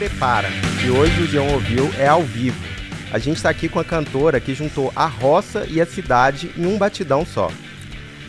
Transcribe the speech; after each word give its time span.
prepara, 0.00 0.48
que 0.80 0.88
hoje 0.88 1.20
o 1.20 1.26
João 1.26 1.52
ouviu 1.52 1.90
é 1.98 2.08
ao 2.08 2.22
vivo. 2.22 2.58
A 3.12 3.18
gente 3.18 3.36
está 3.36 3.50
aqui 3.50 3.68
com 3.68 3.78
a 3.78 3.84
cantora 3.84 4.40
que 4.40 4.54
juntou 4.54 4.90
a 4.96 5.04
roça 5.04 5.66
e 5.68 5.78
a 5.78 5.84
cidade 5.84 6.50
em 6.56 6.64
um 6.64 6.78
batidão 6.78 7.26
só. 7.26 7.50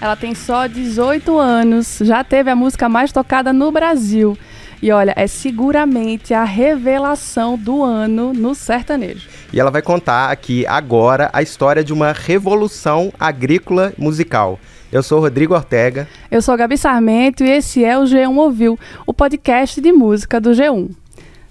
Ela 0.01 0.17
tem 0.17 0.35
só 0.35 0.67
18 0.67 1.39
anos, 1.39 1.99
já 2.01 2.25
teve 2.25 2.49
a 2.49 2.57
música 2.57 2.89
mais 2.89 3.13
tocada 3.13 3.53
no 3.53 3.71
Brasil. 3.71 4.37
E 4.81 4.91
olha, 4.91 5.13
é 5.15 5.27
seguramente 5.27 6.33
a 6.33 6.43
revelação 6.43 7.57
do 7.57 7.81
ano 7.81 8.33
no 8.33 8.53
sertanejo. 8.53 9.29
E 9.53 9.57
ela 9.57 9.71
vai 9.71 9.81
contar 9.81 10.29
aqui 10.29 10.67
agora 10.67 11.29
a 11.31 11.41
história 11.41 11.85
de 11.85 11.93
uma 11.93 12.11
revolução 12.11 13.13
agrícola 13.17 13.93
musical. 13.97 14.59
Eu 14.91 15.01
sou 15.01 15.21
Rodrigo 15.21 15.53
Ortega. 15.53 16.05
Eu 16.29 16.41
sou 16.41 16.57
Gabi 16.57 16.77
Sarmento 16.77 17.45
e 17.45 17.49
esse 17.49 17.85
é 17.85 17.97
o 17.97 18.03
G1 18.03 18.35
Ouviu, 18.35 18.77
o 19.07 19.13
podcast 19.13 19.79
de 19.79 19.93
música 19.93 20.41
do 20.41 20.49
G1. 20.49 21.00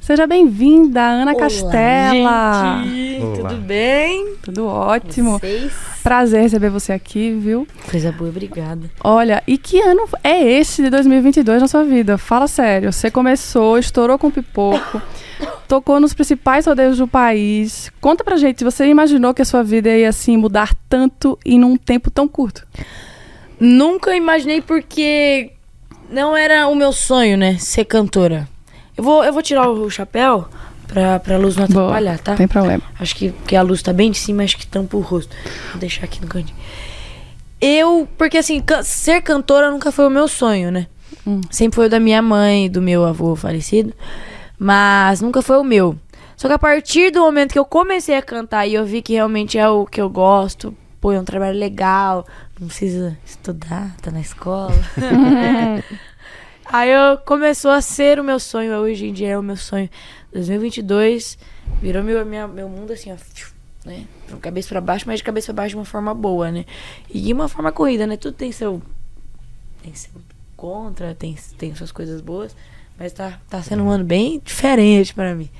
Seja 0.00 0.26
bem-vinda, 0.26 1.02
Ana 1.02 1.32
Olá, 1.32 1.40
Castela. 1.40 2.82
Gente, 2.84 3.38
Olá. 3.38 3.50
tudo 3.50 3.60
bem? 3.60 4.34
Tudo 4.42 4.66
ótimo. 4.66 5.38
Vocês? 5.38 5.72
Prazer 6.02 6.40
receber 6.40 6.70
você 6.70 6.94
aqui, 6.94 7.30
viu? 7.32 7.68
Coisa 7.90 8.10
boa, 8.10 8.30
obrigada. 8.30 8.90
Olha, 9.04 9.42
e 9.46 9.58
que 9.58 9.78
ano 9.78 10.08
é 10.24 10.42
esse 10.42 10.82
de 10.82 10.88
2022 10.88 11.60
na 11.60 11.68
sua 11.68 11.84
vida? 11.84 12.16
Fala 12.16 12.48
sério. 12.48 12.90
Você 12.90 13.10
começou, 13.10 13.78
estourou 13.78 14.18
com 14.18 14.30
pipoco, 14.30 15.02
tocou 15.68 16.00
nos 16.00 16.14
principais 16.14 16.64
rodeios 16.64 16.96
do 16.96 17.06
país. 17.06 17.92
Conta 18.00 18.24
pra 18.24 18.36
gente, 18.36 18.64
você 18.64 18.86
imaginou 18.86 19.34
que 19.34 19.42
a 19.42 19.44
sua 19.44 19.62
vida 19.62 19.90
ia 19.90 20.08
assim 20.08 20.34
mudar 20.38 20.74
tanto 20.88 21.38
e 21.44 21.58
num 21.58 21.76
tempo 21.76 22.10
tão 22.10 22.26
curto? 22.26 22.66
Nunca 23.60 24.16
imaginei 24.16 24.62
porque 24.62 25.52
não 26.10 26.34
era 26.34 26.66
o 26.68 26.74
meu 26.74 26.90
sonho, 26.90 27.36
né? 27.36 27.58
Ser 27.58 27.84
cantora. 27.84 28.48
Eu 29.00 29.04
vou, 29.04 29.24
eu 29.24 29.32
vou 29.32 29.40
tirar 29.40 29.66
o 29.66 29.88
chapéu 29.88 30.46
pra, 30.86 31.18
pra 31.18 31.38
luz 31.38 31.56
não 31.56 31.66
Boa, 31.66 31.84
atrapalhar, 31.86 32.18
tá? 32.18 32.34
Tem 32.34 32.46
problema. 32.46 32.82
Acho 32.98 33.16
que, 33.16 33.30
que 33.46 33.56
a 33.56 33.62
luz 33.62 33.80
tá 33.80 33.94
bem 33.94 34.10
de 34.10 34.18
cima, 34.18 34.42
acho 34.42 34.58
que 34.58 34.66
tampa 34.66 34.94
o 34.94 35.00
rosto. 35.00 35.34
Vou 35.70 35.80
deixar 35.80 36.04
aqui 36.04 36.20
no 36.20 36.26
cantinho. 36.28 36.54
Eu, 37.58 38.06
porque 38.18 38.36
assim, 38.36 38.60
can- 38.60 38.82
ser 38.82 39.22
cantora 39.22 39.70
nunca 39.70 39.90
foi 39.90 40.06
o 40.06 40.10
meu 40.10 40.28
sonho, 40.28 40.70
né? 40.70 40.86
Hum. 41.26 41.40
Sempre 41.50 41.76
foi 41.76 41.86
o 41.86 41.88
da 41.88 41.98
minha 41.98 42.20
mãe, 42.20 42.68
do 42.70 42.82
meu 42.82 43.06
avô 43.06 43.34
falecido, 43.34 43.94
mas 44.58 45.22
nunca 45.22 45.40
foi 45.40 45.56
o 45.56 45.64
meu. 45.64 45.96
Só 46.36 46.46
que 46.46 46.52
a 46.52 46.58
partir 46.58 47.10
do 47.10 47.20
momento 47.20 47.52
que 47.54 47.58
eu 47.58 47.64
comecei 47.64 48.18
a 48.18 48.22
cantar 48.22 48.66
e 48.66 48.74
eu 48.74 48.84
vi 48.84 49.00
que 49.00 49.14
realmente 49.14 49.56
é 49.56 49.66
o 49.66 49.86
que 49.86 49.98
eu 49.98 50.10
gosto, 50.10 50.76
pô, 51.00 51.10
é 51.10 51.18
um 51.18 51.24
trabalho 51.24 51.58
legal, 51.58 52.26
não 52.60 52.68
precisa 52.68 53.16
estudar, 53.24 53.96
tá 54.02 54.10
na 54.10 54.20
escola. 54.20 54.74
Aí 56.72 56.88
eu 56.88 57.18
começou 57.18 57.72
a 57.72 57.80
ser 57.80 58.20
o 58.20 58.24
meu 58.24 58.38
sonho, 58.38 58.72
hoje 58.76 59.06
em 59.08 59.12
dia 59.12 59.30
é 59.30 59.38
o 59.38 59.42
meu 59.42 59.56
sonho. 59.56 59.90
2022 60.32 61.36
virou 61.82 62.00
meu, 62.04 62.24
minha, 62.24 62.46
meu 62.46 62.68
mundo 62.68 62.92
assim, 62.92 63.10
ó, 63.10 63.16
né? 63.84 64.06
De 64.28 64.36
cabeça 64.36 64.68
pra 64.68 64.80
baixo, 64.80 65.04
mas 65.04 65.18
de 65.18 65.24
cabeça 65.24 65.46
pra 65.46 65.62
baixo 65.62 65.70
de 65.70 65.76
uma 65.76 65.84
forma 65.84 66.14
boa, 66.14 66.52
né? 66.52 66.64
E 67.12 67.20
de 67.20 67.32
uma 67.32 67.48
forma 67.48 67.72
corrida, 67.72 68.06
né? 68.06 68.16
Tudo 68.16 68.34
tem 68.34 68.52
seu 68.52 68.80
tem 69.82 69.92
seu 69.94 70.12
contra, 70.56 71.12
tem, 71.12 71.36
tem 71.58 71.74
suas 71.74 71.90
coisas 71.90 72.20
boas, 72.20 72.54
mas 72.96 73.12
tá, 73.12 73.40
tá 73.48 73.60
sendo 73.62 73.82
um 73.82 73.90
ano 73.90 74.04
bem 74.04 74.40
diferente 74.44 75.12
pra 75.12 75.34
mim. 75.34 75.50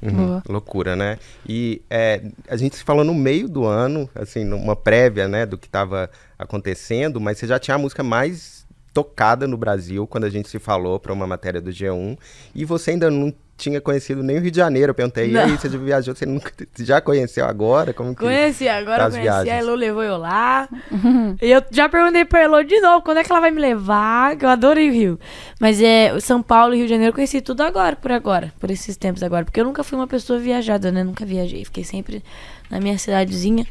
Uhum. 0.00 0.40
Loucura, 0.48 0.96
né? 0.96 1.18
E 1.46 1.82
é, 1.90 2.22
a 2.48 2.56
gente 2.56 2.76
se 2.76 2.84
falou 2.84 3.04
no 3.04 3.14
meio 3.14 3.46
do 3.46 3.66
ano, 3.66 4.08
assim, 4.14 4.42
numa 4.42 4.74
prévia, 4.74 5.28
né, 5.28 5.44
do 5.44 5.58
que 5.58 5.66
estava 5.66 6.08
acontecendo, 6.38 7.20
mas 7.20 7.36
você 7.36 7.46
já 7.46 7.58
tinha 7.58 7.74
a 7.74 7.78
música 7.78 8.02
mais 8.02 8.64
tocada 8.98 9.46
no 9.46 9.56
Brasil 9.56 10.08
quando 10.08 10.24
a 10.24 10.28
gente 10.28 10.48
se 10.48 10.58
falou 10.58 10.98
para 10.98 11.12
uma 11.12 11.24
matéria 11.24 11.60
do 11.60 11.70
G1, 11.70 12.18
e 12.52 12.64
você 12.64 12.90
ainda 12.90 13.08
não 13.08 13.32
tinha 13.56 13.80
conhecido 13.80 14.24
nem 14.24 14.38
o 14.38 14.40
Rio 14.40 14.50
de 14.50 14.56
Janeiro. 14.56 14.90
Eu 14.90 14.94
perguntei, 14.94 15.30
e 15.30 15.38
aí, 15.38 15.50
Não. 15.50 15.56
você 15.56 15.68
já 15.68 15.78
viajou, 15.78 16.14
você 16.16 16.26
nunca 16.26 16.52
você 16.72 16.84
já 16.84 17.00
conheceu 17.00 17.44
agora? 17.44 17.92
Como 17.94 18.12
que... 18.12 18.22
Conheci, 18.22 18.68
agora 18.68 19.04
eu 19.04 19.10
conheci. 19.10 19.28
A 19.28 19.42
viagens. 19.42 19.54
Elo 19.54 19.74
levou 19.76 20.02
eu 20.02 20.16
lá. 20.16 20.68
e 21.40 21.48
eu 21.48 21.62
já 21.70 21.88
perguntei 21.88 22.24
pra 22.24 22.42
Elo 22.42 22.64
de 22.64 22.80
novo, 22.80 23.04
quando 23.04 23.18
é 23.18 23.24
que 23.24 23.30
ela 23.30 23.40
vai 23.40 23.52
me 23.52 23.60
levar? 23.60 24.36
Que 24.36 24.44
eu 24.44 24.48
adorei 24.48 24.88
o 24.88 24.92
Rio. 24.92 25.20
Mas 25.60 25.80
é, 25.80 26.12
o 26.12 26.20
São 26.20 26.42
Paulo 26.42 26.74
e 26.74 26.78
Rio 26.78 26.86
de 26.86 26.92
Janeiro 26.92 27.10
eu 27.10 27.14
conheci 27.14 27.40
tudo 27.40 27.60
agora, 27.62 27.94
por 27.94 28.10
agora. 28.10 28.52
Por 28.58 28.68
esses 28.68 28.96
tempos 28.96 29.22
agora. 29.22 29.44
Porque 29.44 29.60
eu 29.60 29.64
nunca 29.64 29.84
fui 29.84 29.96
uma 29.96 30.08
pessoa 30.08 30.40
viajada, 30.40 30.90
né? 30.90 31.04
Nunca 31.04 31.24
viajei. 31.24 31.64
Fiquei 31.64 31.84
sempre 31.84 32.24
na 32.68 32.80
minha 32.80 32.98
cidadezinha. 32.98 33.64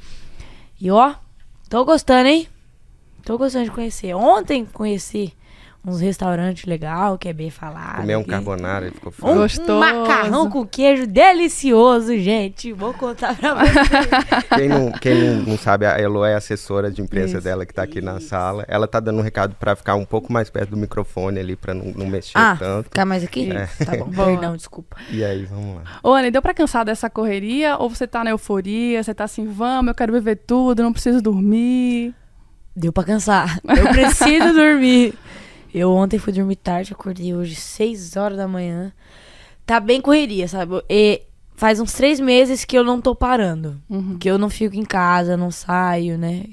E 0.79 0.89
ó, 0.89 1.15
tô 1.69 1.83
gostando, 1.83 2.29
hein? 2.29 2.47
Tô 3.27 3.37
gostando 3.37 3.65
de 3.65 3.71
conhecer. 3.71 4.13
Ontem 4.15 4.63
conheci 4.63 5.33
uns 5.85 5.99
restaurantes 6.01 6.65
legal, 6.65 7.17
que 7.17 7.27
é 7.29 7.33
bem 7.33 7.49
falado. 7.49 7.97
Comer 7.97 8.15
um 8.17 8.21
aqui. 8.21 8.29
carbonara, 8.29 8.85
ele 8.87 8.95
ficou 8.95 9.09
Um, 9.09 9.11
falando. 9.11 9.37
Gostoso. 9.39 9.71
um 9.73 9.79
macarrão 9.79 10.49
com 10.49 10.65
queijo 10.65 11.05
delicioso, 11.05 12.17
gente. 12.17 12.71
Vou 12.71 12.93
contar 12.93 13.35
pra 13.37 13.53
vocês. 13.53 14.47
Quem, 14.55 14.69
não, 14.69 14.91
quem 14.93 15.35
não, 15.45 15.57
sabe, 15.57 15.85
a 15.85 15.97
Elo 15.99 16.23
é 16.25 16.35
assessora 16.35 16.89
de 16.89 17.01
imprensa 17.01 17.35
Isso. 17.37 17.43
dela 17.43 17.65
que 17.65 17.73
tá 17.73 17.83
aqui 17.83 17.99
na 18.01 18.19
sala. 18.21 18.63
Ela 18.67 18.87
tá 18.87 18.99
dando 19.01 19.19
um 19.19 19.21
recado 19.21 19.55
para 19.55 19.75
ficar 19.75 19.95
um 19.95 20.05
pouco 20.05 20.31
mais 20.31 20.49
perto 20.49 20.69
do 20.71 20.77
microfone 20.77 21.37
ali, 21.39 21.55
para 21.57 21.73
não, 21.73 21.85
não 21.93 22.07
mexer 22.07 22.31
Ah, 22.37 22.55
tanto. 22.57 22.85
ficar 22.85 23.05
mais 23.05 23.23
aqui? 23.25 23.51
É. 23.51 23.67
Tá 23.85 23.95
bom, 23.97 24.09
perdão, 24.25 24.55
desculpa. 24.55 24.95
E 25.11 25.21
aí, 25.23 25.43
vamos 25.45 25.75
lá. 25.75 25.83
Ô, 26.01 26.13
Ana, 26.13 26.27
e 26.27 26.31
deu 26.31 26.41
pra 26.41 26.53
cansar 26.53 26.83
dessa 26.85 27.09
correria? 27.09 27.77
Ou 27.77 27.89
você 27.89 28.07
tá 28.07 28.23
na 28.23 28.29
euforia? 28.31 29.03
Você 29.03 29.13
tá 29.13 29.25
assim, 29.25 29.45
vamos, 29.45 29.89
eu 29.89 29.95
quero 29.95 30.11
viver 30.13 30.37
tudo, 30.47 30.81
não 30.81 30.93
preciso 30.93 31.21
dormir? 31.21 32.13
Deu 32.79 32.93
pra 32.93 33.03
cansar. 33.03 33.59
Eu 33.65 33.87
preciso 33.89 34.53
dormir. 34.53 35.13
Eu 35.73 35.91
ontem 35.91 36.19
fui 36.19 36.31
dormir 36.31 36.55
tarde, 36.57 36.93
acordei 36.93 37.33
hoje 37.33 37.55
6 37.55 38.15
horas 38.15 38.37
da 38.37 38.47
manhã. 38.47 38.93
Tá 39.65 39.79
bem 39.79 39.99
correria, 39.99 40.47
sabe? 40.47 40.81
E 40.89 41.23
faz 41.55 41.79
uns 41.79 41.91
três 41.93 42.19
meses 42.19 42.63
que 42.63 42.77
eu 42.77 42.83
não 42.83 43.01
tô 43.01 43.15
parando. 43.15 43.81
Uhum. 43.89 44.17
Que 44.17 44.29
eu 44.29 44.37
não 44.37 44.49
fico 44.49 44.75
em 44.75 44.85
casa, 44.85 45.35
não 45.35 45.49
saio, 45.51 46.17
né? 46.17 46.45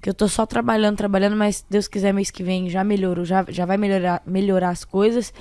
Que 0.00 0.08
eu 0.10 0.14
tô 0.14 0.28
só 0.28 0.46
trabalhando, 0.46 0.96
trabalhando, 0.96 1.34
mas 1.34 1.64
Deus 1.68 1.88
quiser, 1.88 2.12
mês 2.12 2.30
que 2.30 2.42
vem 2.42 2.68
já 2.70 2.84
melhorou, 2.84 3.24
já, 3.24 3.44
já 3.48 3.64
vai 3.66 3.76
melhorar, 3.76 4.22
melhorar 4.26 4.68
as 4.68 4.84
coisas. 4.84 5.32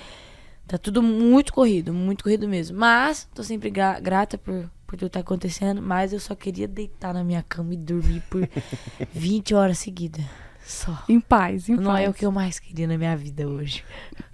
Tá 0.67 0.77
tudo 0.77 1.03
muito 1.03 1.53
corrido, 1.53 1.93
muito 1.93 2.23
corrido 2.23 2.47
mesmo. 2.47 2.77
Mas 2.79 3.27
tô 3.35 3.43
sempre 3.43 3.69
gra- 3.69 3.99
grata 3.99 4.37
por, 4.37 4.69
por 4.87 4.97
tudo 4.97 5.09
que 5.09 5.13
tá 5.13 5.19
acontecendo. 5.19 5.81
Mas 5.81 6.13
eu 6.13 6.19
só 6.19 6.33
queria 6.33 6.67
deitar 6.67 7.13
na 7.13 7.23
minha 7.23 7.43
cama 7.47 7.73
e 7.73 7.77
dormir 7.77 8.23
por 8.29 8.47
20 9.13 9.53
horas 9.53 9.77
seguidas. 9.77 10.23
Só. 10.65 11.01
Em 11.07 11.17
paz, 11.21 11.69
em 11.69 11.77
Não 11.77 11.93
paz. 11.93 12.05
é 12.05 12.09
o 12.09 12.13
que 12.13 12.25
eu 12.25 12.31
mais 12.31 12.59
queria 12.59 12.87
na 12.87 12.97
minha 12.97 13.15
vida 13.15 13.47
hoje. 13.47 13.85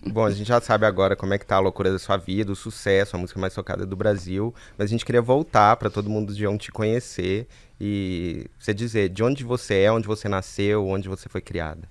Bom, 0.03 0.25
a 0.25 0.31
gente 0.31 0.47
já 0.47 0.59
sabe 0.59 0.83
agora 0.83 1.15
como 1.15 1.31
é 1.31 1.37
que 1.37 1.45
tá 1.45 1.57
a 1.57 1.59
loucura 1.59 1.91
da 1.91 1.99
sua 1.99 2.17
vida, 2.17 2.51
o 2.51 2.55
sucesso, 2.55 3.15
a 3.15 3.19
música 3.19 3.39
mais 3.39 3.53
tocada 3.53 3.85
do 3.85 3.95
Brasil, 3.95 4.51
mas 4.75 4.85
a 4.85 4.89
gente 4.89 5.05
queria 5.05 5.21
voltar 5.21 5.75
para 5.75 5.91
todo 5.91 6.09
mundo 6.09 6.33
de 6.33 6.47
onde 6.47 6.57
te 6.65 6.71
conhecer 6.71 7.47
e 7.79 8.47
você 8.57 8.73
dizer 8.73 9.09
de 9.09 9.23
onde 9.23 9.43
você 9.43 9.81
é, 9.81 9.91
onde 9.91 10.07
você 10.07 10.27
nasceu, 10.27 10.87
onde 10.87 11.07
você 11.07 11.29
foi 11.29 11.39
criada. 11.39 11.87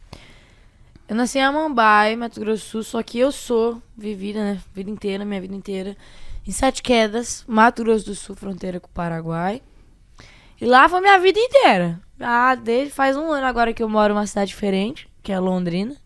Eu 1.08 1.14
nasci 1.14 1.38
em 1.38 1.42
Amambai, 1.42 2.16
Mato 2.16 2.40
Grosso 2.40 2.64
do 2.64 2.68
Sul, 2.68 2.82
só 2.82 3.02
que 3.02 3.20
eu 3.20 3.30
sou 3.30 3.80
vivida, 3.96 4.40
né? 4.42 4.60
Vida 4.74 4.90
inteira, 4.90 5.24
minha 5.24 5.40
vida 5.40 5.54
inteira. 5.54 5.96
Em 6.46 6.50
Sete 6.50 6.82
Quedas, 6.82 7.44
Mato 7.46 7.84
Grosso 7.84 8.06
do 8.06 8.14
Sul, 8.14 8.34
fronteira 8.34 8.80
com 8.80 8.88
o 8.88 8.92
Paraguai. 8.92 9.62
E 10.60 10.64
lá 10.66 10.88
foi 10.88 11.00
minha 11.00 11.18
vida 11.18 11.38
inteira. 11.38 12.00
Ah, 12.20 12.54
desde 12.54 12.92
faz 12.92 13.16
um 13.16 13.30
ano 13.30 13.46
agora 13.46 13.72
que 13.72 13.82
eu 13.82 13.88
moro 13.88 14.12
em 14.12 14.16
uma 14.16 14.26
cidade 14.26 14.48
diferente, 14.50 15.08
que 15.22 15.32
é 15.32 15.38
Londrina. 15.38 15.96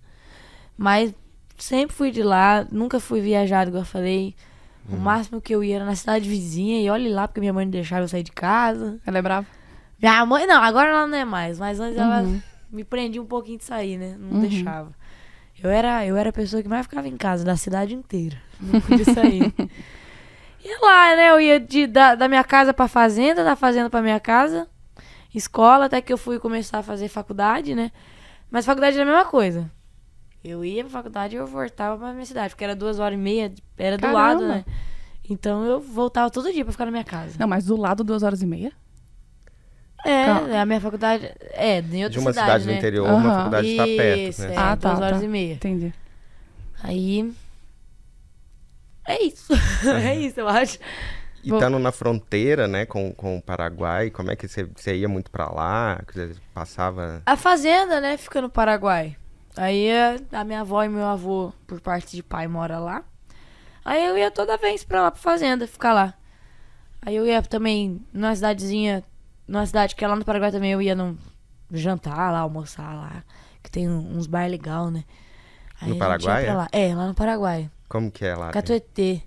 Mas 0.77 1.15
sempre 1.59 1.95
fui 1.97 2.11
de 2.11 2.23
lá, 2.23 2.67
nunca 2.71 3.01
fui 3.01 3.21
viajado, 3.21 3.71
igual 3.71 3.83
eu 3.83 3.87
falei. 3.87 4.35
O 4.89 4.97
máximo 4.97 5.41
que 5.41 5.53
eu 5.55 5.65
ia 5.65 5.77
era 5.77 5.85
na 5.85 5.97
cidade 5.97 6.29
vizinha, 6.29 6.81
e 6.81 6.89
olhe 6.89 7.09
lá, 7.09 7.27
porque 7.27 7.41
minha 7.41 7.53
mãe 7.53 7.65
não 7.65 7.73
deixava 7.73 8.05
eu 8.05 8.09
sair 8.09 8.23
de 8.23 8.31
casa. 8.31 9.01
Ela 9.05 9.19
é 9.19 9.23
brava? 9.23 9.47
Minha 10.01 10.25
mãe, 10.25 10.47
não, 10.47 10.63
agora 10.63 10.91
ela 10.91 11.07
não 11.09 11.19
é 11.19 11.25
mais, 11.25 11.59
mas 11.59 11.81
antes 11.81 11.99
ela 11.99 12.23
Uhum. 12.23 12.41
me 12.71 12.85
prendia 12.85 13.21
um 13.21 13.27
pouquinho 13.27 13.59
de 13.59 13.65
sair, 13.65 13.97
né? 13.99 14.17
Não 14.19 14.35
Uhum. 14.35 14.41
deixava. 14.41 14.93
Eu 15.61 15.71
era, 15.71 16.07
eu 16.07 16.17
era 16.17 16.31
a 16.31 16.33
pessoa 16.33 16.63
que 16.63 16.69
mais 16.69 16.87
ficava 16.87 17.09
em 17.09 17.17
casa, 17.17 17.45
da 17.45 17.57
cidade 17.57 17.95
inteira. 17.95 18.37
Não 18.61 18.81
podia 18.81 19.05
sair. 19.13 19.53
E 20.69 20.85
lá, 20.85 21.17
né? 21.17 21.31
Eu 21.31 21.41
ia 21.41 21.61
de, 21.61 21.87
da, 21.87 22.15
da 22.15 22.29
minha 22.29 22.43
casa 22.45 22.75
pra 22.75 22.89
fazenda, 22.89 23.45
da 23.45 23.55
fazenda 23.55 23.89
pra 23.89 24.03
minha 24.03 24.19
casa, 24.19 24.67
escola, 25.35 25.87
até 25.87 26.01
que 26.01 26.13
eu 26.13 26.19
fui 26.19 26.39
começar 26.39 26.79
a 26.79 26.83
fazer 26.83 27.09
faculdade, 27.09 27.75
né? 27.75 27.93
Mas 28.51 28.65
faculdade 28.67 28.99
era 28.99 29.09
a 29.09 29.15
mesma 29.15 29.31
coisa. 29.31 29.71
Eu 30.43 30.65
ia 30.65 30.83
pra 30.85 30.93
faculdade 30.93 31.35
e 31.35 31.39
eu 31.39 31.47
voltava 31.47 31.99
pra 31.99 32.13
minha 32.13 32.25
cidade, 32.27 32.51
porque 32.51 32.65
era 32.65 32.75
duas 32.77 32.99
horas 32.99 33.19
e 33.19 33.21
meia, 33.21 33.53
era 33.77 33.97
do 33.97 34.03
Caramba. 34.03 34.19
lado, 34.19 34.47
né? 34.49 34.65
Então 35.29 35.65
eu 35.65 35.81
voltava 35.81 36.31
todo 36.31 36.53
dia 36.53 36.65
pra 36.65 36.73
ficar 36.73 36.85
na 36.85 36.91
minha 36.93 37.05
casa. 37.05 37.37
Não, 37.39 37.49
mas 37.49 37.65
do 37.65 37.77
lado, 37.77 38.05
duas 38.05 38.23
horas 38.23 38.43
e 38.43 38.47
meia? 38.47 38.73
É, 40.05 40.25
Calma. 40.27 40.61
a 40.63 40.67
minha 40.67 40.81
faculdade 40.81 41.29
é 41.53 41.81
em 41.81 42.05
outra 42.05 42.11
de 42.11 42.19
uma 42.21 42.31
cidade, 42.33 42.63
cidade 42.63 42.67
né? 42.67 42.73
do 42.73 42.77
interior, 42.79 43.09
Aham. 43.09 43.17
uma 43.19 43.35
faculdade 43.39 43.69
está 43.69 43.85
perto, 43.87 44.41
né? 44.43 44.55
é, 44.55 44.59
Ah, 44.59 44.75
duas 44.77 44.99
tá, 45.01 45.05
horas 45.05 45.19
tá. 45.19 45.25
e 45.25 45.29
meia. 45.29 45.55
Entendi. 45.55 45.93
Aí. 46.83 47.33
É 49.07 49.23
isso. 49.23 49.53
é 49.89 50.15
isso, 50.17 50.41
eu 50.41 50.49
acho. 50.49 50.79
E 51.43 51.51
estando 51.53 51.79
na 51.79 51.93
fronteira, 51.93 52.67
né, 52.67 52.85
com, 52.85 53.13
com 53.13 53.37
o 53.39 53.43
Paraguai, 53.43 54.11
como 54.11 54.33
é 54.33 54.37
que 54.37 54.49
você, 54.49 54.65
você 54.65 54.97
ia 54.97 55.09
muito 55.09 55.31
pra 55.31 55.49
lá? 55.49 56.03
Passava... 56.53 57.23
A 57.25 57.37
fazenda, 57.37 58.01
né, 58.01 58.17
fica 58.17 58.43
no 58.43 58.51
Paraguai. 58.51 59.17
Aí 59.57 59.89
eh, 59.89 60.17
a 60.33 60.45
minha 60.45 60.63
avó 60.63 60.83
e 60.83 60.89
meu 60.89 61.07
avô, 61.07 61.53
por 61.67 61.81
parte 61.81 62.17
de 62.17 62.23
pai, 62.23 62.49
mora 62.49 62.79
lá. 62.79 63.05
Aí 63.85 64.05
eu 64.05 64.19
ia 64.19 64.31
toda 64.31 64.57
vez 64.57 64.83
pra 64.83 65.03
lá, 65.03 65.11
pra 65.11 65.21
fazenda, 65.21 65.67
ficar 65.67 65.93
lá. 65.93 66.15
Aí 67.01 67.15
eu 67.15 67.25
ia 67.25 67.41
também 67.41 68.05
numa 68.13 68.35
cidadezinha, 68.35 69.05
numa 69.47 69.65
cidade 69.65 69.95
que 69.95 70.05
é 70.05 70.09
lá 70.09 70.17
no 70.17 70.25
Paraguai 70.25 70.51
também, 70.51 70.73
eu 70.73 70.83
ia 70.83 70.97
num 70.97 71.17
jantar 71.71 72.33
lá, 72.33 72.41
almoçar 72.41 72.93
lá, 72.93 73.23
que 73.63 73.71
tem 73.71 73.89
uns 73.89 74.27
bar 74.27 74.51
legal, 74.51 74.91
né? 74.91 75.05
Aí 75.81 75.91
No 75.91 75.99
Paraguai, 75.99 76.47
é? 76.73 76.89
É, 76.89 76.95
lá 76.95 77.07
no 77.07 77.15
Paraguai. 77.15 77.71
Como 77.89 78.11
que 78.11 78.25
é 78.25 78.35
lá? 78.35 78.51
Tem 78.51 78.53
Catuetê. 78.53 79.23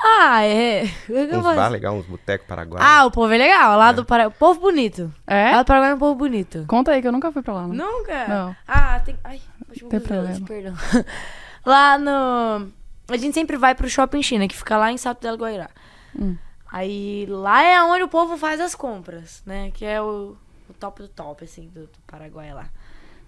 Ah, 0.00 0.44
é. 0.44 0.84
O 0.84 1.06
que 1.06 1.12
eu 1.12 1.38
Uns 1.40 1.56
bar 1.56 1.68
legal, 1.68 1.94
uns 1.94 2.06
botecos 2.06 2.46
paraguaios. 2.46 2.86
Ah, 2.88 3.04
o 3.04 3.10
povo 3.10 3.32
é 3.32 3.38
legal. 3.38 3.76
Lá 3.76 3.90
do 3.90 4.04
Paraguai. 4.04 4.32
O 4.34 4.38
povo 4.38 4.60
bonito. 4.60 5.12
É? 5.26 5.50
Lá 5.50 5.62
do 5.62 5.66
Paraguai 5.66 5.90
é 5.90 5.94
um 5.94 5.98
povo 5.98 6.14
bonito. 6.14 6.64
Conta 6.68 6.92
aí 6.92 7.02
que 7.02 7.08
eu 7.08 7.12
nunca 7.12 7.32
fui 7.32 7.42
pra 7.42 7.54
lá. 7.54 7.66
Não. 7.66 7.74
Nunca? 7.74 8.28
Não. 8.28 8.56
Ah, 8.66 9.00
tem. 9.00 9.18
Ai, 9.24 9.40
último 9.68 9.90
Tem 9.90 10.00
problema. 10.00 10.34
problema. 10.36 10.46
Perdão. 10.46 11.04
Lá 11.66 11.98
no. 11.98 12.70
A 13.08 13.16
gente 13.16 13.34
sempre 13.34 13.56
vai 13.56 13.74
pro 13.74 13.88
shopping 13.88 14.22
China, 14.22 14.46
que 14.46 14.56
fica 14.56 14.76
lá 14.76 14.92
em 14.92 14.98
Salto 14.98 15.22
del 15.22 15.36
Guairá. 15.36 15.70
Hum. 16.18 16.36
Aí 16.70 17.26
lá 17.26 17.62
é 17.62 17.82
onde 17.82 18.02
o 18.02 18.08
povo 18.08 18.36
faz 18.36 18.60
as 18.60 18.74
compras, 18.74 19.42
né? 19.46 19.70
Que 19.70 19.84
é 19.86 20.00
o, 20.00 20.36
o 20.68 20.74
top 20.78 21.02
do 21.02 21.08
top, 21.08 21.44
assim, 21.44 21.68
do, 21.68 21.82
do 21.86 21.98
Paraguai 22.06 22.52
lá. 22.52 22.68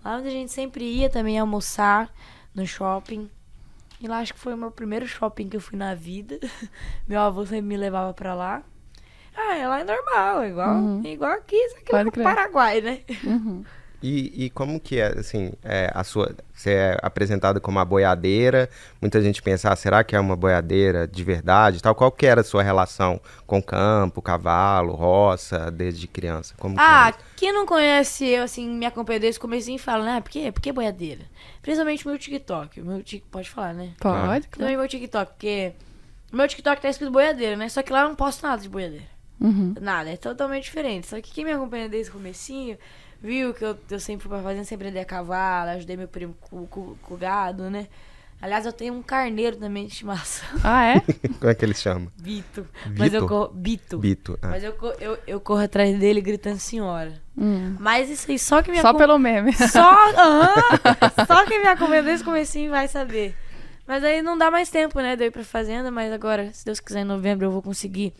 Lá 0.05 0.17
onde 0.17 0.29
a 0.29 0.31
gente 0.31 0.53
sempre 0.53 0.85
ia 0.85 1.09
também 1.09 1.39
almoçar 1.39 2.11
no 2.55 2.67
shopping. 2.67 3.31
E 4.00 4.08
lá 4.08 4.19
acho 4.20 4.32
que 4.32 4.41
foi 4.41 4.55
o 4.55 4.56
meu 4.56 4.70
primeiro 4.70 5.06
shopping 5.06 5.49
que 5.49 5.56
eu 5.56 5.61
fui 5.61 5.76
na 5.79 5.94
vida. 5.94 6.38
Meu 7.06 7.20
avô 7.20 7.44
sempre 7.44 7.67
me 7.67 7.76
levava 7.76 8.14
pra 8.14 8.35
lá. 8.35 8.62
Ah, 9.37 9.56
é 9.56 9.69
lá 9.69 9.81
é 9.81 9.85
normal, 9.85 10.43
é 10.43 10.49
igual, 10.49 10.75
Uhum. 10.75 11.02
é 11.05 11.08
igual 11.12 11.32
aqui, 11.32 11.69
só 11.70 11.76
que 11.76 11.91
Pode 11.91 12.05
no. 12.06 12.25
Paraguai, 12.25 12.81
né? 12.81 13.00
Uhum. 13.25 13.64
E, 14.02 14.47
e 14.47 14.50
como 14.50 14.81
que 14.81 14.99
é, 14.99 15.19
assim, 15.19 15.52
é, 15.62 15.91
a 15.94 16.02
sua... 16.02 16.35
Você 16.55 16.70
é 16.73 16.99
apresentada 17.02 17.58
como 17.61 17.79
uma 17.79 17.85
boiadeira, 17.85 18.69
muita 19.00 19.20
gente 19.23 19.43
pensa, 19.43 19.70
ah, 19.73 19.76
será 19.76 20.02
que 20.05 20.14
é 20.14 20.20
uma 20.20 20.37
boiadeira 20.37 21.06
de 21.08 21.23
verdade 21.25 21.82
tal? 21.82 21.94
Qual 21.94 22.11
que 22.12 22.26
era 22.26 22.41
a 22.43 22.44
sua 22.44 22.62
relação 22.62 23.20
com 23.47 23.62
campo, 23.62 24.20
cavalo, 24.20 24.93
roça, 24.94 25.70
desde 25.70 26.06
criança? 26.06 26.55
Como 26.58 26.75
que 26.75 26.81
Ah, 26.82 27.08
era? 27.08 27.17
quem 27.37 27.52
não 27.52 27.64
conhece 27.67 28.26
eu, 28.26 28.43
assim, 28.43 28.69
me 28.69 28.85
acompanha 28.87 29.20
desde 29.20 29.38
o 29.38 29.43
comecinho 29.43 29.79
fala, 29.79 30.05
né? 30.05 30.20
Por 30.20 30.31
quê? 30.31 30.50
Por 30.53 30.61
que 30.61 30.73
boiadeira? 30.73 31.23
Principalmente 31.62 32.06
meu 32.06 32.19
TikTok. 32.19 32.81
O 32.81 32.85
Meu 32.85 33.03
tik... 33.03 33.25
Pode 33.31 33.49
falar, 33.50 33.73
né? 33.75 33.93
Pode? 33.99 34.14
claro. 34.17 34.43
Principalmente 34.43 34.76
meu 34.79 34.88
TikTok, 34.88 35.32
porque 35.32 35.73
o 36.32 36.37
meu 36.37 36.49
TikTok 36.49 36.81
tá 36.82 36.88
escrito 36.88 37.11
boiadeira, 37.12 37.56
né? 37.56 37.69
Só 37.69 37.82
que 37.82 37.93
lá 37.93 38.03
eu 38.03 38.08
não 38.08 38.14
posto 38.14 38.43
nada 38.46 38.61
de 38.62 38.69
boiadeira. 38.69 39.06
Uhum. 39.41 39.75
Nada, 39.81 40.11
é 40.11 40.17
totalmente 40.19 40.64
diferente. 40.64 41.06
Só 41.06 41.19
que 41.20 41.32
quem 41.32 41.44
me 41.44 41.53
acompanha 41.53 41.88
desde 41.88 42.11
o 42.11 42.14
comecinho 42.14 42.76
viu 43.22 43.52
que 43.55 43.64
eu, 43.64 43.76
eu 43.90 44.00
sempre 44.00 44.22
fui 44.22 44.31
pra 44.31 44.43
fazenda, 44.43 44.64
sempre 44.64 44.88
andei 44.88 45.02
a 45.02 45.05
cavalo, 45.05 45.70
ajudei 45.70 45.96
meu 45.96 46.08
primo 46.08 46.34
com, 46.40 46.67
com, 46.67 46.94
com 47.02 47.14
o 47.14 47.17
gado, 47.17 47.69
né? 47.70 47.87
Aliás, 48.43 48.64
eu 48.64 48.72
tenho 48.72 48.94
um 48.94 49.02
carneiro 49.02 49.56
também 49.56 49.84
de 49.87 49.93
estimação. 49.93 50.49
Ah, 50.64 50.94
é? 50.94 51.00
Como 51.38 51.50
é 51.50 51.55
que 51.55 51.62
ele 51.62 51.75
chama? 51.75 52.11
Bito. 52.17 52.67
Mas 52.96 53.12
eu 53.12 53.28
corro. 53.28 53.49
Bito. 53.52 53.99
Bito. 53.99 54.38
Ah. 54.40 54.49
Mas 54.49 54.64
eu, 54.64 54.75
eu, 54.99 55.19
eu 55.26 55.40
corro 55.40 55.61
atrás 55.62 55.99
dele 55.99 56.22
gritando 56.22 56.58
senhora. 56.58 57.12
Hum. 57.37 57.76
Mas 57.78 58.08
isso 58.08 58.31
aí 58.31 58.38
só 58.38 58.62
que 58.62 58.70
me 58.70 58.81
Só 58.81 58.88
acom- 58.88 58.99
pelo 58.99 59.19
meme. 59.19 59.52
Só, 59.69 59.94
só 61.26 61.44
quem 61.46 61.61
me 61.61 61.69
acompanha 61.69 62.02
desde 62.02 62.22
o 62.22 62.26
comecinho 62.26 62.70
vai 62.70 62.88
saber. 62.88 63.37
Mas 63.87 64.02
aí 64.05 64.22
não 64.22 64.38
dá 64.38 64.50
mais 64.50 64.70
tempo, 64.70 64.99
né? 65.00 65.17
Deu 65.17 65.26
ir 65.26 65.31
pra 65.31 65.44
fazenda, 65.44 65.90
mas 65.90 66.12
agora, 66.12 66.50
se 66.52 66.64
Deus 66.64 66.81
quiser, 66.81 67.00
em 67.00 67.05
novembro 67.05 67.46
eu 67.46 67.50
vou 67.50 67.61
conseguir 67.61 68.14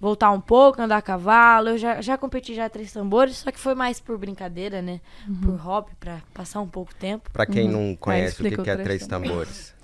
voltar 0.00 0.30
um 0.30 0.40
pouco, 0.40 0.80
andar 0.80 0.98
a 0.98 1.02
cavalo. 1.02 1.70
Eu 1.70 1.78
já, 1.78 2.00
já 2.00 2.16
competi 2.16 2.54
já 2.54 2.68
três 2.68 2.92
tambores, 2.92 3.38
só 3.38 3.50
que 3.50 3.58
foi 3.58 3.74
mais 3.74 4.00
por 4.00 4.18
brincadeira, 4.18 4.80
né? 4.82 5.00
Uhum. 5.28 5.40
Por 5.40 5.56
hobby, 5.56 5.90
pra 5.98 6.20
passar 6.32 6.60
um 6.60 6.68
pouco 6.68 6.94
tempo. 6.94 7.30
Pra 7.30 7.46
quem 7.46 7.68
não 7.68 7.96
conhece 7.96 8.40
o 8.40 8.44
que, 8.44 8.56
que 8.56 8.70
é 8.70 8.76
três 8.76 9.06
tambores. 9.06 9.74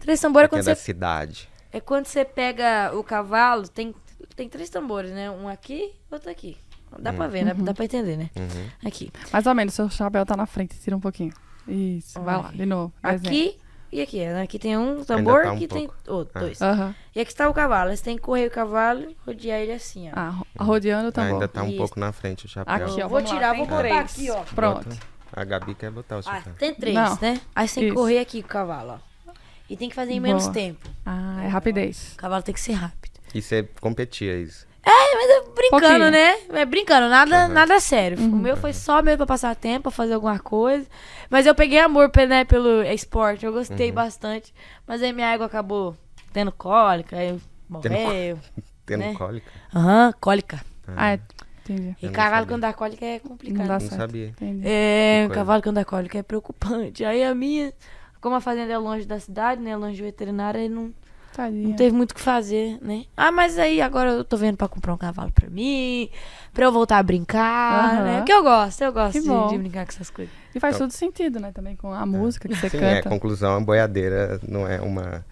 Três 0.00 0.20
tambores 0.20 0.46
é 0.46 0.48
quem 0.48 0.58
quando 0.58 0.68
é 0.68 0.70
da 0.70 0.74
você 0.74 0.82
cidade. 0.82 1.48
É 1.70 1.80
quando 1.80 2.06
você 2.06 2.24
pega 2.24 2.92
o 2.94 3.02
cavalo, 3.02 3.68
tem, 3.68 3.94
tem 4.36 4.48
três 4.48 4.68
tambores, 4.68 5.10
né? 5.10 5.30
Um 5.30 5.48
aqui, 5.48 5.92
outro 6.10 6.30
aqui. 6.30 6.56
Dá 6.98 7.12
pra 7.12 7.26
ver, 7.26 7.44
né? 7.44 7.54
Dá 7.54 7.72
pra 7.72 7.86
entender, 7.86 8.18
né? 8.18 8.30
Uhum. 8.36 8.68
Aqui. 8.84 9.10
Mais 9.32 9.46
ou 9.46 9.54
menos, 9.54 9.72
seu 9.72 9.88
chapéu 9.88 10.26
tá 10.26 10.36
na 10.36 10.44
frente. 10.44 10.78
Tira 10.78 10.94
um 10.94 11.00
pouquinho. 11.00 11.32
Isso, 11.66 12.20
vai 12.20 12.36
lá, 12.36 12.50
de 12.50 12.66
novo. 12.66 12.92
Aqui 13.02 13.56
e 13.92 14.00
aqui. 14.00 14.24
né? 14.24 14.42
Aqui 14.42 14.58
tem 14.58 14.76
um 14.76 15.04
tambor, 15.04 15.42
tá 15.42 15.52
um 15.52 15.54
aqui 15.56 15.68
tem 15.68 15.86
pouco. 15.86 16.12
outro, 16.12 16.32
Ah. 16.34 16.40
dois. 16.40 16.60
Aham. 16.62 16.94
E 17.14 17.20
aqui 17.20 17.30
está 17.30 17.48
o 17.48 17.54
cavalo. 17.54 17.94
Você 17.96 18.02
tem 18.02 18.16
que 18.16 18.22
correr 18.22 18.46
o 18.46 18.50
cavalo 18.50 19.02
e 19.10 19.16
rodear 19.26 19.60
ele 19.60 19.72
assim, 19.72 20.08
ó. 20.08 20.12
Ah, 20.14 20.28
ro- 20.30 20.46
rodeando 20.58 21.08
o 21.08 21.12
tambor. 21.12 21.32
Ainda 21.34 21.48
tá 21.48 21.62
um 21.62 21.68
Isso. 21.68 21.76
pouco 21.76 22.00
na 22.00 22.10
frente 22.12 22.46
o 22.46 22.48
chapéu. 22.48 22.74
Aqui, 22.74 22.84
ó. 23.02 23.08
vou 23.08 23.08
vamos 23.20 23.30
lá, 23.30 23.36
tirar, 23.36 23.50
tem 23.50 23.58
vou 23.58 23.66
botar 23.68 23.78
três. 23.80 23.98
aqui, 23.98 24.30
ó. 24.30 24.42
Pronto. 24.54 24.88
Bota. 24.88 25.00
A 25.34 25.44
Gabi 25.44 25.74
quer 25.74 25.90
botar 25.90 26.16
o 26.16 26.18
Ah, 26.18 26.22
chapéu. 26.22 26.54
tem 26.58 26.74
três, 26.74 26.94
Não. 26.94 27.18
né? 27.20 27.40
Aí 27.54 27.68
você 27.68 27.80
tem 27.80 27.88
que 27.90 27.94
correr 27.94 28.18
aqui 28.18 28.42
com 28.42 28.48
o 28.48 28.50
cavalo, 28.50 28.98
ó. 28.98 29.32
E 29.70 29.76
tem 29.76 29.88
que 29.88 29.94
fazer 29.94 30.12
em 30.12 30.20
menos 30.20 30.42
Boa. 30.44 30.52
tempo. 30.54 30.88
Ah, 31.06 31.42
é 31.44 31.48
rapidez. 31.48 32.12
O 32.14 32.16
cavalo 32.16 32.42
tem 32.42 32.52
que 32.54 32.60
ser 32.60 32.72
rápido. 32.74 33.12
E 33.34 33.40
você 33.40 33.62
competia 33.80 34.36
isso. 34.36 34.66
É, 34.84 35.14
mas 35.16 35.30
é 35.30 35.40
brincando, 35.54 35.70
Pouquinho. 35.70 36.10
né? 36.10 36.34
É 36.54 36.64
brincando, 36.64 37.08
nada, 37.08 37.46
Uhum. 37.46 37.52
nada 37.54 37.78
sério. 37.80 38.18
O 38.18 38.36
meu 38.36 38.56
foi 38.56 38.72
só 38.72 39.00
mesmo 39.00 39.18
pra 39.18 39.26
passar 39.26 39.54
tempo, 39.54 39.82
pra 39.82 39.90
fazer 39.92 40.14
alguma 40.14 40.38
coisa. 40.40 40.86
Mas 41.30 41.46
eu 41.46 41.54
peguei 41.54 41.78
amor 41.78 42.10
né, 42.28 42.44
pelo 42.44 42.82
esporte, 42.82 43.46
eu 43.46 43.52
gostei 43.52 43.88
Uhum. 43.90 43.94
bastante. 43.94 44.52
Mas 44.86 45.00
aí 45.02 45.12
minha 45.12 45.32
égua 45.32 45.46
acabou 45.46 45.96
tendo 46.32 46.50
cólica, 46.50 47.16
aí 47.16 47.38
morreu. 47.68 48.38
Tendo 48.84 48.98
Né? 49.04 49.14
cólica. 49.14 49.50
Aham, 49.72 50.12
cólica. 50.20 50.60
Ah, 50.88 51.12
é. 51.12 51.20
Entendi. 51.64 51.96
E 52.02 52.06
Eu 52.06 52.08
não 52.08 52.12
cavalo 52.12 52.46
quando 52.48 52.62
dá 52.62 52.72
cólica 52.72 53.06
é 53.06 53.20
Não 53.22 53.30
complicado. 53.30 53.68
Não 53.70 53.78
certo. 53.80 53.96
sabia. 53.96 54.26
Entendi. 54.30 54.62
É, 54.66 55.28
cavalo 55.32 55.62
quando 55.62 55.76
dá 55.76 55.84
cólica 55.84 56.18
é 56.18 56.22
preocupante. 56.24 57.04
Aí 57.04 57.22
a 57.22 57.32
minha, 57.32 57.72
como 58.20 58.34
a 58.34 58.40
fazenda 58.40 58.72
é 58.72 58.78
longe 58.78 59.06
da 59.06 59.20
cidade, 59.20 59.62
né? 59.62 59.76
Longe 59.76 59.96
do 59.98 60.04
veterinário, 60.04 60.58
aí 60.60 60.68
não, 60.68 60.92
Tadinha. 61.34 61.68
não 61.68 61.76
teve 61.76 61.96
muito 61.96 62.12
o 62.12 62.14
que 62.14 62.20
fazer, 62.20 62.78
né? 62.82 63.04
Ah, 63.16 63.32
mas 63.32 63.58
aí 63.58 63.80
agora 63.80 64.10
eu 64.10 64.24
tô 64.24 64.36
vendo 64.36 64.56
pra 64.56 64.68
comprar 64.68 64.92
um 64.94 64.98
cavalo 64.98 65.32
pra 65.32 65.48
mim, 65.48 66.08
pra 66.52 66.64
eu 66.66 66.72
voltar 66.72 66.98
a 66.98 67.02
brincar, 67.02 67.94
Aham. 67.94 68.02
né? 68.04 68.16
Porque 68.18 68.32
eu 68.32 68.42
gosto, 68.42 68.82
eu 68.82 68.92
gosto 68.92 69.12
Que 69.12 69.20
de, 69.20 69.48
de 69.48 69.58
brincar 69.58 69.86
com 69.86 69.92
essas 69.92 70.10
coisas. 70.10 70.32
E 70.54 70.60
faz 70.60 70.74
Então- 70.76 70.86
todo 70.88 70.92
sentido, 70.96 71.40
né? 71.40 71.50
Também 71.52 71.74
com 71.76 71.92
a 71.92 72.04
música 72.04 72.48
que 72.48 72.54
você 72.54 72.68
Sim, 72.68 72.78
é, 72.78 72.96
canta. 72.96 73.08
conclusão, 73.08 73.56
a 73.56 73.60
boiadeira 73.60 74.38
não 74.46 74.66
é 74.68 74.80
uma, 74.80 75.24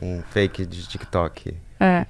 um, 0.00 0.18
um 0.18 0.22
fake 0.30 0.64
de 0.66 0.86
TikTok. 0.86 1.54
É. 1.82 2.04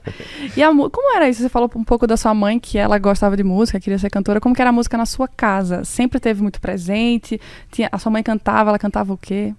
E 0.56 0.62
a, 0.62 0.68
como 0.68 1.16
era 1.16 1.28
isso? 1.28 1.40
Você 1.42 1.48
falou 1.48 1.70
um 1.76 1.84
pouco 1.84 2.04
da 2.06 2.16
sua 2.16 2.34
mãe, 2.34 2.58
que 2.58 2.76
ela 2.76 2.98
gostava 2.98 3.36
de 3.36 3.44
música, 3.44 3.78
queria 3.78 3.98
ser 4.00 4.10
cantora. 4.10 4.40
Como 4.40 4.52
que 4.54 4.60
era 4.60 4.70
a 4.70 4.72
música 4.72 4.98
na 4.98 5.06
sua 5.06 5.28
casa? 5.28 5.84
Sempre 5.84 6.18
teve 6.18 6.42
muito 6.42 6.60
presente? 6.60 7.40
Tinha, 7.70 7.88
a 7.92 7.96
sua 7.98 8.10
mãe 8.10 8.22
cantava, 8.22 8.70
ela 8.70 8.78
cantava 8.80 9.12
o 9.12 9.16
quê? 9.16 9.54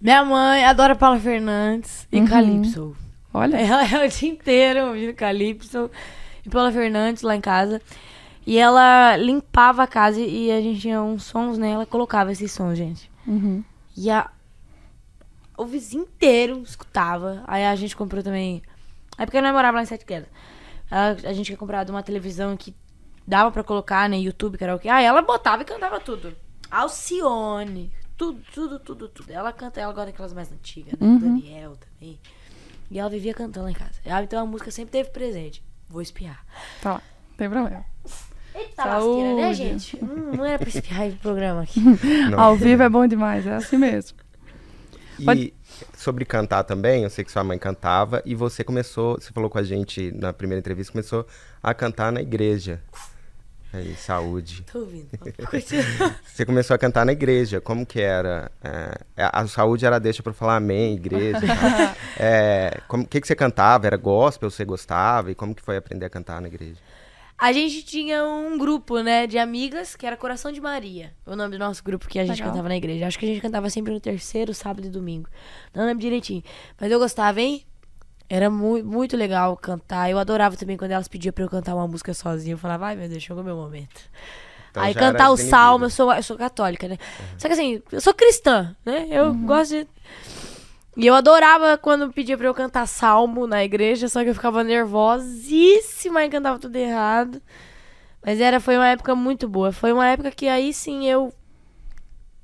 Minha 0.00 0.24
mãe 0.24 0.64
adora 0.64 0.94
Paula 0.94 1.18
Fernandes 1.18 2.06
e 2.12 2.20
Uhum. 2.20 2.26
Calypso. 2.26 2.96
Olha, 3.32 3.56
Ela 3.56 3.84
é 3.86 4.06
o 4.06 4.08
dia 4.08 4.28
inteiro 4.28 4.86
ouvindo 4.88 5.14
Calypso 5.14 5.90
e 6.44 6.48
Paula 6.48 6.70
Fernandes 6.72 7.22
lá 7.22 7.34
em 7.36 7.40
casa. 7.40 7.80
E 8.46 8.58
ela 8.58 9.16
limpava 9.16 9.82
a 9.82 9.86
casa 9.86 10.20
e 10.20 10.52
a 10.52 10.60
gente 10.60 10.80
tinha 10.80 11.02
uns 11.02 11.24
sons, 11.24 11.58
né? 11.58 11.70
Ela 11.72 11.84
colocava 11.86 12.30
esses 12.30 12.52
sons, 12.52 12.78
gente. 12.78 13.10
Uhum. 13.26 13.64
E 13.96 14.08
a... 14.10 14.30
o 15.56 15.66
vizinho 15.66 16.04
inteiro 16.04 16.62
escutava. 16.62 17.42
Aí 17.46 17.64
a 17.66 17.74
gente 17.74 17.96
comprou 17.96 18.22
também. 18.22 18.62
É 19.18 19.24
porque 19.24 19.38
eu 19.38 19.42
não 19.42 19.52
morava 19.52 19.78
lá 19.78 19.82
em 19.82 19.86
Sete 19.86 20.04
Quedas. 20.04 20.28
A, 20.90 21.14
gente 21.32 21.46
tinha 21.46 21.58
comprado 21.58 21.90
uma 21.90 22.02
televisão 22.02 22.56
que 22.56 22.72
dava 23.26 23.50
pra 23.50 23.64
colocar, 23.64 24.08
né? 24.08 24.16
YouTube, 24.18 24.56
karaokê. 24.56 24.88
Aí 24.88 25.04
ela 25.04 25.22
botava 25.22 25.62
e 25.62 25.64
cantava 25.64 25.98
tudo. 25.98 26.36
Alcione. 26.70 27.90
Tudo, 28.16 28.40
tudo, 28.54 28.78
tudo, 28.78 29.08
tudo. 29.08 29.30
Ela 29.30 29.52
canta, 29.52 29.80
ela 29.80 29.92
gosta 29.92 30.06
daquelas 30.10 30.32
mais 30.32 30.50
antigas, 30.50 30.92
né? 30.98 31.06
Uhum. 31.06 31.18
Daniel 31.18 31.76
também. 31.76 32.18
E 32.90 32.98
ela 32.98 33.10
vivia 33.10 33.34
cantando 33.34 33.64
lá 33.64 33.70
em 33.70 33.74
casa. 33.74 33.92
Ah, 34.06 34.22
Então 34.22 34.42
a 34.42 34.46
música 34.46 34.70
sempre 34.70 34.92
teve 34.92 35.10
presente. 35.10 35.62
Vou 35.88 36.00
espiar. 36.00 36.44
tá 36.82 36.94
lá. 36.94 37.02
Não 37.30 37.36
tem 37.36 37.50
problema. 37.50 37.84
Eita 38.54 38.82
Saúde. 38.82 39.22
lasqueira, 39.22 39.34
né, 39.34 39.54
gente? 39.54 39.96
Hum, 40.02 40.32
não 40.36 40.44
era 40.44 40.58
pra 40.58 40.68
espiar 40.68 41.06
esse 41.06 41.16
programa 41.18 41.62
aqui. 41.62 41.78
Não. 42.30 42.40
Ao 42.40 42.56
vivo 42.56 42.82
é 42.82 42.88
bom 42.88 43.06
demais, 43.06 43.46
é 43.46 43.54
assim 43.54 43.76
mesmo. 43.76 44.16
E 45.18 45.24
Pode- 45.24 45.54
sobre 45.94 46.24
cantar 46.24 46.64
também, 46.64 47.02
eu 47.02 47.10
sei 47.10 47.22
que 47.22 47.30
sua 47.30 47.44
mãe 47.44 47.58
cantava 47.58 48.22
e 48.24 48.34
você 48.34 48.64
começou, 48.64 49.14
você 49.20 49.30
falou 49.30 49.50
com 49.50 49.58
a 49.58 49.62
gente 49.62 50.10
na 50.12 50.32
primeira 50.32 50.58
entrevista, 50.60 50.90
começou 50.92 51.26
a 51.62 51.74
cantar 51.74 52.10
na 52.10 52.22
igreja. 52.22 52.82
Aí, 53.72 53.94
saúde. 53.96 54.62
Tô 54.70 54.80
ouvindo. 54.80 55.08
Você 56.24 56.46
começou 56.46 56.74
a 56.74 56.78
cantar 56.78 57.04
na 57.04 57.12
igreja, 57.12 57.60
como 57.60 57.84
que 57.84 58.00
era? 58.00 58.50
É, 58.62 58.98
a 59.16 59.46
saúde 59.46 59.84
era 59.84 59.98
deixa 59.98 60.22
pra 60.22 60.32
falar 60.32 60.56
amém, 60.56 60.94
igreja 60.94 61.40
e 61.44 61.46
tal. 61.46 61.96
É, 62.18 62.80
como, 62.88 63.02
o 63.02 63.06
que, 63.06 63.20
que 63.20 63.26
você 63.26 63.34
cantava? 63.34 63.86
Era 63.86 63.96
gospel, 63.98 64.50
você 64.50 64.64
gostava? 64.64 65.30
E 65.30 65.34
como 65.34 65.54
que 65.54 65.60
foi 65.60 65.76
aprender 65.76 66.06
a 66.06 66.10
cantar 66.10 66.40
na 66.40 66.48
igreja? 66.48 66.80
A 67.38 67.52
gente 67.52 67.82
tinha 67.82 68.24
um 68.24 68.56
grupo, 68.56 69.00
né, 69.00 69.26
de 69.26 69.36
amigas, 69.36 69.94
que 69.94 70.06
era 70.06 70.16
Coração 70.16 70.50
de 70.50 70.58
Maria. 70.58 71.12
O 71.26 71.36
nome 71.36 71.52
do 71.52 71.58
nosso 71.58 71.84
grupo 71.84 72.08
que 72.08 72.18
a 72.18 72.24
gente 72.24 72.38
Legal. 72.38 72.48
cantava 72.48 72.68
na 72.70 72.76
igreja. 72.76 73.06
Acho 73.06 73.18
que 73.18 73.26
a 73.26 73.28
gente 73.28 73.42
cantava 73.42 73.68
sempre 73.68 73.92
no 73.92 74.00
terceiro, 74.00 74.54
sábado 74.54 74.86
e 74.86 74.90
domingo. 74.90 75.28
Não 75.74 75.84
lembro 75.84 76.00
direitinho. 76.00 76.42
Mas 76.80 76.90
eu 76.90 76.98
gostava, 76.98 77.38
hein? 77.38 77.66
Era 78.28 78.50
mu 78.50 78.82
muito 78.82 79.16
legal 79.16 79.56
cantar. 79.56 80.10
Eu 80.10 80.18
adorava 80.18 80.56
também 80.56 80.76
quando 80.76 80.90
elas 80.92 81.08
pediam 81.08 81.32
pra 81.32 81.44
eu 81.44 81.48
cantar 81.48 81.74
uma 81.74 81.86
música 81.86 82.12
sozinha. 82.12 82.54
Eu 82.54 82.58
falava, 82.58 82.86
ai 82.86 82.96
meu 82.96 83.08
Deus, 83.08 83.22
chegou 83.22 83.42
meu 83.44 83.56
momento. 83.56 84.00
Então 84.70 84.82
Aí 84.82 84.94
cantar 84.94 85.30
o 85.30 85.36
salmo, 85.36 85.84
eu 85.86 85.90
sou, 85.90 86.12
eu 86.12 86.22
sou 86.22 86.36
católica, 86.36 86.88
né? 86.88 86.98
Só 87.38 87.48
que 87.48 87.54
assim, 87.54 87.82
eu 87.90 88.00
sou 88.00 88.12
cristã, 88.12 88.74
né? 88.84 89.06
Eu 89.10 89.26
Uhum. 89.26 89.46
gosto 89.46 89.70
de. 89.70 89.86
E 90.96 91.06
eu 91.06 91.14
adorava 91.14 91.76
quando 91.78 92.10
pedia 92.12 92.36
pra 92.38 92.46
eu 92.46 92.54
cantar 92.54 92.86
salmo 92.86 93.46
na 93.46 93.62
igreja, 93.62 94.08
só 94.08 94.22
que 94.24 94.30
eu 94.30 94.34
ficava 94.34 94.64
nervosíssima 94.64 96.24
e 96.24 96.28
cantava 96.30 96.58
tudo 96.58 96.76
errado. 96.76 97.40
Mas 98.24 98.40
era, 98.40 98.58
foi 98.60 98.76
uma 98.76 98.88
época 98.88 99.14
muito 99.14 99.46
boa. 99.48 99.70
Foi 99.72 99.92
uma 99.92 100.06
época 100.06 100.30
que 100.30 100.48
aí 100.48 100.72
sim 100.72 101.06
eu 101.06 101.32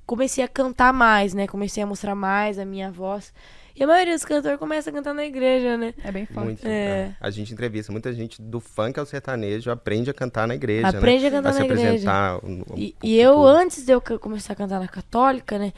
comecei 0.06 0.44
a 0.44 0.48
cantar 0.48 0.92
mais, 0.92 1.34
né? 1.34 1.46
Comecei 1.46 1.82
a 1.82 1.86
mostrar 1.86 2.14
mais 2.14 2.58
a 2.58 2.64
minha 2.64 2.90
voz. 2.90 3.32
E 3.74 3.82
a 3.82 3.86
maioria 3.86 4.14
dos 4.14 4.24
cantores 4.24 4.58
começa 4.58 4.90
a 4.90 4.92
cantar 4.92 5.14
na 5.14 5.24
igreja, 5.24 5.76
né? 5.76 5.94
É 6.04 6.12
bem 6.12 6.26
forte. 6.26 6.44
Muito, 6.46 6.66
É. 6.66 7.06
né? 7.08 7.16
A 7.20 7.30
gente 7.30 7.52
entrevista 7.52 7.90
muita 7.90 8.12
gente 8.12 8.40
do 8.40 8.60
funk 8.60 8.98
ao 9.00 9.06
sertanejo, 9.06 9.70
aprende 9.70 10.10
a 10.10 10.14
cantar 10.14 10.46
na 10.46 10.54
igreja, 10.54 10.88
Aprende 10.90 11.22
né? 11.22 11.28
a 11.28 11.30
cantar 11.32 11.48
a 11.48 11.52
se 11.54 11.58
na 11.60 11.64
igreja. 11.64 11.88
apresentar. 11.88 12.36
o- 12.44 12.74
o- 12.74 12.78
E, 12.78 12.94
e 13.02 13.18
eu, 13.18 13.42
antes 13.44 13.84
de 13.86 13.92
eu 13.92 14.00
começar 14.00 14.52
a 14.52 14.56
cantar 14.56 14.78
na 14.78 14.88
católica, 14.88 15.58
né? 15.58 15.72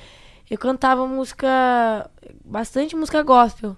Eu 0.50 0.58
cantava 0.58 1.06
música. 1.06 2.10
Bastante 2.44 2.94
música 2.96 3.22
gospel, 3.22 3.76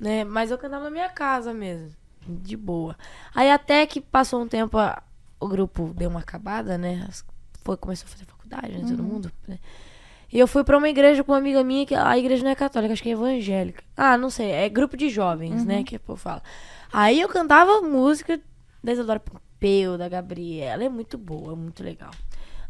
né? 0.00 0.24
Mas 0.24 0.50
eu 0.50 0.58
cantava 0.58 0.84
na 0.84 0.90
minha 0.90 1.08
casa 1.08 1.52
mesmo. 1.52 1.90
De 2.26 2.56
boa. 2.56 2.96
Aí 3.34 3.50
até 3.50 3.84
que 3.86 4.00
passou 4.00 4.40
um 4.42 4.48
tempo, 4.48 4.78
a- 4.78 5.02
o 5.38 5.46
grupo 5.48 5.92
deu 5.96 6.08
uma 6.08 6.20
acabada, 6.20 6.78
né? 6.78 7.06
Foi, 7.64 7.76
começou 7.76 8.06
a 8.06 8.10
fazer 8.10 8.24
faculdade, 8.24 8.78
né? 8.78 8.84
Todo 8.88 9.02
mundo. 9.02 9.30
né? 9.46 9.58
E 10.32 10.38
eu 10.38 10.46
fui 10.48 10.64
pra 10.64 10.78
uma 10.78 10.88
igreja 10.88 11.22
com 11.22 11.32
uma 11.32 11.38
amiga 11.38 11.62
minha, 11.62 11.84
que 11.84 11.94
a 11.94 12.16
igreja 12.16 12.42
não 12.42 12.50
é 12.50 12.54
católica, 12.54 12.92
acho 12.94 13.02
que 13.02 13.10
é 13.10 13.12
evangélica. 13.12 13.82
Ah, 13.96 14.16
não 14.16 14.30
sei, 14.30 14.50
é 14.50 14.68
grupo 14.68 14.96
de 14.96 15.08
jovens, 15.10 15.64
né? 15.64 15.82
Que 15.84 15.96
o 15.96 16.00
povo 16.00 16.18
fala. 16.18 16.42
Aí 16.92 17.20
eu 17.20 17.28
cantava 17.28 17.80
música 17.82 18.40
da 18.82 18.92
Isadora 18.92 19.20
Pompeu, 19.20 19.98
da 19.98 20.08
Gabriela, 20.08 20.82
é 20.84 20.88
muito 20.88 21.18
boa, 21.18 21.54
muito 21.54 21.82
legal. 21.84 22.10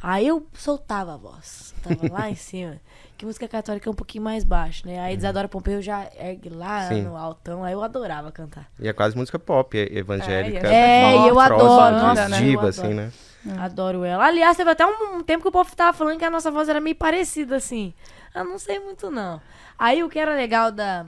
Aí 0.03 0.27
eu 0.27 0.45
soltava 0.53 1.15
a 1.15 1.17
voz, 1.17 1.73
tava 1.81 2.13
lá 2.13 2.29
em 2.29 2.35
cima. 2.37 2.81
Que 3.17 3.25
música 3.25 3.47
católica 3.47 3.89
é 3.89 3.93
um 3.93 3.95
pouquinho 3.95 4.25
mais 4.25 4.43
baixo, 4.43 4.85
né? 4.85 4.99
Aí 4.99 5.17
Isadora 5.17 5.47
Pompeu 5.47 5.81
já 5.81 6.09
ergue 6.19 6.49
lá 6.49 6.89
Sim. 6.89 7.03
no 7.03 7.17
altão, 7.17 7.63
aí 7.63 7.73
eu 7.73 7.81
adorava 7.85 8.33
cantar. 8.33 8.69
E 8.81 8.89
é 8.89 8.93
quase 8.93 9.17
música 9.17 9.39
pop, 9.39 9.79
é- 9.79 9.97
evangélica. 9.97 10.67
É, 10.67 11.13
e 11.13 11.29
eu 11.29 11.35
próxima 11.37 11.45
adoro, 11.87 11.97
nossa, 12.09 12.29
né? 12.29 12.39
diva, 12.39 12.63
Eu 12.65 12.69
assim, 12.69 12.81
adoro. 12.81 12.97
né? 12.97 13.13
Adoro 13.59 14.05
ela. 14.05 14.27
Aliás, 14.27 14.57
teve 14.57 14.71
até 14.71 14.87
um, 14.87 15.17
um 15.17 15.23
tempo 15.23 15.43
que 15.43 15.49
o 15.49 15.53
povo 15.53 15.75
tava 15.75 15.97
falando 15.97 16.19
que 16.19 16.25
a 16.25 16.31
nossa 16.31 16.51
voz 16.51 16.69
era 16.69 16.81
meio 16.81 16.97
parecida, 16.97 17.57
assim. 17.57 17.93
Eu 18.35 18.45
não 18.45 18.59
sei 18.59 18.79
muito, 18.79 19.11
não. 19.11 19.41
Aí 19.79 20.03
o 20.03 20.09
que 20.09 20.19
era 20.19 20.35
legal 20.35 20.71
da, 20.71 21.07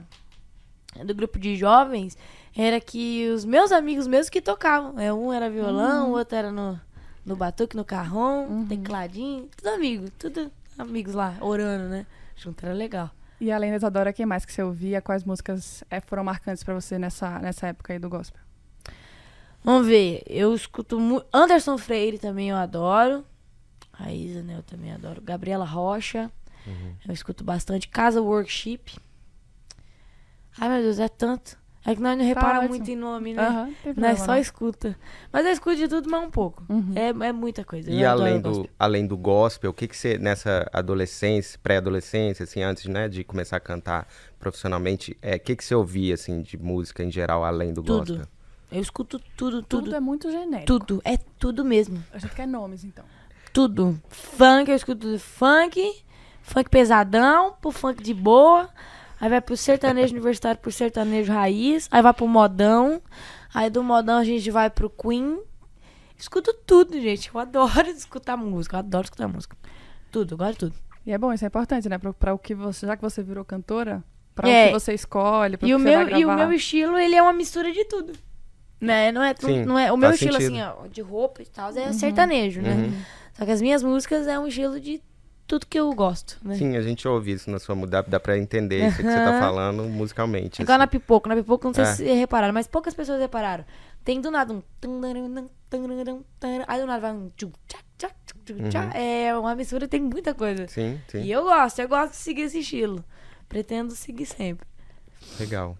do 1.03 1.15
grupo 1.15 1.39
de 1.39 1.55
jovens 1.55 2.17
era 2.55 2.79
que 2.79 3.29
os 3.29 3.45
meus 3.45 3.71
amigos 3.71 4.07
mesmo 4.07 4.31
que 4.31 4.41
tocavam. 4.41 4.99
É, 4.99 5.13
um 5.13 5.31
era 5.31 5.49
violão, 5.49 6.11
o 6.11 6.17
outro 6.17 6.37
era 6.37 6.51
no, 6.51 6.79
no 7.25 7.35
batuque, 7.35 7.75
no 7.75 7.85
carrom, 7.85 8.65
tecladinho. 8.65 9.49
Tudo 9.57 9.69
amigo, 9.69 10.09
tudo 10.19 10.51
amigos 10.77 11.13
lá, 11.13 11.35
orando, 11.41 11.89
né? 11.89 12.05
Junto 12.35 12.65
era 12.65 12.73
legal. 12.73 13.11
E 13.39 13.51
além 13.51 13.71
da 13.71 13.77
Isadora, 13.77 14.13
quem 14.13 14.25
mais 14.25 14.45
que 14.45 14.53
você 14.53 14.63
ouvia? 14.63 15.01
Quais 15.01 15.23
músicas 15.23 15.83
eh, 15.89 15.99
foram 15.99 16.23
marcantes 16.23 16.63
pra 16.63 16.73
você 16.73 16.97
nessa, 16.97 17.39
nessa 17.39 17.67
época 17.67 17.91
aí 17.91 17.99
do 17.99 18.09
gospel? 18.09 18.44
Vamos 19.65 19.87
ver, 19.87 20.21
eu 20.27 20.53
escuto 20.53 20.99
muito. 20.99 21.25
Anderson 21.33 21.75
Freire 21.75 22.19
também 22.19 22.51
eu 22.51 22.55
adoro. 22.55 23.25
A 23.91 24.13
Isa, 24.13 24.43
né? 24.43 24.57
Eu 24.57 24.63
também 24.63 24.91
adoro. 24.91 25.21
Gabriela 25.21 25.65
Rocha. 25.65 26.31
Eu 27.07 27.11
escuto 27.11 27.43
bastante. 27.43 27.87
Casa 27.87 28.21
Worship. 28.21 28.81
Ai, 30.59 30.69
meu 30.69 30.83
Deus, 30.83 30.99
é 30.99 31.07
tanto. 31.07 31.57
É 31.83 31.93
que 31.95 32.01
nós 32.01 32.17
não 32.17 32.25
reparamos 32.25 32.65
ótimo. 32.65 32.75
muito 32.75 32.89
em 32.89 32.95
nome, 32.95 33.33
né? 33.35 33.43
Tem 33.83 33.93
Nós 33.93 33.93
problema, 33.93 34.17
só 34.17 34.31
não. 34.33 34.37
escuta. 34.39 34.97
Mas 35.31 35.45
eu 35.45 35.51
escuto 35.51 35.75
de 35.75 35.87
tudo, 35.87 36.09
mas 36.09 36.23
um 36.23 36.31
pouco. 36.31 36.63
Uhum. 36.67 36.93
É, 36.95 37.27
é 37.27 37.31
muita 37.31 37.63
coisa. 37.63 37.91
E 37.91 38.03
além 38.03 38.41
gospel. 38.41 38.63
do, 38.63 38.69
além 38.79 39.05
do 39.05 39.15
gospel, 39.15 39.69
o 39.69 39.73
que 39.73 39.87
que 39.87 39.95
você, 39.95 40.17
nessa 40.17 40.67
adolescência, 40.73 41.59
pré-adolescência, 41.61 42.43
assim, 42.43 42.63
antes, 42.63 42.85
né, 42.85 43.07
de 43.07 43.23
começar 43.23 43.57
a 43.57 43.59
cantar 43.59 44.07
profissionalmente, 44.39 45.15
é, 45.21 45.35
o 45.35 45.39
que 45.39 45.55
que 45.55 45.63
você 45.63 45.75
ouvia, 45.75 46.15
assim, 46.15 46.41
de 46.41 46.57
música 46.57 47.03
em 47.03 47.11
geral, 47.11 47.43
além 47.43 47.71
do 47.71 47.83
Tudo. 47.83 47.99
gospel? 47.99 48.34
Eu 48.71 48.81
escuto 48.81 49.19
tudo, 49.37 49.61
Tudo, 49.63 49.83
tudo. 49.83 49.95
é 49.95 49.99
muito 49.99 50.29
genérico. 50.31 50.65
Tudo. 50.65 51.01
É 51.05 51.17
tudo 51.17 51.63
mesmo. 51.63 52.03
A 52.11 52.17
gente 52.17 52.33
quer 52.35 52.47
nomes, 52.47 52.83
então. 52.83 53.05
Tudo. 53.53 53.99
Funk, 54.09 54.69
eu 54.69 54.75
escuto 54.75 55.17
funk, 55.19 56.03
funk 56.41 56.69
pesadão, 56.69 57.55
pro 57.61 57.71
funk 57.71 58.03
de 58.03 58.13
boa. 58.13 58.69
Aí 59.21 59.29
vai 59.29 59.39
pro 59.39 59.55
sertanejo 59.55 60.11
universitário, 60.13 60.59
pro 60.59 60.71
sertanejo 60.71 61.31
raiz. 61.31 61.87
Aí 61.91 62.01
vai 62.01 62.13
pro 62.13 62.27
modão. 62.27 63.01
Aí 63.53 63.69
do 63.69 63.81
modão 63.83 64.17
a 64.17 64.23
gente 64.25 64.49
vai 64.51 64.69
pro 64.69 64.89
Queen. 64.89 65.39
Escuto 66.17 66.53
tudo, 66.65 66.99
gente. 66.99 67.29
Eu 67.33 67.39
adoro 67.39 67.87
escutar 67.87 68.35
música. 68.35 68.75
Eu 68.75 68.79
adoro 68.79 69.05
escutar 69.05 69.27
música. 69.27 69.55
Tudo, 70.11 70.33
eu 70.33 70.37
gosto 70.37 70.51
de 70.53 70.57
tudo. 70.59 70.75
E 71.05 71.11
é 71.13 71.17
bom, 71.17 71.31
isso 71.31 71.45
é 71.45 71.47
importante, 71.47 71.87
né? 71.87 71.97
Pra, 71.97 72.11
pra 72.13 72.33
o 72.33 72.39
que 72.39 72.55
você, 72.55 72.87
já 72.87 72.95
que 72.97 73.01
você 73.01 73.21
virou 73.21 73.45
cantora, 73.45 74.03
pra 74.33 74.49
É. 74.49 74.63
o 74.65 74.67
que 74.67 74.73
você 74.79 74.93
escolhe, 74.93 75.55
pra 75.55 75.67
E 75.67 75.73
o 75.73 75.77
que 75.77 75.83
você 75.83 75.89
meu, 75.89 76.05
vai 76.09 76.19
e 76.19 76.25
o 76.25 76.27
gravar. 76.27 76.47
meu 76.47 76.55
estilo, 76.57 76.97
ele 76.97 77.15
é 77.15 77.21
uma 77.21 77.31
mistura 77.33 77.71
de 77.71 77.85
tudo. 77.85 78.13
Né? 78.79 79.11
Não 79.11 79.23
é, 79.23 79.33
tu- 79.33 79.45
Sim, 79.47 79.63
não 79.65 79.79
é 79.79 79.91
O 79.91 79.97
meu 79.97 80.11
estilo, 80.11 80.33
sentido. 80.33 80.53
assim, 80.61 80.61
ó, 80.83 80.87
de 80.87 81.01
roupa 81.01 81.41
e 81.41 81.45
tal, 81.45 81.69
é 81.75 81.93
sertanejo, 81.93 82.61
né? 82.61 82.73
Uhum. 82.73 83.01
Só 83.33 83.45
que 83.45 83.51
as 83.51 83.61
minhas 83.61 83.81
músicas 83.81 84.27
é 84.27 84.37
um 84.37 84.47
estilo 84.47 84.79
de 84.79 85.01
tudo 85.47 85.65
que 85.67 85.79
eu 85.79 85.91
gosto, 85.93 86.37
né? 86.43 86.55
Sim, 86.55 86.75
a 86.75 86.81
gente 86.81 87.07
ouve 87.07 87.31
isso 87.31 87.49
na 87.51 87.59
sua 87.59 87.75
música, 87.75 88.03
dá, 88.03 88.19
pra 88.19 88.37
entender 88.37 88.87
isso 88.87 88.97
que 88.97 89.03
você 89.03 89.15
tá 89.15 89.39
falando 89.39 89.83
musicalmente. 89.83 90.61
É 90.61 90.63
igual 90.63 90.77
na 90.77 90.85
assim. 90.85 90.91
pipoco. 90.91 91.29
Na 91.29 91.35
pipoco, 91.35 91.67
não 91.67 91.73
sei 91.73 91.83
É. 91.83 91.87
se 91.93 92.03
repararam, 92.13 92.53
mas 92.53 92.67
poucas 92.67 92.93
pessoas 92.93 93.19
repararam. 93.19 93.63
Tem 94.03 94.19
do 94.21 94.29
nada 94.31 94.53
um. 94.53 94.61
Aí 96.67 96.79
do 96.79 96.85
nada 96.87 96.99
vai 96.99 97.11
um. 97.13 97.31
tchá. 97.37 98.91
É 98.93 99.35
uma 99.37 99.55
mistura, 99.55 99.87
tem 99.87 100.01
muita 100.01 100.33
coisa. 100.33 100.67
Sim, 100.67 100.99
sim, 101.07 101.21
E 101.21 101.31
eu 101.31 101.43
gosto, 101.43 101.79
eu 101.79 101.87
gosto 101.87 102.11
de 102.11 102.17
seguir 102.17 102.41
esse 102.43 102.59
estilo. 102.59 103.03
Pretendo 103.47 103.95
seguir 103.95 104.25
sempre. 104.25 104.67
legal. 105.39 105.77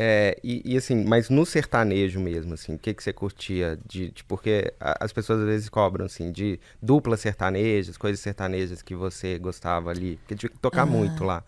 É, 0.00 0.38
e, 0.44 0.62
e, 0.64 0.76
assim, 0.76 1.04
mas 1.04 1.28
no 1.28 1.44
sertanejo 1.44 2.20
mesmo, 2.20 2.54
assim, 2.54 2.74
o 2.74 2.78
que 2.78 2.94
que 2.94 3.02
você 3.02 3.12
curtia 3.12 3.76
de, 3.84 4.10
de- 4.12 4.22
porque 4.22 4.72
as 4.80 5.12
pessoas 5.12 5.40
às 5.40 5.46
vezes 5.46 5.68
cobram 5.68 6.04
assim 6.06 6.30
de 6.30 6.60
duplas 6.80 7.18
sertanejas, 7.18 7.96
coisas 7.96 8.20
sertanejas 8.20 8.80
que 8.80 8.94
você 8.94 9.38
gostava 9.40 9.90
ali, 9.90 10.16
porque 10.18 10.36
tinha 10.36 10.50
que 10.50 10.58
tocar 10.58 10.86
muito 10.86 11.24
lá. 11.24 11.42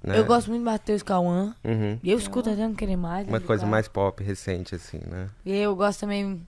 né? 0.00 0.14
Ah. 0.14 0.18
Eu 0.18 0.24
gosto 0.24 0.46
muito 0.48 0.60
de 0.60 0.64
Matheus 0.66 1.02
Cauã. 1.02 1.56
Uhum. 1.64 1.98
E 2.02 2.10
eu 2.12 2.18
escuto 2.18 2.50
até 2.50 2.60
não 2.62 2.74
querer 2.74 2.96
mais. 2.96 3.26
Uma 3.26 3.40
coisa 3.40 3.66
mais 3.66 3.88
pop 3.88 4.22
recente 4.22 4.76
assim, 4.76 5.00
né? 5.10 5.28
E 5.44 5.52
eu 5.52 5.74
gosto 5.74 6.00
também. 6.00 6.40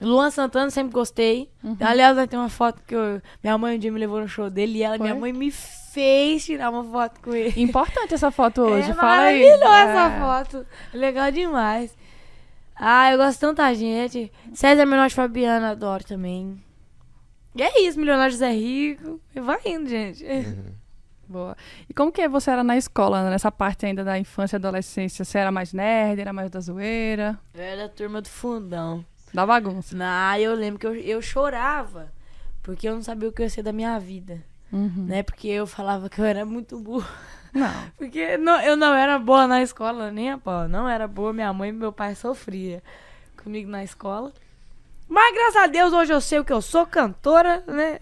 Luan 0.00 0.30
Santana 0.30 0.70
sempre 0.70 0.92
gostei. 0.92 1.50
Aliás, 1.80 2.14
vai 2.14 2.28
ter 2.28 2.36
uma 2.36 2.48
foto 2.48 2.80
que 2.86 2.94
eu- 2.94 3.20
minha 3.42 3.58
mãe 3.58 3.76
um 3.76 3.78
dia 3.78 3.90
me 3.90 3.98
levou 3.98 4.20
no 4.20 4.28
show 4.28 4.48
dele 4.48 4.78
e 4.78 4.82
ela, 4.82 4.96
Foi? 4.96 5.06
minha 5.08 5.18
mãe 5.18 5.32
me 5.32 5.50
fez 5.50 6.44
tirar 6.44 6.70
uma 6.70 6.84
foto 6.84 7.20
com 7.20 7.34
ele. 7.34 7.60
Importante 7.60 8.14
essa 8.14 8.30
foto 8.30 8.60
hoje, 8.62 8.90
é 8.90 8.94
fala 8.94 9.22
aí. 9.24 9.42
maravilhosa 9.42 9.74
É. 9.74 9.82
essa 9.82 10.20
foto. 10.20 10.66
Legal 10.94 11.30
demais. 11.32 11.96
Ah, 12.76 13.10
eu 13.10 13.18
gosto 13.18 13.34
de 13.34 13.40
tanta 13.40 13.74
gente. 13.74 14.30
César 14.54 14.86
Menotti 14.86 15.14
Fabiano, 15.14 15.66
adoro 15.66 16.04
também. 16.04 16.62
E 17.56 17.62
é 17.62 17.80
isso, 17.82 17.98
Milionário 17.98 18.30
José 18.30 18.52
Rico. 18.52 19.20
E 19.34 19.40
vai 19.40 19.58
indo, 19.66 19.88
gente. 19.88 20.24
Boa. 21.28 21.56
E 21.90 21.92
como 21.92 22.12
que 22.12 22.26
você 22.28 22.50
era 22.52 22.62
na 22.62 22.76
escola, 22.76 23.28
nessa 23.28 23.50
parte 23.50 23.84
ainda 23.84 24.04
da 24.04 24.16
infância 24.18 24.54
e 24.54 24.58
adolescência? 24.58 25.24
Você 25.24 25.38
era 25.38 25.50
mais 25.50 25.72
nerd, 25.72 26.20
era 26.20 26.32
mais 26.32 26.50
da 26.50 26.60
zoeira, 26.60 27.38
Eu 27.52 27.60
era 27.62 27.82
da 27.82 27.88
turma 27.88 28.22
do 28.22 28.28
fundão. 28.28 29.04
Da 29.32 29.46
bagunça? 29.46 29.96
Ah, 30.00 30.38
eu 30.40 30.54
lembro 30.54 30.78
que 30.78 30.86
eu, 30.86 30.94
eu 30.94 31.22
chorava. 31.22 32.12
Porque 32.62 32.88
eu 32.88 32.94
não 32.94 33.02
sabia 33.02 33.28
o 33.28 33.32
que 33.32 33.42
ia 33.42 33.48
ser 33.50 33.62
da 33.62 33.72
minha 33.72 33.98
vida. 33.98 34.42
Uhum. 34.72 35.06
Né? 35.06 35.22
Porque 35.22 35.48
eu 35.48 35.66
falava 35.66 36.08
que 36.10 36.20
eu 36.20 36.24
era 36.24 36.44
muito 36.44 36.78
burro. 36.78 37.08
Não. 37.52 37.70
Porque 37.96 38.36
não- 38.36 38.60
eu 38.60 38.76
não 38.76 38.94
era 38.94 39.18
boa 39.18 39.46
na 39.46 39.62
escola, 39.62 40.10
nem 40.10 40.30
a 40.30 40.38
pau. 40.38 40.68
Não 40.68 40.86
era 40.88 41.08
boa, 41.08 41.32
minha 41.32 41.52
mãe 41.52 41.70
e 41.70 41.72
meu 41.72 41.92
pai 41.92 42.14
sofria 42.14 42.82
comigo 43.42 43.70
na 43.70 43.82
escola. 43.82 44.32
Mas 45.08 45.34
graças 45.34 45.56
a 45.62 45.66
Deus 45.66 45.92
hoje 45.94 46.12
eu 46.12 46.20
sei 46.20 46.38
o 46.38 46.44
que 46.44 46.52
eu 46.52 46.60
sou, 46.60 46.84
cantora, 46.84 47.64
né? 47.66 47.98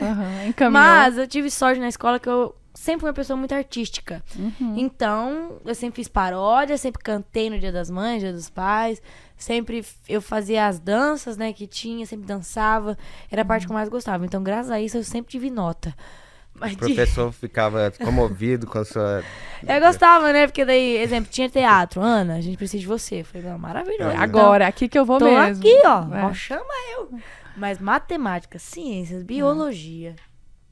Encaminhou. 0.49 0.73
Mas 0.83 1.16
eu 1.16 1.28
tive 1.28 1.49
sorte 1.50 1.78
na 1.80 1.87
escola 1.88 2.18
que 2.18 2.28
eu 2.28 2.52
sempre 2.75 3.02
fui 3.02 3.09
uma 3.11 3.14
pessoa 3.14 3.37
muito 3.37 3.54
artística. 3.54 4.25
Uhum. 4.37 4.75
Então, 4.76 5.61
eu 5.64 5.75
sempre 5.76 5.97
fiz 6.02 6.09
paródia, 6.09 6.76
sempre 6.76 7.00
cantei 7.02 7.49
no 7.49 7.61
Dia 7.61 7.71
das 7.71 7.88
Mães, 7.88 8.21
Dia 8.21 8.33
dos 8.33 8.50
Pais. 8.50 9.00
Sempre 9.37 9.85
eu 10.09 10.23
fazia 10.23 10.66
as 10.66 10.78
danças, 10.78 11.37
né, 11.37 11.52
que 11.52 11.66
tinha, 11.66 12.07
sempre 12.07 12.26
dançava. 12.26 12.97
Era 13.31 13.43
a 13.43 13.45
parte 13.45 13.66
que 13.66 13.73
eu 13.73 13.75
mais 13.75 13.88
gostava. 13.88 14.25
Então, 14.25 14.43
graças 14.43 14.71
a 14.71 14.81
isso, 14.81 14.97
eu 14.97 15.05
sempre 15.05 15.31
tive 15.31 15.50
nota. 15.50 15.95
Mas 16.59 16.73
O 16.73 16.76
de- 16.76 16.95
professor 16.95 17.31
ficava 17.33 17.90
comovido 18.02 18.66
com 18.66 18.78
a 18.78 18.85
sua 18.85 19.23
Eu 19.69 19.78
gostava, 19.78 20.33
né? 20.33 20.47
Porque 20.47 20.64
daí, 20.64 20.97
exemplo, 20.97 21.31
tinha 21.31 21.50
teatro. 21.50 22.00
Ana, 22.00 22.37
a 22.37 22.40
gente 22.40 22.57
precisa 22.57 22.81
de 22.81 22.87
você. 22.87 23.21
Eu 23.21 23.25
falei, 23.26 23.47
não, 23.47 23.59
maravilhoso. 23.59 24.11
É, 24.11 24.16
Agora, 24.16 24.64
é 24.64 24.69
aqui 24.69 24.88
que 24.88 24.99
eu 24.99 25.05
vou 25.05 25.19
tô 25.19 25.26
mesmo. 25.26 25.61
aqui, 25.62 25.83
ó. 25.85 26.14
É. 26.16 26.25
Ó, 26.25 26.33
chama 26.33 26.64
eu. 26.95 27.11
Mas 27.59 27.78
matemática, 27.78 28.59
ciências, 28.59 29.23
biologia. 29.23 30.16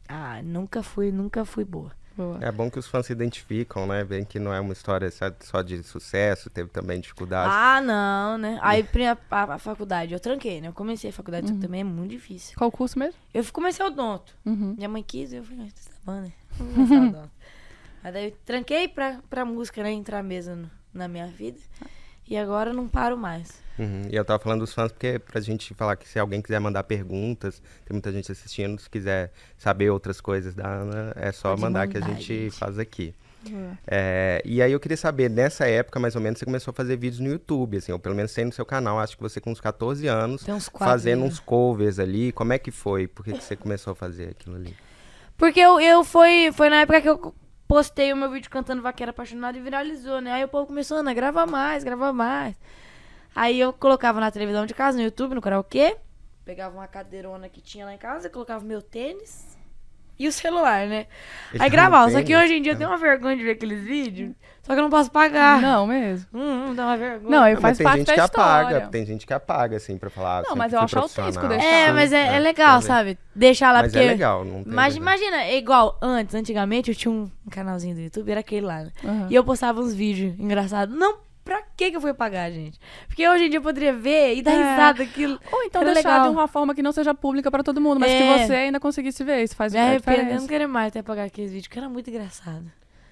Ah, 0.09 0.41
nunca 0.43 0.83
fui, 0.83 1.13
nunca 1.13 1.45
fui 1.45 1.65
boa. 1.65 1.93
Boa. 2.17 2.39
É 2.41 2.53
bom 2.53 2.71
que 2.71 2.79
os 2.79 2.87
fãs 2.87 3.07
se 3.07 3.13
identificam, 3.13 3.87
né? 3.87 4.05
Veem 4.05 4.25
que 4.25 4.39
não 4.39 4.55
é 4.55 4.61
uma 4.61 4.73
história 4.73 5.11
só- 5.11 5.63
de 5.63 5.83
sucesso, 5.83 6.49
teve 6.49 6.69
também 6.71 7.01
dificuldades. 7.01 7.53
Ah, 7.53 7.81
não, 7.81 8.39
né? 8.39 8.59
Aí 8.63 8.87
a, 9.31 9.37
a- 9.37 9.55
a 9.55 9.59
faculdade, 9.59 10.13
eu 10.15 10.21
tranquei, 10.21 10.61
né? 10.61 10.69
Eu 10.69 10.73
comecei 10.73 11.11
a 11.11 11.13
faculdade, 11.13 11.53
que 11.53 11.59
também 11.59 11.81
é 11.81 11.85
muito 11.85 12.11
difícil. 12.13 12.57
Qual 12.57 12.71
curso 12.71 12.99
mesmo? 12.99 13.19
Eu 13.33 13.45
comecei 13.53 13.85
odonto. 13.85 14.33
Uhum. 14.47 14.75
Minha 14.77 14.89
mãe 14.89 15.03
quis, 15.03 15.33
eu 15.33 15.43
falei, 15.43 15.67
ah, 15.67 15.73
tá 15.91 15.97
bom, 16.05 16.21
né? 16.21 16.33
Odonto. 17.09 17.31
Aí 18.05 18.13
daí 18.13 18.25
eu 18.27 18.37
tranquei 18.45 18.87
pra, 18.87 19.19
pra 19.31 19.45
música, 19.45 19.83
né? 19.83 19.91
Entrar 19.91 20.23
mesmo 20.23 20.55
no- 20.57 20.71
na 20.93 21.09
minha 21.09 21.27
vida. 21.27 21.59
E 22.29 22.37
agora 22.37 22.71
eu 22.71 22.75
não 22.75 22.87
paro 22.87 23.17
mais. 23.17 23.64
Uhum. 23.79 24.03
E 24.11 24.15
eu 24.15 24.25
tava 24.25 24.43
falando 24.43 24.61
dos 24.61 24.73
fãs 24.73 24.93
porque 24.93 25.19
pra 25.19 25.41
gente 25.41 25.75
falar 25.75 25.97
que 25.97 26.09
se 26.09 26.19
alguém 26.19 26.41
quiser 26.41 26.61
mandar 26.61 26.85
perguntas, 26.85 27.61
tem 27.85 27.93
muita 27.93 28.13
gente 28.13 28.31
assistindo, 28.31 28.81
se 28.81 28.89
quiser 28.89 29.33
saber 29.59 29.91
outras 29.91 30.21
coisas 30.21 30.55
da 30.55 30.67
Ana, 30.67 31.13
é 31.17 31.33
só 31.33 31.51
Pode 31.51 31.61
mandar 31.63 31.89
que 31.89 31.97
a 31.97 32.01
mandar, 32.01 32.15
gente, 32.15 32.45
gente. 32.45 32.59
faz 32.59 32.79
aqui. 32.79 33.15
É, 33.87 34.41
e 34.45 34.63
aí 34.63 34.73
eu 34.73 34.81
queria 34.81 34.97
saber, 34.97 35.29
nessa 35.29 35.67
época, 35.67 36.01
mais 36.01 36.15
ou 36.15 36.21
menos, 36.21 36.39
você 36.39 36.45
começou 36.45 36.73
a 36.73 36.75
fazer 36.75 36.97
vídeos 36.97 37.21
no 37.21 37.29
YouTube, 37.29 37.77
assim, 37.77 37.93
ou 37.93 37.99
pelo 37.99 38.15
menos 38.15 38.33
tem 38.33 38.45
no 38.45 38.53
seu 38.53 38.65
canal, 38.65 38.99
acho 38.99 39.17
que 39.17 39.23
você 39.23 39.41
com 39.41 39.51
uns 39.51 39.61
14 39.61 40.07
anos, 40.07 40.49
uns 40.49 40.71
fazendo 40.79 41.23
anos. 41.23 41.35
uns 41.35 41.41
covers 41.41 41.99
ali. 41.99 42.33
Como 42.33 42.53
é 42.53 42.59
que 42.59 42.71
foi? 42.71 43.07
Por 43.07 43.25
que, 43.25 43.33
que 43.33 43.45
você 43.45 43.57
começou 43.57 43.93
a 43.93 43.97
fazer 43.97 44.31
aquilo 44.31 44.57
ali? 44.57 44.75
Porque 45.37 45.61
eu, 45.61 45.81
eu 45.81 46.05
foi, 46.05 46.53
foi 46.53 46.71
na 46.71 46.77
época 46.83 47.01
que 47.03 47.09
eu 47.09 47.35
postei 47.67 48.13
o 48.13 48.17
meu 48.17 48.31
vídeo 48.31 48.51
cantando 48.51 48.83
Vaqueira 48.83 49.11
Apaixonada 49.11 49.59
e 49.59 49.61
viralizou, 49.61 50.21
né? 50.21 50.33
Aí 50.33 50.45
o 50.45 50.49
povo 50.49 50.67
começou, 50.67 50.99
Ana, 50.99 51.13
grava 51.13 51.45
mais, 51.47 51.83
grava 51.83 52.13
mais. 52.13 52.55
Aí 53.35 53.59
eu 53.59 53.73
colocava 53.73 54.21
na 54.21 54.31
televisão 54.31 54.65
de 54.67 54.75
casa, 54.75 54.97
no 54.97 55.05
YouTube, 55.05 55.35
no 55.35 55.41
karaokê. 55.43 55.97
Pegava 56.45 56.77
uma 56.77 56.87
cadeirona 56.87 57.49
que 57.49 57.61
tinha 57.61 57.85
lá 57.85 57.95
em 57.95 57.99
casa, 57.99 58.29
colocava 58.29 58.65
meu 58.65 58.83
tênis 58.83 59.57
e 60.19 60.29
o 60.29 60.33
celular, 60.33 60.87
né? 60.87 61.07
Ele 61.53 61.63
Aí 61.63 61.71
gravava. 61.71 62.11
Só 62.11 62.23
que 62.23 62.37
hoje 62.37 62.55
em 62.55 62.63
dia 62.63 62.73
eu 62.73 62.77
tenho 62.77 62.91
uma 62.91 62.99
vergonha 62.99 63.37
de 63.37 63.43
ver 63.43 63.53
aqueles 63.53 63.83
vídeos. 63.83 64.33
Só 64.63 64.73
que 64.73 64.79
eu 64.79 64.83
não 64.85 64.91
posso 64.91 65.11
pagar. 65.11 65.61
Não, 65.61 65.87
mesmo. 65.87 66.27
Hum, 66.33 66.69
hum, 66.71 66.75
dá 66.75 66.87
uma 66.87 66.97
vergonha. 66.97 67.31
Não, 67.31 67.43
Ah, 67.45 67.51
faz 67.57 67.61
mas 67.61 67.77
tem 67.79 67.85
parte 67.85 67.99
gente 67.99 68.07
da 68.07 68.15
que 68.15 68.21
história. 68.21 68.77
apaga, 68.77 68.87
tem 68.91 69.05
gente 69.05 69.27
que 69.27 69.33
apaga, 69.35 69.77
assim, 69.77 69.99
pra 69.99 70.09
falar. 70.09 70.43
Não, 70.45 70.55
mas 70.57 70.73
eu 70.73 70.81
acho 70.81 70.99
autêntico 70.99 71.49
deixar. 71.49 71.67
É, 71.67 71.87
Sim, 71.89 71.93
mas 71.93 72.13
é, 72.13 72.17
é 72.29 72.37
é, 72.37 72.39
legal, 72.39 72.75
fazer. 72.77 72.87
sabe? 72.87 73.19
Deixar 73.35 73.73
lá, 73.73 73.83
Mas 73.83 73.93
porque... 73.93 74.07
é 74.07 74.11
legal, 74.11 74.45
não 74.45 74.63
tem 74.65 74.73
Mas 74.73 74.97
imagina, 74.97 75.43
é 75.43 75.57
igual 75.59 75.99
antes, 76.01 76.35
antigamente 76.35 76.91
eu 76.91 76.95
tinha 76.97 77.13
um 77.13 77.31
canalzinho 77.51 77.95
do 77.95 78.01
YouTube, 78.01 78.31
era 78.31 78.41
aquele 78.41 78.65
lá, 78.65 78.85
né? 78.85 78.93
Aham. 79.05 79.27
E 79.29 79.35
eu 79.35 79.45
postava 79.45 79.81
uns 79.81 79.93
vídeos 79.93 80.39
engraçados. 80.39 80.97
Não, 80.97 81.19
pra 81.45 81.63
que 81.77 81.91
que 81.91 81.97
eu 81.97 82.01
fui 82.01 82.15
pagar, 82.15 82.51
gente? 82.51 82.81
Porque 83.07 83.29
hoje 83.29 83.45
em 83.45 83.51
dia 83.51 83.59
eu 83.59 83.63
poderia 83.63 83.93
ver 83.93 84.35
e 84.35 84.43
dar 84.43 84.53
É. 84.53 84.57
risada 84.57 85.03
aquilo. 85.03 85.39
Ou 85.53 85.63
então 85.65 85.83
Era 85.83 85.93
deixar 85.95 86.09
legal. 86.11 86.25
de 86.29 86.33
uma 86.37 86.49
forma 86.49 86.75
que 86.75 86.83
não 86.83 86.93
seja 86.93 87.15
pública 87.15 87.51
pra 87.51 87.63
todo 87.63 87.81
mundo, 87.81 88.01
mas 88.01 88.11
É. 88.11 88.19
que 88.19 88.47
você 88.47 88.55
ainda 88.55 88.81
conseguisse 88.81 89.23
ver. 89.23 89.43
Isso 89.43 89.55
faz 89.55 89.73
Me 89.73 89.79
a 89.79 89.85
arrependo, 89.87 90.31
eu 90.31 90.41
não 90.41 90.47
queria 90.47 90.67
mais 90.69 90.93
ter 90.93 91.03
pagar 91.03 91.25
aqueles 91.25 91.51
vídeos, 91.53 91.69
que 91.69 91.79
era 91.79 91.89
muito 91.89 92.09
engraçado. 92.11 92.65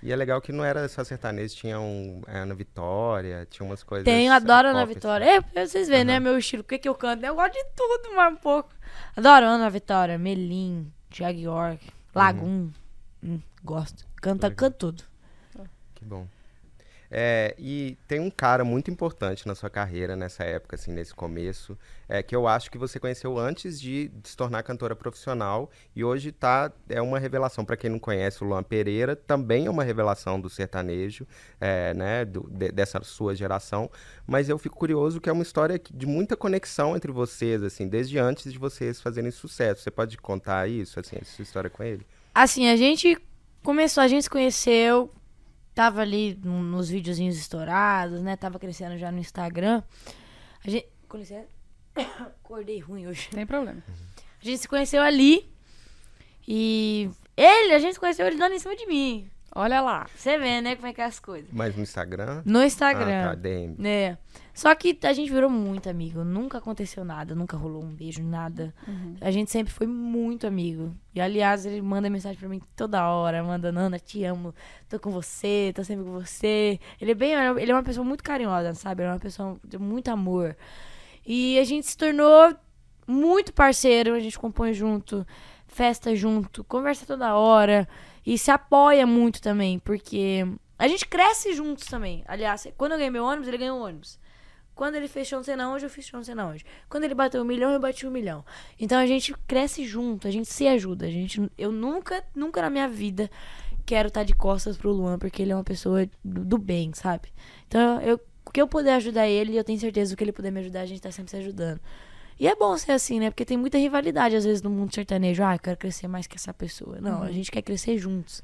E 0.05 0.11
é 0.11 0.17
legal 0.17 0.41
que 0.41 0.51
não 0.51 0.65
era 0.65 0.89
só 0.89 1.05
sertanejo, 1.05 1.55
tinha 1.55 1.79
um 1.79 2.23
é, 2.27 2.39
Ana 2.41 2.55
Vitória, 2.57 3.47
tinha 3.49 3.65
umas 3.65 3.85
coisas. 3.85 4.05
Tenho, 4.05 4.33
adoro 4.33 4.69
Ana 4.69 4.81
pop, 4.81 4.95
Vitória. 4.95 5.39
assim. 5.39 5.47
É, 5.55 5.65
vocês 5.67 5.87
verem, 5.89 6.05
né, 6.05 6.19
meu 6.19 6.37
estilo, 6.37 6.63
o 6.63 6.65
que 6.65 6.77
que 6.77 6.89
eu 6.89 6.95
canto. 6.97 7.25
Eu 7.25 7.37
gosto 7.37 7.53
de 7.53 7.65
tudo, 7.77 8.17
mais 8.17 8.33
um 8.33 8.37
pouco. 8.37 8.71
Adoro 9.17 9.47
Ana 9.47 9.71
Vitória, 9.71 10.19
Melim, 10.19 10.91
Thiago 11.09 11.39
York, 11.39 11.87
Lagoon. 12.13 12.71
Hum, 13.23 13.41
gosto. 13.63 14.05
Canta, 14.21 14.51
canto 14.51 14.77
tudo. 14.77 15.05
Que 15.95 16.05
bom. 16.05 16.27
É, 17.15 17.55
e 17.59 17.99
tem 18.09 18.19
um 18.21 18.31
cara 18.31 18.65
muito 18.65 18.91
importante 18.91 19.47
na 19.47 19.55
sua 19.55 19.69
carreira 19.69 20.17
nessa 20.17 20.45
época, 20.45 20.77
assim, 20.77 20.91
nesse 20.91 21.15
começo, 21.15 21.77
é, 22.09 22.23
que 22.23 22.35
eu 22.35 22.49
acho 22.49 22.71
que 22.71 22.79
você 22.79 22.99
conheceu 22.99 23.39
antes 23.39 23.79
de 23.79 24.11
se 24.25 24.35
tornar 24.35 24.63
cantora 24.63 24.97
profissional 24.97 25.71
e 25.95 26.03
hoje 26.03 26.33
tá, 26.33 26.73
é 26.89 27.03
uma 27.03 27.19
revelação. 27.19 27.67
Para 27.67 27.77
quem 27.77 27.91
não 27.91 27.99
conhece, 27.99 28.43
o 28.43 28.47
Luan 28.47 28.63
Pereira 28.63 29.15
também 29.15 29.67
é 29.67 29.71
uma 29.71 29.85
revelação 29.85 30.41
do 30.41 30.49
sertanejo, 30.49 31.27
é, 31.61 31.93
né, 31.93 32.25
do- 32.25 32.49
de- 32.51 32.73
dessa 32.73 32.99
sua 33.05 33.35
geração, 33.35 33.91
mas 34.27 34.49
eu 34.49 34.57
fico 34.57 34.79
curioso 34.79 35.21
que 35.21 35.29
é 35.29 35.33
uma 35.33 35.43
história 35.43 35.79
de 35.93 36.07
muita 36.07 36.35
conexão 36.35 36.97
entre 36.97 37.13
vocês, 37.13 37.63
assim, 37.63 37.87
desde 37.89 38.19
antes 38.19 38.51
de 38.51 38.59
vocês 38.59 39.03
fazerem 39.03 39.31
sucesso. 39.31 39.83
Você 39.83 39.91
pode 39.91 40.17
contar 40.17 40.67
isso, 40.67 40.99
assim, 40.99 41.17
essa 41.21 41.43
história 41.43 41.69
com 41.69 41.83
ele? 41.83 42.07
Assim, 42.35 42.69
a 42.71 42.77
gente 42.77 43.19
começou, 43.63 44.03
a 44.03 44.09
gente 44.09 44.23
se 44.23 44.31
conheceu, 44.31 45.13
tava 45.75 46.01
ali 46.03 46.39
no- 46.43 46.63
nos 46.63 46.89
videozinhos 46.91 47.37
estourados, 47.37 48.21
né? 48.23 48.37
Tava 48.37 48.59
crescendo 48.59 48.97
já 48.99 49.11
no 49.11 49.19
Instagram. 49.19 49.83
A 50.65 50.71
gente. 50.71 50.87
Com 51.09 51.19
licença. 51.19 51.47
Acordei 51.97 52.79
ruim 52.81 53.07
hoje. 53.07 53.29
Tem 53.31 53.47
problema. 53.47 53.83
A 54.41 54.45
gente 54.45 54.59
se 54.59 54.69
conheceu 54.69 55.03
ali. 55.03 55.51
E 56.47 57.11
ele, 57.37 57.73
a 57.75 57.79
gente 57.79 57.95
se 57.95 58.01
conheceu 58.01 58.27
ele 58.27 58.37
dando 58.37 58.55
em 58.55 58.59
cima 58.59 58.75
de 58.77 58.87
mim. 58.87 59.29
Olha 59.55 59.81
lá. 59.81 60.07
Você 60.17 60.39
vê, 60.39 60.61
né, 60.61 60.75
como 60.77 60.89
é 60.89 60.93
que 60.95 61.01
é 61.01 61.05
as 61.05 61.21
coisas. 61.21 61.51
Mas 61.53 61.77
no 61.77 61.83
Instagram? 61.83 62.43
No 62.45 62.61
Ah, 62.61 62.67
Instagram. 62.67 63.23
tá, 63.29 63.35
DM. 63.35 63.77
É. 63.87 64.17
Só 64.55 64.75
que 64.75 64.99
a 65.03 65.13
gente 65.13 65.33
virou 65.33 65.49
muito 65.49 65.89
amigo. 65.89 66.23
Nunca 66.25 66.59
aconteceu 66.59 67.05
nada, 67.05 67.35
nunca 67.35 67.57
rolou 67.57 67.83
um 67.83 67.95
beijo, 67.95 68.23
nada. 68.23 68.75
A 69.21 69.31
gente 69.31 69.51
sempre 69.51 69.73
foi 69.73 69.87
muito 69.87 70.47
amigo. 70.47 70.95
E 71.15 71.21
aliás, 71.21 71.65
ele 71.65 71.81
manda 71.81 72.11
mensagem 72.11 72.39
pra 72.39 72.49
mim 72.49 72.61
toda 72.77 73.09
hora, 73.09 73.43
manda, 73.43 73.73
Nana, 73.73 73.99
te 73.99 74.23
amo, 74.25 74.55
tô 74.89 75.01
com 75.01 75.11
você, 75.11 75.73
tô 75.75 75.83
sempre 75.83 76.05
com 76.05 76.13
você. 76.13 76.79
Ele 77.01 77.13
é 77.13 77.15
bem, 77.15 77.33
ele 77.33 77.71
é 77.71 77.75
uma 77.75 77.83
pessoa 77.83 78.05
muito 78.05 78.23
carinhosa, 78.23 78.75
sabe? 78.75 79.03
Ele 79.03 79.11
é 79.11 79.13
uma 79.13 79.19
pessoa 79.19 79.57
de 79.65 79.79
muito 79.79 80.09
amor. 80.09 80.57
E 81.27 81.59
a 81.59 81.65
gente 81.65 81.87
se 81.87 81.97
tornou 81.97 82.55
muito 83.07 83.53
parceiro, 83.53 84.15
a 84.15 84.21
gente 84.21 84.39
compõe 84.39 84.75
junto, 84.75 85.27
festa 85.67 86.15
junto, 86.15 86.63
conversa 86.65 87.07
toda 87.07 87.35
hora 87.35 87.89
e 88.25 88.37
se 88.37 88.51
apoia 88.51 89.07
muito 89.07 89.41
também, 89.41 89.79
porque 89.79 90.47
a 90.79 90.87
gente 90.89 91.07
cresce 91.07 91.55
juntos 91.55 91.87
também. 91.87 92.23
Aliás, 92.27 92.67
quando 92.77 92.93
eu 92.93 92.99
ganhei 92.99 93.11
meu 93.11 93.25
ônibus, 93.25 93.49
ele 93.49 93.59
ganhou 93.59 93.79
um 93.79 93.83
ônibus. 93.83 94.19
Quando 94.75 94.95
ele 94.95 95.09
fez 95.09 95.29
show 95.29 95.39
não 95.39 95.45
sei 95.45 95.57
na 95.57 95.71
onde, 95.71 95.85
eu 95.85 95.91
fiz 95.91 96.07
show 96.07 96.19
não 96.19 96.25
sei 96.25 96.35
na 96.35 96.47
onde. 96.47 96.65
Quando 96.89 97.05
ele 97.05 97.15
bateu 97.15 97.43
um 97.43 97.45
milhão, 97.45 97.71
eu 97.71 97.81
bati 97.81 98.07
um 98.07 98.11
milhão. 98.11 98.45
Então 98.79 98.99
a 98.99 99.07
gente 99.07 99.35
cresce 99.47 99.85
junto, 99.85 100.27
a 100.27 100.31
gente 100.31 100.49
se 100.49 100.67
ajuda. 100.67 101.07
A 101.07 101.11
gente, 101.11 101.51
eu 101.59 101.71
nunca, 101.71 102.25
nunca 102.35 102.63
na 102.63 102.71
minha 102.71 102.89
vida 102.89 103.31
quero 103.85 104.09
estar 104.09 104.25
de 104.25 104.35
costas 104.35 104.77
pro 104.77 104.93
Luan, 104.93 105.19
porque 105.19 105.43
ele 105.43 105.53
é 105.53 105.55
uma 105.55 105.65
pessoa 105.65 106.09
do, 106.25 106.45
do 106.45 106.59
bem, 106.59 106.93
sabe? 106.95 107.29
Então 107.69 108.01
eu, 108.01 108.21
o 108.45 108.51
que 108.51 108.61
eu 108.61 108.67
puder 108.67 108.95
ajudar 108.95 109.29
ele, 109.29 109.57
eu 109.57 109.65
tenho 109.65 109.79
certeza 109.79 110.17
que 110.17 110.25
ele 110.25 110.33
puder 110.33 110.51
me 110.51 110.61
ajudar, 110.61 110.81
a 110.81 110.87
gente 110.87 111.01
tá 111.01 111.11
sempre 111.11 111.31
se 111.31 111.37
ajudando. 111.37 111.81
E 112.39 112.49
é 112.49 112.57
bom 112.57 112.77
ser 112.77 112.93
assim, 112.93 113.21
né? 113.21 113.31
Porque 113.31 113.45
tem 113.45 113.57
muita 113.57 113.79
rivalidade, 113.79 114.35
às 114.35 114.45
vezes, 114.45 114.63
no 114.63 114.71
mundo 114.71 114.93
sertanejo. 114.93 115.45
Ah, 115.45 115.55
eu 115.55 115.59
quero 115.61 115.77
crescer 115.77 116.09
mais 116.09 116.27
que 116.27 116.37
essa 116.37 116.53
pessoa. 116.53 117.01
Não, 117.01 117.23
a 117.23 117.31
gente 117.31 117.51
quer 117.51 117.63
crescer 117.63 117.99
juntos. 117.99 118.43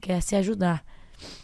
Quer 0.00 0.22
se 0.22 0.36
ajudar. 0.36 0.84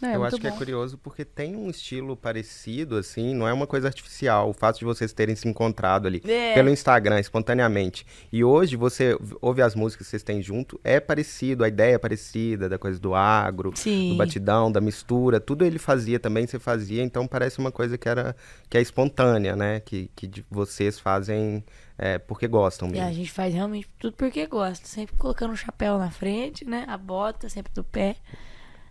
É, 0.02 0.14
eu 0.16 0.24
acho 0.24 0.38
que 0.38 0.46
é 0.46 0.50
bom. 0.50 0.56
curioso 0.58 0.98
porque 0.98 1.24
tem 1.24 1.56
um 1.56 1.68
estilo 1.70 2.16
parecido, 2.16 2.96
assim, 2.96 3.34
não 3.34 3.46
é 3.48 3.52
uma 3.52 3.66
coisa 3.66 3.88
artificial, 3.88 4.48
o 4.50 4.52
fato 4.52 4.78
de 4.78 4.84
vocês 4.84 5.12
terem 5.12 5.34
se 5.34 5.48
encontrado 5.48 6.06
ali 6.06 6.22
É. 6.26 6.54
pelo 6.54 6.68
Instagram, 6.70 7.18
espontaneamente. 7.20 8.06
E 8.32 8.42
hoje 8.44 8.76
você 8.76 9.16
ouve 9.40 9.62
as 9.62 9.74
músicas 9.74 10.06
que 10.06 10.10
vocês 10.10 10.22
têm 10.22 10.42
junto, 10.42 10.80
é 10.84 11.00
parecido, 11.00 11.64
a 11.64 11.68
ideia 11.68 11.94
é 11.94 11.98
parecida, 11.98 12.68
da 12.68 12.78
coisa 12.78 12.98
do 12.98 13.14
agro, 13.14 13.72
Sim. 13.74 14.10
do 14.10 14.16
batidão, 14.16 14.70
da 14.70 14.80
mistura, 14.80 15.40
tudo 15.40 15.64
ele 15.64 15.78
fazia 15.78 16.18
também, 16.18 16.46
você 16.46 16.58
fazia, 16.58 17.02
então 17.02 17.26
parece 17.26 17.58
uma 17.58 17.72
coisa 17.72 17.96
que 17.98 18.08
era 18.08 18.36
que 18.68 18.76
é 18.76 18.80
espontânea, 18.80 19.54
né? 19.56 19.80
Que, 19.80 20.10
que 20.14 20.44
vocês 20.50 20.98
fazem 20.98 21.64
é, 21.98 22.18
porque 22.18 22.46
gostam 22.46 22.88
mesmo. 22.88 23.06
a 23.06 23.12
gente 23.12 23.30
faz 23.32 23.54
realmente 23.54 23.88
tudo 23.98 24.14
porque 24.16 24.46
gosta. 24.46 24.86
Sempre 24.86 25.16
colocando 25.16 25.52
o 25.52 25.56
chapéu 25.56 25.98
na 25.98 26.10
frente, 26.10 26.64
né? 26.64 26.84
A 26.88 26.98
bota, 26.98 27.48
sempre 27.48 27.72
do 27.72 27.82
pé. 27.82 28.16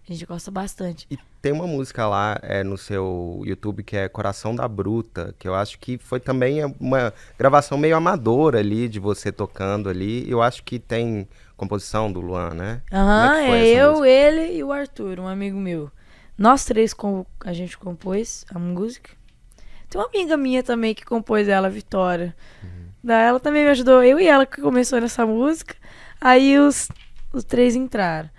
A 0.08 0.14
gente 0.14 0.26
gosta 0.26 0.52
bastante. 0.52 1.08
E 1.10 1.18
tem 1.42 1.52
uma 1.52 1.66
música 1.66 2.08
lá 2.08 2.38
é, 2.44 2.64
no 2.64 2.78
seu 2.78 3.42
YouTube 3.44 3.84
que 3.84 3.98
é 3.98 4.08
Coração 4.08 4.56
da 4.56 4.68
Bruta, 4.68 5.34
que 5.40 5.48
eu 5.48 5.56
acho 5.56 5.80
que 5.80 5.98
foi 5.98 6.20
também 6.20 6.64
uma 6.80 7.12
gravação 7.38 7.76
meio 7.76 7.96
amadora 7.96 8.60
ali, 8.60 8.88
de 8.88 9.00
você 9.00 9.32
tocando 9.32 9.90
ali. 9.90 10.30
Eu 10.30 10.44
acho 10.44 10.64
que 10.64 10.78
tem 10.78 11.28
composição 11.58 12.12
do 12.12 12.22
Luan, 12.22 12.52
né? 12.54 12.82
Aham, 12.94 13.38
é 13.40 13.68
é 13.68 13.68
eu, 13.68 13.92
música? 13.92 14.08
ele 14.08 14.58
e 14.58 14.64
o 14.64 14.72
Arthur, 14.72 15.20
um 15.20 15.28
amigo 15.28 15.58
meu. 15.58 15.90
Nós 16.38 16.66
três 16.66 16.94
com, 16.94 17.26
a 17.44 17.54
gente 17.54 17.78
compôs 17.78 18.46
a 18.54 18.60
música. 18.60 19.10
Tem 19.90 20.00
uma 20.00 20.08
amiga 20.08 20.38
minha 20.38 20.62
também 20.62 20.94
que 20.94 21.06
compôs 21.06 21.48
ela, 21.48 21.68
a 21.68 21.70
Vitória. 21.70 22.36
Uhum. 22.62 22.90
Daí 23.04 23.24
ela 23.24 23.40
também 23.40 23.64
me 23.64 23.72
ajudou, 23.72 24.04
eu 24.04 24.20
e 24.20 24.28
ela 24.28 24.46
que 24.46 24.62
começou 24.62 25.00
nessa 25.00 25.26
música. 25.26 25.76
Aí 26.20 26.60
os, 26.60 26.90
os 27.34 27.44
três 27.44 27.76
entraram. 27.76 28.30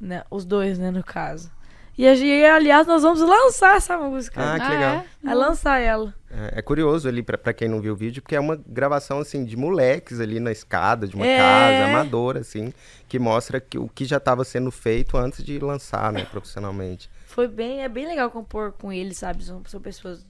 Né? 0.00 0.24
Os 0.30 0.44
dois, 0.44 0.78
né, 0.78 0.90
no 0.90 1.02
caso. 1.02 1.50
E, 1.96 2.08
a 2.08 2.14
gente, 2.16 2.44
aliás, 2.44 2.88
nós 2.88 3.02
vamos 3.04 3.20
lançar 3.20 3.76
essa 3.76 3.96
música. 3.96 4.40
Ah, 4.54 4.58
que 4.58 4.66
Ah, 4.66 4.68
legal. 4.68 4.94
é? 4.96 5.04
Vai 5.22 5.34
lançar 5.36 5.78
ela. 5.78 6.12
É, 6.28 6.58
é 6.58 6.62
curioso 6.62 7.08
ali, 7.08 7.22
pra, 7.22 7.38
pra 7.38 7.52
quem 7.52 7.68
não 7.68 7.80
viu 7.80 7.92
o 7.92 7.96
vídeo, 7.96 8.20
porque 8.20 8.34
é 8.34 8.40
uma 8.40 8.56
gravação, 8.66 9.20
assim, 9.20 9.44
de 9.44 9.56
moleques 9.56 10.18
ali 10.18 10.40
na 10.40 10.50
escada 10.50 11.06
de 11.06 11.14
uma 11.14 11.24
É. 11.24 11.36
casa, 11.38 11.84
amadora, 11.84 12.40
assim, 12.40 12.72
que 13.08 13.16
mostra 13.16 13.60
que, 13.60 13.78
o 13.78 13.88
que 13.88 14.04
já 14.04 14.16
estava 14.16 14.44
sendo 14.44 14.72
feito 14.72 15.16
antes 15.16 15.44
de 15.44 15.56
lançar, 15.60 16.12
né, 16.12 16.24
profissionalmente. 16.24 17.08
Foi 17.26 17.46
bem, 17.46 17.84
é 17.84 17.88
bem 17.88 18.06
legal 18.08 18.28
compor 18.28 18.72
com 18.72 18.92
eles, 18.92 19.18
sabe? 19.18 19.44
São, 19.44 19.62
são 19.66 19.80
pessoas 19.80 20.26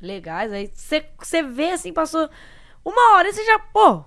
legais. 0.00 0.52
Aí 0.52 0.70
você 0.72 1.42
vê 1.42 1.70
assim, 1.70 1.92
passou 1.92 2.30
uma 2.84 3.16
hora 3.16 3.28
e 3.28 3.32
você 3.32 3.44
já, 3.44 3.58
pô, 3.58 4.04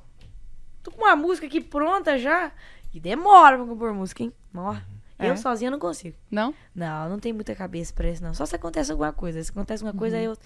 tô 0.81 0.91
com 0.91 1.01
uma 1.03 1.15
música 1.17 1.45
aqui 1.45 1.59
pronta 1.59 2.17
já. 2.17 2.53
E 2.93 2.99
demora 3.01 3.57
pra 3.57 3.65
compor 3.65 3.93
música, 3.93 4.23
hein? 4.23 4.33
Morre. 4.53 4.81
É. 5.17 5.29
Eu 5.29 5.37
sozinha 5.37 5.69
não 5.69 5.79
consigo. 5.79 6.15
Não? 6.31 6.53
Não, 6.73 7.09
não 7.09 7.19
tenho 7.19 7.35
muita 7.35 7.53
cabeça 7.53 7.93
pra 7.93 8.09
isso, 8.09 8.23
não. 8.23 8.33
Só 8.33 8.45
se 8.45 8.55
acontece 8.55 8.91
alguma 8.91 9.11
coisa. 9.11 9.43
Se 9.43 9.51
acontece 9.51 9.83
alguma 9.83 9.99
coisa, 9.99 10.17
aí 10.17 10.23
eu. 10.25 10.37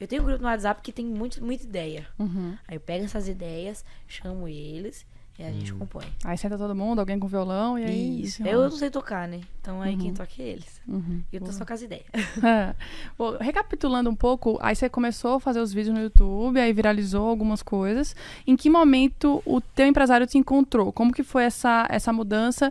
Eu 0.00 0.08
tenho 0.08 0.22
um 0.22 0.24
grupo 0.26 0.42
no 0.42 0.48
WhatsApp 0.48 0.80
que 0.82 0.90
tem 0.92 1.04
muito, 1.06 1.44
muita 1.44 1.64
ideia. 1.64 2.06
Uhum. 2.18 2.56
Aí 2.66 2.76
eu 2.76 2.80
pego 2.80 3.04
essas 3.04 3.28
ideias, 3.28 3.84
chamo 4.08 4.48
eles 4.48 5.06
E 5.38 5.42
a 5.44 5.50
gente 5.50 5.72
Hum. 5.72 5.78
compõe. 5.78 6.04
Aí 6.24 6.36
senta 6.36 6.58
todo 6.58 6.74
mundo, 6.74 6.98
alguém 6.98 7.18
com 7.18 7.26
violão 7.26 7.78
e 7.78 7.84
aí. 7.84 8.22
Isso. 8.22 8.46
Eu 8.46 8.62
não 8.64 8.70
sei 8.70 8.90
tocar, 8.90 9.26
né? 9.26 9.40
Então 9.62 9.80
aí 9.80 9.96
quem 9.96 10.08
Uhum. 10.10 10.14
toca 10.14 10.30
é 10.38 10.42
eles. 10.42 10.78
Uhum. 10.86 11.22
E 11.32 11.36
eu 11.36 11.40
tô 11.42 11.50
só 11.52 11.64
com 11.64 11.72
as 11.72 11.80
ideias. 11.80 12.04
É. 12.44 12.74
Bom, 13.16 13.38
recapitulando 13.40 14.10
um 14.10 14.14
pouco, 14.14 14.58
aí 14.60 14.76
você 14.76 14.90
começou 14.90 15.36
a 15.36 15.40
fazer 15.40 15.60
os 15.60 15.72
vídeos 15.72 15.94
no 15.96 16.02
YouTube, 16.02 16.60
aí 16.60 16.70
viralizou 16.74 17.26
algumas 17.28 17.62
coisas. 17.62 18.14
Em 18.46 18.56
que 18.56 18.68
momento 18.68 19.42
o 19.46 19.58
teu 19.60 19.86
empresário 19.86 20.26
te 20.26 20.36
encontrou? 20.36 20.92
Como 20.92 21.12
que 21.14 21.22
foi 21.22 21.44
essa, 21.44 21.86
essa 21.88 22.12
mudança 22.12 22.70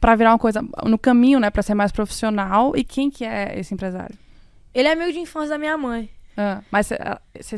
para 0.00 0.14
virar 0.14 0.32
uma 0.32 0.38
coisa 0.38 0.62
no 0.84 0.98
caminho, 0.98 1.40
né, 1.40 1.50
para 1.50 1.62
ser 1.62 1.74
mais 1.74 1.92
profissional? 1.92 2.76
E 2.76 2.84
quem 2.84 3.10
que 3.10 3.24
é 3.24 3.58
esse 3.58 3.74
empresário? 3.74 4.16
Ele 4.74 4.88
é 4.88 4.92
amigo 4.92 5.12
de 5.12 5.18
infância 5.18 5.50
da 5.50 5.58
minha 5.58 5.76
mãe. 5.76 6.10
Ah, 6.36 6.62
mas 6.70 6.86
você 6.86 6.94
ah, 6.94 7.20
você 7.40 7.56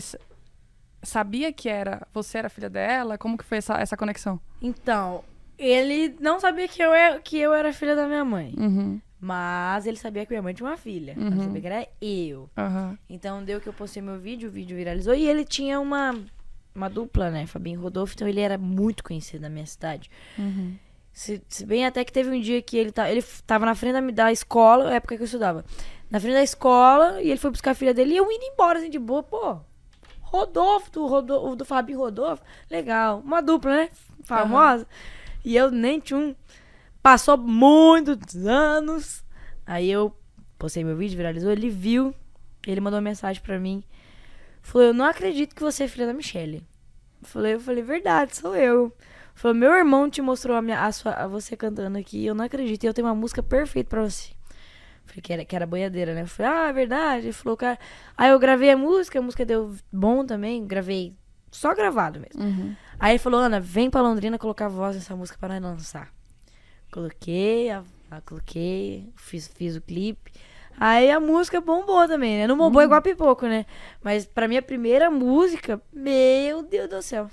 sabia 1.03 1.53
que 1.53 1.69
era 1.69 2.07
você 2.13 2.39
era 2.39 2.49
filha 2.49 2.71
dela? 2.71 3.19
Como 3.19 3.37
que 3.37 3.45
foi 3.45 3.59
essa, 3.59 3.75
essa 3.75 3.97
conexão? 3.97 4.41
Então, 4.63 5.25
ele 5.59 6.17
não 6.21 6.39
sabia 6.39 6.69
que 6.69 6.81
eu, 6.81 6.93
era, 6.93 7.19
que 7.19 7.37
eu 7.37 7.53
era 7.53 7.73
filha 7.73 7.97
da 7.97 8.07
minha 8.07 8.25
mãe. 8.25 8.55
Uhum. 8.57 9.01
Mas 9.21 9.87
ele 9.87 9.97
sabia 9.97 10.25
que 10.25 10.31
minha 10.33 10.43
mãe 10.43 10.55
tinha 10.55 10.69
uma 10.69 10.77
filha. 10.77 11.15
Uhum. 11.17 11.43
sabia 11.43 11.61
que 11.61 11.67
era 11.67 11.89
eu. 12.01 12.49
Aham. 12.57 12.97
Então 13.11 13.43
deu 13.43 13.61
que 13.61 13.69
eu 13.69 13.73
postei 13.73 14.01
meu 14.01 14.19
vídeo, 14.19 14.49
o 14.49 14.53
vídeo 14.53 14.77
viralizou. 14.77 15.15
E 15.15 15.27
ele 15.27 15.45
tinha 15.45 15.81
uma, 15.81 16.15
uma 16.73 16.89
dupla, 16.89 17.29
né? 17.31 17.45
Fabinho 17.47 17.81
Rodolfo. 17.81 18.15
Então 18.15 18.29
ele 18.29 18.41
era 18.41 18.57
muito 18.57 19.03
conhecido 19.03 19.43
na 19.43 19.49
minha 19.49 19.67
cidade. 19.67 20.09
Uhum. 20.39 20.77
Se, 21.19 21.43
se 21.49 21.67
bem 21.67 21.85
até 21.85 22.05
que 22.05 22.13
teve 22.13 22.31
um 22.31 22.41
dia 22.41 22.63
que 22.63 22.77
ele, 22.77 22.93
tá, 22.93 23.11
ele 23.11 23.25
tava 23.45 23.67
na 23.67 23.75
frente 23.75 23.95
da, 23.95 24.01
da 24.13 24.31
escola, 24.31 24.95
época 24.95 25.17
que 25.17 25.23
eu 25.23 25.25
estudava. 25.25 25.65
Na 26.09 26.21
frente 26.21 26.35
da 26.35 26.45
escola, 26.45 27.21
e 27.21 27.29
ele 27.29 27.37
foi 27.37 27.51
buscar 27.51 27.73
a 27.73 27.75
filha 27.75 27.93
dele, 27.93 28.15
e 28.15 28.17
eu 28.17 28.31
indo 28.31 28.45
embora, 28.45 28.79
assim, 28.79 28.89
de 28.89 29.01
boa, 29.01 29.21
pô. 29.21 29.59
Rodolfo, 30.21 30.93
do, 30.93 31.07
Rodolfo, 31.09 31.57
do 31.57 31.65
Fabinho 31.65 31.99
Rodolfo, 31.99 32.45
legal. 32.71 33.19
Uma 33.19 33.43
dupla, 33.43 33.79
né? 33.79 33.91
Famosa. 34.23 34.87
E 35.45 35.57
eu 35.57 35.73
nem 35.73 35.99
tinha 35.99 36.21
um. 36.21 36.37
Passou 37.03 37.37
muitos 37.37 38.47
anos. 38.47 39.25
Aí 39.67 39.91
eu 39.91 40.17
postei 40.57 40.85
meu 40.85 40.97
vídeo, 40.97 41.17
viralizou, 41.17 41.51
ele 41.51 41.69
viu. 41.69 42.15
Ele 42.65 42.81
mandou 42.81 42.99
uma 42.99 43.11
mensagem 43.11 43.43
pra 43.43 43.59
mim. 43.59 43.83
Falou, 44.63 44.87
eu 44.87 44.95
não 44.95 45.05
acredito 45.05 45.57
que 45.57 45.63
você 45.63 45.83
é 45.83 45.89
filha 45.89 46.07
da 46.07 46.15
Michelle. 46.15 46.65
Eu 47.21 47.29
falei, 47.29 47.55
eu 47.55 47.61
falei, 47.61 47.83
verdade, 47.83 48.37
sou 48.37 48.55
eu. 48.55 48.93
Falou, 49.39 49.55
meu 49.57 49.73
irmão 49.73 50.11
te 50.11 50.21
mostrou 50.21 50.57
a, 50.57 50.61
minha, 50.61 50.85
a, 50.85 50.91
sua, 50.91 51.13
a 51.13 51.29
você 51.29 51.57
cantando 51.57 51.97
aqui, 51.97 52.27
eu 52.27 52.35
não 52.35 52.45
acredito, 52.45 52.83
e 52.83 52.87
eu 52.89 52.93
tenho 52.93 53.07
uma 53.07 53.15
música 53.15 53.41
perfeita 53.41 53.89
pra 53.89 54.03
você. 54.03 54.33
Falei 55.07 55.23
que 55.23 55.33
era, 55.33 55.45
que 55.45 55.55
era 55.55 55.65
boiadeira, 55.65 56.13
né? 56.13 56.23
Eu 56.23 56.27
falei, 56.27 56.53
ah, 56.53 56.69
é 56.69 56.73
verdade. 56.73 57.27
Ele 57.27 57.33
falou, 57.33 57.57
cara. 57.57 57.79
Aí 58.17 58.31
eu 58.31 58.39
gravei 58.41 58.71
a 58.71 58.77
música, 58.77 59.21
a 59.21 59.23
música 59.23 59.47
deu 59.47 59.75
bom 59.93 60.27
também, 60.27 60.67
gravei 60.67 61.15
só 61.53 61.73
gravado 61.73 62.19
mesmo. 62.21 62.43
Uhum. 62.43 62.75
Aí 62.99 63.13
ele 63.13 63.19
falou, 63.21 63.39
Ana, 63.41 63.61
vem 63.61 63.89
pra 63.89 64.03
Londrina 64.03 64.37
colocar 64.39 64.67
a 64.67 64.69
voz 64.69 64.97
nessa 64.97 65.15
música 65.15 65.39
para 65.41 65.57
lançar. 65.59 66.13
Coloquei, 66.91 67.71
a, 67.71 67.85
a- 68.11 68.21
coloquei, 68.21 69.09
fiz, 69.17 69.47
fiz 69.49 69.77
o 69.77 69.81
clipe. 69.81 70.33
Aí 70.81 71.11
a 71.11 71.21
música 71.21 71.61
bombou 71.61 72.07
também, 72.07 72.39
né? 72.39 72.47
Não 72.47 72.57
bombou 72.59 72.83
igual 72.83 72.99
a 72.99 73.03
pipoco, 73.03 73.47
né? 73.47 73.67
Mas 74.03 74.27
pra 74.27 74.49
minha 74.49 74.63
primeira 74.63 75.11
música, 75.11 75.81
meu 75.93 76.63
Deus 76.63 76.89
do 76.89 77.01
céu. 77.03 77.31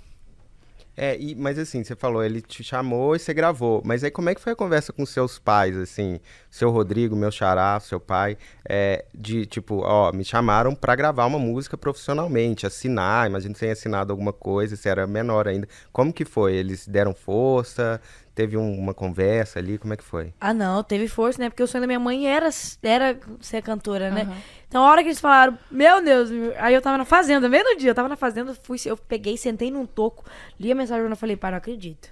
É, 0.98 1.18
e- 1.20 1.36
mas 1.36 1.60
assim, 1.60 1.84
você 1.84 1.96
falou, 1.96 2.24
ele 2.24 2.42
te 2.42 2.64
chamou 2.64 3.16
e 3.16 3.20
você 3.20 3.34
gravou. 3.34 3.82
Mas 3.86 4.04
aí 4.04 4.10
como 4.12 4.30
é 4.30 4.36
que 4.36 4.42
foi 4.42 4.54
a 4.54 4.56
conversa 4.56 4.94
com 4.94 5.06
seus 5.06 5.38
pais, 5.38 5.76
assim? 5.78 6.20
Seu 6.50 6.70
Rodrigo, 6.72 7.16
meu 7.16 7.32
xará, 7.32 7.78
seu 7.82 8.00
pai, 8.00 8.38
é, 8.68 9.04
de 9.14 9.46
tipo, 9.46 9.82
ó, 9.84 10.12
me 10.14 10.24
chamaram 10.24 10.74
pra 10.74 10.96
gravar 10.96 11.26
uma 11.26 11.38
música 11.40 11.78
profissionalmente, 11.78 12.66
assinar, 12.66 13.28
imagina 13.28 13.54
que 13.54 13.60
você 13.60 13.66
tenha 13.66 13.74
assinado 13.74 14.14
alguma 14.14 14.32
coisa, 14.32 14.76
você 14.76 14.88
era 14.88 15.06
menor 15.06 15.48
ainda. 15.48 15.68
Como 15.92 16.14
que 16.14 16.24
foi? 16.24 16.54
Eles 16.54 16.88
deram 16.88 17.14
força? 17.14 18.00
Teve 18.34 18.58
um- 18.58 18.78
uma 18.78 18.94
conversa 18.94 19.60
ali? 19.60 19.78
Como 19.78 19.94
é 19.94 19.98
que 19.98 20.04
foi? 20.04 20.34
Ah, 20.42 20.54
não, 20.54 20.84
teve 20.84 21.08
força, 21.08 21.42
né? 21.42 21.50
Porque 21.50 21.64
o 21.64 21.68
sonho 21.68 21.82
da 21.84 21.88
minha 21.88 22.00
mãe 22.00 22.28
era, 22.28 22.50
era 22.84 23.18
ser 23.40 23.62
cantora, 23.62 24.12
né? 24.12 24.24
Aham. 24.24 24.38
Então, 24.76 24.84
a 24.86 24.92
hora 24.92 25.02
que 25.04 25.08
eles 25.08 25.22
falaram, 25.22 25.58
meu 25.72 26.04
Deus, 26.04 26.30
aí 26.58 26.74
eu 26.74 26.82
tava 26.82 26.98
na 26.98 27.06
fazenda, 27.06 27.48
meio 27.48 27.64
no 27.64 27.78
dia, 27.78 27.92
eu 27.92 27.96
tava 27.96 28.10
na 28.10 28.18
fazenda, 28.18 28.54
fui, 28.62 28.78
eu 28.84 28.98
peguei, 28.98 29.38
sentei 29.38 29.72
num 29.72 29.86
toco, 29.86 30.26
li 30.60 30.70
a 30.70 30.76
mensagem 30.76 31.10
e 31.10 31.16
falei, 31.16 31.38
pai, 31.38 31.52
não 31.52 31.60
acredito. 31.60 32.10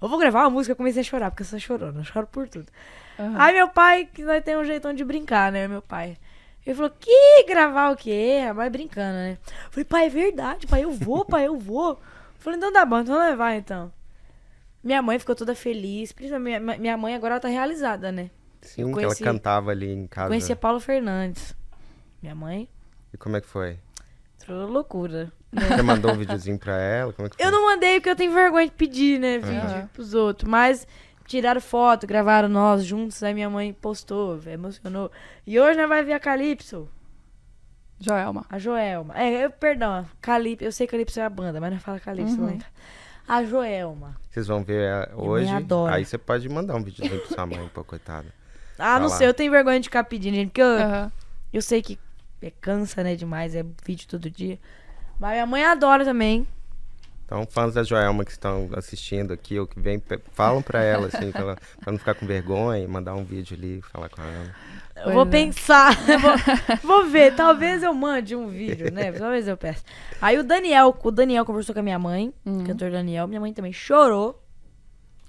Eu 0.00 0.08
vou 0.08 0.18
gravar 0.18 0.40
uma 0.44 0.48
música, 0.48 0.72
eu 0.72 0.76
comecei 0.76 1.02
a 1.02 1.04
chorar, 1.04 1.30
porque 1.30 1.42
eu 1.42 1.46
sou 1.46 1.58
chorona, 1.58 2.00
eu 2.00 2.04
choro 2.04 2.26
por 2.26 2.48
tudo. 2.48 2.64
Aham. 3.18 3.34
Aí 3.38 3.52
meu 3.54 3.68
pai, 3.68 4.06
que 4.10 4.24
vai 4.24 4.40
ter 4.40 4.56
um 4.56 4.64
jeitão 4.64 4.94
de 4.94 5.04
brincar, 5.04 5.52
né, 5.52 5.68
meu 5.68 5.82
pai. 5.82 6.16
Ele 6.64 6.74
falou, 6.74 6.90
que 6.98 7.44
gravar 7.46 7.90
o 7.90 7.96
quê? 7.96 8.46
A 8.48 8.54
mãe 8.54 8.70
brincando, 8.70 9.18
né? 9.18 9.36
Eu 9.66 9.70
falei, 9.70 9.84
pai, 9.84 10.06
é 10.06 10.08
verdade, 10.08 10.66
pai, 10.66 10.82
eu 10.84 10.92
vou, 10.92 11.26
pai, 11.26 11.48
eu 11.48 11.58
vou. 11.58 11.90
Eu 11.90 11.98
falei, 12.38 12.56
então 12.56 12.72
tá 12.72 12.82
bom, 12.86 13.00
então 13.00 13.18
levar 13.18 13.56
então. 13.56 13.92
Minha 14.82 15.02
mãe 15.02 15.18
ficou 15.18 15.34
toda 15.34 15.54
feliz, 15.54 16.12
principalmente 16.12 16.78
minha, 16.78 16.96
mãe 16.96 17.14
agora 17.14 17.34
ela 17.34 17.40
tá 17.40 17.48
realizada, 17.48 18.10
né? 18.10 18.30
Sim, 18.62 18.84
Eu 18.84 18.90
conheci- 18.90 19.22
ela 19.22 19.34
cantava 19.34 19.70
ali 19.70 19.92
em 19.92 20.06
casa. 20.06 20.28
Conheci 20.28 20.50
a 20.50 20.56
Paula 20.56 20.80
Fernandes. 20.80 21.59
Minha 22.22 22.34
mãe, 22.34 22.68
E 23.12 23.16
como 23.16 23.36
é 23.36 23.40
que 23.40 23.46
foi? 23.46 23.78
entrou 24.40 24.66
loucura. 24.68 25.32
Você 25.52 25.82
mandou 25.82 26.12
um 26.12 26.16
videozinho 26.16 26.58
pra 26.58 26.78
ela? 26.78 27.12
Como 27.12 27.26
é 27.26 27.30
que 27.30 27.36
foi? 27.36 27.44
Eu 27.44 27.50
não 27.50 27.66
mandei 27.66 27.94
porque 27.98 28.10
eu 28.10 28.16
tenho 28.16 28.32
vergonha 28.32 28.66
de 28.66 28.72
pedir, 28.72 29.18
né, 29.18 29.38
vídeo 29.38 29.64
Aham. 29.64 29.88
pros 29.92 30.14
outros. 30.14 30.48
Mas 30.48 30.86
tiraram 31.26 31.60
foto, 31.60 32.06
gravaram 32.06 32.48
nós 32.48 32.84
juntos, 32.84 33.22
aí 33.22 33.32
minha 33.34 33.50
mãe 33.50 33.72
postou, 33.72 34.40
emocionou. 34.46 35.10
E 35.46 35.58
hoje 35.58 35.78
nós 35.78 35.88
vai 35.88 36.04
ver 36.04 36.12
a 36.12 36.20
Calypso, 36.20 36.88
Joelma. 37.98 38.44
a 38.48 38.58
Joelma. 38.58 39.14
É, 39.18 39.44
eu, 39.44 39.50
perdão, 39.50 40.06
Calypso, 40.20 40.64
eu 40.64 40.72
sei 40.72 40.86
que 40.86 40.92
Calypso 40.92 41.20
é 41.20 41.24
a 41.24 41.30
banda, 41.30 41.60
mas 41.60 41.72
não 41.72 41.80
fala 41.80 41.98
Calypso 42.00 42.40
Uhum. 42.40 42.58
casa. 42.58 42.66
A 43.28 43.44
Joelma. 43.44 44.16
Vocês 44.30 44.46
vão 44.46 44.62
ver 44.64 45.08
hoje. 45.14 45.66
Aí 45.88 46.04
você 46.04 46.18
pode 46.18 46.48
mandar 46.48 46.74
um 46.76 46.82
videozinho 46.82 47.20
pra 47.20 47.30
sua 47.30 47.46
mãe, 47.46 47.68
pô, 47.68 47.84
coitada. 47.84 48.32
Ah, 48.78 48.98
não 48.98 49.08
lá. 49.08 49.16
sei, 49.16 49.26
eu 49.26 49.34
tenho 49.34 49.50
vergonha 49.52 49.78
de 49.78 49.84
ficar 49.88 50.04
pedindo, 50.04 50.34
gente, 50.34 50.48
porque 50.48 50.60
eu, 50.62 50.66
Aham. 50.80 51.12
eu 51.52 51.60
sei 51.62 51.82
que 51.82 51.98
é, 52.42 52.50
cansa, 52.50 53.02
né, 53.02 53.14
demais, 53.16 53.54
é 53.54 53.64
vídeo 53.84 54.06
todo 54.08 54.30
dia. 54.30 54.58
Mas 55.18 55.32
minha 55.32 55.46
mãe 55.46 55.64
adora 55.64 56.04
também. 56.04 56.46
Então, 57.30 57.46
fãs 57.48 57.74
da 57.74 57.84
Joelma 57.84 58.24
que 58.24 58.32
estão 58.32 58.68
assistindo 58.74 59.32
aqui 59.32 59.56
ou 59.56 59.64
que 59.64 59.78
vem, 59.78 60.02
falam 60.32 60.60
pra 60.60 60.82
ela, 60.82 61.06
assim, 61.06 61.30
pra, 61.30 61.40
ela, 61.42 61.58
pra 61.80 61.92
não 61.92 61.98
ficar 61.98 62.14
com 62.14 62.26
vergonha, 62.26 62.82
e 62.82 62.88
mandar 62.88 63.14
um 63.14 63.22
vídeo 63.22 63.56
ali, 63.56 63.80
falar 63.82 64.08
com 64.08 64.20
ela. 64.20 64.52
Eu 64.96 65.12
vou 65.12 65.22
é. 65.22 65.26
pensar, 65.26 65.94
vou, 66.18 66.32
vou 66.82 67.06
ver, 67.06 67.36
talvez 67.36 67.84
eu 67.84 67.94
mande 67.94 68.34
um 68.34 68.48
vídeo, 68.48 68.92
né? 68.92 69.12
Talvez 69.12 69.46
eu 69.46 69.56
peça. 69.56 69.84
Aí 70.20 70.38
o 70.38 70.42
Daniel, 70.42 70.92
o 71.00 71.10
Daniel 71.12 71.44
conversou 71.44 71.72
com 71.72 71.78
a 71.78 71.84
minha 71.84 72.00
mãe, 72.00 72.34
Uhum. 72.44 72.62
o 72.62 72.66
cantor 72.66 72.90
Daniel, 72.90 73.28
minha 73.28 73.40
mãe 73.40 73.52
também 73.52 73.72
chorou. 73.72 74.42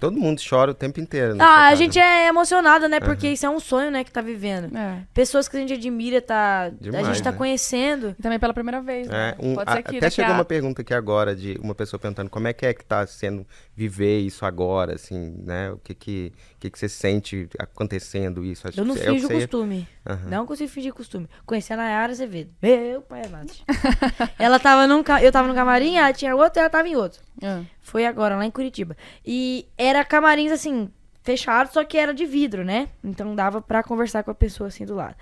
Todo 0.02 0.18
mundo 0.18 0.42
chora 0.46 0.72
o 0.72 0.74
tempo 0.74 0.98
inteiro. 0.98 1.36
Ah, 1.38 1.68
a 1.68 1.76
gente 1.76 1.96
é 1.96 2.26
emocionada, 2.26 2.88
né? 2.88 2.98
Porque 2.98 3.28
isso 3.28 3.46
é 3.46 3.48
um 3.48 3.60
sonho, 3.60 3.88
né, 3.88 4.02
que 4.02 4.10
tá 4.10 4.20
vivendo. 4.20 4.76
É. 4.76 4.98
Pessoas 5.14 5.46
que 5.46 5.56
a 5.56 5.60
gente 5.60 5.72
admira, 5.74 6.20
tá, 6.20 6.64
a 6.64 6.68
Demais, 6.70 7.06
gente 7.06 7.22
tá 7.22 7.30
né? 7.30 7.38
conhecendo. 7.38 8.12
E 8.18 8.20
também 8.20 8.36
pela 8.36 8.52
primeira 8.52 8.80
vez, 8.82 9.06
né? 9.06 9.36
É, 9.38 9.46
um- 9.46 9.54
Pode 9.54 9.70
a- 9.70 9.74
ser 9.76 9.82
que 9.84 9.96
até 9.98 10.10
chegou 10.10 10.32
a... 10.32 10.38
uma 10.38 10.44
pergunta 10.44 10.82
aqui 10.82 10.92
agora 10.92 11.36
de 11.36 11.56
uma 11.62 11.72
pessoa 11.72 12.00
perguntando 12.00 12.28
como 12.30 12.48
é 12.48 12.52
que 12.52 12.66
é 12.66 12.74
que 12.74 12.84
tá 12.84 13.06
sendo 13.06 13.46
viver 13.88 14.20
isso 14.20 14.44
agora, 14.46 14.94
assim, 14.94 15.34
né? 15.44 15.70
O 15.72 15.78
que 15.78 15.94
que, 15.94 16.32
que, 16.60 16.70
que 16.70 16.78
você 16.78 16.88
sente 16.88 17.48
acontecendo 17.58 18.44
isso? 18.44 18.68
Acho 18.68 18.78
Eu 18.80 18.84
não 18.84 18.94
que 18.94 19.00
é 19.02 19.10
o 19.10 19.14
finjo 19.14 19.28
que 19.28 19.34
você- 19.34 19.40
costume. 19.40 19.88
Aham. 20.08 20.28
Não 20.28 20.46
consigo 20.46 20.70
fingir 20.70 20.92
costume. 20.92 21.28
Conheci 21.44 21.72
a 21.72 21.76
Nayara 21.76 22.12
Azevedo. 22.12 22.50
Meu 22.62 23.02
pai 23.02 23.22
amado. 23.26 23.52
ela 24.38 24.58
tava 24.58 24.86
num, 24.86 25.02
ca- 25.02 25.22
eu 25.22 25.32
tava 25.32 25.48
no 25.48 25.54
camarim, 25.54 25.96
ela 25.96 26.12
tinha 26.12 26.34
outro 26.36 26.58
e 26.58 26.60
ela 26.60 26.70
tava 26.70 26.88
em 26.88 26.96
outro. 26.96 27.20
Ah. 27.42 27.62
Foi 27.80 28.06
agora, 28.06 28.36
lá 28.36 28.46
em 28.46 28.50
Curitiba. 28.50 28.96
E 29.26 29.66
era 29.76 30.04
camarins, 30.04 30.52
assim, 30.52 30.90
fechados, 31.22 31.72
só 31.72 31.82
que 31.84 31.96
era 31.98 32.12
de 32.14 32.24
vidro, 32.26 32.64
né? 32.64 32.88
Então 33.02 33.34
dava 33.34 33.60
pra 33.60 33.82
conversar 33.82 34.22
com 34.22 34.30
a 34.30 34.34
pessoa, 34.34 34.68
assim, 34.68 34.84
do 34.84 34.94
lado. 34.94 35.16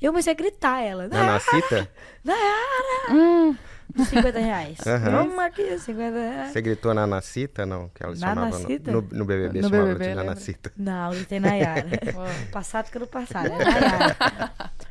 Eu 0.00 0.12
comecei 0.12 0.32
a 0.32 0.36
gritar 0.36 0.80
ela. 0.82 1.08
Na 1.08 1.24
Nacita? 1.24 1.88
Nayara! 2.24 3.12
Hum, 3.12 3.56
50 3.96 4.38
reais. 4.38 4.78
Aham. 4.86 5.10
Vamos 5.10 5.38
aqui, 5.38 5.78
50 5.78 6.16
reais. 6.18 6.52
Você 6.52 6.60
gritou 6.62 6.92
na 6.94 7.06
Nacita, 7.06 7.64
não? 7.66 7.88
Que 7.90 8.02
ela 8.02 8.16
chamava 8.16 8.34
no, 8.46 8.50
Nanacita? 8.52 8.90
no, 8.92 9.00
no 9.02 9.24
BBB, 9.24 9.60
No 9.62 9.68
chamava 9.68 9.88
BBB, 9.92 10.08
de? 10.08 10.14
Nanacita. 10.14 10.72
Não, 10.76 11.10
eu 11.12 11.16
gritei 11.16 11.40
Nayara. 11.40 11.86
Passado 12.52 12.90
que 12.90 12.98
no 12.98 13.06
passado, 13.06 13.46
é 13.46 13.58
Nayara. 13.58 14.16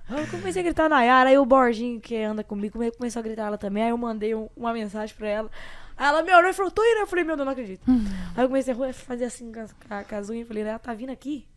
Eu 0.09 0.27
comecei 0.27 0.61
a 0.61 0.65
gritar 0.65 0.89
Nayara, 0.89 1.29
aí 1.29 1.37
o 1.37 1.45
Borginho, 1.45 1.99
que 1.99 2.15
anda 2.21 2.43
comigo, 2.43 2.73
come- 2.73 2.91
começou 2.91 3.19
a 3.19 3.23
gritar 3.23 3.47
ela 3.47 3.57
também. 3.57 3.83
Aí 3.83 3.89
eu 3.89 3.97
mandei 3.97 4.35
um- 4.35 4.49
uma 4.55 4.71
mensagem 4.73 5.15
pra 5.15 5.27
ela. 5.27 5.49
Aí 5.97 6.07
ela 6.07 6.21
me 6.23 6.33
olhou 6.33 6.49
e 6.49 6.53
falou, 6.53 6.71
tô 6.71 6.83
indo. 6.83 6.99
Eu 7.01 7.07
falei, 7.07 7.23
meu 7.23 7.35
Deus, 7.35 7.45
não 7.45 7.53
acredito. 7.53 7.81
Aí 7.89 8.43
eu 8.43 8.47
comecei 8.47 8.73
a 8.73 8.93
fazer 8.93 9.25
assim 9.25 9.51
com 9.51 9.59
a- 9.89 10.03
com 10.03 10.15
as 10.15 10.29
unhas. 10.29 10.47
Falei, 10.47 10.63
ela 10.63 10.79
tá 10.79 10.93
vindo 10.93 11.11
aqui? 11.11 11.47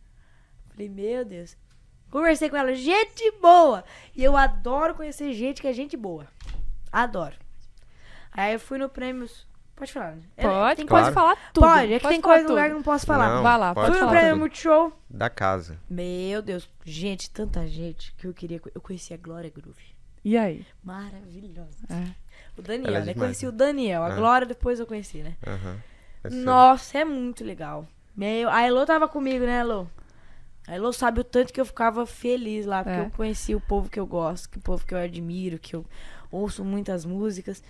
Falei, 0.69 0.89
meu 0.89 1.23
Deus. 1.25 1.55
Conversei 2.09 2.49
com 2.49 2.55
ela, 2.55 2.73
gente 2.73 3.31
boa. 3.41 3.83
E 4.15 4.23
eu 4.23 4.37
adoro 4.37 4.95
conhecer 4.95 5.33
gente 5.33 5.61
que 5.61 5.67
é 5.67 5.73
gente 5.73 5.97
boa. 5.97 6.25
Adoro. 6.91 7.35
Aí 8.31 8.53
eu 8.53 8.59
fui 8.59 8.77
no 8.77 8.89
Prêmios. 8.89 9.45
Pode 9.75 9.93
falar, 9.93 10.15
né? 10.15 10.23
É, 10.35 10.41
Pode, 10.41 10.75
tem 10.77 10.85
Claro. 10.87 11.03
pode 11.05 11.13
falar 11.13 11.35
tudo. 11.53 11.63
Pode, 11.67 11.93
é 11.93 11.99
que 11.99 12.07
tem 12.07 12.19
falar 12.21 12.33
coisa 12.33 12.43
no 12.45 12.49
lugar 12.49 12.67
que 12.69 12.73
não 12.75 12.81
posso 12.83 13.05
falar. 13.05 13.35
Não, 13.35 13.43
Vai 13.43 13.57
lá, 13.59 13.75
pode 13.75 13.91
Fui 13.91 14.01
no 14.01 14.09
Prêmio 14.09 14.29
tudo. 14.31 14.39
Multishow. 14.39 14.93
Da 15.09 15.29
casa. 15.29 15.79
Meu 15.89 16.41
Deus, 16.41 16.67
gente, 16.83 17.29
tanta 17.29 17.67
gente 17.67 18.11
que 18.17 18.25
eu 18.25 18.33
queria. 18.33 18.59
Eu 18.73 18.81
conheci 18.81 19.13
a 19.13 19.17
Glória 19.17 19.51
Groove. 19.55 19.83
E 20.25 20.35
aí? 20.35 20.65
Maravilhosa. 20.83 21.85
É. 21.89 22.07
O 22.57 22.61
Daniel, 22.63 22.87
Ela 22.87 22.97
é 22.97 23.05
né? 23.05 23.13
demais, 23.13 23.17
Conheci 23.19 23.45
né? 23.45 23.49
o 23.49 23.51
Daniel. 23.51 24.03
A 24.03 24.07
Ah. 24.07 24.15
Glória 24.15 24.47
depois 24.47 24.79
eu 24.79 24.87
conheci, 24.87 25.19
né? 25.19 25.35
Esse- 26.23 26.35
Nossa, 26.37 26.97
é 26.97 27.05
muito 27.05 27.43
legal. 27.43 27.87
Meu, 28.15 28.49
a 28.49 28.61
Elo 28.63 28.83
tava 28.83 29.07
comigo, 29.07 29.45
né, 29.45 29.59
Elo? 29.59 29.89
A 30.67 30.73
Elo 30.75 30.91
sabe 30.91 31.21
o 31.21 31.23
tanto 31.23 31.53
que 31.53 31.61
eu 31.61 31.65
ficava 31.65 32.05
feliz 32.07 32.65
lá, 32.65 32.83
porque 32.83 32.97
É. 32.99 33.05
eu 33.05 33.11
conheci 33.11 33.53
o 33.53 33.61
povo 33.61 33.89
que 33.89 33.99
eu 33.99 34.07
gosto, 34.07 34.49
que 34.49 34.57
o 34.57 34.61
povo 34.61 34.83
que 34.85 34.93
eu 34.93 34.97
admiro, 34.97 35.59
que 35.59 35.75
eu 35.75 35.85
ouço 36.31 36.63
muitas 36.63 37.05
músicas. 37.05 37.63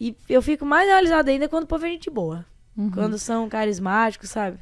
E 0.00 0.16
eu 0.28 0.42
fico 0.42 0.64
mais 0.64 0.88
realizada 0.88 1.30
ainda 1.30 1.48
quando 1.48 1.64
o 1.64 1.66
povo 1.66 1.86
é 1.86 1.90
gente 1.90 2.10
boa. 2.10 2.44
Uhum. 2.76 2.90
Quando 2.90 3.18
são 3.18 3.48
carismáticos, 3.48 4.30
sabe? 4.30 4.58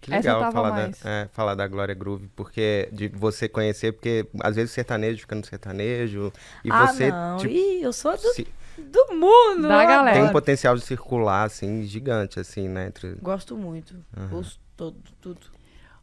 Que 0.00 0.10
legal 0.10 0.50
falar 0.50 0.70
mais. 0.70 0.98
da, 1.00 1.10
é, 1.10 1.28
falar 1.30 1.54
da 1.54 1.68
Glória 1.68 1.94
Groove, 1.94 2.28
porque 2.34 2.88
de 2.90 3.08
você 3.08 3.48
conhecer, 3.48 3.92
porque 3.92 4.26
às 4.42 4.56
vezes 4.56 4.70
o 4.70 4.74
sertanejo 4.74 5.20
fica 5.20 5.34
no 5.34 5.44
sertanejo 5.44 6.32
e 6.64 6.70
ah, 6.72 6.86
você 6.86 7.10
não. 7.10 7.36
tipo, 7.36 7.52
Ih, 7.52 7.82
eu 7.82 7.92
sou 7.92 8.16
do, 8.16 8.32
se- 8.32 8.48
do 8.78 9.14
mundo. 9.14 9.68
Da 9.68 9.84
galera. 9.84 10.16
tem 10.18 10.26
um 10.26 10.32
potencial 10.32 10.74
de 10.74 10.80
circular 10.80 11.44
assim 11.44 11.82
gigante 11.82 12.40
assim, 12.40 12.66
né, 12.66 12.86
entre 12.86 13.14
Gosto 13.20 13.56
muito. 13.58 13.94
Aham. 14.16 14.36
Ouço 14.36 14.58
todo, 14.74 14.96
tudo. 15.20 15.40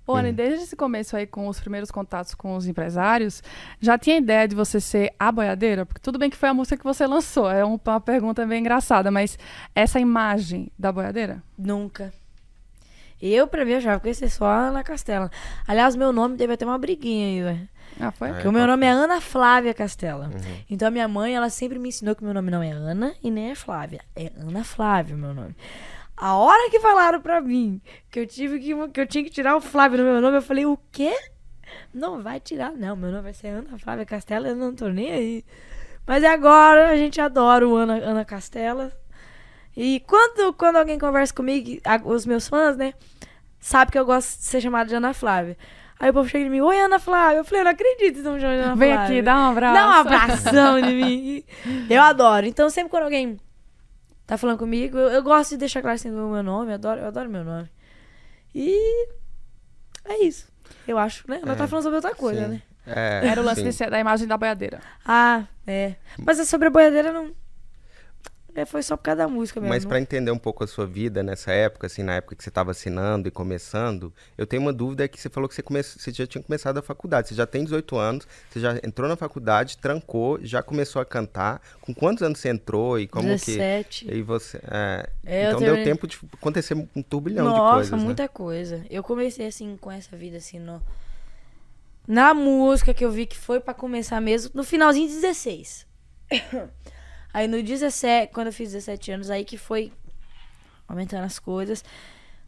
Ô, 0.07 0.15
Anny, 0.15 0.31
desde 0.31 0.63
esse 0.63 0.75
começo 0.75 1.17
aí 1.17 1.27
com 1.27 1.47
os 1.49 1.59
primeiros 1.59 1.91
contatos 1.91 2.33
com 2.33 2.55
os 2.55 2.65
empresários, 2.65 3.43
já 3.81 3.97
tinha 3.97 4.17
ideia 4.17 4.47
de 4.47 4.55
você 4.55 4.79
ser 4.79 5.13
a 5.19 5.29
boiadeira? 5.31 5.85
Porque 5.85 5.99
tudo 6.01 6.17
bem 6.17 6.29
que 6.29 6.37
foi 6.37 6.47
a 6.49 6.53
música 6.53 6.77
que 6.77 6.83
você 6.85 7.05
lançou, 7.05 7.51
é 7.51 7.65
um- 7.65 7.77
uma 7.85 7.99
pergunta 7.99 8.45
bem 8.45 8.61
engraçada, 8.61 9.11
mas 9.11 9.37
essa 9.75 9.99
imagem 9.99 10.71
da 10.79 10.91
boiadeira? 10.91 11.43
Nunca. 11.57 12.13
Eu, 13.21 13.47
pra 13.47 13.65
mim, 13.65 13.71
eu 13.71 13.81
já 13.81 13.99
conheci 13.99 14.29
só 14.29 14.45
a 14.45 14.67
Ana 14.67 14.83
Castela. 14.83 15.31
Aliás, 15.67 15.95
meu 15.95 16.11
nome 16.13 16.37
teve 16.37 16.53
até 16.53 16.65
uma 16.65 16.77
briguinha 16.77 17.27
aí, 17.27 17.41
velho. 17.55 17.69
Ah, 17.99 18.11
foi? 18.11 18.29
É, 18.29 18.33
Porque 18.33 18.47
o 18.47 18.51
meu 18.51 18.61
qual 18.61 18.67
nome 18.67 18.85
é 18.85 18.91
Ana 18.91 19.19
Flávia 19.19 19.73
Castela. 19.73 20.27
Uhum. 20.27 20.57
Então 20.69 20.87
a 20.87 20.91
minha 20.91 21.07
mãe, 21.07 21.35
ela 21.35 21.49
sempre 21.49 21.79
me 21.79 21.89
ensinou 21.89 22.15
que 22.15 22.23
meu 22.23 22.33
nome 22.33 22.51
não 22.51 22.61
é 22.61 22.69
Ana 22.71 23.13
e 23.23 23.31
nem 23.31 23.49
é 23.49 23.55
Flávia. 23.55 24.01
É 24.15 24.31
Ana 24.39 24.63
Flávia 24.63 25.15
o 25.15 25.17
meu 25.19 25.33
nome. 25.33 25.55
A 26.17 26.35
hora 26.35 26.69
que 26.71 26.79
falaram 26.79 27.21
pra 27.21 27.39
mim 27.39 27.79
que 28.09 28.19
eu 28.19 28.25
tive 28.25 28.59
que, 28.59 28.73
que 28.89 28.99
eu 28.99 29.05
tinha 29.05 29.23
que 29.23 29.29
tirar 29.29 29.55
o 29.55 29.61
Flávio 29.61 29.99
do 29.99 30.03
meu 30.03 30.19
nome, 30.19 30.37
eu 30.37 30.41
falei, 30.41 30.65
o 30.65 30.77
quê? 30.91 31.15
Não 31.93 32.23
vai 32.23 32.39
tirar, 32.39 32.71
não. 32.71 32.95
Meu 32.95 33.11
nome 33.11 33.23
vai 33.23 33.33
ser 33.33 33.49
Ana 33.49 33.77
Flávia 33.77 34.05
Castela, 34.05 34.47
eu 34.47 34.55
não 34.55 34.73
tô 34.73 34.87
nem 34.87 35.11
aí. 35.11 35.45
Mas 36.07 36.23
agora 36.23 36.89
a 36.89 36.95
gente 36.97 37.21
adora 37.21 37.67
o 37.67 37.75
Ana, 37.75 37.97
Ana 37.97 38.25
Castela. 38.25 38.91
E 39.75 39.99
quando, 40.07 40.53
quando 40.53 40.77
alguém 40.77 40.97
conversa 40.97 41.33
comigo, 41.33 41.79
os 42.05 42.25
meus 42.25 42.47
fãs, 42.47 42.75
né, 42.75 42.93
sabe 43.59 43.91
que 43.91 43.99
eu 43.99 44.05
gosto 44.05 44.39
de 44.39 44.45
ser 44.45 44.59
chamada 44.61 44.89
de 44.89 44.95
Ana 44.95 45.13
Flávia. 45.13 45.55
Aí 45.99 46.09
o 46.09 46.13
povo 46.13 46.27
chega 46.29 46.45
em 46.45 46.49
mim, 46.49 46.61
oi 46.61 46.79
Ana 46.79 46.97
Flávia. 46.97 47.39
Eu 47.39 47.45
falei, 47.45 47.61
eu 47.61 47.65
não 47.65 47.71
acredito 47.71 48.13
que 48.13 48.17
estão 48.17 48.39
chamando 48.39 48.57
de 48.57 48.63
Ana 48.63 48.75
Vem 48.75 48.93
Flávia. 48.93 49.05
aqui, 49.05 49.21
dá 49.21 49.37
um 49.37 49.51
abraço. 49.51 49.73
Dá 49.75 49.87
um 49.87 49.91
abração 49.91 50.81
de 50.81 50.93
mim. 50.93 51.43
Eu 51.89 52.01
adoro. 52.01 52.45
Então, 52.45 52.69
sempre 52.69 52.89
quando 52.89 53.03
alguém 53.03 53.39
tá 54.27 54.37
falando 54.37 54.59
comigo, 54.59 54.97
eu, 54.97 55.07
eu 55.09 55.23
gosto 55.23 55.51
de 55.51 55.57
deixar 55.57 55.81
claro 55.81 55.95
assim 55.95 56.11
o 56.11 56.29
meu 56.29 56.43
nome. 56.43 56.71
Eu 56.71 56.75
adoro, 56.75 56.99
eu 57.01 57.07
adoro 57.07 57.29
meu 57.29 57.43
nome. 57.43 57.69
E 58.53 59.07
é 60.05 60.23
isso. 60.23 60.47
Eu 60.87 60.97
acho, 60.97 61.23
né? 61.29 61.39
Ela 61.41 61.55
tá 61.55 61.67
falando 61.67 61.83
sobre 61.83 61.95
outra 61.97 62.13
coisa, 62.13 62.43
Sim. 62.43 62.47
né? 62.49 62.61
É, 62.85 63.27
Era 63.27 63.41
o 63.41 63.43
lance 63.43 63.61
sim. 63.61 63.67
de 63.67 63.73
ser- 63.73 63.89
da 63.89 63.99
imagem 63.99 64.27
da 64.27 64.37
boiadeira. 64.37 64.79
Ah, 65.05 65.43
é. 65.65 65.95
Mas 66.25 66.39
é 66.39 66.45
sobre 66.45 66.67
a 66.67 66.71
boiadeira 66.71 67.11
não. 67.11 67.31
É, 68.57 68.65
foi 68.65 68.81
só 68.81 68.97
por 68.97 69.03
causa 69.03 69.17
da 69.17 69.27
música 69.27 69.61
mesmo. 69.61 69.71
Mas 69.71 69.85
para 69.85 70.01
entender 70.01 70.31
um 70.31 70.37
pouco 70.39 70.63
a 70.63 70.67
sua 70.67 70.87
vida 70.87 71.21
nessa 71.21 71.51
época, 71.51 71.85
assim, 71.85 72.01
na 72.01 72.15
época 72.15 72.35
que 72.35 72.43
você 72.43 72.49
estava 72.49 72.71
assinando 72.71 73.27
e 73.27 73.31
começando, 73.31 74.11
eu 74.35 74.47
tenho 74.47 74.63
uma 74.63 74.73
dúvida 74.73 75.07
que 75.07 75.21
você 75.21 75.29
falou 75.29 75.47
que 75.47 75.53
você, 75.53 75.61
come... 75.61 75.83
você 75.83 76.11
já 76.11 76.25
tinha 76.25 76.43
começado 76.43 76.79
a 76.79 76.81
faculdade. 76.81 77.27
Você 77.27 77.35
já 77.35 77.45
tem 77.45 77.63
18 77.63 77.95
anos, 77.95 78.27
você 78.49 78.59
já 78.59 78.75
entrou 78.83 79.07
na 79.07 79.15
faculdade, 79.15 79.77
trancou, 79.77 80.39
já 80.41 80.63
começou 80.63 80.99
a 80.99 81.05
cantar. 81.05 81.61
Com 81.81 81.93
quantos 81.93 82.23
anos 82.23 82.39
você 82.39 82.49
entrou 82.49 82.99
e 82.99 83.07
como 83.07 83.27
17. 83.27 84.05
que... 84.05 84.11
E 84.11 84.23
você... 84.23 84.57
é, 84.63 85.07
É, 85.23 85.49
então 85.49 85.59
deu 85.59 85.83
tempo 85.83 86.07
de 86.07 86.17
acontecer 86.33 86.73
um 86.73 87.03
turbilhão 87.03 87.45
de 87.45 87.59
Nossa, 87.59 87.75
coisas, 87.75 87.91
né? 87.91 88.03
muita 88.03 88.27
coisa. 88.27 88.83
Eu 88.89 89.03
comecei 89.03 89.45
assim 89.45 89.77
com 89.79 89.91
essa 89.91 90.17
vida 90.17 90.37
assim 90.37 90.57
no 90.57 90.81
na 92.07 92.33
música 92.33 92.91
que 92.91 93.05
eu 93.05 93.11
vi 93.11 93.27
que 93.27 93.37
foi 93.37 93.59
pra 93.59 93.73
começar 93.75 94.19
mesmo 94.19 94.49
no 94.55 94.63
finalzinho 94.63 95.09
de 95.09 95.13
16. 95.13 95.85
Aí 97.33 97.47
no 97.47 97.61
17, 97.61 98.31
quando 98.33 98.47
eu 98.47 98.53
fiz 98.53 98.71
17 98.71 99.11
anos, 99.11 99.29
aí 99.29 99.43
que 99.45 99.57
foi 99.57 99.91
aumentando 100.87 101.23
as 101.25 101.39
coisas. 101.39 101.83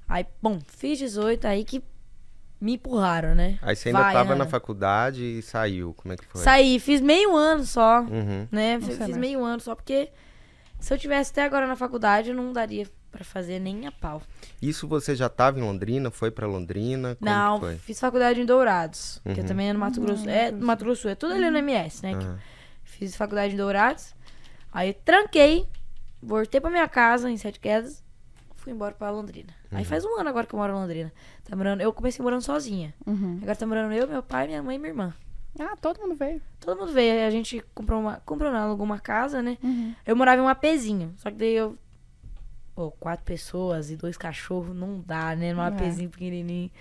Aí, 0.08 0.26
bom, 0.42 0.60
fiz 0.68 0.98
18, 0.98 1.46
aí 1.46 1.64
que 1.64 1.84
me 2.60 2.74
empurraram, 2.74 3.36
né? 3.36 3.58
Aí 3.62 3.76
você 3.76 3.90
ainda 3.90 4.02
Vai, 4.02 4.10
estava 4.10 4.30
na 4.36 4.44
Ana. 4.44 4.46
faculdade 4.46 5.24
e 5.24 5.42
saiu. 5.42 5.94
Como 5.94 6.14
é 6.14 6.18
que 6.18 6.26
foi? 6.26 6.42
Saí, 6.44 6.80
fiz 6.80 7.00
meio 7.00 7.36
ano 7.36 7.66
só, 7.66 8.02
Uhum. 8.02 8.48
né? 8.52 8.80
Fiz 8.82 9.16
meio 9.16 9.44
ano 9.44 9.62
só 9.62 9.76
porque 9.76 10.10
se 10.80 10.94
eu 10.94 10.98
tivesse 10.98 11.32
até 11.32 11.44
agora 11.44 11.68
na 11.68 11.76
faculdade, 11.76 12.30
eu 12.30 12.36
não 12.36 12.52
daria 12.52 12.88
pra 13.12 13.24
fazer 13.24 13.60
nem 13.60 13.88
a 13.88 13.92
pau. 13.92 14.22
Isso 14.62 14.88
você 14.88 15.16
já 15.16 15.28
estava 15.28 15.58
em 15.60 15.62
Londrina? 15.64 16.12
Foi 16.12 16.30
para 16.32 16.46
Londrina? 16.48 17.16
Como 17.16 17.30
Não, 17.32 17.60
que 17.60 17.66
foi? 17.66 17.78
fiz 17.78 18.00
faculdade 18.00 18.42
em 18.42 18.46
Dourados, 18.46 19.22
que 19.34 19.42
Uhum. 19.42 19.46
também 19.48 19.70
é 19.70 19.74
no 19.74 19.80
Mato 19.80 20.02
Grosso. 20.02 20.30
É, 20.30 20.52
no 20.52 20.66
Mato 20.66 20.84
Grosso, 20.84 21.08
é 21.08 21.16
tudo 21.16 21.34
ali 21.34 21.50
no 21.50 21.58
MS, 21.58 22.04
né? 22.04 22.14
Aham. 22.14 22.40
Fiz 22.84 23.16
faculdade 23.16 23.54
em 23.54 23.58
Dourados. 23.58 24.14
Aí 24.72 24.94
tranquei, 24.94 25.68
voltei 26.22 26.62
pra 26.62 26.70
minha 26.70 26.88
casa 26.88 27.30
em 27.30 27.38
Sete 27.38 27.60
Quedas, 27.60 28.04
fui 28.56 28.74
embora 28.74 28.94
pra 28.94 29.10
Londrina. 29.10 29.54
Uhum. 29.72 29.78
Aí 29.78 29.86
faz 29.86 30.06
um 30.06 30.20
ano 30.20 30.30
agora 30.30 30.46
que 30.46 30.54
eu 30.54 30.60
moro 30.60 30.72
em 30.74 30.76
Londrina. 30.76 31.12
Tá 31.44 31.56
morando, 31.56 31.82
eu 31.82 31.92
comecei 31.94 32.22
morando 32.24 32.42
sozinha. 32.42 32.94
Uhum. 33.06 33.40
Agora 33.42 33.56
tá 33.56 33.66
morando 33.66 33.94
eu, 33.94 34.08
meu 34.08 34.22
pai, 34.22 34.48
minha 34.48 34.62
mãe 34.62 34.76
e 34.76 34.80
minha 34.80 34.92
irmã. 34.92 35.14
Ah, 35.60 35.76
todo 35.76 36.00
mundo 36.00 36.16
veio. 36.16 36.42
Todo 36.60 36.80
mundo 36.80 36.92
veio, 36.94 37.12
aí 37.14 37.26
a 37.26 37.32
gente 37.32 37.64
comprou 37.74 38.00
uma, 38.00 38.22
comprou 38.26 38.52
não, 38.52 38.60
alugou 38.60 38.86
uma 38.86 39.00
casa, 39.00 39.42
né? 39.42 39.58
Uhum. 39.64 39.96
Eu 40.06 40.16
morava 40.16 40.40
em 40.42 40.46
um 40.46 40.48
apezinho, 40.48 41.14
só 41.18 41.30
que 41.32 41.38
daí 41.38 41.56
eu 41.56 41.78
pô, 42.76 42.92
quatro 42.92 43.26
pessoas 43.26 43.90
e 43.90 43.98
dois 43.98 44.16
cachorros 44.16 44.76
não 44.76 45.02
dá, 45.02 45.36
né? 45.36 45.54
Num 45.54 45.62
É. 45.64 45.68
apezinho 45.68 46.10
pequenininho. 46.10 46.72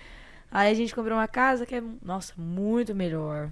Aí 0.51 0.71
a 0.71 0.73
gente 0.73 0.95
comprou 0.95 1.17
uma 1.17 1.27
casa 1.27 1.65
que 1.65 1.75
é, 1.75 1.83
nossa, 2.01 2.33
muito 2.37 2.95
melhor. 2.95 3.51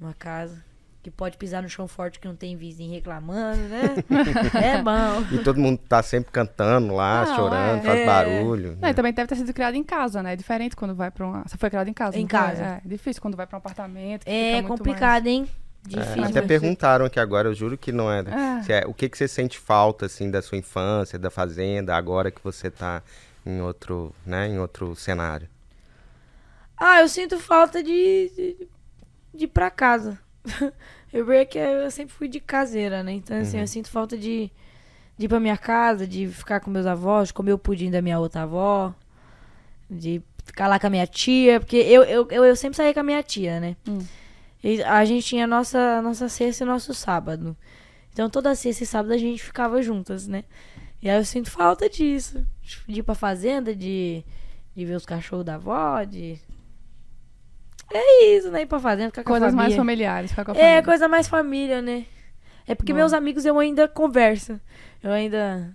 Uma 0.00 0.14
casa 0.14 0.64
que 1.06 1.10
pode 1.12 1.36
pisar 1.36 1.62
no 1.62 1.68
chão 1.68 1.86
forte 1.86 2.18
que 2.18 2.26
não 2.26 2.34
tem 2.34 2.56
vizinho 2.56 2.92
reclamando, 2.92 3.60
né? 3.68 3.94
é 4.60 4.82
bom. 4.82 5.24
E 5.30 5.38
todo 5.38 5.56
mundo 5.60 5.78
tá 5.88 6.02
sempre 6.02 6.32
cantando 6.32 6.92
lá, 6.96 7.24
Não, 7.24 7.36
chorando, 7.36 7.78
é. 7.78 7.82
faz 7.82 8.00
É. 8.00 8.06
barulho. 8.06 8.76
Não, 8.80 8.88
e 8.88 8.92
também 8.94 9.12
deve 9.12 9.28
ter 9.28 9.36
sido 9.36 9.54
criado 9.54 9.76
em 9.76 9.84
casa, 9.84 10.20
né? 10.20 10.32
É 10.32 10.36
diferente 10.36 10.74
quando 10.74 10.96
vai 10.96 11.12
pra 11.12 11.24
uma... 11.24 11.44
Você 11.46 11.56
foi 11.56 11.70
criado 11.70 11.86
em 11.86 11.92
casa, 11.92 12.18
Em 12.18 12.26
casa. 12.26 12.60
É, 12.60 12.80
difícil 12.84 13.22
quando 13.22 13.36
vai 13.36 13.46
pra 13.46 13.56
um 13.56 13.58
apartamento. 13.58 14.24
que 14.24 14.30
É 14.30 14.56
fica 14.56 14.66
muito 14.66 14.78
complicado, 14.78 15.28
hein? 15.28 15.48
É, 15.84 15.88
Difícil. 15.90 16.24
até 16.24 16.40
mas- 16.40 16.48
perguntaram 16.48 17.06
aqui 17.06 17.20
agora, 17.20 17.46
eu 17.46 17.54
juro 17.54 17.78
que 17.78 17.92
não 17.92 18.10
é. 18.10 18.18
É. 18.58 18.62
Se 18.64 18.72
é- 18.72 18.84
o 18.84 18.92
que, 18.92 19.08
que 19.08 19.16
você 19.16 19.28
sente 19.28 19.56
falta, 19.60 20.06
assim, 20.06 20.28
da 20.28 20.42
sua 20.42 20.58
infância, 20.58 21.16
da 21.20 21.30
fazenda, 21.30 21.94
agora 21.94 22.32
que 22.32 22.42
você 22.42 22.68
tá 22.68 23.00
em 23.46 23.60
outro, 23.60 24.12
né, 24.26 24.48
em 24.48 24.58
outro 24.58 24.96
cenário? 24.96 25.48
Ah, 26.76 27.00
eu 27.00 27.08
sinto 27.08 27.38
falta 27.38 27.80
de, 27.80 28.32
de, 28.34 28.68
de 29.32 29.44
ir 29.44 29.48
pra 29.48 29.70
casa. 29.70 30.18
eu 31.16 31.24
vejo 31.24 31.46
que 31.48 31.58
eu 31.58 31.90
sempre 31.90 32.14
fui 32.14 32.28
de 32.28 32.40
caseira, 32.40 33.02
né? 33.02 33.12
Então, 33.12 33.38
assim, 33.38 33.58
eu 33.58 33.66
sinto 33.66 33.88
falta 33.88 34.16
de, 34.16 34.50
de 35.16 35.24
ir 35.24 35.28
pra 35.28 35.40
minha 35.40 35.56
casa, 35.56 36.06
de 36.06 36.28
ficar 36.28 36.60
com 36.60 36.70
meus 36.70 36.86
avós, 36.86 37.28
de 37.28 37.34
comer 37.34 37.52
o 37.52 37.58
pudim 37.58 37.90
da 37.90 38.02
minha 38.02 38.18
outra 38.18 38.42
avó, 38.42 38.94
de 39.90 40.22
ficar 40.44 40.68
lá 40.68 40.78
com 40.78 40.86
a 40.86 40.90
minha 40.90 41.06
tia, 41.06 41.58
porque 41.58 41.76
eu, 41.76 42.02
eu, 42.04 42.28
eu, 42.30 42.44
eu 42.44 42.56
sempre 42.56 42.76
saía 42.76 42.92
com 42.92 43.00
a 43.00 43.02
minha 43.02 43.22
tia, 43.22 43.58
né? 43.58 43.76
Hum. 43.88 43.98
E 44.62 44.82
a 44.82 45.04
gente 45.04 45.26
tinha 45.26 45.44
a 45.44 45.46
nossa, 45.46 46.02
nossa 46.02 46.28
sexta 46.28 46.64
e 46.64 46.66
nosso 46.66 46.92
sábado. 46.92 47.56
Então, 48.12 48.28
toda 48.28 48.54
sexta 48.54 48.84
e 48.84 48.86
sábado 48.86 49.12
a 49.12 49.18
gente 49.18 49.42
ficava 49.42 49.80
juntas, 49.80 50.26
né? 50.26 50.44
E 51.02 51.08
aí 51.08 51.18
eu 51.18 51.24
sinto 51.24 51.50
falta 51.50 51.88
disso. 51.88 52.44
De 52.86 53.00
ir 53.00 53.02
pra 53.02 53.14
fazenda, 53.14 53.74
de, 53.74 54.24
de 54.74 54.84
ver 54.84 54.96
os 54.96 55.06
cachorros 55.06 55.44
da 55.44 55.54
avó, 55.54 56.02
de. 56.02 56.38
É 57.92 58.36
isso, 58.36 58.50
né? 58.50 58.62
Ir 58.62 58.66
pra 58.66 58.78
fazenda, 58.80 59.10
ficar 59.10 59.22
com 59.24 59.30
Coisas 59.30 59.48
a 59.52 59.56
mais 59.56 59.64
família. 59.74 59.76
familiares, 59.76 60.30
ficar 60.30 60.44
com 60.44 60.50
a 60.52 60.54
É, 60.54 60.58
família. 60.60 60.82
coisa 60.82 61.08
mais 61.08 61.28
família, 61.28 61.80
né? 61.82 62.04
É 62.66 62.74
porque 62.74 62.92
Bom. 62.92 62.98
meus 62.98 63.12
amigos 63.12 63.44
eu 63.44 63.58
ainda 63.58 63.86
converso. 63.86 64.60
Eu 65.02 65.12
ainda 65.12 65.74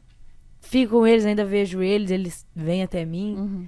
fico 0.60 1.00
com 1.00 1.08
eles, 1.08 1.26
ainda 1.26 1.45
vejo 1.45 1.82
eles, 1.82 2.12
eles 2.12 2.45
vêm 2.56 2.84
até 2.84 3.06
mim. 3.06 3.36
Uhum. 3.38 3.67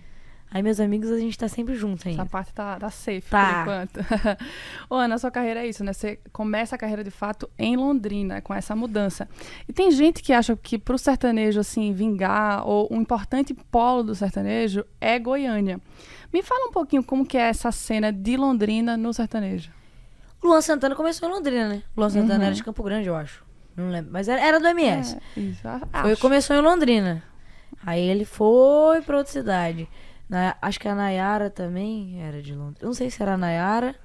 Aí 0.54 0.62
meus 0.62 0.80
amigos 0.80 1.10
a 1.10 1.18
gente 1.18 1.36
tá 1.36 1.48
sempre 1.48 1.74
junto 1.74 2.08
ainda. 2.08 2.22
Essa 2.22 2.30
parte 2.30 2.54
tá, 2.54 2.78
tá 2.80 2.90
safe 2.92 3.24
Tá. 3.28 3.46
por 3.46 3.62
enquanto. 3.62 4.00
Ô, 4.88 4.96
Ana, 4.96 5.16
a 5.16 5.18
sua 5.18 5.32
carreira 5.32 5.62
é 5.62 5.68
isso, 5.68 5.84
né? 5.84 5.92
Você 5.94 6.20
começa 6.32 6.76
a 6.76 6.78
carreira 6.78 7.04
de 7.04 7.10
fato 7.10 7.50
em 7.58 7.76
Londrina, 7.76 8.40
com 8.40 8.54
essa 8.54 8.76
mudança. 8.76 9.28
E 9.68 9.74
tem 9.74 9.90
gente 9.90 10.22
que 10.22 10.32
acha 10.32 10.56
que 10.56 10.78
pro 10.78 10.96
sertanejo, 10.98 11.60
assim, 11.60 11.92
vingar, 11.92 12.68
ou 12.68 12.88
um 12.92 13.02
importante 13.02 13.54
polo 13.72 14.04
do 14.04 14.14
sertanejo 14.14 14.86
é 15.02 15.18
Goiânia. 15.18 15.80
Me 16.32 16.44
fala 16.44 16.68
um 16.68 16.72
pouquinho 16.72 17.04
como 17.04 17.26
que 17.26 17.36
é 17.38 17.50
essa 17.50 17.72
cena 17.72 18.14
de 18.14 18.38
Londrina 18.38 18.96
no 18.96 19.12
sertanejo. 19.12 19.72
Luan 20.44 20.62
Santana 20.62 20.94
começou 20.94 21.28
em 21.28 21.32
Londrina, 21.32 21.68
né? 21.70 21.84
Luan 21.98 22.10
Santana 22.10 22.36
Uhum. 22.40 22.46
era 22.46 22.54
de 22.54 22.64
Campo 22.64 22.84
Grande, 22.84 23.08
eu 23.08 23.16
acho. 23.16 23.44
Não 23.76 23.90
lembro. 23.90 24.12
Mas 24.12 24.28
era, 24.28 24.40
era 24.40 24.60
do 24.60 24.68
MS. 24.68 25.18
É, 25.36 25.40
isso, 25.40 25.62
Foi, 26.02 26.16
começou 26.18 26.56
em 26.56 26.62
Londrina. 26.62 27.24
Aí 27.84 28.02
ele 28.02 28.24
foi 28.26 29.02
pra 29.02 29.18
outra 29.18 29.32
cidade. 29.34 29.88
Na- 30.30 30.56
acho 30.62 30.80
que 30.80 30.88
a 30.88 30.96
Nayara 30.96 31.50
também 31.50 32.22
era 32.22 32.42
de 32.42 32.54
Londrina. 32.54 32.78
Eu 32.82 32.88
Não 32.88 32.94
sei 32.94 33.10
se 33.10 33.22
era 33.22 33.34
a 33.34 33.38
Nayara. 33.38 33.96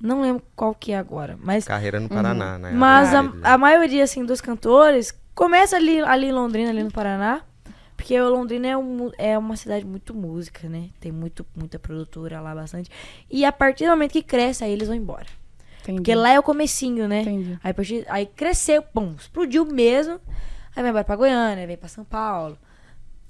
Não 0.00 0.22
lembro 0.22 0.42
qual 0.56 0.74
que 0.74 0.92
é 0.92 0.98
agora. 0.98 1.38
Mas, 1.40 1.66
Carreira 1.66 2.00
no 2.00 2.08
Paraná, 2.08 2.58
né? 2.58 2.72
mas 2.72 3.14
a, 3.14 3.22
né? 3.22 3.30
a 3.42 3.58
maioria, 3.58 4.02
assim, 4.02 4.24
dos 4.24 4.40
cantores 4.40 5.14
começa 5.34 5.76
ali, 5.76 6.00
ali 6.00 6.28
em 6.28 6.32
Londrina, 6.32 6.70
ali 6.70 6.82
no 6.82 6.90
Paraná. 6.90 7.42
Porque 7.96 8.18
Londrina 8.18 8.66
é, 8.66 8.76
um, 8.78 9.10
é 9.18 9.36
uma 9.36 9.56
cidade 9.56 9.84
muito 9.84 10.14
música, 10.14 10.66
né? 10.70 10.88
Tem 10.98 11.12
muito, 11.12 11.44
muita 11.54 11.78
produtora 11.78 12.40
lá, 12.40 12.54
bastante. 12.54 12.90
E 13.30 13.44
a 13.44 13.52
partir 13.52 13.84
do 13.84 13.90
momento 13.90 14.12
que 14.12 14.22
cresce, 14.22 14.64
aí 14.64 14.72
eles 14.72 14.88
vão 14.88 14.96
embora. 14.96 15.26
Entendi. 15.82 15.98
Porque 15.98 16.14
lá 16.14 16.30
é 16.30 16.38
o 16.38 16.42
comecinho, 16.42 17.06
né? 17.06 17.20
Entendi. 17.20 17.58
Aí, 17.62 17.74
partir, 17.74 18.06
aí 18.08 18.24
cresceu, 18.24 18.82
pum, 18.82 19.14
explodiu 19.18 19.66
mesmo. 19.66 20.14
Aí 20.74 20.82
vai 20.82 20.88
embora 20.88 21.04
pra 21.04 21.14
Goiânia, 21.14 21.66
vem 21.66 21.76
pra 21.76 21.90
São 21.90 22.02
Paulo. 22.02 22.56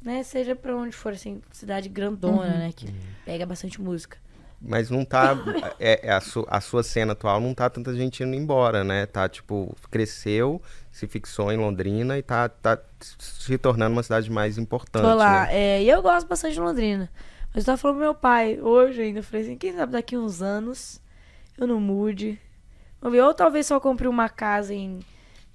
Né? 0.02 0.22
Seja 0.22 0.56
pra 0.56 0.74
onde 0.74 0.94
for, 0.96 1.12
assim, 1.12 1.42
cidade 1.52 1.88
grandona, 1.88 2.42
Uhum. 2.52 2.58
né? 2.58 2.72
Que 2.74 2.86
pega 3.24 3.44
bastante 3.44 3.80
música. 3.80 4.16
Mas 4.62 4.90
não 4.90 5.04
tá. 5.04 5.34
é, 5.80 6.08
é 6.08 6.12
a, 6.12 6.20
su- 6.20 6.46
a 6.48 6.60
sua 6.60 6.82
cena 6.82 7.12
atual 7.12 7.40
não 7.40 7.54
tá 7.54 7.68
tanta 7.70 7.94
gente 7.94 8.22
indo 8.22 8.34
embora, 8.34 8.82
né? 8.84 9.06
Tá, 9.06 9.28
tipo, 9.28 9.74
cresceu, 9.90 10.60
se 10.90 11.06
fixou 11.06 11.50
em 11.52 11.56
Londrina 11.56 12.18
e 12.18 12.22
tá, 12.22 12.48
tá 12.48 12.78
se 13.18 13.56
tornando 13.58 13.92
uma 13.94 14.02
cidade 14.02 14.30
mais 14.30 14.58
importante. 14.58 15.02
Tô 15.02 15.14
lá. 15.14 15.46
né? 15.46 15.56
É, 15.56 15.82
e 15.82 15.88
eu 15.88 16.00
gosto 16.02 16.26
bastante 16.26 16.54
de 16.54 16.60
Londrina. 16.60 17.10
Mas 17.54 17.62
eu 17.62 17.66
tava 17.66 17.78
falando 17.78 17.96
pro 17.96 18.04
meu 18.04 18.14
pai 18.14 18.60
hoje 18.60 19.00
ainda. 19.02 19.18
Eu 19.20 19.22
falei 19.24 19.44
assim, 19.46 19.56
quem 19.56 19.74
sabe 19.74 19.92
daqui 19.92 20.16
uns 20.16 20.40
anos 20.42 21.00
eu 21.58 21.66
não 21.66 21.80
mude. 21.80 22.38
Ou 23.02 23.34
talvez 23.34 23.66
só 23.66 23.80
compre 23.80 24.06
uma 24.08 24.28
casa 24.28 24.74
em, 24.74 25.00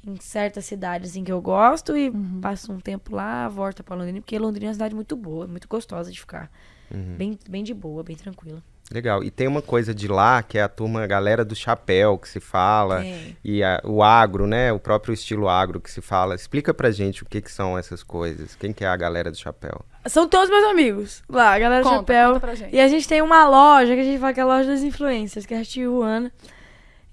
em 0.06 0.16
certa 0.20 0.62
cidade 0.62 1.06
assim 1.08 1.24
que 1.24 1.32
eu 1.32 1.42
gosto 1.42 1.96
e 1.98 2.10
Uhum. 2.10 2.40
passo 2.42 2.72
um 2.72 2.80
tempo 2.80 3.16
lá, 3.16 3.48
volta 3.50 3.84
pra 3.84 3.96
Londrina, 3.96 4.20
porque 4.22 4.38
Londrina 4.38 4.68
é 4.68 4.70
uma 4.70 4.74
cidade 4.74 4.94
muito 4.96 5.16
boa, 5.16 5.48
muito 5.48 5.68
gostosa 5.68 6.12
de 6.12 6.20
ficar. 6.20 6.50
Uhum. 6.94 7.16
Bem, 7.18 7.40
bem 7.50 7.64
de 7.64 7.74
boa, 7.74 8.04
bem 8.04 8.16
tranquila. 8.16 8.62
Legal. 8.92 9.24
E 9.24 9.32
tem 9.32 9.48
uma 9.48 9.64
coisa 9.64 9.96
de 9.96 10.08
lá 10.08 10.44
que 10.44 10.60
é 10.60 10.62
a 10.62 10.70
turma, 10.70 11.02
a 11.04 11.08
galera 11.08 11.44
do 11.44 11.56
chapéu 11.56 12.20
que 12.20 12.30
se 12.30 12.40
fala. 12.40 13.02
Tem. 13.02 13.36
E 13.44 13.64
a- 13.64 13.82
o 13.84 14.04
agro, 14.04 14.46
né? 14.46 14.72
O 14.72 14.78
próprio 14.80 15.12
estilo 15.12 15.50
agro 15.50 15.82
que 15.82 15.90
se 15.90 16.02
fala. 16.02 16.36
Explica 16.36 16.72
pra 16.72 16.92
gente 16.92 17.24
o 17.24 17.26
que, 17.26 17.42
que 17.42 17.52
são 17.52 17.76
essas 17.76 18.04
coisas. 18.04 18.54
Quem 18.54 18.72
que 18.72 18.86
é 18.86 18.88
a 18.88 18.96
galera 18.96 19.32
do 19.32 19.38
chapéu? 19.38 19.84
São 20.06 20.30
todos 20.30 20.52
meus 20.52 20.66
amigos 20.66 21.24
lá, 21.28 21.56
a 21.56 21.58
galera 21.60 21.82
do 21.82 21.90
Conta, 21.90 21.98
chapéu. 22.14 22.28
conta 22.34 22.40
pra 22.42 22.54
gente. 22.54 22.76
E 22.76 22.80
a 22.80 22.88
gente 22.88 23.08
tem 23.08 23.24
uma 23.24 23.48
loja 23.50 23.96
que 23.96 24.02
a 24.02 24.04
gente 24.04 24.20
fala 24.20 24.34
que 24.36 24.40
é 24.40 24.44
a 24.44 24.46
loja 24.46 24.70
das 24.70 24.84
influências, 24.84 25.48
que 25.48 25.56
é 25.56 25.60
a 25.62 25.66
Tijuana. 25.66 26.32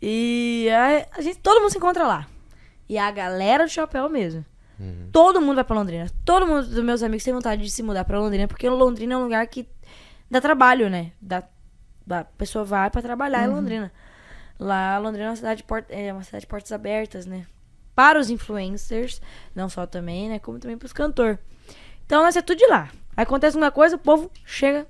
E 0.00 0.68
a, 0.70 1.06
a 1.18 1.22
gente, 1.22 1.38
todo 1.38 1.60
mundo 1.60 1.70
se 1.70 1.78
encontra 1.78 2.06
lá. 2.06 2.26
E 2.92 2.98
a 2.98 3.10
galera 3.10 3.64
do 3.64 3.70
chapéu 3.70 4.06
mesmo. 4.10 4.44
Uhum. 4.78 5.08
Todo 5.10 5.40
mundo 5.40 5.54
vai 5.54 5.64
pra 5.64 5.74
Londrina. 5.74 6.10
Todo 6.26 6.46
mundo 6.46 6.66
dos 6.66 6.84
meus 6.84 7.02
amigos 7.02 7.24
tem 7.24 7.32
vontade 7.32 7.62
de 7.62 7.70
se 7.70 7.82
mudar 7.82 8.04
pra 8.04 8.20
Londrina, 8.20 8.46
porque 8.46 8.68
Londrina 8.68 9.14
é 9.14 9.16
um 9.16 9.22
lugar 9.22 9.46
que 9.46 9.66
dá 10.30 10.42
trabalho, 10.42 10.90
né? 10.90 11.12
Dá, 11.18 11.42
a 12.10 12.24
pessoa 12.24 12.66
vai 12.66 12.90
pra 12.90 13.00
trabalhar 13.00 13.46
em 13.46 13.48
Londrina. 13.48 13.90
Lá, 14.58 14.98
Londrina 14.98 15.28
é 15.28 15.30
uma 15.30 15.36
cidade 15.36 15.64
é 15.88 16.12
uma 16.12 16.22
cidade 16.22 16.42
de 16.42 16.46
portas 16.46 16.70
abertas, 16.70 17.24
né? 17.24 17.46
Para 17.94 18.20
os 18.20 18.28
influencers, 18.28 19.22
não 19.54 19.70
só 19.70 19.86
também, 19.86 20.28
né? 20.28 20.38
Como 20.38 20.58
também 20.58 20.76
pros 20.76 20.92
cantores. 20.92 21.38
Então, 22.04 22.22
nós 22.22 22.36
é 22.36 22.42
tudo 22.42 22.58
de 22.58 22.66
lá. 22.66 22.90
Acontece 23.16 23.56
uma 23.56 23.70
coisa, 23.70 23.96
o 23.96 23.98
povo 23.98 24.30
chega, 24.44 24.86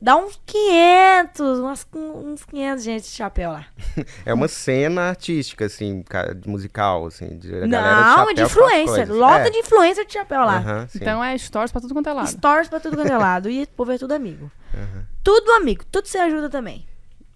dá 0.00 0.16
uns 0.16 0.40
500, 0.46 1.58
umas, 1.58 1.86
uns 1.94 2.44
500 2.44 2.84
gente 2.84 3.02
de 3.04 3.08
chapéu 3.10 3.52
lá. 3.52 3.66
É 4.24 4.32
uma 4.34 4.48
cena 4.48 5.08
artística, 5.10 5.66
assim, 5.66 6.02
ca- 6.02 6.34
musical, 6.46 7.06
assim. 7.06 7.36
De, 7.38 7.54
a 7.54 7.66
não, 7.66 7.78
chapéu 7.78 8.30
é 8.30 8.34
de 8.34 8.42
influencer. 8.42 8.86
coisas. 8.86 9.08
Lota 9.16 9.46
É. 9.48 9.50
de 9.50 9.58
influencer 9.58 10.06
de 10.06 10.12
chapéu 10.12 10.40
lá. 10.42 10.86
Sim. 10.88 10.98
Então 11.00 11.22
é 11.22 11.36
stories 11.36 11.70
pra 11.72 11.80
tudo 11.80 11.94
quanto 11.94 12.08
é 12.08 12.12
lado. 12.12 12.28
Stories 12.28 12.68
pra 12.68 12.80
tudo 12.80 12.96
quanto 12.96 13.12
é 13.12 13.16
lado. 13.18 13.50
E 13.50 13.62
o 13.62 13.68
povo 13.68 13.92
é 13.92 13.98
tudo 13.98 14.12
amigo. 14.14 14.50
Aham. 14.74 15.04
Tudo 15.22 15.50
amigo. 15.52 15.84
Tudo 15.90 16.06
se 16.06 16.18
ajuda 16.18 16.48
também. 16.48 16.86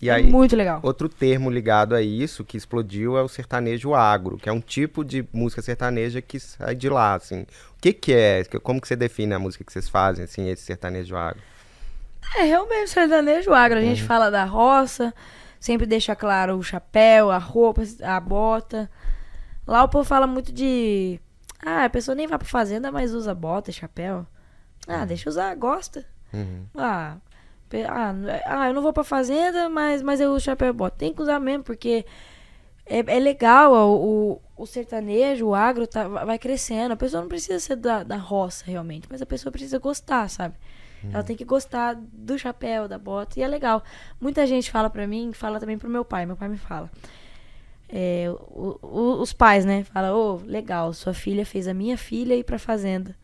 E 0.01 0.11
é 0.11 0.15
aí, 0.15 0.25
muito 0.31 0.55
legal. 0.55 0.81
outro 0.83 1.09
termo 1.09 1.49
ligado 1.49 1.95
a 1.95 2.03
isso 2.03 2.45
que 2.45 2.57
explodiu 2.59 3.17
é 3.17 3.23
o 3.23 3.29
sertanejo 3.29 3.95
agro, 3.95 4.37
que 4.37 4.49
é 4.49 4.53
um 4.53 4.61
tipo 4.61 5.03
de 5.03 5.27
música 5.33 5.63
sertaneja 5.63 6.21
que 6.21 6.39
sai 6.39 6.75
de 6.75 6.91
lá, 6.91 7.15
assim. 7.15 7.43
O 7.43 7.81
que 7.81 7.93
que 7.93 8.13
é? 8.13 8.45
Como 8.63 8.81
que 8.83 8.89
você 8.89 8.97
define 8.97 9.33
a 9.33 9.39
música 9.39 9.65
que 9.65 9.73
vocês 9.73 9.89
fazem, 9.89 10.25
assim, 10.25 10.49
esse 10.51 10.63
sertanejo 10.63 11.17
agro? 11.17 11.41
É 12.37 12.43
realmente 12.43 12.91
sertanejo 12.91 13.53
agro. 13.53 13.79
A 13.79 13.83
gente 13.83 14.03
Uhum. 14.03 14.09
fala 14.09 14.31
da 14.31 14.45
roça, 14.45 15.15
sempre 15.61 15.87
deixa 15.87 16.15
claro 16.17 16.57
o 16.57 16.63
chapéu, 16.63 17.31
a 17.31 17.39
roupa, 17.39 17.83
a 18.03 18.21
bota. 18.21 18.91
Lá 19.67 19.83
o 19.85 19.89
povo 19.89 20.05
fala 20.05 20.27
muito 20.27 20.53
de. 20.53 21.21
Ah, 21.65 21.85
a 21.85 21.91
pessoa 21.91 22.15
nem 22.15 22.27
vai 22.27 22.39
pra 22.39 22.47
fazenda, 22.47 22.93
mas 22.93 23.15
usa 23.15 23.35
bota, 23.35 23.73
chapéu. 23.73 24.27
Ah, 24.87 25.05
deixa 25.05 25.29
usar, 25.31 25.55
gosta. 25.55 26.05
Uhum. 26.33 26.67
Ah, 26.77 27.17
pe- 27.71 27.85
ah, 27.85 28.15
ah, 28.45 28.69
eu 28.69 28.75
não 28.75 28.83
vou 28.83 28.93
pra 28.93 29.03
fazenda, 29.05 29.69
mas, 29.71 30.03
mas 30.03 30.21
eu 30.21 30.31
uso 30.33 30.45
chapéu 30.45 30.69
e 30.69 30.73
bota. 30.73 30.97
Tem 30.99 31.15
que 31.15 31.23
usar 31.23 31.41
mesmo, 31.41 31.65
porque 31.65 32.05
é, 32.85 32.99
é 32.99 33.19
legal, 33.19 33.73
ó, 33.73 33.87
o, 33.97 34.43
o 34.57 34.67
sertanejo, 34.67 35.47
o 35.47 35.55
agro 35.55 35.87
tá, 35.87 36.07
va- 36.07 36.25
vai 36.27 36.39
crescendo. 36.39 36.93
A 36.93 36.97
pessoa 36.97 37.23
não 37.23 37.29
precisa 37.29 37.59
ser 37.59 37.77
da, 37.77 38.03
da 38.03 38.17
roça, 38.17 38.65
realmente, 38.67 39.07
mas 39.11 39.23
a 39.23 39.27
pessoa 39.27 39.51
precisa 39.51 39.79
gostar, 39.79 40.29
sabe? 40.29 40.57
Ela 41.13 41.23
tem 41.23 41.37
que 41.37 41.45
gostar 41.45 41.95
do 42.13 42.39
chapéu, 42.39 42.89
da 42.89 42.99
bota, 42.99 43.39
e 43.39 43.43
é 43.43 43.49
legal. 43.49 43.83
Muita 44.21 44.47
gente 44.47 44.71
fala 44.71 44.89
pra 44.91 45.07
mim, 45.07 45.33
fala 45.33 45.61
também 45.61 45.79
pro 45.79 45.89
meu 45.89 46.05
pai, 46.05 46.27
meu 46.27 46.37
pai 46.37 46.49
me 46.49 46.57
fala. 46.59 46.91
É, 47.89 48.27
o- 48.51 48.79
o- 48.83 49.21
os 49.21 49.33
pais, 49.33 49.65
né? 49.65 49.85
Fala, 49.85 50.15
ô, 50.15 50.41
legal, 50.45 50.93
sua 50.93 51.13
filha 51.15 51.45
fez 51.47 51.69
a 51.69 51.75
minha 51.75 51.97
filha 51.97 52.35
ir 52.35 52.45
pra 52.45 52.59
fazenda. 52.59 53.15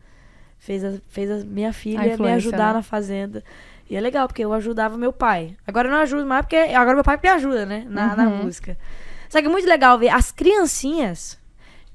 Fez 0.59 0.83
a, 0.85 0.93
fez 1.09 1.29
a 1.31 1.43
minha 1.43 1.73
filha 1.73 1.99
me 2.01 2.09
influência, 2.13 2.35
ajudar 2.37 2.67
né? 2.67 2.73
na 2.73 2.83
fazenda. 2.83 3.43
E 3.89 3.95
é 3.95 3.99
legal, 3.99 4.27
porque 4.27 4.45
eu 4.45 4.53
ajudava 4.53 4.95
meu 4.97 5.11
pai. 5.11 5.57
Agora 5.67 5.87
eu 5.87 5.91
não 5.91 5.99
ajudo 5.99 6.25
mais, 6.25 6.43
porque 6.45 6.55
agora 6.55 6.93
meu 6.93 7.03
pai 7.03 7.19
me 7.21 7.29
ajuda, 7.29 7.65
né? 7.65 7.85
Na, 7.89 8.15
na 8.15 8.29
Uhum. 8.29 8.43
música. 8.43 8.77
Só 9.27 9.41
que 9.41 9.47
é 9.47 9.49
muito 9.49 9.67
legal 9.67 9.97
ver 9.97 10.09
as 10.09 10.31
criancinhas 10.31 11.37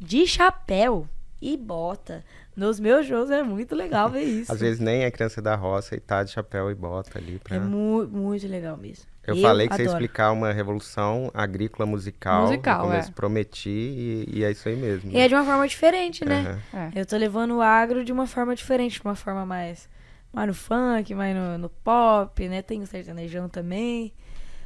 de 0.00 0.26
chapéu 0.26 1.08
e 1.40 1.56
bota 1.56 2.24
nos 2.56 2.80
meus 2.80 3.06
shows. 3.06 3.30
É 3.30 3.42
muito 3.42 3.74
legal 3.74 4.08
ver 4.08 4.22
isso. 4.22 4.50
Às 4.50 4.60
vezes 4.60 4.80
nem 4.80 5.04
é 5.04 5.10
criança 5.10 5.42
da 5.42 5.54
roça 5.54 5.94
e 5.94 6.00
tá 6.00 6.24
de 6.24 6.30
chapéu 6.30 6.70
e 6.70 6.74
bota 6.74 7.18
ali 7.18 7.38
pra... 7.38 7.56
É 7.56 7.60
mu 7.60 8.06
muito 8.06 8.48
legal 8.48 8.76
mesmo. 8.76 9.04
Eu, 9.26 9.36
falei 9.42 9.68
que 9.68 9.74
você 9.74 9.82
ia 9.82 9.88
adoro. 9.88 10.04
explicar 10.04 10.30
uma 10.30 10.52
revolução 10.52 11.30
agrícola 11.34 11.84
musical. 11.84 12.42
Musical, 12.42 12.78
no 12.78 12.90
começo 12.90 13.10
é. 13.10 13.12
prometi 13.12 13.68
e, 13.68 14.38
e 14.38 14.44
é 14.44 14.52
isso 14.52 14.68
aí 14.68 14.76
mesmo. 14.76 15.10
E 15.10 15.18
é 15.18 15.26
de 15.26 15.34
uma 15.34 15.44
forma 15.44 15.66
diferente, 15.66 16.24
né? 16.24 16.60
Aham. 16.72 16.90
É. 16.94 17.00
Eu 17.00 17.04
tô 17.04 17.16
levando 17.16 17.56
o 17.56 17.60
agro 17.60 18.04
de 18.04 18.12
uma 18.12 18.26
forma 18.26 18.54
diferente, 18.54 19.00
de 19.00 19.04
uma 19.04 19.16
forma 19.16 19.44
mais, 19.44 19.88
mais 20.32 20.46
no 20.46 20.54
funk, 20.54 21.12
mais 21.12 21.34
no, 21.34 21.58
no 21.58 21.68
pop, 21.68 22.48
né? 22.48 22.62
Tem 22.62 22.80
o 22.80 22.86
sertanejão 22.86 23.48
também. 23.48 24.14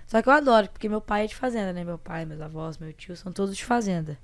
Só 0.07 0.20
que 0.20 0.29
eu 0.29 0.33
adoro, 0.33 0.68
porque 0.68 0.90
meu 0.90 1.00
pai 1.00 1.24
é 1.24 1.26
de 1.26 1.37
fazenda, 1.37 1.72
né? 1.72 1.83
Meu 1.83 1.96
pai, 1.96 2.26
meus 2.26 2.42
avós, 2.42 2.76
meu 2.76 2.92
tio, 2.92 3.16
são 3.16 3.33
todos 3.33 3.57
de 3.57 3.64
fazenda. 3.64 4.18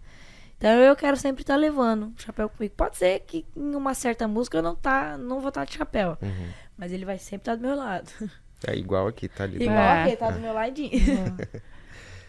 Então 0.58 0.70
eu 0.70 0.96
quero 0.96 1.16
sempre 1.16 1.42
estar 1.42 1.56
levando 1.56 2.12
o 2.18 2.22
chapéu 2.22 2.48
comigo. 2.48 2.74
Pode 2.76 2.96
ser 2.96 3.20
que 3.20 3.44
em 3.56 3.74
uma 3.74 3.92
certa 3.94 4.26
música 4.26 4.58
eu 4.58 4.62
não, 4.62 4.74
tá, 4.74 5.16
não 5.18 5.40
vou 5.40 5.48
estar 5.50 5.64
de 5.64 5.74
chapéu. 5.74 6.16
Uhum. 6.22 6.48
Mas 6.78 6.92
ele 6.92 7.04
vai 7.04 7.18
sempre 7.18 7.42
estar 7.42 7.56
do 7.56 7.62
meu 7.66 7.76
lado. 7.76 8.10
É 8.66 8.74
igual 8.74 9.06
aqui, 9.06 9.28
tá 9.28 9.44
ali. 9.44 9.56
Igual 9.62 9.76
É. 9.78 10.00
aquele, 10.02 10.16
tá 10.16 10.30
do 10.30 10.40
meu 10.40 10.52
ladinho. 10.54 10.90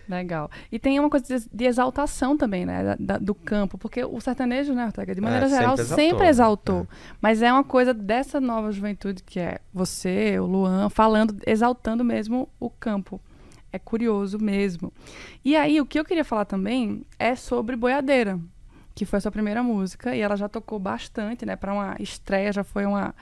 Legal. 0.09 0.49
E 0.71 0.79
tem 0.79 0.97
uma 0.99 1.09
coisa 1.09 1.25
de, 1.51 1.65
exaltação 1.65 2.37
também, 2.37 2.65
né? 2.65 2.81
da- 2.81 2.95
da- 2.97 3.17
do 3.17 3.35
campo. 3.35 3.77
Porque 3.77 4.03
o 4.05 4.19
sertanejo, 4.21 4.73
né, 4.73 4.85
Ortega, 4.85 5.13
de 5.13 5.19
maneira 5.19 5.47
É, 5.47 5.49
sempre 5.49 5.59
geral, 5.61 5.73
exaltou, 5.75 5.95
sempre 5.97 6.23
né? 6.23 6.29
exaltou. 6.29 6.87
Mas 7.21 7.41
é 7.41 7.51
uma 7.51 7.63
coisa 7.63 7.93
dessa 7.93 8.39
nova 8.39 8.71
juventude 8.71 9.21
que 9.21 9.37
é 9.39 9.59
você, 9.73 10.39
o 10.39 10.45
Luan, 10.45 10.89
falando, 10.89 11.37
exaltando 11.45 12.05
mesmo 12.05 12.47
o 12.57 12.69
campo. 12.69 13.19
É 13.77 13.79
curioso 13.79 14.39
mesmo. 14.39 14.91
E 15.45 15.55
aí, 15.55 15.79
o 15.79 15.85
que 15.85 15.99
eu 15.99 16.03
queria 16.03 16.25
falar 16.25 16.45
também 16.45 17.05
é 17.19 17.35
sobre 17.35 17.75
Boiadeira, 17.75 18.39
que 18.95 19.05
foi 19.05 19.17
a 19.17 19.21
sua 19.21 19.31
primeira 19.31 19.61
música, 19.61 20.15
e 20.15 20.19
ela 20.19 20.35
já 20.35 20.49
tocou 20.49 20.79
bastante, 20.79 21.45
né? 21.45 21.55
Para 21.55 21.71
uma 21.71 21.95
estreia, 21.99 22.51
já 22.51 22.63
foi 22.63 22.87
uma 22.87 23.13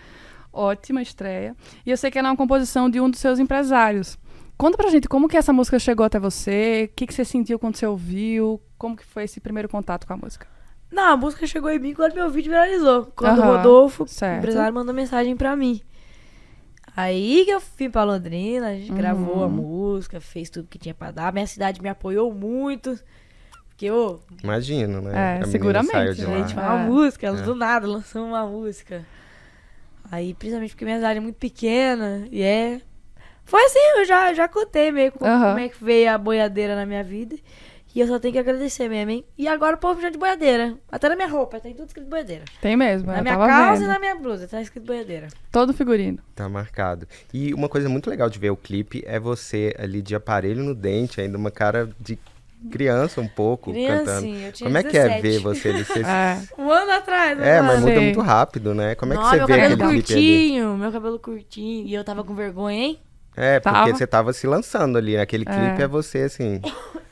ótima 0.53 1.01
estreia. 1.01 1.53
E 1.85 1.91
eu 1.91 1.97
sei 1.97 2.09
que 2.09 2.17
ela 2.17 2.29
é 2.29 2.31
uma 2.31 2.37
composição 2.37 2.89
de 2.89 3.01
um 3.01 3.09
dos 3.09 3.19
seus 3.19 3.37
empresários. 3.37 4.17
Conta 4.57 4.77
pra 4.77 4.89
gente 4.89 5.09
como 5.09 5.27
que 5.27 5.35
essa 5.35 5.51
música 5.51 5.77
chegou 5.77 6.05
até 6.05 6.17
você, 6.17 6.89
o 6.89 6.95
que, 6.95 7.05
que 7.05 7.13
você 7.13 7.25
sentiu 7.25 7.59
quando 7.59 7.75
você 7.75 7.85
ouviu, 7.85 8.61
como 8.77 8.95
que 8.95 9.03
foi 9.03 9.25
esse 9.25 9.41
primeiro 9.41 9.67
contato 9.67 10.07
com 10.07 10.13
a 10.13 10.17
música. 10.17 10.47
Não, 10.89 11.11
a 11.11 11.17
música 11.17 11.45
chegou 11.45 11.69
em 11.69 11.79
mim 11.79 11.93
quando 11.93 12.13
meu 12.13 12.29
vídeo 12.29 12.51
viralizou. 12.51 13.11
Quando 13.13 13.41
Aham, 13.41 13.49
o 13.49 13.57
Rodolfo, 13.57 14.03
o 14.03 14.07
certo. 14.07 14.37
empresário, 14.37 14.73
mandou 14.73 14.95
mensagem 14.95 15.35
pra 15.35 15.53
mim. 15.53 15.81
Aí 16.95 17.43
que 17.45 17.51
eu 17.51 17.61
vim 17.77 17.89
pra 17.89 18.03
Londrina, 18.03 18.67
a 18.69 18.73
gente 18.75 18.91
Uhum. 18.91 18.97
gravou 18.97 19.43
a 19.43 19.49
música, 19.49 20.21
fez 20.21 20.49
tudo 20.49 20.67
que 20.69 20.77
tinha 20.79 20.93
pra 20.93 21.11
dar. 21.11 21.33
Minha 21.33 21.45
cidade 21.47 21.81
me 21.81 21.89
apoiou 21.89 22.33
muito. 22.33 22.97
Porque, 23.67 23.91
ô, 23.91 24.19
Imagino, 24.41 25.01
né? 25.01 25.37
É, 25.39 25.43
A 25.43 25.47
seguramente, 25.47 25.91
saiu 25.91 26.13
de 26.13 26.23
a 26.25 26.29
lá. 26.29 26.37
gente 26.37 26.53
faz 26.55 26.67
É. 26.67 26.69
uma 26.69 26.77
música, 26.85 27.27
É. 27.27 27.31
do 27.41 27.53
nada 27.55 27.85
lançamos 27.85 28.29
uma 28.29 28.45
música. 28.47 29.05
Aí, 30.09 30.33
principalmente 30.33 30.71
porque 30.71 30.85
minha 30.85 30.97
cidade 30.97 31.17
é 31.17 31.21
muito 31.21 31.35
pequena, 31.35 32.27
e 32.31 32.41
é. 32.41 32.79
Foi 33.43 33.61
assim, 33.65 33.79
eu 33.97 34.05
já, 34.05 34.33
já 34.33 34.47
contei 34.47 34.91
meio 34.91 35.11
como, 35.11 35.29
Aham. 35.29 35.47
como 35.49 35.59
é 35.59 35.69
que 35.69 35.83
veio 35.83 36.09
a 36.11 36.17
boiadeira 36.17 36.75
na 36.75 36.85
minha 36.85 37.03
vida. 37.03 37.35
E 37.95 38.01
eu 38.01 38.07
só 38.07 38.19
tenho 38.19 38.33
que 38.33 38.39
agradecer 38.39 38.89
mesmo, 38.89 39.09
hein? 39.11 39.25
E 39.37 39.47
agora 39.47 39.77
o 39.77 39.79
povo 39.79 40.01
chama 40.01 40.11
de 40.11 40.17
boiadeira. 40.17 40.73
Até 40.91 41.07
na 41.07 41.15
minha 41.15 41.29
roupa, 41.29 41.61
tem 41.61 41.73
tudo 41.73 41.87
escrito 41.87 42.09
boiadeira. 42.09 42.43
Tem 42.61 42.75
mesmo, 42.75 43.07
Na 43.07 43.19
eu 43.19 43.23
minha 43.23 43.37
calça 43.37 43.73
vendo. 43.79 43.83
e 43.85 43.87
na 43.87 43.99
minha 43.99 44.15
blusa, 44.15 44.47
tá 44.49 44.61
escrito 44.61 44.85
boiadeira. 44.85 45.27
Todo 45.49 45.73
figurino. 45.73 46.19
Tá 46.35 46.49
marcado. 46.49 47.07
E 47.33 47.53
uma 47.53 47.69
coisa 47.69 47.87
muito 47.87 48.09
legal 48.09 48.29
de 48.29 48.37
ver 48.37 48.49
o 48.49 48.57
clipe 48.57 49.01
é 49.07 49.17
você 49.17 49.73
ali 49.79 50.01
de 50.01 50.13
aparelho 50.13 50.61
no 50.61 50.75
dente, 50.75 51.21
ainda 51.21 51.37
uma 51.37 51.49
cara 51.51 51.89
de 51.97 52.19
criança 52.69 53.21
um 53.21 53.27
pouco 53.29 53.71
cantando. 53.71 54.03
Criancinha, 54.03 54.47
eu 54.47 54.51
tinha 54.51 54.67
Como 54.67 54.77
é 54.77 54.83
que 54.83 54.97
é 54.97 55.03
17. 55.03 55.21
ver 55.21 55.39
você 55.39 55.69
ali? 55.69 55.83
Você- 55.85 55.99
É. 56.05 56.41
Um 56.61 56.69
ano 56.69 56.91
atrás, 56.91 57.39
É, 57.39 57.61
mas 57.61 57.79
muda 57.79 58.01
muito 58.01 58.19
rápido, 58.21 58.73
né? 58.73 58.95
Como 58.95 59.13
é 59.13 59.15
que 59.15 59.21
Nossa, 59.21 59.31
você 59.35 59.37
meu 59.37 59.47
vê 59.47 59.53
cabelo 59.61 59.83
aquele 59.83 60.01
clipe 60.03 60.13
ali? 60.13 60.21
curtinho, 60.37 60.77
meu 60.77 60.91
cabelo 60.91 61.19
curtinho. 61.19 61.87
E 61.87 61.93
eu 61.93 62.03
tava 62.03 62.23
com 62.25 62.35
vergonha, 62.35 62.77
hein? 62.77 62.99
É, 63.37 63.59
porque 63.59 63.73
Tava. 63.77 63.91
você 63.91 64.07
tava 64.07 64.33
se 64.33 64.47
lançando 64.47 64.97
ali. 64.97 65.15
Aquele 65.17 65.45
É. 65.47 65.53
clipe 65.53 65.81
é 65.81 65.87
você, 65.87 66.19
assim. 66.23 66.59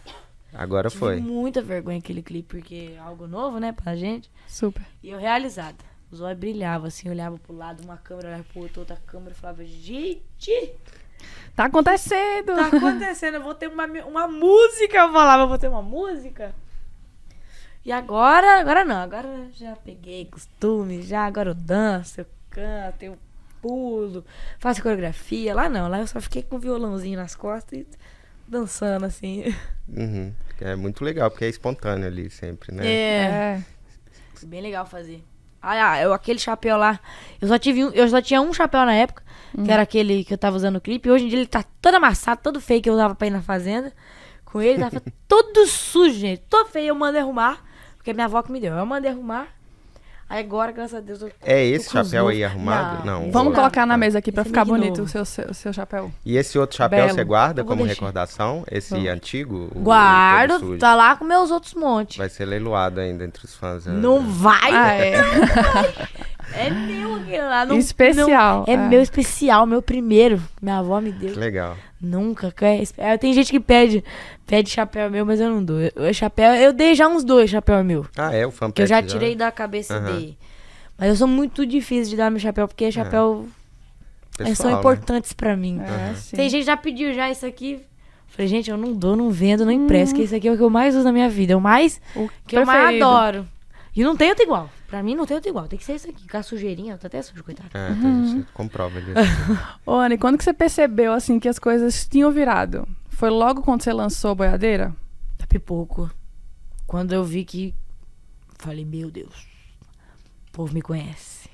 Agora 0.54 0.89
Tive 0.89 0.99
foi. 0.99 1.20
muita 1.20 1.62
vergonha 1.62 1.97
aquele 1.97 2.22
clipe, 2.22 2.49
porque 2.58 2.93
é 2.95 2.99
algo 2.99 3.28
novo, 3.28 3.60
né, 3.60 3.72
pra 3.72 3.95
gente. 3.95 4.30
Super. 4.47 4.86
E 5.01 5.10
eu 5.10 5.20
realizada. 5.20 5.78
Os 6.12 6.22
olhos 6.22 6.38
brilhavam, 6.39 6.88
assim, 6.88 7.10
olhava 7.10 7.38
pro 7.38 7.56
lado, 7.56 7.84
uma 7.84 7.97
câmera 7.97 8.28
olhava 8.28 8.43
pro 8.43 8.62
outro, 8.62 8.82
outra 8.82 8.97
câmera, 9.08 9.32
e 9.32 9.36
falava, 9.36 9.66
gente, 9.66 10.72
Tá 11.56 11.66
acontecendo! 11.66 12.56
tá 12.56 12.68
acontecendo, 12.68 13.36
eu 13.36 13.43
vou 13.43 13.56
ter 13.56 13.68
uma, 13.68 13.86
uma 13.86 14.28
música, 14.28 14.97
eu 14.97 15.12
falava, 15.12 15.43
eu 15.43 15.47
vou 15.47 15.58
ter 15.58 15.68
uma 15.68 15.82
música. 15.82 16.54
E 17.86 17.91
agora, 17.91 18.60
agora 18.60 18.86
não, 18.86 18.95
agora 18.97 19.47
já 19.54 19.76
peguei 19.76 20.26
costume, 20.26 21.01
já, 21.01 21.26
agora 21.26 21.49
eu 21.49 21.54
danço, 21.54 22.22
eu 22.22 22.26
canto, 22.49 23.04
eu 23.04 23.18
pulo, 23.62 24.26
faço 24.60 24.82
coreografia. 24.82 25.54
Lá 25.54 25.70
não, 25.70 25.88
lá 25.88 25.99
eu 25.99 26.08
só 26.08 26.20
fiquei 26.22 26.43
com 26.43 26.56
o 26.56 26.60
violãozinho 26.60 27.18
nas 27.18 27.36
costas 27.36 27.80
e 27.80 27.88
dançando, 28.47 29.06
assim. 29.06 29.43
Uhum. 29.88 30.34
É 30.64 30.78
muito 30.78 31.03
legal, 31.03 31.30
porque 31.30 31.43
é 31.43 31.49
espontâneo 31.49 32.07
ali 32.07 32.30
sempre, 32.30 32.74
né? 32.74 32.88
É. 32.88 33.26
É. 33.26 33.64
Bem 34.45 34.61
legal 34.61 34.86
fazer. 34.86 35.22
Ah, 35.61 35.91
ah, 35.91 36.01
eu, 36.01 36.14
aquele 36.14 36.39
chapéu 36.39 36.78
lá. 36.78 37.01
Eu 37.41 37.49
só 37.49 37.59
tive 37.59 37.84
um, 37.84 37.89
eu 37.89 38.07
só 38.07 38.22
tinha 38.22 38.41
um 38.41 38.53
chapéu 38.53 38.86
na 38.86 38.93
época, 38.93 39.24
que 39.64 39.70
era 39.70 39.82
aquele 39.82 40.24
que 40.24 40.34
eu 40.34 40.38
tava 40.38 40.55
usando 40.55 40.76
no 40.76 40.82
clipe. 40.82 41.09
Hoje 41.09 41.26
em 41.26 41.28
dia 41.28 41.39
ele 41.39 41.47
tá 41.47 41.64
todo 41.82 41.95
amassado, 41.95 42.39
todo 42.41 42.61
feio 42.61 42.82
que 42.82 42.89
eu 42.89 42.93
usava 42.93 43.14
pra 43.14 43.28
ir 43.28 43.30
na 43.30 43.41
fazenda. 43.41 43.91
Com 44.45 44.61
ele, 44.61 44.80
tava 44.80 45.01
todo 45.28 45.68
sujo, 45.68 46.18
gente. 46.18 46.41
Todo 46.49 46.70
feio, 46.70 46.88
eu 46.88 46.95
mandei 46.95 47.22
arrumar. 47.22 47.61
Porque 47.97 48.14
minha 48.14 48.26
avó 48.26 48.41
que 48.41 48.51
me 48.51 48.59
deu. 48.59 48.74
Eu 48.74 48.86
mandei 48.86 49.11
arrumar. 49.11 49.47
Aí 50.34 50.39
agora, 50.39 50.71
graças 50.71 50.95
a 50.95 50.99
Deus, 50.99 51.21
eu 51.21 51.31
É 51.43 51.63
esse 51.63 51.91
chapéu 51.91 52.27
aí 52.27 52.43
arrumado? 52.43 53.05
Não. 53.05 53.21
esse 53.23 53.31
Vamos 53.31 53.49
não. 53.53 53.59
colocar 53.59 53.86
na 53.86 53.95
mesa 53.95 54.17
aqui 54.17 54.31
pra 54.31 54.41
Esse 54.41 54.49
é 54.49 54.51
ficar 54.51 54.65
bonito 54.65 55.03
o 55.03 55.07
seu, 55.07 55.23
seu, 55.25 55.53
seu 55.53 55.71
chapéu. 55.71 56.11
E 56.25 56.38
esse 56.38 56.57
outro 56.57 56.75
chapéu 56.75 57.05
Belo. 57.05 57.13
você 57.13 57.23
guarda 57.23 57.61
Eu 57.61 57.65
vou 57.65 57.75
como 57.75 57.86
deixar. 57.86 57.99
recordação? 58.01 58.63
Esse 58.71 58.95
Vamos. 58.95 59.09
antigo? 59.09 59.55
o- 59.55 59.65
o 59.65 59.69
todo 59.69 59.84
Guardo, 59.84 60.59
sujo? 60.59 60.77
tá 60.79 60.95
lá 60.95 61.15
com 61.15 61.23
meus 61.23 61.51
outros 61.51 61.75
montes. 61.75 62.17
Vai 62.17 62.29
ser 62.29 62.45
leiloado 62.45 62.99
ainda 62.99 63.23
entre 63.23 63.45
os 63.45 63.53
fãs. 63.55 63.86
né? 63.86 63.93
Não 63.93 64.21
vai. 64.21 64.73
Ah, 64.73 64.93
é. 64.95 65.13
É 66.55 66.69
meu 66.69 67.15
aquele 67.15 67.41
lá. 67.41 67.65
Não, 67.65 67.77
Especial, 67.77 68.65
não- 68.67 68.73
é, 68.73 68.73
é. 68.73 68.77
meu 68.89 69.01
especial, 69.01 69.65
meu 69.65 69.81
primeiro. 69.81 70.41
Minha 70.61 70.79
avó 70.79 70.99
me 70.99 71.11
deu. 71.11 71.31
Que 71.34 71.39
legal. 71.39 71.75
Nunca. 72.04 72.51
quer- 72.51 72.84
é, 72.97 73.18
Tem 73.18 73.34
gente 73.34 73.49
que 73.49 73.60
pede, 73.62 74.04
pede 74.45 74.70
chapéu 74.70 75.10
meu, 75.10 75.26
mas 75.26 75.39
eu 75.39 75.49
não 75.49 75.64
dou. 75.64 75.80
Eu, 75.80 76.14
chapéu, 76.14 76.54
eu 76.54 76.74
dei 76.74 76.93
já 76.93 77.08
uns 77.08 77.24
dois 77.24 77.49
chapéu 77.49 77.82
meu. 77.84 78.06
Ah, 78.18 78.36
é? 78.36 78.45
O 78.45 78.51
fã 78.51 78.70
Que 78.70 78.82
eu 78.82 78.88
já 78.88 79.01
tirei 79.01 79.36
da 79.36 79.49
cabeça 79.51 79.95
Aham. 79.95 80.06
dele. 80.14 80.38
Mas 80.97 81.10
eu 81.10 81.16
sou 81.16 81.28
muito 81.28 81.66
difícil 81.66 82.12
de 82.12 82.18
dar 82.18 82.30
meu 82.30 82.39
chapéu, 82.39 82.68
porque 82.68 82.91
chapéu 82.91 83.47
pessoal, 84.38 84.47
eles 84.47 84.58
são 84.58 84.72
né? 84.72 84.78
importantes 84.78 85.32
pra 85.34 85.56
mim. 85.56 85.80
É. 85.82 86.14
Tem 86.36 86.49
gente 86.49 86.62
que 86.62 86.66
já 86.68 86.76
pediu 86.78 87.14
já 87.14 87.32
isso 87.32 87.45
aqui. 87.45 87.80
Falei, 88.28 88.47
gente, 88.47 88.70
eu 88.70 88.78
não 88.78 88.93
dou, 88.93 89.16
não 89.16 89.30
vendo, 89.32 89.64
não 89.64 89.72
empresto, 89.72 90.16
que 90.16 90.24
isso 90.24 90.36
aqui 90.36 90.47
é 90.47 90.51
o 90.51 90.58
que 90.58 90.64
eu 90.64 90.70
mais 90.70 90.95
uso 90.95 91.04
na 91.06 91.12
minha 91.12 91.30
vida. 91.30 91.54
É 91.54 91.56
o 91.56 91.62
mais 91.62 92.01
O 92.16 92.28
que 92.47 92.58
eu 92.58 92.66
mais 92.66 92.80
preferido. 92.80 93.06
adoro. 93.06 93.47
E 93.95 94.04
não 94.04 94.16
tem 94.18 94.30
outro 94.30 94.43
igual. 94.43 94.70
Pra 94.94 95.02
mim 95.02 95.16
não 95.16 95.26
tem 95.26 95.34
outro 95.34 95.50
igual. 95.50 95.68
Tem 95.68 95.80
que 95.80 95.84
ser 95.84 95.96
isso 95.96 96.08
aqui. 96.08 96.28
Com 96.30 96.38
a 96.38 96.44
sujeirinha, 96.44 96.96
tá 97.00 97.08
até 97.08 97.20
sujo, 97.20 97.44
coitado. 97.44 97.76
É, 97.76 97.89
Uhum. 97.94 98.44
você 98.44 98.46
comprova 98.54 99.00
ali. 99.00 99.12
Ô, 99.84 99.94
Anne, 99.96 100.20
quando 100.20 100.38
que 100.38 100.44
você 100.44 100.54
percebeu, 100.54 101.12
assim, 101.14 101.39
que 101.39 101.50
as 101.50 101.58
coisas 101.58 102.08
tinham 102.08 102.30
virado? 102.32 102.88
Foi 103.10 103.32
logo 103.32 103.64
quando 103.64 103.82
você 103.82 103.91
lançou 103.91 104.36
Boiadeira? 104.36 104.96
Da 105.39 105.48
pipoco. 105.48 106.12
Quando 106.86 107.12
eu 107.12 107.24
vi 107.24 107.44
que. 107.44 107.74
Falei, 108.60 108.86
meu 108.86 109.10
Deus. 109.10 109.48
O 110.50 110.52
povo 110.52 110.72
me 110.72 110.82
conhece. 110.84 111.50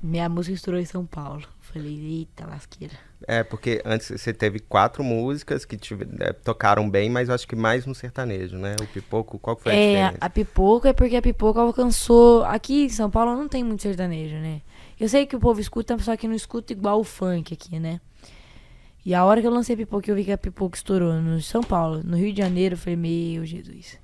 Minha 0.00 0.28
música 0.28 0.54
estourou 0.54 0.80
em 0.80 0.84
São 0.84 1.04
Paulo. 1.04 1.42
Falei, 1.74 1.98
eita 2.20 2.46
lasqueira. 2.46 2.94
É, 3.26 3.42
porque 3.42 3.82
antes 3.84 4.08
você 4.08 4.32
teve 4.32 4.60
quatro 4.60 5.02
músicas 5.02 5.64
que 5.64 5.76
tive- 5.76 6.06
é, 6.20 6.32
tocaram 6.32 6.88
bem, 6.88 7.10
mas 7.10 7.28
eu 7.28 7.34
acho 7.34 7.48
que 7.48 7.56
mais 7.56 7.84
no 7.84 7.94
sertanejo, 7.94 8.56
né? 8.56 8.76
O 8.80 8.86
Pipoco, 8.86 9.38
qual 9.40 9.56
que 9.56 9.62
foi 9.64 9.72
a 9.72 9.74
É, 9.74 9.86
diferença? 10.04 10.18
a 10.20 10.30
pipoca 10.30 10.88
é 10.90 10.92
porque 10.92 11.16
a 11.16 11.22
pipoca 11.22 11.60
alcançou. 11.60 12.44
Aqui 12.44 12.84
em 12.84 12.88
São 12.88 13.10
Paulo 13.10 13.34
não 13.34 13.48
tem 13.48 13.64
muito 13.64 13.82
sertanejo, 13.82 14.36
né? 14.36 14.62
Eu 15.00 15.08
sei 15.08 15.26
que 15.26 15.34
o 15.34 15.40
povo 15.40 15.60
escuta, 15.60 15.98
só 15.98 16.16
que 16.16 16.28
não 16.28 16.34
escuta 16.36 16.72
igual 16.72 17.00
o 17.00 17.04
funk 17.04 17.52
aqui, 17.52 17.80
né? 17.80 18.00
E 19.04 19.12
a 19.14 19.24
hora 19.24 19.40
que 19.40 19.46
eu 19.46 19.50
lancei 19.52 19.76
pipoca, 19.76 20.08
eu 20.10 20.14
vi 20.14 20.24
que 20.24 20.32
a 20.32 20.38
pipoca 20.38 20.76
estourou 20.76 21.14
no 21.14 21.40
São 21.42 21.62
Paulo. 21.62 22.02
No 22.04 22.16
Rio 22.16 22.32
de 22.32 22.40
Janeiro, 22.40 22.74
eu 22.74 22.78
falei, 22.78 22.96
meu 22.96 23.44
Jesus. 23.44 23.98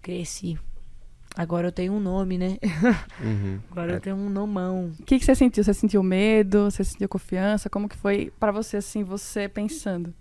Cresci. 0.00 0.58
Agora 1.36 1.68
eu 1.68 1.72
tenho 1.72 1.92
um 1.94 2.00
nome, 2.00 2.36
né? 2.36 2.58
Uhum. 3.22 3.60
Agora 3.70 3.92
É. 3.92 3.96
eu 3.96 4.00
tenho 4.00 4.16
um 4.16 4.28
nomão. 4.28 4.92
O 4.98 5.02
que, 5.04 5.18
que 5.18 5.24
você 5.24 5.34
sentiu? 5.34 5.62
Você 5.64 5.72
sentiu 5.72 6.02
medo? 6.02 6.70
Você 6.70 6.84
sentiu 6.84 7.08
confiança? 7.08 7.70
Como 7.70 7.88
que 7.88 7.96
foi 7.96 8.32
pra 8.38 8.50
você, 8.52 8.76
assim, 8.78 9.02
você 9.04 9.48
pensando? 9.48 10.12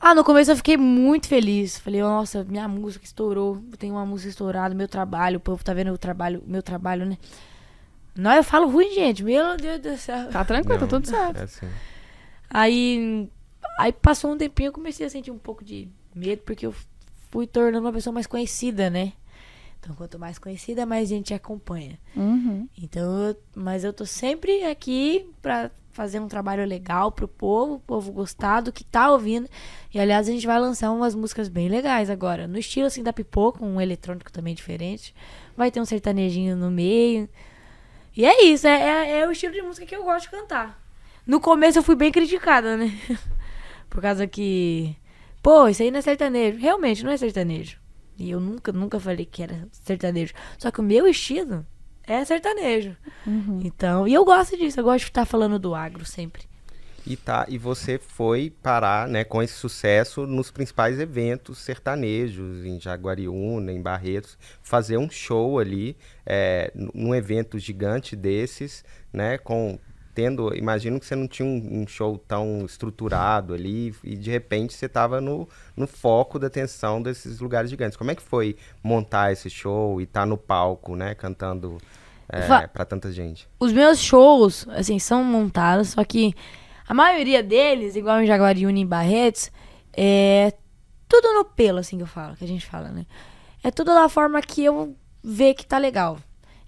Ah, 0.00 0.14
no 0.14 0.22
começo 0.24 0.50
eu 0.50 0.56
fiquei 0.56 0.76
muito 0.76 1.26
feliz. 1.28 1.78
Falei, 1.78 2.00
nossa, 2.00 2.44
minha 2.44 2.68
música 2.68 3.04
estourou. 3.04 3.62
Eu 3.70 3.76
tenho 3.76 3.94
uma 3.94 4.06
música 4.06 4.30
estourada, 4.30 4.74
meu 4.74 4.86
trabalho, 4.88 5.38
o 5.38 5.40
povo 5.40 5.64
tá 5.64 5.74
vendo 5.74 5.92
o 5.92 5.98
trabalho, 5.98 6.42
meu 6.46 6.62
trabalho, 6.62 7.04
né? 7.06 7.18
Não, 8.14 8.32
eu 8.32 8.44
falo 8.44 8.68
ruim, 8.68 8.92
gente. 8.94 9.24
Meu 9.24 9.56
Deus 9.56 9.80
do 9.80 9.96
céu. 9.98 10.28
Tá 10.30 10.44
tranquilo, 10.44 10.76
tá 10.78 10.82
Não, 10.82 10.88
tudo 10.88 11.06
certo. 11.06 11.36
É 11.38 11.42
assim. 11.42 11.66
Aí, 12.48 13.28
aí 13.78 13.92
passou 13.92 14.32
um 14.32 14.38
tempinho, 14.38 14.68
eu 14.68 14.72
comecei 14.72 15.06
a 15.06 15.10
sentir 15.10 15.30
um 15.30 15.38
pouco 15.38 15.64
de 15.64 15.88
medo, 16.14 16.42
porque 16.44 16.66
eu 16.66 16.74
fui 17.30 17.46
tornando 17.46 17.86
uma 17.86 17.92
pessoa 17.92 18.12
mais 18.12 18.26
conhecida, 18.26 18.90
né? 18.90 19.12
Então, 19.80 19.94
quanto 19.96 20.18
mais 20.18 20.38
conhecida, 20.38 20.84
mais 20.84 21.08
gente 21.08 21.32
acompanha. 21.32 21.98
Uhum. 22.14 22.68
Então, 22.80 23.28
eu- 23.28 23.36
mas 23.54 23.82
eu 23.82 23.92
tô 23.92 24.04
sempre 24.04 24.62
aqui 24.64 25.26
pra 25.40 25.70
fazer 25.92 26.20
um 26.20 26.28
trabalho 26.28 26.64
legal 26.66 27.10
pro 27.10 27.26
povo, 27.26 27.74
o 27.74 27.80
povo 27.80 28.12
gostar 28.12 28.60
do 28.60 28.70
que 28.72 28.84
tá 28.84 29.10
ouvindo. 29.10 29.48
E 29.92 29.98
aliás, 29.98 30.28
a 30.28 30.32
gente 30.32 30.46
vai 30.46 30.60
lançar 30.60 30.92
umas 30.92 31.14
músicas 31.14 31.48
bem 31.48 31.68
legais 31.68 32.08
agora, 32.10 32.46
no 32.46 32.58
estilo 32.58 32.86
assim 32.86 33.02
da 33.02 33.12
pipoca, 33.12 33.64
um 33.64 33.80
eletrônico 33.80 34.30
também 34.30 34.54
diferente. 34.54 35.14
Vai 35.56 35.70
ter 35.70 35.80
um 35.80 35.84
sertanejinho 35.84 36.54
no 36.56 36.70
meio. 36.70 37.28
E 38.16 38.24
é 38.24 38.44
isso, 38.44 38.66
é, 38.66 38.80
é, 39.08 39.20
é 39.20 39.26
o 39.26 39.32
estilo 39.32 39.52
de 39.54 39.62
música 39.62 39.86
que 39.86 39.96
eu 39.96 40.04
gosto 40.04 40.26
de 40.26 40.30
cantar. 40.30 40.78
No 41.26 41.40
começo 41.40 41.78
eu 41.78 41.82
fui 41.82 41.94
bem 41.96 42.12
criticada, 42.12 42.76
né? 42.76 42.92
Por 43.88 44.00
causa 44.02 44.26
que, 44.26 44.94
pô, 45.42 45.68
isso 45.68 45.82
aí 45.82 45.90
não 45.90 45.98
é 45.98 46.02
sertanejo. 46.02 46.58
Realmente 46.58 47.02
não 47.04 47.10
é 47.10 47.16
sertanejo. 47.16 47.78
E 48.20 48.30
eu 48.30 48.38
nunca, 48.38 48.70
nunca 48.70 49.00
falei 49.00 49.24
que 49.24 49.42
era 49.42 49.66
sertanejo. 49.72 50.34
Só 50.58 50.70
que 50.70 50.78
o 50.78 50.84
meu 50.84 51.06
estilo 51.06 51.66
é 52.02 52.22
sertanejo. 52.22 52.94
Uhum. 53.26 53.62
Então, 53.64 54.06
e 54.06 54.12
eu 54.12 54.22
gosto 54.26 54.58
disso, 54.58 54.78
eu 54.78 54.84
gosto 54.84 55.04
de 55.04 55.10
estar 55.10 55.24
falando 55.24 55.58
do 55.58 55.74
agro 55.74 56.04
sempre. 56.04 56.42
E, 57.06 57.16
tá, 57.16 57.46
e 57.48 57.56
você 57.56 57.98
foi 57.98 58.50
parar 58.62 59.08
né, 59.08 59.24
com 59.24 59.42
esse 59.42 59.54
sucesso 59.54 60.26
nos 60.26 60.50
principais 60.50 61.00
eventos 61.00 61.56
sertanejos, 61.58 62.62
em 62.62 62.78
Jaguariúna, 62.78 63.72
em 63.72 63.80
Barretos, 63.80 64.36
fazer 64.62 64.98
um 64.98 65.08
show 65.08 65.58
ali, 65.58 65.96
é, 66.26 66.70
num 66.74 67.14
evento 67.14 67.58
gigante 67.58 68.14
desses, 68.14 68.84
né, 69.10 69.38
com 69.38 69.78
tendo, 70.14 70.54
imagino 70.56 70.98
que 70.98 71.06
você 71.06 71.14
não 71.14 71.26
tinha 71.28 71.46
um, 71.46 71.82
um 71.82 71.86
show 71.86 72.18
tão 72.18 72.64
estruturado 72.64 73.54
ali 73.54 73.94
e 74.02 74.16
de 74.16 74.30
repente 74.30 74.74
você 74.74 74.86
estava 74.86 75.20
no, 75.20 75.48
no 75.76 75.86
foco 75.86 76.38
da 76.38 76.46
atenção 76.48 77.00
desses 77.00 77.40
lugares 77.40 77.70
gigantes. 77.70 77.96
Como 77.96 78.10
é 78.10 78.14
que 78.14 78.22
foi 78.22 78.56
montar 78.82 79.32
esse 79.32 79.48
show 79.48 80.00
e 80.00 80.04
estar 80.04 80.26
no 80.26 80.36
palco, 80.36 80.96
né, 80.96 81.14
cantando 81.14 81.78
Va- 82.48 82.68
para 82.68 82.84
tanta 82.84 83.10
gente? 83.12 83.48
Os 83.58 83.72
meus 83.72 83.98
shows, 83.98 84.66
assim, 84.70 84.98
são 84.98 85.24
montados, 85.24 85.90
só 85.90 86.04
que 86.04 86.34
a 86.86 86.94
maioria 86.94 87.42
deles, 87.42 87.96
igual 87.96 88.20
em 88.20 88.26
Jaguariúna 88.26 88.78
e 88.78 88.82
em 88.82 88.86
Barretos, 88.86 89.50
é 89.92 90.52
tudo 91.08 91.32
no 91.34 91.44
pelo, 91.44 91.78
assim 91.78 91.96
que 91.96 92.02
eu 92.02 92.06
falo, 92.06 92.36
que 92.36 92.44
a 92.44 92.48
gente 92.48 92.66
fala, 92.66 92.88
né? 92.90 93.06
É 93.62 93.70
tudo 93.70 93.92
da 93.92 94.08
forma 94.08 94.40
que 94.40 94.64
eu 94.64 94.96
ver 95.22 95.54
que 95.54 95.66
tá 95.66 95.76
legal. 95.78 96.18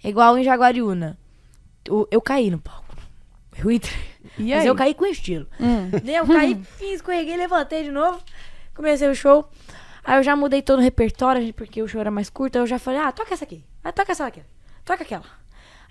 É 0.03 0.09
igual 0.09 0.37
em 0.37 0.43
Jaguariúna. 0.43 1.17
Eu, 1.85 2.07
eu 2.11 2.21
caí 2.21 2.49
no 2.51 2.59
palco. 2.59 2.82
Eu 3.57 3.71
entrei. 3.71 3.93
E 4.37 4.49
Mas 4.51 4.61
aí? 4.61 4.67
eu 4.67 4.75
caí 4.75 4.93
com 4.93 5.05
estilo. 5.05 5.47
Hum. 5.59 5.89
Né, 6.03 6.13
Eu 6.19 6.27
caí, 6.27 6.55
fiz, 6.77 6.95
escorreguei, 6.95 7.35
levantei 7.37 7.83
de 7.83 7.91
novo. 7.91 8.19
Comecei 8.75 9.07
o 9.09 9.15
show. 9.15 9.47
Aí 10.03 10.17
eu 10.19 10.23
já 10.23 10.35
mudei 10.35 10.61
todo 10.61 10.79
o 10.79 10.81
repertório, 10.81 11.53
porque 11.53 11.81
o 11.81 11.87
show 11.87 12.01
era 12.01 12.11
mais 12.11 12.29
curto. 12.29 12.55
Aí 12.57 12.61
eu 12.63 12.67
já 12.67 12.79
falei, 12.79 12.99
ah, 12.99 13.11
toca 13.11 13.33
essa 13.33 13.43
aqui. 13.45 13.63
Ah, 13.83 13.91
toca 13.91 14.11
essa 14.11 14.25
aqui. 14.25 14.41
Toca 14.83 15.03
aquela. 15.03 15.23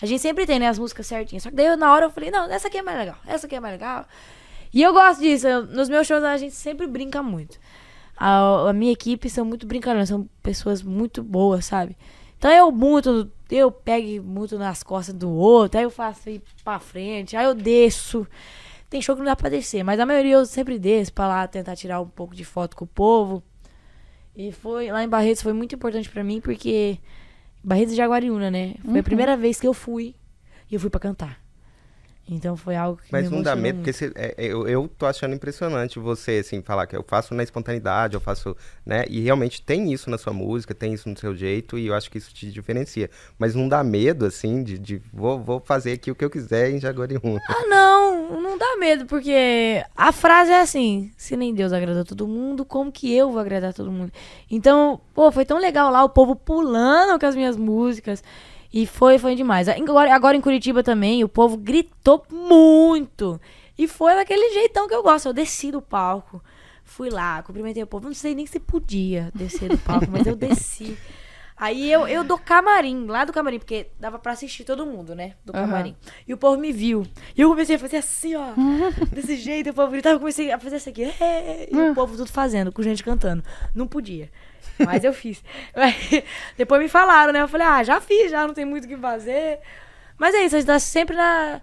A 0.00 0.06
gente 0.06 0.20
sempre 0.20 0.44
tem, 0.44 0.58
né, 0.58 0.66
as 0.68 0.78
músicas 0.78 1.06
certinhas. 1.06 1.42
Só 1.44 1.50
que 1.50 1.56
daí 1.56 1.66
eu, 1.66 1.76
na 1.76 1.92
hora 1.92 2.06
eu 2.06 2.10
falei, 2.10 2.30
não, 2.30 2.50
essa 2.50 2.68
aqui 2.68 2.78
é 2.78 2.82
mais 2.82 2.98
legal. 2.98 3.16
Essa 3.26 3.46
aqui 3.46 3.54
é 3.56 3.60
mais 3.60 3.72
legal. 3.74 4.04
E 4.74 4.82
eu 4.82 4.92
gosto 4.92 5.20
disso. 5.20 5.46
eu- 5.46 5.66
nos 5.66 5.88
meus 5.88 6.06
shows 6.06 6.24
a 6.24 6.36
gente 6.36 6.54
sempre 6.54 6.86
brinca 6.86 7.22
muito. 7.22 7.58
A, 8.16 8.68
a 8.70 8.72
minha 8.72 8.92
equipe 8.92 9.30
são 9.30 9.44
muito 9.44 9.66
brincalhões, 9.66 10.08
são 10.08 10.28
pessoas 10.42 10.82
muito 10.82 11.22
boas, 11.22 11.64
sabe? 11.66 11.96
Então 12.42 12.50
eu 12.50 12.72
muito, 12.72 13.30
eu 13.48 13.70
pego 13.70 14.20
muito 14.20 14.58
nas 14.58 14.82
costas 14.82 15.14
do 15.14 15.30
outro, 15.30 15.78
aí 15.78 15.84
eu 15.84 15.90
faço 15.90 16.28
ir 16.28 16.42
pra 16.64 16.80
frente, 16.80 17.36
aí 17.36 17.44
eu 17.44 17.54
desço. 17.54 18.26
Tem 18.90 19.00
show 19.00 19.14
que 19.14 19.20
não 19.20 19.26
dá 19.26 19.36
pra 19.36 19.48
descer, 19.48 19.84
mas 19.84 20.00
a 20.00 20.04
maioria 20.04 20.34
eu 20.34 20.44
sempre 20.44 20.76
desço 20.76 21.12
pra 21.12 21.28
lá 21.28 21.46
tentar 21.46 21.76
tirar 21.76 22.00
um 22.00 22.08
pouco 22.08 22.34
de 22.34 22.44
foto 22.44 22.76
com 22.76 22.84
o 22.84 22.88
povo. 22.88 23.44
E 24.34 24.50
foi 24.50 24.90
lá 24.90 25.04
em 25.04 25.08
Barretos 25.08 25.40
foi 25.40 25.52
muito 25.52 25.76
importante 25.76 26.10
pra 26.10 26.24
mim 26.24 26.40
porque 26.40 26.98
Barretos 27.62 27.92
de 27.92 27.98
Jaguariúna, 27.98 28.50
né? 28.50 28.74
Foi 28.84 28.98
a 28.98 29.04
primeira 29.04 29.36
vez 29.36 29.60
que 29.60 29.68
eu 29.68 29.72
fui 29.72 30.16
e 30.68 30.74
eu 30.74 30.80
fui 30.80 30.90
pra 30.90 30.98
cantar. 30.98 31.40
Então 32.28 32.56
foi 32.56 32.76
algo 32.76 32.98
que 33.02 33.08
Mas 33.10 33.28
não 33.30 33.42
dá 33.42 33.54
medo, 33.56 33.74
muito. 33.76 33.78
porque 33.78 33.92
você- 33.92 34.12
é, 34.14 34.34
é, 34.38 34.46
eu, 34.46 34.66
eu 34.68 34.88
tô 34.96 35.06
achando 35.06 35.34
impressionante 35.34 35.98
você, 35.98 36.38
assim, 36.38 36.62
falar 36.62 36.86
que 36.86 36.96
eu 36.96 37.04
faço 37.06 37.34
na 37.34 37.42
espontaneidade, 37.42 38.14
eu 38.14 38.20
faço, 38.20 38.56
né? 38.86 39.04
E 39.10 39.20
realmente 39.20 39.60
tem 39.60 39.92
isso 39.92 40.08
na 40.08 40.16
sua 40.16 40.32
música, 40.32 40.72
tem 40.72 40.92
isso 40.94 41.08
no 41.08 41.18
seu 41.18 41.34
jeito, 41.34 41.76
e 41.76 41.88
eu 41.88 41.94
acho 41.94 42.08
que 42.10 42.18
isso 42.18 42.32
te 42.32 42.50
diferencia. 42.50 43.10
Mas 43.38 43.54
não 43.56 43.68
dá 43.68 43.82
medo, 43.82 44.24
assim, 44.24 44.62
de, 44.62 44.78
de 44.78 45.02
vou, 45.12 45.40
vou 45.42 45.60
fazer 45.60 45.92
aqui 45.92 46.10
o 46.10 46.14
que 46.14 46.24
eu 46.24 46.30
quiser 46.30 46.70
em 46.70 46.78
Jaguariúna. 46.78 47.40
Ah, 47.48 47.66
não, 47.66 48.40
não 48.40 48.56
dá 48.56 48.76
medo, 48.78 49.04
porque 49.06 49.84
a 49.96 50.12
frase 50.12 50.52
é 50.52 50.60
assim: 50.60 51.10
se 51.16 51.36
nem 51.36 51.52
Deus 51.52 51.72
agrada 51.72 52.04
todo 52.04 52.26
mundo, 52.28 52.64
como 52.64 52.92
que 52.92 53.12
eu 53.12 53.30
vou 53.32 53.40
agradar 53.40 53.74
todo 53.74 53.90
mundo? 53.90 54.12
Então, 54.48 55.00
pô, 55.12 55.30
foi 55.32 55.44
tão 55.44 55.58
legal 55.58 55.90
lá, 55.90 56.04
o 56.04 56.08
povo 56.08 56.36
pulando 56.36 57.18
com 57.18 57.26
as 57.26 57.34
minhas 57.34 57.56
músicas. 57.56 58.22
E 58.72 58.86
foi, 58.86 59.18
foi 59.18 59.34
demais. 59.34 59.68
Agora, 59.68 60.14
agora 60.14 60.36
em 60.36 60.40
Curitiba 60.40 60.82
também, 60.82 61.22
o 61.22 61.28
povo 61.28 61.56
gritou 61.56 62.24
muito. 62.30 63.40
E 63.78 63.86
foi 63.86 64.14
daquele 64.14 64.52
jeitão 64.54 64.88
que 64.88 64.94
eu 64.94 65.02
gosto. 65.02 65.26
Eu 65.26 65.32
desci 65.32 65.70
do 65.70 65.82
palco, 65.82 66.42
fui 66.84 67.10
lá, 67.10 67.42
cumprimentei 67.42 67.82
o 67.82 67.86
povo. 67.86 68.06
Não 68.06 68.14
sei 68.14 68.34
nem 68.34 68.46
se 68.46 68.58
podia 68.60 69.30
descer 69.34 69.68
do 69.68 69.78
palco, 69.78 70.06
mas 70.10 70.26
eu 70.26 70.34
desci. 70.36 70.96
Aí 71.54 71.92
eu, 71.92 72.08
eu 72.08 72.24
do 72.24 72.36
camarim, 72.38 73.06
lá 73.06 73.24
do 73.24 73.32
camarim, 73.32 73.58
porque 73.58 73.88
dava 74.00 74.18
pra 74.18 74.32
assistir 74.32 74.64
todo 74.64 74.84
mundo, 74.86 75.14
né? 75.14 75.34
Do 75.44 75.52
camarim. 75.52 75.94
E 76.26 76.32
o 76.32 76.36
povo 76.36 76.58
me 76.60 76.72
viu. 76.72 77.06
E 77.36 77.40
eu 77.40 77.48
comecei 77.50 77.76
a 77.76 77.78
fazer 77.78 77.98
assim, 77.98 78.34
ó. 78.34 78.48
desse 79.12 79.36
jeito, 79.36 79.70
o 79.70 79.74
povo 79.74 79.92
gritava, 79.92 80.16
eu 80.16 80.18
comecei 80.18 80.50
a 80.50 80.58
fazer 80.58 80.76
isso 80.76 80.88
aqui. 80.88 81.04
"É", 81.04 81.68
E 81.70 81.76
o 81.76 81.94
povo 81.94 82.16
tudo 82.16 82.26
fazendo, 82.32 82.72
com 82.72 82.82
gente 82.82 83.04
cantando. 83.04 83.44
Não 83.74 83.86
podia. 83.86 84.30
Mas 84.78 85.04
eu 85.04 85.12
fiz. 85.12 85.42
Depois 86.56 86.80
me 86.80 86.88
falaram, 86.88 87.32
né? 87.32 87.40
Eu 87.42 87.48
falei, 87.48 87.66
ah, 87.66 87.82
já 87.82 88.00
fiz, 88.00 88.30
já 88.30 88.46
não 88.46 88.54
tem 88.54 88.64
muito 88.64 88.84
o 88.84 88.88
que 88.88 88.96
fazer. 88.96 89.58
Mas 90.18 90.34
é 90.34 90.44
isso, 90.44 90.56
a 90.56 90.58
gente 90.58 90.66
tá 90.66 90.78
sempre 90.78 91.16
na 91.16 91.60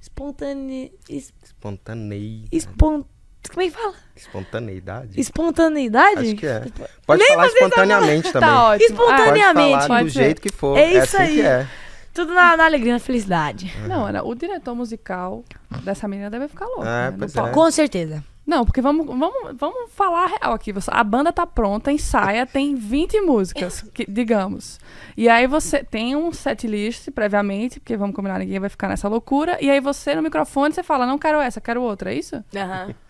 espontane... 0.00 0.92
es- 1.08 1.32
Espontaneidade. 1.42 2.48
espon- 2.52 3.04
Como 3.50 3.62
é 3.62 3.64
que 3.64 3.70
fala? 3.70 3.94
Espontaneidade? 4.14 5.20
Espontaneidade? 5.20 6.20
Acho 6.20 6.36
que 6.36 6.46
é. 6.46 6.64
Pode 7.06 7.20
Nem 7.22 7.28
falar 7.28 7.46
espontaneamente 7.48 8.32
também. 8.32 8.48
Tá 8.48 8.64
ótimo. 8.68 8.90
Espontaneamente. 8.90 9.70
Pode 9.72 9.86
falar 9.86 9.98
Pode 10.00 10.04
do 10.04 10.12
ser. 10.12 10.24
jeito 10.24 10.40
que 10.42 10.52
for. 10.52 10.76
É 10.78 10.90
isso 10.92 11.16
assim 11.16 11.16
aí. 11.18 11.34
que 11.36 11.42
é. 11.42 11.66
Tudo 12.14 12.32
na, 12.32 12.56
na 12.56 12.64
alegria, 12.64 12.94
na 12.94 12.98
felicidade. 12.98 13.72
Não, 13.86 14.06
Ana, 14.06 14.22
o 14.22 14.34
diretor 14.34 14.74
musical 14.74 15.44
dessa 15.82 16.08
menina 16.08 16.30
deve 16.30 16.48
ficar 16.48 16.64
louco. 16.66 16.82
Ah, 16.82 17.10
né, 17.10 17.26
é. 17.26 17.50
Com 17.50 17.70
certeza. 17.70 18.24
Não, 18.46 18.64
porque 18.64 18.80
vamos, 18.80 19.06
vamos, 19.06 19.56
vamos 19.58 19.90
falar 19.92 20.24
a 20.24 20.26
real 20.26 20.52
aqui. 20.54 20.72
Você- 20.72 20.90
A 20.92 21.02
banda 21.02 21.32
tá 21.32 21.44
pronta, 21.44 21.90
ensaia, 21.90 22.46
tem 22.46 22.76
20 22.76 23.20
músicas, 23.20 23.84
que- 23.92 24.06
digamos. 24.08 24.78
E 25.16 25.28
aí 25.28 25.46
você 25.48 25.82
tem 25.82 26.14
um 26.14 26.32
set 26.32 26.66
list 26.66 27.10
previamente, 27.10 27.80
porque 27.80 27.96
vamos 27.96 28.14
combinar, 28.14 28.38
ninguém 28.38 28.60
vai 28.60 28.68
ficar 28.68 28.86
nessa 28.88 29.08
loucura. 29.08 29.58
E 29.60 29.68
aí 29.68 29.80
você 29.80 30.14
no 30.14 30.22
microfone 30.22 30.72
você 30.72 30.82
fala, 30.84 31.06
não 31.06 31.18
quero 31.18 31.40
essa, 31.40 31.60
quero 31.60 31.82
outra, 31.82 32.12
é 32.12 32.18
isso? 32.18 32.36
Aham. 32.54 32.94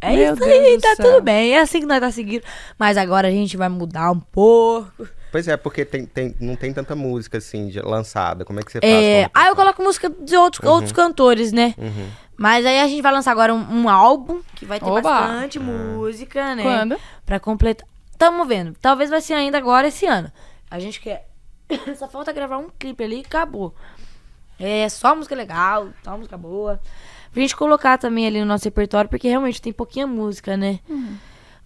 É 0.00 0.14
Meu 0.16 0.34
isso 0.34 0.44
Deus 0.44 0.50
aí, 0.66 0.80
tá 0.82 0.94
céu. 0.96 1.06
tudo 1.12 1.22
bem. 1.22 1.54
É 1.54 1.60
assim 1.60 1.80
que 1.80 1.86
nós 1.86 1.98
tá 1.98 2.10
seguindo. 2.10 2.42
Mas 2.78 2.98
agora 2.98 3.28
a 3.28 3.30
gente 3.30 3.56
vai 3.56 3.70
mudar 3.70 4.10
um 4.10 4.20
pouco. 4.20 5.08
Pois 5.32 5.48
é, 5.48 5.56
porque 5.56 5.82
tem, 5.82 6.04
tem, 6.04 6.34
não 6.38 6.56
tem 6.56 6.74
tanta 6.74 6.94
música 6.94 7.38
assim 7.38 7.68
de- 7.68 7.80
lançada. 7.80 8.44
Como 8.44 8.60
é 8.60 8.62
que 8.62 8.70
você 8.70 8.80
faz? 8.80 8.92
É, 8.92 9.30
aí 9.32 9.48
eu 9.48 9.56
coloco 9.56 9.82
música 9.82 10.10
de 10.10 10.36
outros, 10.36 10.62
outros 10.68 10.92
cantores, 10.92 11.52
né? 11.52 11.74
Uhum. 11.78 12.08
Mas 12.36 12.66
aí 12.66 12.80
a 12.80 12.88
gente 12.88 13.02
vai 13.02 13.12
lançar 13.12 13.30
agora 13.30 13.54
um, 13.54 13.82
um 13.82 13.88
álbum 13.88 14.40
que 14.54 14.64
vai 14.64 14.80
ter 14.80 14.86
Oba! 14.86 15.02
bastante 15.02 15.58
música, 15.58 16.54
né? 16.54 16.62
Quando? 16.62 16.96
Pra 17.24 17.38
completar. 17.38 17.86
Tamo 18.18 18.44
vendo. 18.44 18.74
Talvez 18.80 19.10
vai 19.10 19.20
ser 19.20 19.34
ainda 19.34 19.58
agora 19.58 19.88
esse 19.88 20.06
ano. 20.06 20.30
A 20.70 20.78
gente 20.78 21.00
quer. 21.00 21.28
Só 21.96 22.08
falta 22.08 22.32
gravar 22.32 22.58
um 22.58 22.68
clipe 22.78 23.02
ali 23.02 23.18
e 23.18 23.20
acabou. 23.20 23.74
É 24.58 24.88
só 24.88 25.16
música 25.16 25.34
legal, 25.34 25.88
só 26.04 26.16
música 26.16 26.36
boa. 26.36 26.80
Pra 27.32 27.42
gente 27.42 27.56
colocar 27.56 27.98
também 27.98 28.26
ali 28.26 28.38
no 28.38 28.46
nosso 28.46 28.64
repertório, 28.64 29.10
porque 29.10 29.28
realmente 29.28 29.60
tem 29.60 29.72
pouquinha 29.72 30.06
música, 30.06 30.56
né? 30.56 30.78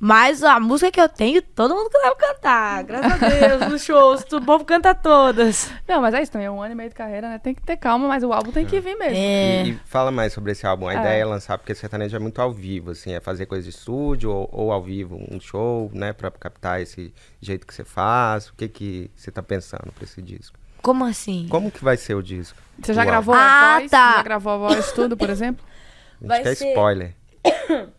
Mas 0.00 0.44
a 0.44 0.60
música 0.60 0.92
que 0.92 1.00
eu 1.00 1.08
tenho, 1.08 1.42
todo 1.42 1.74
mundo 1.74 1.90
deve 1.90 2.14
cantar. 2.14 2.84
Graças 2.84 3.20
a 3.20 3.28
Deus, 3.28 3.68
nos 3.72 3.82
shows, 3.82 4.22
o 4.32 4.40
povo 4.40 4.64
canta 4.64 4.94
todas. 4.94 5.72
Não, 5.88 6.00
mas 6.00 6.14
é 6.14 6.22
isso 6.22 6.30
também, 6.30 6.46
é 6.46 6.50
um 6.50 6.62
ano 6.62 6.72
e 6.72 6.74
meio 6.76 6.88
de 6.88 6.94
carreira, 6.94 7.28
né? 7.28 7.38
Tem 7.38 7.52
que 7.52 7.60
ter 7.62 7.76
calma, 7.76 8.06
mas 8.06 8.22
o 8.22 8.32
álbum 8.32 8.52
tem 8.52 8.64
que 8.64 8.78
vir 8.78 8.96
mesmo. 8.96 9.16
É. 9.16 9.64
E, 9.64 9.70
e 9.70 9.80
fala 9.86 10.12
mais 10.12 10.32
sobre 10.32 10.52
esse 10.52 10.64
álbum. 10.64 10.86
A 10.86 10.94
É. 10.94 10.98
ideia 11.00 11.22
é 11.22 11.24
lançar, 11.24 11.58
porque 11.58 11.74
sertanejo 11.74 12.14
é 12.14 12.18
muito 12.20 12.40
ao 12.40 12.52
vivo, 12.52 12.92
assim, 12.92 13.12
é 13.12 13.18
fazer 13.20 13.46
coisa 13.46 13.64
de 13.64 13.70
estúdio 13.70 14.30
ou, 14.30 14.48
ou 14.52 14.72
ao 14.72 14.80
vivo, 14.80 15.18
um 15.30 15.40
show, 15.40 15.90
né, 15.92 16.12
pra 16.12 16.30
captar 16.30 16.80
esse 16.80 17.12
jeito 17.40 17.66
que 17.66 17.74
você 17.74 17.82
faz. 17.82 18.50
O 18.50 18.54
que 18.54 18.68
que 18.68 19.10
você 19.16 19.32
tá 19.32 19.42
pensando 19.42 19.90
pra 19.92 20.04
esse 20.04 20.22
disco? 20.22 20.56
Como 20.80 21.04
assim? 21.04 21.48
Como 21.50 21.72
que 21.72 21.82
vai 21.82 21.96
ser 21.96 22.14
o 22.14 22.22
disco? 22.22 22.56
Você 22.80 22.94
já 22.94 23.00
Uau. 23.00 23.06
gravou 23.10 23.34
Ah, 23.34 23.74
a 23.74 23.78
voz? 23.80 23.90
tá. 23.90 24.12
Já 24.18 24.22
gravou 24.22 24.52
a 24.52 24.56
voz 24.58 24.92
tudo, 24.92 25.16
por 25.16 25.28
exemplo? 25.28 25.64
A 25.66 26.20
gente 26.22 26.28
Vai 26.28 26.42
quer 26.44 26.54
ser- 26.54 26.68
spoiler. 26.68 27.14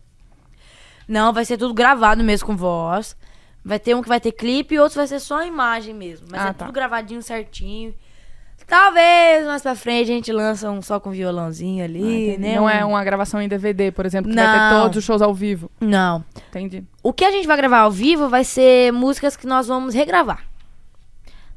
Não, 1.10 1.32
vai 1.32 1.44
ser 1.44 1.56
tudo 1.58 1.74
gravado 1.74 2.22
mesmo 2.22 2.46
com 2.46 2.56
voz. 2.56 3.16
Vai 3.64 3.78
ter 3.78 3.94
um 3.94 4.00
que 4.02 4.08
vai 4.08 4.20
ter 4.20 4.32
clipe 4.32 4.74
e 4.74 4.78
outros 4.78 4.96
vai 4.96 5.06
ser 5.06 5.18
só 5.20 5.38
a 5.40 5.46
imagem 5.46 5.92
mesmo. 5.94 6.28
Mas 6.30 6.40
Ah, 6.40 6.48
é 6.48 6.52
tá. 6.52 6.64
tudo 6.64 6.72
gravadinho 6.74 7.20
certinho. 7.22 7.92
Talvez 8.66 9.44
mais 9.46 9.62
pra 9.62 9.74
frente 9.74 10.12
a 10.12 10.14
gente 10.14 10.30
lança 10.32 10.70
um 10.70 10.80
só 10.80 11.00
com 11.00 11.10
violãozinho 11.10 11.84
ali, 11.84 12.38
né? 12.38 12.54
Não 12.54 12.64
Um- 12.64 12.68
é 12.70 12.84
uma 12.84 13.02
gravação 13.02 13.42
em 13.42 13.48
DVD, 13.48 13.90
por 13.90 14.06
exemplo, 14.06 14.30
que 14.30 14.36
vai 14.36 14.46
ter 14.46 14.58
Não. 14.74 14.82
todos 14.82 14.98
os 14.98 15.04
shows 15.04 15.20
ao 15.20 15.34
vivo. 15.34 15.68
Não. 15.80 16.24
Entendi. 16.50 16.84
O 17.02 17.12
que 17.12 17.24
a 17.24 17.32
gente 17.32 17.48
vai 17.48 17.56
gravar 17.56 17.80
ao 17.80 17.90
vivo 17.90 18.28
vai 18.28 18.44
ser 18.44 18.92
músicas 18.92 19.36
que 19.36 19.44
nós 19.46 19.66
vamos 19.66 19.92
regravar. 19.92 20.44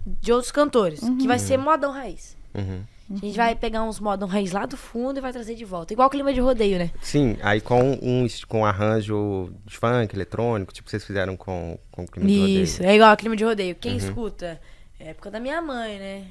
De 0.05 0.33
outros 0.33 0.51
cantores. 0.51 1.01
Que 1.19 1.27
vai 1.27 1.37
ser 1.37 1.57
modão 1.57 1.91
raiz. 1.91 2.35
Uhum. 2.55 2.81
A 3.11 3.15
gente 3.17 3.35
vai 3.35 3.53
pegar 3.53 3.83
uns 3.83 3.99
raiz 4.29 4.51
lá 4.51 4.65
do 4.65 4.77
fundo 4.77 5.17
e 5.17 5.21
vai 5.21 5.31
trazer 5.31 5.55
de 5.55 5.65
volta. 5.65 5.93
Igual 5.93 6.07
o 6.07 6.11
clima 6.11 6.33
de 6.33 6.39
rodeio, 6.39 6.79
né? 6.79 6.91
Sim, 7.01 7.37
aí 7.41 7.59
com 7.59 7.99
um 8.01 8.25
com 8.47 8.65
arranjo 8.65 9.53
de 9.65 9.77
funk, 9.77 10.15
eletrônico, 10.15 10.73
tipo 10.73 10.89
vocês 10.89 11.03
fizeram 11.03 11.35
com, 11.35 11.77
com 11.91 12.03
o 12.03 12.07
clima 12.07 12.27
de 12.27 12.39
rodeio. 12.39 12.63
Isso, 12.63 12.83
é 12.83 12.95
igual 12.95 13.11
ao 13.11 13.17
clima 13.17 13.35
de 13.35 13.43
rodeio. 13.43 13.73
Uhum. 13.73 13.79
Quem 13.79 13.97
escuta? 13.97 14.59
É 14.99 15.09
época 15.09 15.29
da 15.29 15.39
minha 15.39 15.61
mãe, 15.61 15.99
né? 15.99 16.27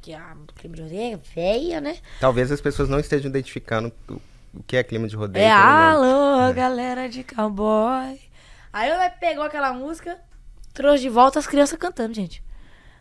Que 0.00 0.14
a 0.14 0.34
clima 0.56 0.76
de 0.76 0.82
rodeio 0.82 1.14
é 1.14 1.16
velha, 1.34 1.80
né? 1.80 1.98
Talvez 2.20 2.50
as 2.50 2.60
pessoas 2.60 2.88
não 2.88 2.98
estejam 2.98 3.28
identificando 3.28 3.92
o, 4.08 4.14
o 4.54 4.62
que 4.66 4.76
é 4.76 4.82
clima 4.82 5.06
de 5.06 5.14
rodeio. 5.14 5.44
É 5.44 5.50
alô, 5.50 6.52
galera 6.54 7.06
de 7.08 7.22
cowboy. 7.22 8.18
Aí 8.72 8.90
eu 8.90 8.96
pegou 9.20 9.44
aquela 9.44 9.72
música, 9.72 10.18
trouxe 10.72 11.02
de 11.02 11.08
volta 11.10 11.38
as 11.38 11.46
crianças 11.46 11.78
cantando, 11.78 12.14
gente. 12.14 12.42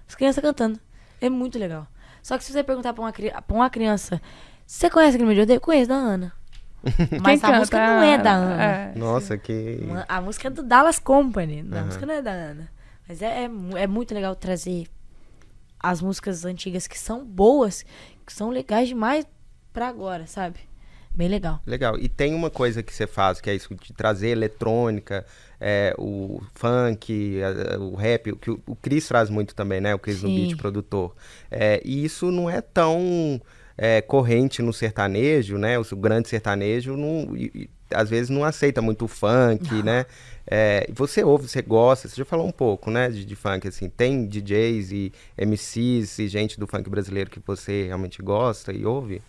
As 0.08 0.14
crianças 0.14 0.44
cantando. 0.44 0.80
É 1.22 1.30
muito 1.30 1.58
legal. 1.58 1.88
Só 2.24 2.38
que 2.40 2.44
se 2.44 2.52
você 2.52 2.64
perguntar 2.64 2.94
pra 2.94 3.04
uma, 3.04 3.12
cri- 3.12 3.30
pra 3.46 3.56
uma 3.56 3.70
criança, 3.70 4.20
você 4.66 4.90
conhece 4.90 5.18
clima 5.18 5.34
de 5.36 5.42
rodeio? 5.42 5.62
Conheço 5.62 5.90
da 5.90 5.96
Ana. 5.96 6.34
Mas 7.22 7.40
Quem 7.42 7.54
a 7.54 7.60
música 7.60 7.78
não 7.78 8.02
é 8.04 8.18
da 8.18 8.32
Ana. 8.34 8.64
É. 8.64 8.94
Nossa, 8.98 9.38
que. 9.38 9.80
A 10.08 10.20
música 10.22 10.48
é 10.48 10.52
do 10.52 10.64
Dallas 10.64 10.98
Company. 11.00 11.66
A 11.72 11.76
Aham. 11.76 11.86
música 11.86 12.06
não 12.06 12.14
é 12.16 12.22
da 12.22 12.32
Ana. 12.32 12.70
Mas 13.08 13.22
é, 13.22 13.44
é, 13.44 13.50
é 13.84 13.88
muito 13.88 14.14
legal 14.16 14.36
trazer 14.36 14.88
as 15.80 16.02
músicas 16.02 16.46
antigas 16.46 16.88
que 16.88 16.98
são 16.98 17.24
boas, 17.26 17.86
que 18.26 18.32
são 18.34 18.50
legais 18.50 18.88
demais 18.88 19.28
pra 19.74 19.88
agora, 19.90 20.26
sabe? 20.28 20.60
Bem 21.16 21.28
legal. 21.28 21.60
Legal. 21.66 21.98
E 22.00 22.10
tem 22.10 22.34
uma 22.34 22.50
coisa 22.50 22.82
que 22.82 22.94
você 22.94 23.06
faz, 23.06 23.40
que 23.40 23.50
é 23.50 23.56
isso 23.56 23.74
de 23.76 23.94
trazer 23.94 24.30
eletrônica, 24.30 25.24
é, 25.62 25.94
o 25.98 26.42
funk, 26.56 27.40
a- 27.44 27.78
o 27.80 27.96
rap, 27.96 28.32
o 28.32 28.36
que 28.36 28.50
o, 28.52 28.60
o 28.66 28.76
Cris 28.76 29.08
traz 29.08 29.30
muito 29.30 29.54
também, 29.54 29.80
né? 29.80 29.94
O 29.94 30.00
Cris 30.00 30.24
no 30.24 30.30
beat 30.30 30.58
produtor. 30.58 31.16
É, 31.52 31.80
e 31.86 32.04
isso 32.04 32.32
não 32.32 32.50
é 32.50 32.62
tão 32.62 33.40
é, 33.78 34.02
corrente 34.02 34.62
no 34.62 34.74
sertanejo, 34.74 35.58
né? 35.58 35.78
O, 35.78 35.84
o 35.84 35.96
grande 35.96 36.28
sertanejo 36.30 36.98
não, 36.98 37.38
e- 37.38 37.52
e, 37.54 37.70
às 37.94 38.10
vezes 38.10 38.30
não 38.30 38.44
aceita 38.44 38.82
muito 38.82 39.06
o 39.06 39.08
funk, 39.08 39.84
né? 39.84 40.06
É, 40.48 40.88
você 40.92 41.24
ouve, 41.24 41.48
você 41.48 41.62
gosta, 41.62 42.08
você 42.10 42.16
já 42.18 42.26
falou 42.26 42.46
um 42.48 42.52
pouco, 42.52 42.90
né, 42.92 43.08
de, 43.10 43.24
de 43.24 43.36
funk, 43.36 43.66
assim, 43.68 43.88
tem 43.88 44.26
DJs 44.28 44.92
e 44.92 45.14
MCs 45.38 46.20
e 46.20 46.28
gente 46.28 46.60
do 46.60 46.68
funk 46.68 46.90
brasileiro 46.90 47.30
que 47.30 47.40
você 47.46 47.86
realmente 47.86 48.22
gosta 48.22 48.74
e 48.74 48.86
ouve? 48.86 49.22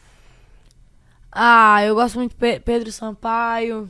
Ah, 1.35 1.85
eu 1.85 1.95
gosto 1.95 2.17
muito 2.17 2.31
de 2.31 2.37
Pe- 2.37 2.61
Pedro 2.61 2.93
Sampaio. 2.93 3.89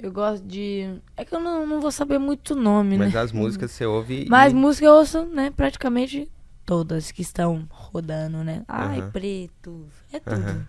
Eu 0.00 0.10
gosto 0.12 0.44
de. 0.44 1.00
É 1.16 1.24
que 1.24 1.34
eu 1.34 1.40
não, 1.40 1.64
não 1.66 1.80
vou 1.80 1.92
saber 1.92 2.18
muito 2.18 2.54
o 2.54 2.56
nome, 2.60 2.98
Mas 2.98 3.14
né? 3.14 3.20
as 3.20 3.32
músicas 3.32 3.70
você 3.70 3.86
ouve 3.86 4.26
Mas 4.28 4.52
e... 4.52 4.56
música 4.56 4.86
eu 4.86 4.94
ouço, 4.94 5.24
né? 5.26 5.50
Praticamente 5.56 6.28
todas 6.66 7.12
que 7.12 7.22
estão 7.22 7.66
rodando, 7.70 8.42
né? 8.42 8.62
Ai, 8.68 9.00
preto. 9.12 9.86
É 10.12 10.18
tudo. 10.18 10.66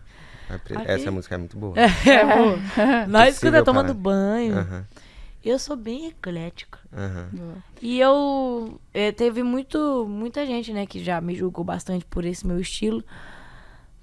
Pre- 0.63 0.75
Aqui- 0.75 0.87
Essa 0.91 1.11
música 1.11 1.33
é 1.35 1.37
muito 1.39 1.57
boa. 1.57 1.75
É, 1.79 2.25
pô. 2.25 2.57
Nós 3.09 3.35
Possível, 3.35 3.63
escutamos 3.63 3.63
tomando 3.65 3.87
cara. 3.87 3.93
banho. 3.99 4.57
Aham, 4.59 4.85
Eu 5.43 5.57
sou 5.59 5.75
bem 5.75 6.07
eclética. 6.07 6.79
E 7.81 7.99
eu. 7.99 8.79
eh, 8.93 9.11
teve 9.11 9.41
muito, 9.43 10.05
muita 10.07 10.45
gente, 10.45 10.71
né, 10.71 10.85
que 10.85 11.03
já 11.03 11.19
me 11.19 11.35
julgou 11.35 11.65
bastante 11.65 12.05
por 12.05 12.23
esse 12.23 12.45
meu 12.45 12.59
estilo. 12.59 13.03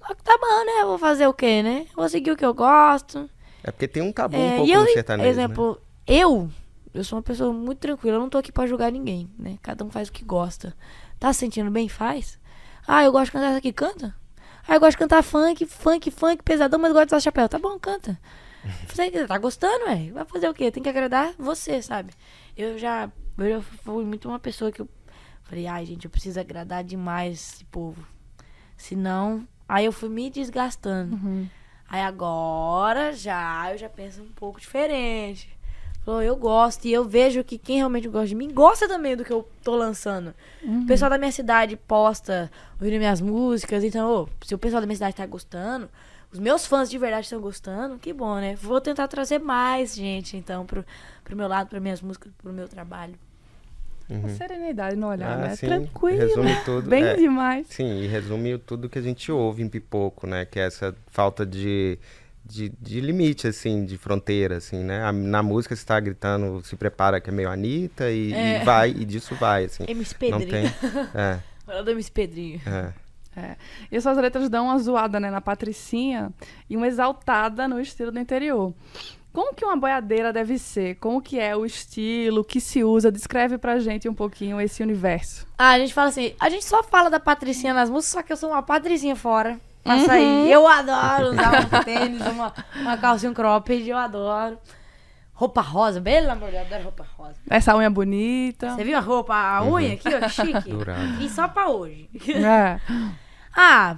Só 0.05 0.13
que 0.15 0.23
tá 0.23 0.37
bom, 0.37 0.65
né? 0.65 0.85
Vou 0.85 0.97
fazer 0.97 1.27
o 1.27 1.33
quê, 1.33 1.61
né? 1.61 1.87
Vou 1.95 2.07
seguir 2.09 2.31
o 2.31 2.37
que 2.37 2.45
eu 2.45 2.53
gosto. 2.53 3.29
É 3.63 3.71
porque 3.71 3.87
tem 3.87 4.01
um 4.01 4.11
tabu 4.11 4.35
É, 4.35 4.53
um 4.53 4.55
pouco 4.57 4.71
eu, 4.71 4.81
no 4.81 4.89
sertanejo, 4.89 5.29
exemplo, 5.29 5.81
eu 6.07 6.49
eu 6.93 7.03
sou 7.03 7.17
uma 7.17 7.23
pessoa 7.23 7.53
muito 7.53 7.79
tranquila, 7.79 8.17
eu 8.17 8.19
não 8.19 8.29
tô 8.29 8.37
aqui 8.37 8.51
pra 8.51 8.67
julgar 8.67 8.91
ninguém, 8.91 9.29
né? 9.39 9.57
Cada 9.61 9.83
um 9.85 9.89
faz 9.89 10.09
o 10.09 10.11
que 10.11 10.25
gosta. 10.25 10.75
Tá 11.19 11.31
se 11.31 11.39
sentindo 11.39 11.71
bem? 11.71 11.87
Faz. 11.87 12.37
Ah, 12.85 13.03
eu 13.03 13.11
gosto 13.11 13.25
de 13.27 13.31
cantar 13.31 13.47
essa 13.49 13.57
aqui, 13.59 13.71
canta. 13.71 14.13
Ah, 14.67 14.75
eu 14.75 14.79
gosto 14.79 14.91
de 14.91 14.97
cantar 14.97 15.23
funk, 15.23 15.65
funk, 15.65 16.11
funk, 16.11 16.43
pesadão, 16.43 16.79
mas 16.79 16.89
eu 16.89 16.93
gosto 16.93 17.07
de 17.09 17.15
usar 17.15 17.21
chapéu. 17.21 17.47
Tá 17.47 17.57
bom, 17.57 17.79
canta. 17.79 18.19
Você 18.87 19.25
tá 19.25 19.37
gostando, 19.37 19.85
ué? 19.85 20.11
Vai 20.11 20.25
fazer 20.25 20.49
o 20.49 20.53
quê? 20.53 20.69
Tem 20.69 20.83
que 20.83 20.89
agradar 20.89 21.33
você, 21.37 21.81
sabe? 21.81 22.13
Eu 22.55 22.77
já. 22.77 23.09
Eu 23.37 23.61
fui 23.61 24.05
muito 24.05 24.27
uma 24.27 24.37
pessoa 24.37 24.71
que 24.71 24.81
eu 24.81 24.89
falei, 25.43 25.65
ai, 25.65 25.85
gente, 25.85 26.05
eu 26.05 26.11
preciso 26.11 26.39
agradar 26.39 26.83
demais 26.83 27.53
esse 27.53 27.65
povo. 27.65 28.05
Senão. 28.77 29.47
Aí 29.71 29.85
eu 29.85 29.93
fui 29.93 30.09
me 30.09 30.29
desgastando. 30.29 31.15
Uhum. 31.15 31.47
Aí 31.87 32.01
agora 32.01 33.13
já 33.13 33.71
eu 33.71 33.77
já 33.77 33.87
penso 33.87 34.21
um 34.21 34.27
pouco 34.27 34.59
diferente. 34.59 35.47
Falou, 36.03 36.21
eu 36.21 36.35
gosto 36.35 36.83
e 36.83 36.91
eu 36.91 37.05
vejo 37.05 37.41
que 37.41 37.57
quem 37.57 37.77
realmente 37.77 38.09
gosta 38.09 38.27
de 38.27 38.35
mim 38.35 38.51
gosta 38.51 38.85
também 38.85 39.15
do 39.15 39.23
que 39.23 39.31
eu 39.31 39.47
tô 39.63 39.73
lançando. 39.77 40.33
O 40.61 40.85
pessoal 40.85 41.09
da 41.09 41.17
minha 41.17 41.31
cidade 41.31 41.77
posta 41.77 42.51
ouvindo 42.81 42.97
minhas 42.97 43.21
músicas, 43.21 43.81
então, 43.85 44.23
ô, 44.23 44.29
se 44.45 44.53
o 44.53 44.57
pessoal 44.57 44.81
da 44.81 44.85
minha 44.85 44.97
cidade 44.97 45.15
tá 45.15 45.25
gostando, 45.25 45.87
os 46.33 46.39
meus 46.39 46.65
fãs 46.65 46.89
de 46.89 46.97
verdade 46.97 47.27
estão 47.27 47.39
gostando, 47.39 47.97
que 47.97 48.11
bom, 48.11 48.35
né? 48.41 48.55
Vou 48.55 48.81
tentar 48.81 49.07
trazer 49.07 49.39
mais 49.39 49.95
gente, 49.95 50.35
então, 50.35 50.65
pro, 50.65 50.83
pro 51.23 51.37
meu 51.37 51.47
lado, 51.47 51.69
para 51.69 51.79
minhas 51.79 52.01
músicas, 52.01 52.33
pro 52.41 52.51
meu 52.51 52.67
trabalho. 52.67 53.15
Uma 54.19 54.29
serenidade 54.29 54.95
no 54.95 55.07
olhar, 55.07 55.33
Ah, 55.33 55.37
né? 55.47 55.55
sim, 55.55 55.67
Tranquilo. 55.67 56.19
resume 56.19 56.55
tudo, 56.65 56.87
Bem 56.89 57.03
é. 57.03 57.15
demais. 57.15 57.67
Sim, 57.69 58.01
e 58.01 58.07
resume 58.07 58.57
tudo 58.57 58.89
que 58.89 58.99
a 58.99 59.01
gente 59.01 59.31
ouve 59.31 59.63
em 59.63 59.69
Pipoco, 59.69 60.27
né? 60.27 60.45
Que 60.45 60.59
é 60.59 60.63
essa 60.65 60.95
falta 61.07 61.45
de, 61.45 61.97
de, 62.45 62.69
de 62.81 62.99
limite, 63.01 63.47
assim, 63.47 63.85
de 63.85 63.97
fronteira, 63.97 64.57
assim, 64.57 64.83
né? 64.83 65.03
A- 65.03 65.11
na 65.11 65.41
música 65.41 65.75
você 65.75 65.85
tá 65.85 65.99
gritando, 65.99 66.61
se 66.63 66.75
prepara 66.75 67.21
que 67.21 67.29
é 67.29 67.33
meio 67.33 67.49
Anitta 67.49 68.09
e, 68.11 68.33
É. 68.33 68.61
e 68.61 68.65
vai, 68.65 68.89
e 68.89 69.05
disso 69.05 69.33
vai, 69.35 69.65
assim. 69.65 69.85
MC 69.87 70.15
Não 70.29 70.39
Pedrinho. 70.39 70.71
tem... 70.81 71.01
É, 71.21 71.39
Fala 71.65 71.83
do 71.83 71.91
MC 71.91 72.11
Pedrinho. 72.11 72.61
é. 72.65 72.93
É. 73.33 73.55
E 73.89 73.95
as 73.95 74.03
suas 74.03 74.17
letras 74.17 74.49
dão 74.49 74.65
uma 74.65 74.77
zoada, 74.77 75.17
né, 75.17 75.31
na 75.31 75.39
Patricinha 75.39 76.31
e 76.69 76.75
uma 76.75 76.85
exaltada 76.85 77.65
no 77.65 77.79
estilo 77.79 78.11
do 78.11 78.19
interior. 78.19 78.73
Como 79.33 79.53
que 79.53 79.63
uma 79.63 79.77
boiadeira 79.77 80.33
deve 80.33 80.57
ser? 80.57 80.95
Como 80.95 81.21
que 81.21 81.39
é 81.39 81.55
o 81.55 81.65
estilo, 81.65 82.41
o 82.41 82.43
que 82.43 82.59
se 82.59 82.83
usa? 82.83 83.11
Descreve 83.11 83.57
pra 83.57 83.79
gente 83.79 84.09
um 84.09 84.13
pouquinho 84.13 84.59
esse 84.59 84.83
universo. 84.83 85.47
Ah, 85.57 85.69
a 85.69 85.79
gente 85.79 85.93
fala 85.93 86.09
assim, 86.09 86.33
a 86.39 86.49
gente 86.49 86.65
só 86.65 86.83
fala 86.83 87.09
da 87.09 87.19
Patricinha 87.19 87.73
nas 87.73 87.89
músicas, 87.89 88.11
só 88.11 88.23
que 88.23 88.33
eu 88.33 88.37
sou 88.37 88.49
uma 88.49 88.61
Patricinha 88.61 89.15
fora. 89.15 89.57
Pra 89.83 89.99
sair. 89.99 90.51
Eu 90.51 90.67
adoro 90.67 91.31
usar 91.31 91.65
um 91.65 91.83
tênis, 91.83 92.21
uma, 92.27 92.53
uma 92.75 92.97
calcinha 92.97 93.31
um 93.31 93.33
cropped, 93.33 93.89
eu 93.89 93.97
adoro. 93.97 94.59
Roupa 95.33 95.61
rosa, 95.61 95.99
pelo 95.99 96.29
amor 96.29 96.51
de 96.51 96.57
Deus, 96.57 96.61
eu 96.61 96.67
adoro 96.67 96.83
roupa 96.83 97.07
rosa. 97.17 97.35
Essa 97.49 97.75
unha 97.75 97.89
bonita. 97.89 98.75
Você 98.75 98.83
viu 98.83 98.97
a 98.97 98.99
roupa, 98.99 99.33
a 99.33 99.63
unha 99.63 99.93
aqui, 99.93 100.09
ó, 100.13 100.19
que 100.19 100.29
chique? 100.29 100.69
Dourado. 100.69 101.17
Fiz 101.17 101.31
só 101.31 101.47
pra 101.47 101.67
hoje. 101.69 102.09
É. 102.29 102.79
ah, 103.55 103.97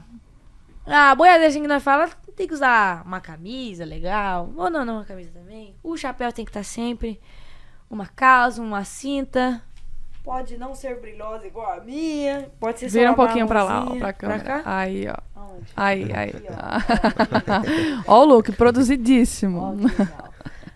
a 0.85 1.15
boiadeira 1.15 1.47
assim 1.49 1.61
que 1.61 1.67
nós 1.67 1.83
falamos, 1.83 2.15
tem 2.35 2.47
que 2.47 2.53
usar 2.53 3.03
uma 3.05 3.21
camisa 3.21 3.85
legal. 3.85 4.51
Ou 4.55 4.69
não, 4.69 4.83
não, 4.83 4.95
uma 4.95 5.05
camisa 5.05 5.31
também. 5.31 5.75
O 5.83 5.95
chapéu 5.95 6.31
tem 6.31 6.43
que 6.45 6.51
estar 6.51 6.63
sempre. 6.63 7.19
Uma 7.89 8.07
calça, 8.07 8.61
uma 8.61 8.83
cinta. 8.83 9.61
Pode 10.23 10.57
não 10.57 10.73
ser 10.73 10.99
brilhosa 10.99 11.45
igual 11.45 11.79
a 11.79 11.83
minha. 11.83 12.49
Pode 12.59 12.79
ser 12.79 12.89
só 12.89 12.97
Vira 12.97 13.11
um 13.11 13.15
pouquinho 13.15 13.45
pra 13.45 13.63
lá, 13.63 13.85
ó, 13.85 13.95
pra 13.97 14.13
câmera. 14.13 14.43
cá? 14.43 14.61
Aí, 14.65 15.05
ó. 15.07 15.15
Aonde? 15.39 15.67
Aí, 15.75 16.03
aí. 16.13 16.29
Aqui, 16.29 16.47
ó 18.07 18.21
o 18.21 18.25
look, 18.25 18.51
produzidíssimo. 18.53 19.59
Ó. 19.59 20.15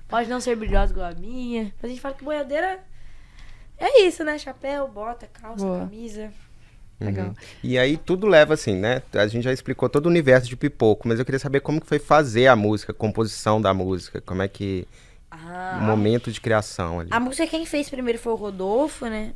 Pode 0.07 0.29
não 0.29 0.39
ser 0.39 0.55
brilhosa 0.55 0.91
igual 0.91 1.09
a 1.09 1.15
minha. 1.15 1.73
Mas 1.81 1.85
a 1.85 1.87
gente 1.87 2.01
fala 2.01 2.13
que 2.13 2.23
boiadeira 2.23 2.79
é 3.77 4.01
isso, 4.01 4.23
né? 4.23 4.37
Chapéu, 4.37 4.87
bota, 4.87 5.27
calça, 5.27 5.65
Boa. 5.65 5.79
camisa. 5.79 6.31
Legal. 6.99 7.27
Uhum. 7.27 7.35
E 7.63 7.77
aí 7.77 7.95
tudo 7.95 8.25
leva 8.25 8.53
assim, 8.55 8.75
né? 8.75 9.03
A 9.13 9.27
gente 9.27 9.43
já 9.43 9.53
explicou 9.53 9.87
todo 9.87 10.07
o 10.07 10.09
universo 10.09 10.47
de 10.49 10.55
Pipoco, 10.55 11.07
mas 11.07 11.19
eu 11.19 11.25
queria 11.25 11.39
saber 11.39 11.59
como 11.59 11.79
que 11.79 11.87
foi 11.87 11.99
fazer 11.99 12.47
a 12.47 12.55
música, 12.55 12.91
a 12.91 12.95
composição 12.95 13.61
da 13.61 13.73
música, 13.73 14.19
como 14.21 14.41
é 14.41 14.47
que... 14.47 14.87
Ah, 15.29 15.79
o 15.81 15.83
momento 15.83 16.31
de 16.31 16.39
criação 16.39 17.01
ali. 17.01 17.09
A 17.11 17.19
música 17.19 17.45
quem 17.47 17.65
fez 17.65 17.89
primeiro 17.89 18.17
foi 18.17 18.31
o 18.31 18.35
Rodolfo, 18.35 19.05
né? 19.05 19.33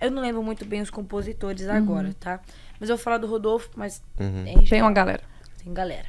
Eu 0.00 0.10
não 0.10 0.20
lembro 0.20 0.42
muito 0.42 0.64
bem 0.64 0.82
os 0.82 0.90
compositores 0.90 1.66
agora, 1.68 2.12
tá? 2.20 2.40
Mas 2.78 2.90
eu 2.90 2.96
vou 2.96 3.02
falar 3.02 3.18
do 3.18 3.26
Rodolfo, 3.26 3.70
mas 3.76 4.02
Uhum. 4.20 4.40
em 4.46 4.56
Tem 4.56 4.66
geral, 4.66 4.86
uma 4.88 4.92
galera. 4.92 5.22
tem 5.62 5.72
galera. 5.72 6.08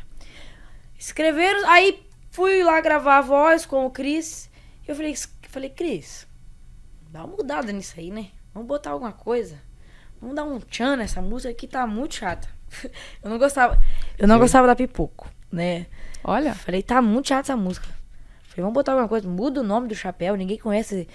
Escreveram, 0.99 1.69
aí 1.69 2.03
fui 2.31 2.63
lá 2.63 2.81
gravar 2.81 3.19
a 3.19 3.21
voz 3.21 3.65
com 3.65 3.85
o 3.85 3.91
Cris. 3.91 4.49
Eu 4.87 4.95
falei, 4.95 5.15
falei, 5.47 5.69
Cris, 5.69 6.27
dá 7.09 7.23
uma 7.23 7.37
mudada 7.37 7.71
nisso 7.71 7.93
aí, 7.97 8.09
né? 8.11 8.29
Vamos 8.53 8.67
botar 8.67 8.91
alguma 8.91 9.11
coisa. 9.13 9.61
Vamos 10.21 10.35
dar 10.35 10.43
um 10.43 10.59
tchan 10.59 10.95
nessa 10.97 11.21
música 11.21 11.53
que 11.53 11.67
tá 11.67 11.85
muito 11.87 12.15
chata. 12.15 12.47
eu 13.23 13.29
não 13.29 13.37
gostava. 13.37 13.79
Eu 14.17 14.27
não 14.27 14.35
Sim. 14.35 14.41
gostava 14.41 14.67
da 14.67 14.75
pipoco, 14.75 15.29
né? 15.51 15.85
Olha. 16.23 16.53
Falei, 16.53 16.81
tá 16.83 17.01
muito 17.01 17.27
chata 17.29 17.41
essa 17.41 17.57
música. 17.57 17.87
Falei, 18.47 18.61
vamos 18.63 18.73
botar 18.73 18.93
alguma 18.93 19.07
coisa, 19.07 19.27
muda 19.27 19.61
o 19.61 19.63
nome 19.63 19.87
do 19.87 19.95
chapéu, 19.95 20.35
ninguém 20.35 20.57
conhece. 20.57 21.07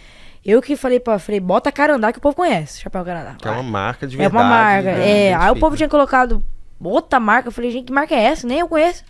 Eu 0.44 0.62
que 0.62 0.76
falei 0.76 0.98
pra 1.00 1.18
falei, 1.18 1.40
bota 1.40 1.70
Carandá 1.72 2.12
que 2.12 2.18
o 2.18 2.22
povo 2.22 2.34
conhece, 2.36 2.80
chapéu 2.80 3.04
Carandá. 3.04 3.34
Que 3.34 3.48
é 3.48 3.50
uma 3.50 3.62
marca 3.62 4.06
de 4.06 4.14
É 4.16 4.18
verdade. 4.18 4.36
uma 4.44 4.48
marca. 4.48 4.92
né? 4.94 5.26
É, 5.28 5.34
aí 5.34 5.50
o 5.50 5.56
povo 5.58 5.76
tinha 5.76 5.88
colocado 5.88 6.42
outra 6.82 7.18
marca. 7.20 7.48
Eu 7.48 7.52
falei, 7.52 7.70
gente, 7.70 7.86
que 7.86 7.92
marca 7.92 8.14
é 8.14 8.22
essa? 8.22 8.46
Nem 8.46 8.60
eu 8.60 8.68
conheço. 8.68 9.04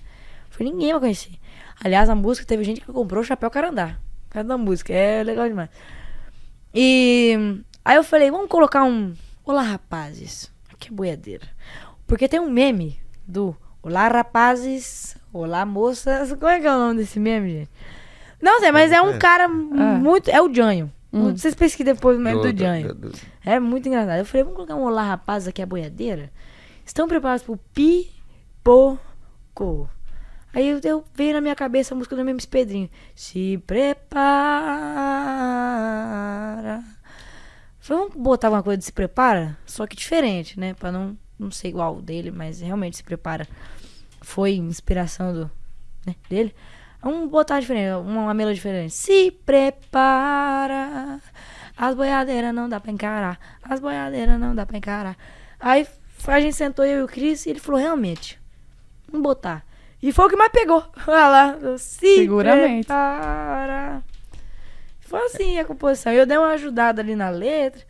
Eu 0.51 0.57
falei, 0.57 0.73
ninguém 0.73 0.93
vai 0.93 1.01
conhecer. 1.01 1.33
Aliás, 1.85 2.09
a 2.09 2.15
música 2.15 2.47
teve 2.47 2.65
gente 2.65 2.81
que 2.81 2.93
comprou 2.93 3.23
o 3.23 3.25
chapéu 3.25 3.51
Carandá. 3.51 3.97
Cada 4.31 4.49
da 4.49 4.57
música. 4.59 4.93
É 4.93 5.23
legal 5.23 5.47
demais. 5.49 5.69
E 6.75 7.61
aí 7.85 7.97
eu 7.97 8.05
falei, 8.05 8.31
vamos 8.31 8.49
colocar 8.49 8.83
um. 8.85 9.13
Olá, 9.45 9.63
rapazes. 9.63 10.51
Aqui 10.73 10.89
é 10.89 10.93
boiadeira. 10.93 11.47
Porque 12.07 12.29
tem 12.29 12.39
um 12.41 12.51
meme 12.51 12.99
do 13.27 13.57
Olá, 13.83 14.07
rapazes. 14.09 15.17
Olá, 15.33 15.67
moças. 15.67 16.33
Como 16.33 16.47
é 16.47 16.61
que 16.61 16.67
é 16.67 16.71
o 16.73 16.79
nome 16.79 17.01
desse 17.01 17.19
meme, 17.19 17.51
gente? 17.51 17.71
Não 18.41 18.61
sei, 18.61 18.71
mas 18.71 18.93
é 18.93 19.03
um 19.03 19.15
É. 19.15 19.19
cara 19.19 19.49
muito. 19.49 20.31
É 20.31 20.41
o 20.41 20.53
Janho. 20.53 20.93
Hum. 21.13 21.33
Vocês 21.37 21.55
pesquisem 21.55 21.93
depois 21.95 22.17
o 22.17 22.21
meme 22.21 22.41
do, 22.41 22.57
Janho. 22.57 22.97
É 23.45 23.59
muito 23.59 23.89
engraçado. 23.89 24.19
Eu 24.19 24.25
falei, 24.25 24.45
vamos 24.45 24.57
colocar 24.57 24.77
um 24.77 24.83
olá, 24.85 25.03
rapazes, 25.05 25.49
aqui 25.49 25.61
é 25.61 25.65
a 25.65 25.67
boiadeira? 25.67 26.31
Estão 26.85 27.09
preparados 27.09 27.43
pro 27.45 27.57
pipoco? 27.75 29.01
Aí 30.55 30.69
eu, 30.69 30.81
eu 30.85 31.05
veio 31.15 31.33
na 31.35 31.41
minha 31.41 31.57
cabeça 31.57 31.95
a 31.95 31.97
música 31.97 32.15
do 32.15 32.25
Memes 32.25 32.47
Pedrinho. 32.47 32.89
Se 33.15 33.59
prepara. 33.67 34.23
Falei, 37.83 38.05
vamos 38.05 38.17
botar 38.23 38.47
alguma 38.47 38.63
coisa 38.63 38.79
de 38.79 38.85
se 38.85 38.93
prepara? 38.93 39.59
Só 39.67 39.89
que 39.89 39.97
diferente, 39.97 40.59
né? 40.59 40.73
Pra 40.73 40.93
não, 40.93 41.19
não 41.37 41.51
ser 41.51 41.67
igual 41.67 41.97
o 41.97 42.01
dele, 42.01 42.31
mas 42.31 42.61
realmente 42.61 42.97
se 42.97 43.03
prepara. 43.03 43.45
Foi 44.21 44.53
inspiração 44.53 45.35
do, 45.35 45.51
né, 46.07 46.15
dele. 46.31 46.55
Vamos 47.03 47.29
botar 47.29 47.59
diferente, 47.59 47.93
uma, 47.97 48.23
uma 48.23 48.35
melodia 48.35 48.55
diferente. 48.55 48.95
Se 48.95 49.33
prepara. 49.33 51.21
As 51.77 51.97
boiadeiras 51.97 52.55
não 52.55 52.69
dá 52.69 52.79
pra 52.79 52.93
encarar. 52.93 53.37
As 53.61 53.81
boiadeiras 53.81 54.39
não 54.39 54.55
dá 54.55 54.65
pra 54.65 54.79
encarar. 54.79 55.17
Aí 55.59 55.85
a 56.29 56.41
gente 56.41 56.55
sentou 56.55 56.85
eu 56.85 57.01
e 57.01 57.03
o 57.03 57.09
Cris 57.09 57.45
e 57.47 57.51
ele 57.51 57.59
falou, 57.59 57.81
realmente, 57.81 58.41
vamos 59.09 59.25
botar. 59.25 59.65
E 60.01 60.13
foi 60.13 60.27
o 60.27 60.29
que 60.29 60.37
mais 60.37 60.53
pegou. 60.53 60.85
Olha 61.09 61.29
lá. 61.29 61.59
Se 61.79 62.15
Seguramente. 62.15 62.87
prepara. 62.87 64.05
Foi 65.13 65.27
assim 65.27 65.59
a 65.59 65.65
composição. 65.67 66.11
Eu 66.11 66.25
dei 66.25 66.39
uma 66.39 66.53
ajudada 66.53 67.03
ali 67.03 67.15
na 67.15 67.29
letra. 67.29 67.83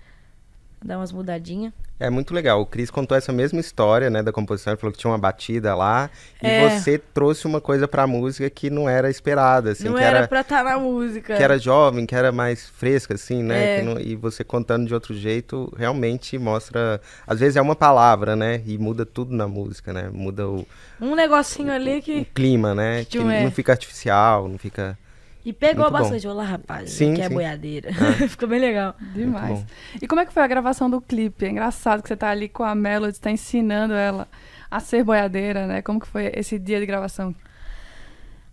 Dar 0.84 0.96
umas 0.98 1.12
mudadinhas. 1.12 1.72
É 2.00 2.10
muito 2.10 2.34
legal. 2.34 2.60
O 2.60 2.66
Cris 2.66 2.90
contou 2.90 3.16
essa 3.16 3.32
mesma 3.32 3.60
história, 3.60 4.10
né, 4.10 4.24
da 4.24 4.32
composição. 4.32 4.72
Ele 4.72 4.80
falou 4.80 4.92
que 4.92 4.98
tinha 4.98 5.08
uma 5.12 5.18
batida 5.18 5.72
lá. 5.72 6.10
E 6.42 6.46
É. 6.48 6.68
você 6.68 6.98
trouxe 6.98 7.46
uma 7.46 7.60
coisa 7.60 7.86
pra 7.86 8.08
música 8.08 8.50
que 8.50 8.68
não 8.68 8.88
era 8.88 9.08
esperada, 9.08 9.70
assim. 9.70 9.84
não 9.84 9.94
que 9.94 10.02
era, 10.02 10.18
era, 10.18 10.26
pra 10.26 10.40
estar 10.40 10.64
na 10.64 10.76
música. 10.80 11.36
que 11.36 11.40
era 11.44 11.56
jovem, 11.60 12.04
que 12.04 12.16
era 12.16 12.32
mais 12.32 12.68
fresca, 12.68 13.14
assim, 13.14 13.40
né? 13.44 13.76
É. 13.76 13.78
que 13.78 13.86
não- 13.86 14.00
e 14.00 14.16
você 14.16 14.42
contando 14.42 14.84
de 14.88 14.92
outro 14.92 15.14
jeito, 15.14 15.72
realmente 15.78 16.36
mostra... 16.36 17.00
Às 17.24 17.38
vezes 17.38 17.54
é 17.54 17.62
uma 17.62 17.76
palavra, 17.76 18.34
né? 18.34 18.60
E 18.66 18.76
muda 18.76 19.06
tudo 19.06 19.32
na 19.36 19.46
música, 19.46 19.92
né? 19.92 20.10
Muda 20.12 20.48
o, 20.48 20.66
Um 21.00 21.14
negocinho 21.14 21.72
ali 21.72 21.98
o 22.00 22.02
que. 22.02 22.24
clima, 22.34 22.74
né? 22.74 23.04
Que 23.04 23.18
é. 23.18 23.44
não 23.44 23.52
fica 23.52 23.70
artificial, 23.70 24.48
não 24.48 24.58
fica... 24.58 24.98
E 25.45 25.53
pegou 25.53 25.84
Muito 25.84 25.93
bom. 25.93 25.99
bastante. 25.99 26.28
Olá, 26.28 26.45
rapaz. 26.45 26.90
Sim, 26.90 27.14
que 27.14 27.20
é 27.20 27.28
sim. 27.28 27.34
boiadeira. 27.34 27.90
Ficou 28.28 28.49
bem 28.49 28.61
legal. 28.61 28.95
Demais. 29.12 29.61
bom. 29.61 29.66
E 30.01 30.07
como 30.07 30.20
é 30.20 30.26
que 30.26 30.32
foi 30.32 30.43
a 30.43 30.47
gravação 30.47 30.88
do 30.88 31.01
clipe? 31.01 31.45
É 31.45 31.49
engraçado 31.49 32.03
que 32.03 32.09
você 32.09 32.16
tá 32.16 32.30
ali 32.30 32.49
com 32.49 32.62
a 32.62 32.74
Melody, 32.74 33.18
tá 33.18 33.30
ensinando 33.30 33.95
ela 33.95 34.28
a 34.70 34.78
ser 34.78 35.03
boiadeira, 35.03 35.66
né? 35.66 35.82
Como 35.82 35.99
que 35.99 36.07
foi 36.07 36.30
esse 36.34 36.59
dia 36.59 36.78
de 36.78 36.86
gravação? 36.86 37.34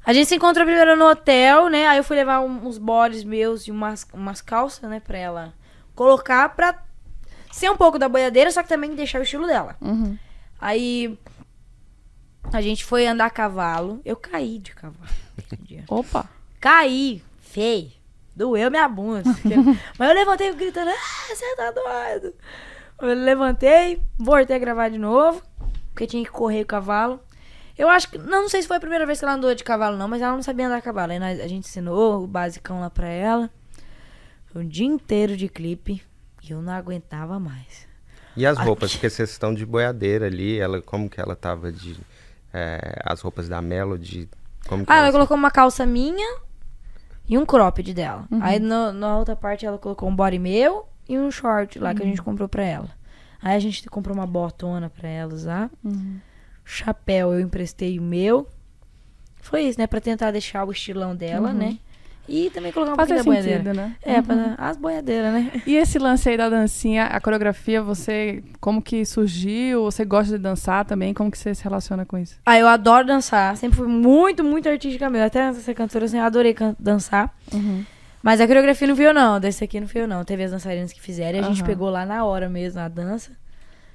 A 0.04 0.14
gente 0.14 0.28
se 0.28 0.36
encontrou 0.36 0.66
primeiro 0.66 0.96
no 0.96 1.06
hotel, 1.06 1.70
né? 1.70 1.88
Aí 1.88 1.98
eu 1.98 2.04
fui 2.04 2.16
levar 2.16 2.40
uns 2.40 2.80
bodes 2.80 3.24
meus 3.24 3.68
e 3.68 3.72
umas, 3.72 4.08
umas 4.12 4.42
calças, 4.42 4.90
né? 4.90 5.00
Pra 5.00 5.18
ela 5.18 5.54
colocar 5.94 6.50
pra 6.50 6.82
ser 7.52 7.70
um 7.70 7.78
pouco 7.78 8.00
da 8.00 8.10
boiadeira, 8.10 8.50
só 8.50 8.64
que 8.64 8.70
também 8.70 8.96
deixar 8.96 9.20
o 9.20 9.24
estilo 9.24 9.46
dela. 9.46 9.76
Uhum. 9.80 10.18
Aí 10.60 11.18
a 12.52 12.62
gente 12.62 12.84
foi 12.84 13.06
andar 13.06 13.26
a 13.26 13.30
cavalo. 13.30 14.02
Eu 14.04 14.16
caí 14.16 14.58
de 14.58 14.74
cavalo. 14.74 15.08
Opa! 15.88 16.39
Caí, 16.60 17.24
feio. 17.40 17.92
Doeu 18.36 18.70
minha 18.72 18.88
bunda. 18.88 19.24
Mas 19.98 20.10
eu 20.10 20.16
levantei 20.16 20.54
gritando, 20.54 20.90
ah, 20.92 21.36
você 21.36 21.56
tá 21.56 21.72
doido. 21.72 22.34
Eu 23.02 23.14
levantei, 23.14 24.02
voltei 24.18 24.56
a 24.56 24.60
gravar 24.60 24.90
de 24.90 24.98
novo, 24.98 25.42
porque 25.92 26.08
tinha 26.08 26.24
que 26.24 26.30
correr 26.32 26.62
o 26.62 26.66
cavalo. 26.66 27.20
Eu 27.78 27.88
acho 27.90 28.10
que, 28.10 28.18
não, 28.18 28.42
não 28.44 28.50
sei 28.50 28.62
se 28.62 28.68
foi 28.68 28.78
a 28.78 28.80
primeira 28.80 29.06
vez 29.06 29.20
que 29.20 29.26
ela 29.26 29.36
andou 29.36 29.54
de 29.56 29.64
cavalo 29.64 29.96
não, 29.98 30.08
mas 30.08 30.22
ela 30.22 30.34
não 30.34 30.44
sabia 30.44 30.68
andar 30.68 30.78
a 30.78 30.82
cavalo. 30.82 31.12
Aí 31.14 31.20
nós- 31.20 31.40
a 31.40 31.48
gente 31.48 31.66
ensinou 31.68 32.24
o 32.24 32.28
basicão 32.28 32.82
lá 32.82 32.90
pra 32.90 33.08
ela. 33.08 33.50
Foi 34.48 34.64
um 34.64 34.68
dia 34.68 34.86
inteiro 34.86 35.38
de 35.38 35.48
clipe 35.48 36.02
e 36.44 36.52
eu 36.52 36.62
não 36.62 36.74
aguentava 36.74 37.40
mais. 37.40 37.88
E 38.36 38.46
as 38.46 38.58
roupas, 38.58 38.92
porque 38.94 39.10
vocês 39.10 39.30
estão 39.30 39.54
de 39.54 39.66
boiadeira 39.66 40.26
ali, 40.28 40.60
ela, 40.60 40.82
como 40.82 41.10
que 41.10 41.20
ela 41.22 41.36
tava 41.36 41.72
de. 41.72 41.98
é, 42.54 43.02
as 43.06 43.22
roupas 43.22 43.48
da 43.50 43.62
Melody. 43.62 44.30
Como 44.68 44.86
que 44.86 44.92
Ah, 44.92 44.96
ela 44.98 45.06
elas- 45.06 45.16
colocou 45.16 45.36
uma 45.38 45.52
calça 45.52 45.86
minha 45.86 46.38
e 47.30 47.38
um 47.38 47.46
cropped 47.46 47.94
dela. 47.94 48.26
Aí 48.42 48.60
no- 48.60 48.92
na 48.92 49.18
outra 49.18 49.36
parte 49.36 49.66
ela 49.66 49.78
colocou 49.78 50.10
um 50.10 50.16
body 50.16 50.40
meu 50.40 50.86
e 51.08 51.18
um 51.18 51.30
short 51.32 51.78
lá 51.80 51.94
que 51.94 52.02
a 52.02 52.06
gente 52.06 52.22
comprou 52.22 52.50
pra 52.50 52.64
ela. 52.64 52.90
Aí 53.42 53.56
a 53.56 53.60
gente 53.60 53.88
comprou 53.90 54.14
uma 54.16 54.28
botona 54.28 54.90
pra 54.90 55.08
ela 55.08 55.34
usar. 55.34 55.70
Chapéu 56.66 57.34
eu 57.34 57.40
emprestei 57.40 57.98
o 58.00 58.02
meu. 58.02 58.48
Foi 59.42 59.62
isso, 59.64 59.80
né? 59.80 59.88
Pra 59.88 60.02
tentar 60.02 60.32
deixar 60.32 60.66
o 60.68 60.72
estilão 60.72 61.16
dela, 61.16 61.54
né? 61.54 61.78
E 62.30 62.50
também 62.52 62.72
colocar 62.72 62.94
um 62.94 62.96
Fazer 62.96 63.16
pouquinho 63.24 63.36
da 63.36 63.42
boiadeira. 63.42 63.74
né? 63.74 63.96
É, 64.04 64.22
pra, 64.22 64.56
as 64.58 64.78
boiadeiras, 64.78 65.34
né? 65.34 65.52
E 65.66 65.76
esse 65.76 65.98
lance 65.98 66.30
aí 66.30 66.38
da 66.38 66.48
dancinha, 66.50 67.06
a 67.06 67.20
coreografia, 67.20 67.82
você 67.82 68.44
como 68.62 68.82
que 68.82 69.04
surgiu? 69.06 69.84
Você 69.86 70.06
gosta 70.06 70.38
de 70.38 70.44
dançar 70.44 70.86
também? 70.86 71.14
Como 71.14 71.32
que 71.32 71.38
você 71.38 71.56
se 71.56 71.64
relaciona 71.64 72.06
com 72.06 72.18
isso? 72.18 72.36
Ah, 72.46 72.58
eu 72.60 72.68
adoro 72.68 73.08
dançar. 73.08 73.58
Sempre 73.58 73.78
fui 73.78 73.88
muito, 73.88 74.44
muito 74.44 74.70
artística 74.70 75.10
mesmo. 75.10 75.26
Até 75.26 75.42
antes 75.44 75.60
de 75.60 75.66
ser 75.66 75.74
cantora, 75.74 76.06
assim, 76.06 76.18
eu 76.18 76.24
adorei 76.24 76.54
can- 76.54 76.76
dançar. 76.80 77.34
Mas 78.22 78.42
a 78.42 78.46
coreografia 78.48 78.88
não 78.88 78.96
eu, 78.98 79.14
não. 79.14 79.40
Desse 79.40 79.64
aqui 79.64 79.80
não 79.80 79.88
fui 79.88 80.02
eu, 80.02 80.08
não. 80.08 80.24
Teve 80.26 80.44
as 80.44 80.52
dançarinas 80.52 80.92
que 80.94 81.02
fizeram. 81.02 81.38
E 81.40 81.42
a 81.42 81.44
gente 81.46 81.60
Aham. 81.62 81.68
pegou 81.68 81.90
lá 81.90 82.06
na 82.06 82.26
hora 82.26 82.50
mesmo 82.50 82.80
a 82.82 82.88
dança. 82.88 83.32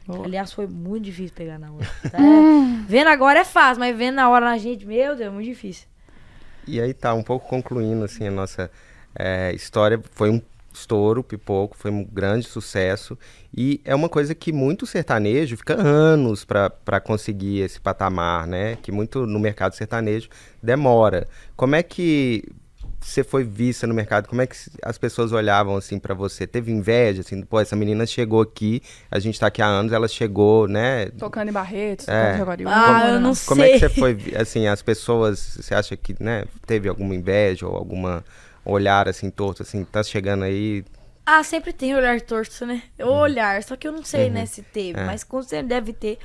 Boa. 0.07 0.25
Aliás, 0.27 0.53
foi 0.53 0.67
muito 0.67 1.05
difícil 1.05 1.35
pegar 1.35 1.59
na 1.59 1.71
hora. 1.73 1.87
tá? 2.11 2.19
Vendo 2.89 3.09
agora 3.09 3.41
é 3.41 3.45
fácil, 3.45 3.81
mas 3.81 3.97
vendo 3.97 4.17
na 4.17 4.29
hora 4.29 4.45
na 4.45 4.59
gente, 4.59 4.85
meu 4.87 5.17
Deus, 5.17 5.21
é 5.21 5.31
muito 5.31 5.47
difícil. 5.47 5.87
E 6.67 6.81
aí 6.81 6.95
tá, 6.95 7.15
um 7.15 7.23
pouco 7.23 7.49
concluindo 7.49 8.05
assim 8.05 8.27
a 8.27 8.31
nossa 8.31 8.71
é, 9.15 9.53
história. 9.55 10.01
Foi 10.13 10.31
um 10.31 10.41
estouro, 10.73 11.23
pipoco, 11.23 11.77
foi 11.77 11.91
um 11.91 12.05
grande 12.05 12.47
sucesso. 12.47 13.17
E 13.57 13.81
é 13.85 13.95
uma 13.95 14.09
coisa 14.09 14.35
que 14.35 14.53
muito 14.53 14.87
sertanejo 14.87 15.57
fica 15.57 15.81
anos 15.81 16.45
para 16.45 17.01
conseguir 17.01 17.61
esse 17.61 17.81
patamar, 17.81 18.47
né? 18.47 18.77
Que 18.83 18.91
muito 18.91 19.27
no 19.27 19.39
mercado 19.39 19.75
sertanejo 19.75 20.29
demora. 20.63 21.29
Como 21.57 21.77
é 21.77 21.83
que 21.83 22.45
você 23.05 23.23
foi 23.23 23.45
vista 23.45 23.87
no 23.87 23.95
mercado? 23.95 24.29
Como 24.29 24.41
é 24.43 24.47
que 24.47 24.57
as 24.83 24.97
pessoas 24.99 25.31
olhavam 25.33 25.77
assim 25.77 25.99
para 25.99 26.15
você? 26.15 26.47
Teve 26.47 26.73
inveja 26.73 27.21
assim, 27.21 27.43
pô, 27.43 27.61
essa 27.61 27.77
menina 27.77 28.07
chegou 28.07 28.41
aqui, 28.41 28.83
a 29.11 29.19
gente 29.19 29.39
tá 29.39 29.47
aqui 29.49 29.61
há 29.63 29.67
anos, 29.67 29.93
ela 29.93 30.09
chegou, 30.09 30.67
né? 30.67 31.07
Tocando 31.19 31.49
em 31.49 31.53
Barretos, 31.53 32.09
É. 32.09 32.39
tocando 32.39 32.61
em. 32.63 32.67
Ah, 32.67 32.85
como 32.87 33.05
eu 33.15 33.21
não 33.21 33.33
Como 33.47 33.63
é 33.63 33.69
que 33.71 33.79
sei. 33.79 33.89
você 33.89 33.95
foi, 34.01 34.17
assim, 34.37 34.67
as 34.67 34.83
pessoas, 34.83 35.59
você 35.61 35.75
acha 35.75 35.97
que, 35.97 36.17
né, 36.19 36.45
teve 36.67 36.89
alguma 36.89 37.15
inveja 37.15 37.67
ou 37.69 37.77
alguma 37.77 38.25
olhar 38.65 39.09
assim 39.09 39.29
torto 39.31 39.63
assim, 39.63 39.85
tá 39.85 40.03
chegando 40.03 40.45
aí, 40.45 40.83
Ah, 41.27 41.43
sempre 41.43 41.73
tem 41.73 41.95
olhar 41.95 42.21
torto, 42.21 42.67
né? 42.67 42.83
O 42.99 43.09
olhar, 43.11 43.63
só 43.63 43.77
que 43.77 43.87
eu 43.89 43.93
não 43.93 44.03
sei, 44.05 44.29
né, 44.31 44.45
se 44.47 44.63
teve, 44.63 44.99
É. 44.99 45.05
mas 45.05 45.23
com 45.25 45.41
certeza 45.43 45.69
deve 45.69 45.93
ter. 45.93 46.19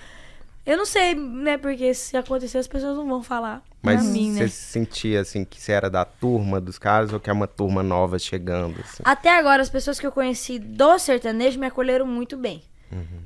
Eu 0.69 0.77
não 0.77 0.85
sei, 0.85 1.15
né, 1.15 1.57
porque 1.57 1.91
se 1.95 2.15
acontecer 2.15 2.59
as 2.59 2.67
pessoas 2.67 2.95
não 2.95 3.07
vão 3.07 3.23
falar 3.23 3.63
mas 3.81 4.03
pra 4.03 4.11
mim, 4.11 4.33
você 4.33 4.43
né? 4.43 4.47
sentia 4.49 5.21
assim 5.21 5.43
que 5.43 5.59
você 5.59 5.71
era 5.71 5.89
da 5.89 6.05
turma 6.05 6.61
dos 6.61 6.77
caras 6.77 7.11
ou 7.11 7.19
que 7.19 7.27
é 7.27 7.33
uma 7.33 7.47
turma 7.47 7.81
nova 7.81 8.19
chegando 8.19 8.79
assim? 8.81 9.01
Até 9.03 9.35
agora, 9.35 9.63
as 9.63 9.69
pessoas 9.69 9.99
que 9.99 10.05
eu 10.05 10.11
conheci 10.11 10.59
do 10.59 10.99
sertanejo 10.99 11.59
me 11.59 11.65
acolheram 11.65 12.05
muito 12.05 12.37
bem. 12.37 12.61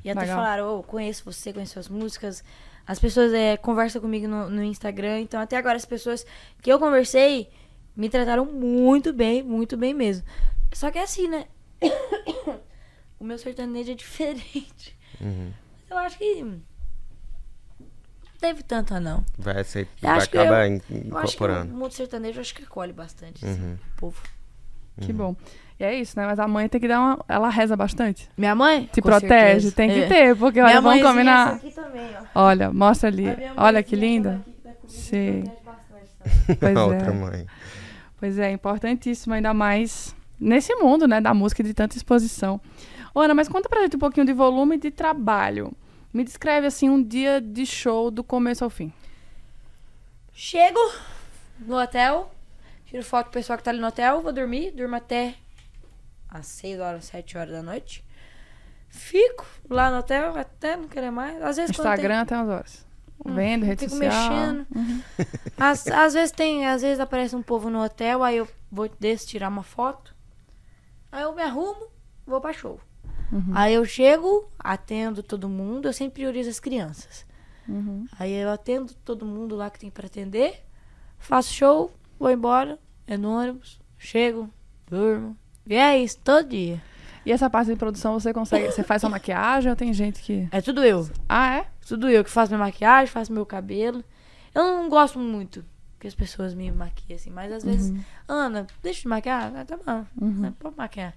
E 0.02 0.10
até 0.10 0.20
Legal. 0.20 0.36
falaram, 0.36 0.78
ô, 0.78 0.82
conheço 0.82 1.22
você, 1.24 1.52
conheço 1.52 1.74
suas 1.74 1.88
músicas. 1.88 2.42
As 2.86 2.98
pessoas 2.98 3.32
é, 3.32 3.56
conversam 3.58 4.00
comigo 4.00 4.26
no, 4.26 4.48
no 4.48 4.62
Instagram. 4.62 5.20
Então, 5.20 5.40
até 5.40 5.56
agora, 5.56 5.76
as 5.76 5.84
pessoas 5.86 6.24
que 6.62 6.72
eu 6.72 6.78
conversei 6.78 7.50
me 7.94 8.08
trataram 8.08 8.46
muito 8.46 9.12
bem, 9.12 9.42
muito 9.42 9.76
bem 9.76 9.92
mesmo. 9.94 10.26
Só 10.72 10.90
que 10.90 10.98
é 10.98 11.02
assim, 11.02 11.28
né? 11.28 11.46
o 13.20 13.24
meu 13.24 13.38
sertanejo 13.38 13.92
é 13.92 13.94
diferente. 13.94 14.96
Uhum. 15.20 15.52
Mas 15.82 15.90
eu 15.90 15.98
acho 15.98 16.18
que... 16.18 16.44
Não 18.44 18.50
teve 18.50 18.62
tanta, 18.62 19.00
não. 19.00 19.24
Vai 19.38 19.60
Eu 19.60 19.64
vai 20.02 20.18
acabar 20.18 20.66
eu- 20.68 20.74
in- 20.74 20.80
Eu 20.80 20.82
acho 20.82 20.90
que 20.90 20.98
o 20.98 21.18
incorporando. 21.46 21.74
mundo 21.74 21.92
sertanejo, 21.92 22.40
acho 22.40 22.54
que 22.54 22.62
acolhe 22.62 22.92
bastante, 22.92 23.44
assim, 23.44 23.60
Uhum. 23.62 23.74
o 23.74 24.00
povo. 24.00 24.22
Que 25.00 25.12
bom. 25.12 25.34
E 25.80 25.84
é 25.84 25.94
isso, 25.98 26.18
né? 26.18 26.26
Mas 26.26 26.38
a 26.38 26.46
mãe 26.46 26.68
tem 26.68 26.80
que 26.80 26.86
dar 26.86 27.00
uma. 27.00 27.24
Ela 27.28 27.48
reza 27.48 27.74
bastante. 27.76 28.28
Minha 28.36 28.54
mãe? 28.54 28.88
Se 28.92 29.00
Com 29.00 29.08
protege, 29.08 29.70
certeza. 29.70 29.72
tem 29.74 29.88
que 29.90 30.00
É. 30.02 30.06
ter, 30.06 30.36
porque 30.36 30.60
olha, 30.60 30.80
vamos 30.80 31.02
combinar. 31.02 31.48
essa 31.48 31.56
aqui 31.56 31.70
também, 31.74 32.10
ó. 32.34 32.42
Olha, 32.44 32.70
mostra 32.72 33.08
ali. 33.08 33.24
Olha 33.56 33.82
que 33.82 33.96
linda. 33.96 34.40
aqui, 34.64 34.92
Sim. 34.92 35.42
protege 35.42 35.62
bastante 35.64 36.10
também. 36.18 36.56
Pois 36.60 36.76
A 36.76 36.84
outra 36.84 37.08
é. 37.08 37.12
mãe. 37.12 37.46
Pois 38.20 38.38
é, 38.38 38.52
importantíssimo, 38.52 39.34
ainda 39.34 39.52
mais 39.54 40.14
nesse 40.38 40.74
mundo, 40.76 41.08
né, 41.08 41.20
da 41.20 41.32
música 41.34 41.62
e 41.62 41.64
de 41.64 41.72
tanta 41.74 41.96
exposição. 41.96 42.60
Ô, 43.14 43.20
Ana, 43.20 43.34
mas 43.34 43.48
conta 43.48 43.68
pra 43.68 43.80
gente 43.82 43.96
um 43.96 43.98
pouquinho 43.98 44.26
de 44.26 44.32
volume 44.32 44.78
de 44.78 44.90
trabalho. 44.90 45.72
Me 46.14 46.22
descreve, 46.22 46.68
assim, 46.68 46.88
um 46.88 47.02
dia 47.02 47.40
de 47.40 47.66
show 47.66 48.08
do 48.08 48.22
começo 48.22 48.62
ao 48.62 48.70
fim. 48.70 48.92
Chego 50.32 50.78
no 51.58 51.76
hotel, 51.76 52.32
tiro 52.86 53.02
foto 53.02 53.26
do 53.26 53.32
pessoal 53.32 53.58
que 53.58 53.64
tá 53.64 53.72
ali 53.72 53.80
no 53.80 53.88
hotel, 53.88 54.22
vou 54.22 54.32
dormir, 54.32 54.70
durmo 54.70 54.94
até 54.94 55.34
às 56.28 56.46
6 56.46 56.78
horas, 56.78 57.04
7 57.06 57.36
horas 57.36 57.52
da 57.52 57.62
noite. 57.64 58.04
Fico 58.88 59.44
lá 59.68 59.90
no 59.90 59.98
hotel 59.98 60.36
até 60.38 60.76
não 60.76 60.86
querer 60.86 61.10
mais. 61.10 61.42
Às 61.42 61.56
vezes 61.56 61.76
Instagram 61.76 62.20
até 62.20 62.36
umas 62.36 62.48
horas. 62.48 62.86
Vendo, 63.26 63.64
rede 63.64 63.88
Fico 63.88 63.96
social. 63.96 64.30
mexendo. 64.30 64.66
tem, 64.66 65.02
às, 65.58 65.86
às 65.88 66.14
vezes 66.14 66.30
tem, 66.30 66.66
às 66.66 66.82
vezes 66.82 67.00
aparece 67.00 67.34
um 67.34 67.42
povo 67.42 67.68
no 67.68 67.82
hotel, 67.82 68.22
aí 68.22 68.36
eu 68.36 68.48
vou 68.70 68.88
desço 69.00 69.26
tirar 69.26 69.48
uma 69.48 69.64
foto. 69.64 70.14
Aí 71.10 71.22
eu 71.22 71.34
me 71.34 71.42
arrumo, 71.42 71.88
vou 72.24 72.40
pra 72.40 72.52
show. 72.52 72.78
Uhum. 73.32 73.50
Aí 73.54 73.74
eu 73.74 73.84
chego, 73.84 74.48
atendo 74.58 75.22
todo 75.22 75.48
mundo, 75.48 75.86
eu 75.88 75.92
sempre 75.92 76.14
priorizo 76.22 76.50
as 76.50 76.60
crianças. 76.60 77.24
Uhum. 77.68 78.06
Aí 78.18 78.32
eu 78.32 78.50
atendo 78.50 78.92
todo 79.04 79.24
mundo 79.24 79.56
lá 79.56 79.70
que 79.70 79.78
tem 79.78 79.90
pra 79.90 80.06
atender, 80.06 80.62
faço 81.18 81.52
show, 81.52 81.92
vou 82.18 82.30
embora, 82.30 82.78
é 83.06 83.16
no 83.16 83.30
ônibus, 83.30 83.80
chego, 83.98 84.50
durmo. 84.88 85.36
E 85.66 85.74
é 85.74 85.98
isso, 85.98 86.18
todo 86.22 86.48
dia. 86.48 86.80
E 87.26 87.32
essa 87.32 87.48
parte 87.48 87.70
de 87.70 87.76
produção 87.76 88.12
você 88.12 88.34
consegue. 88.34 88.70
Você 88.70 88.82
faz 88.82 89.00
sua 89.00 89.08
maquiagem 89.08 89.70
ou 89.70 89.76
tem 89.76 89.92
gente 89.94 90.22
que. 90.22 90.46
É 90.52 90.60
tudo 90.60 90.84
eu. 90.84 91.08
Ah, 91.26 91.56
é? 91.56 91.66
Tudo 91.88 92.08
eu 92.10 92.22
que 92.22 92.28
faço 92.30 92.52
minha 92.52 92.62
maquiagem, 92.62 93.06
faço 93.06 93.32
meu 93.32 93.46
cabelo. 93.46 94.04
Eu 94.54 94.62
não 94.62 94.88
gosto 94.90 95.18
muito 95.18 95.64
que 95.98 96.06
as 96.06 96.14
pessoas 96.14 96.52
me 96.54 96.70
maquiem 96.70 97.16
assim, 97.16 97.30
mas 97.30 97.50
às 97.50 97.64
vezes, 97.64 97.98
Ana, 98.28 98.66
deixa 98.82 99.00
te 99.00 99.08
maquiar? 99.08 99.50
Ah, 99.56 99.64
tá 99.64 99.78
bom, 99.78 100.04
Uhum. 100.20 100.52
pode 100.52 100.76
maquiar. 100.76 101.14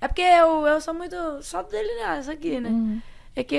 É 0.00 0.06
porque 0.08 0.22
eu, 0.22 0.66
eu 0.66 0.80
sou 0.80 0.94
muito 0.94 1.16
só 1.42 1.62
delinear 1.62 2.20
isso 2.20 2.30
aqui, 2.30 2.60
né? 2.60 2.68
Uhum. 2.68 3.00
É 3.34 3.42
que 3.42 3.56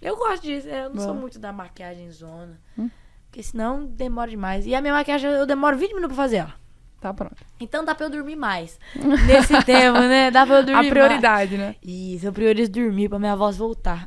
eu 0.00 0.16
gosto 0.16 0.42
disso, 0.42 0.68
eu 0.68 0.90
não 0.90 0.96
sou 0.96 1.08
Boa. 1.12 1.20
muito 1.20 1.38
da 1.38 1.52
maquiagem 1.52 2.10
zona. 2.10 2.58
Hum. 2.78 2.90
Porque 3.30 3.42
senão 3.42 3.84
demora 3.84 4.30
demais. 4.30 4.66
E 4.66 4.74
a 4.74 4.80
minha 4.80 4.92
maquiagem 4.92 5.30
eu 5.30 5.46
demoro 5.46 5.76
20 5.76 5.94
minutos 5.94 6.14
pra 6.14 6.24
fazer 6.24 6.36
ela. 6.38 6.54
Tá 7.00 7.12
pronto. 7.12 7.36
Então 7.58 7.84
dá 7.84 7.94
pra 7.94 8.06
eu 8.06 8.10
dormir 8.10 8.36
mais. 8.36 8.78
Nesse 9.26 9.60
tempo, 9.64 9.98
né? 10.00 10.30
Dá 10.30 10.46
pra 10.46 10.56
eu 10.58 10.64
dormir 10.64 10.86
A 10.86 10.90
prioridade, 10.90 11.56
né? 11.56 11.64
mais. 11.64 11.76
Isso, 11.82 12.26
eu 12.26 12.32
priorizo 12.32 12.70
dormir 12.70 13.08
pra 13.08 13.18
minha 13.18 13.34
voz 13.34 13.56
voltar. 13.56 14.06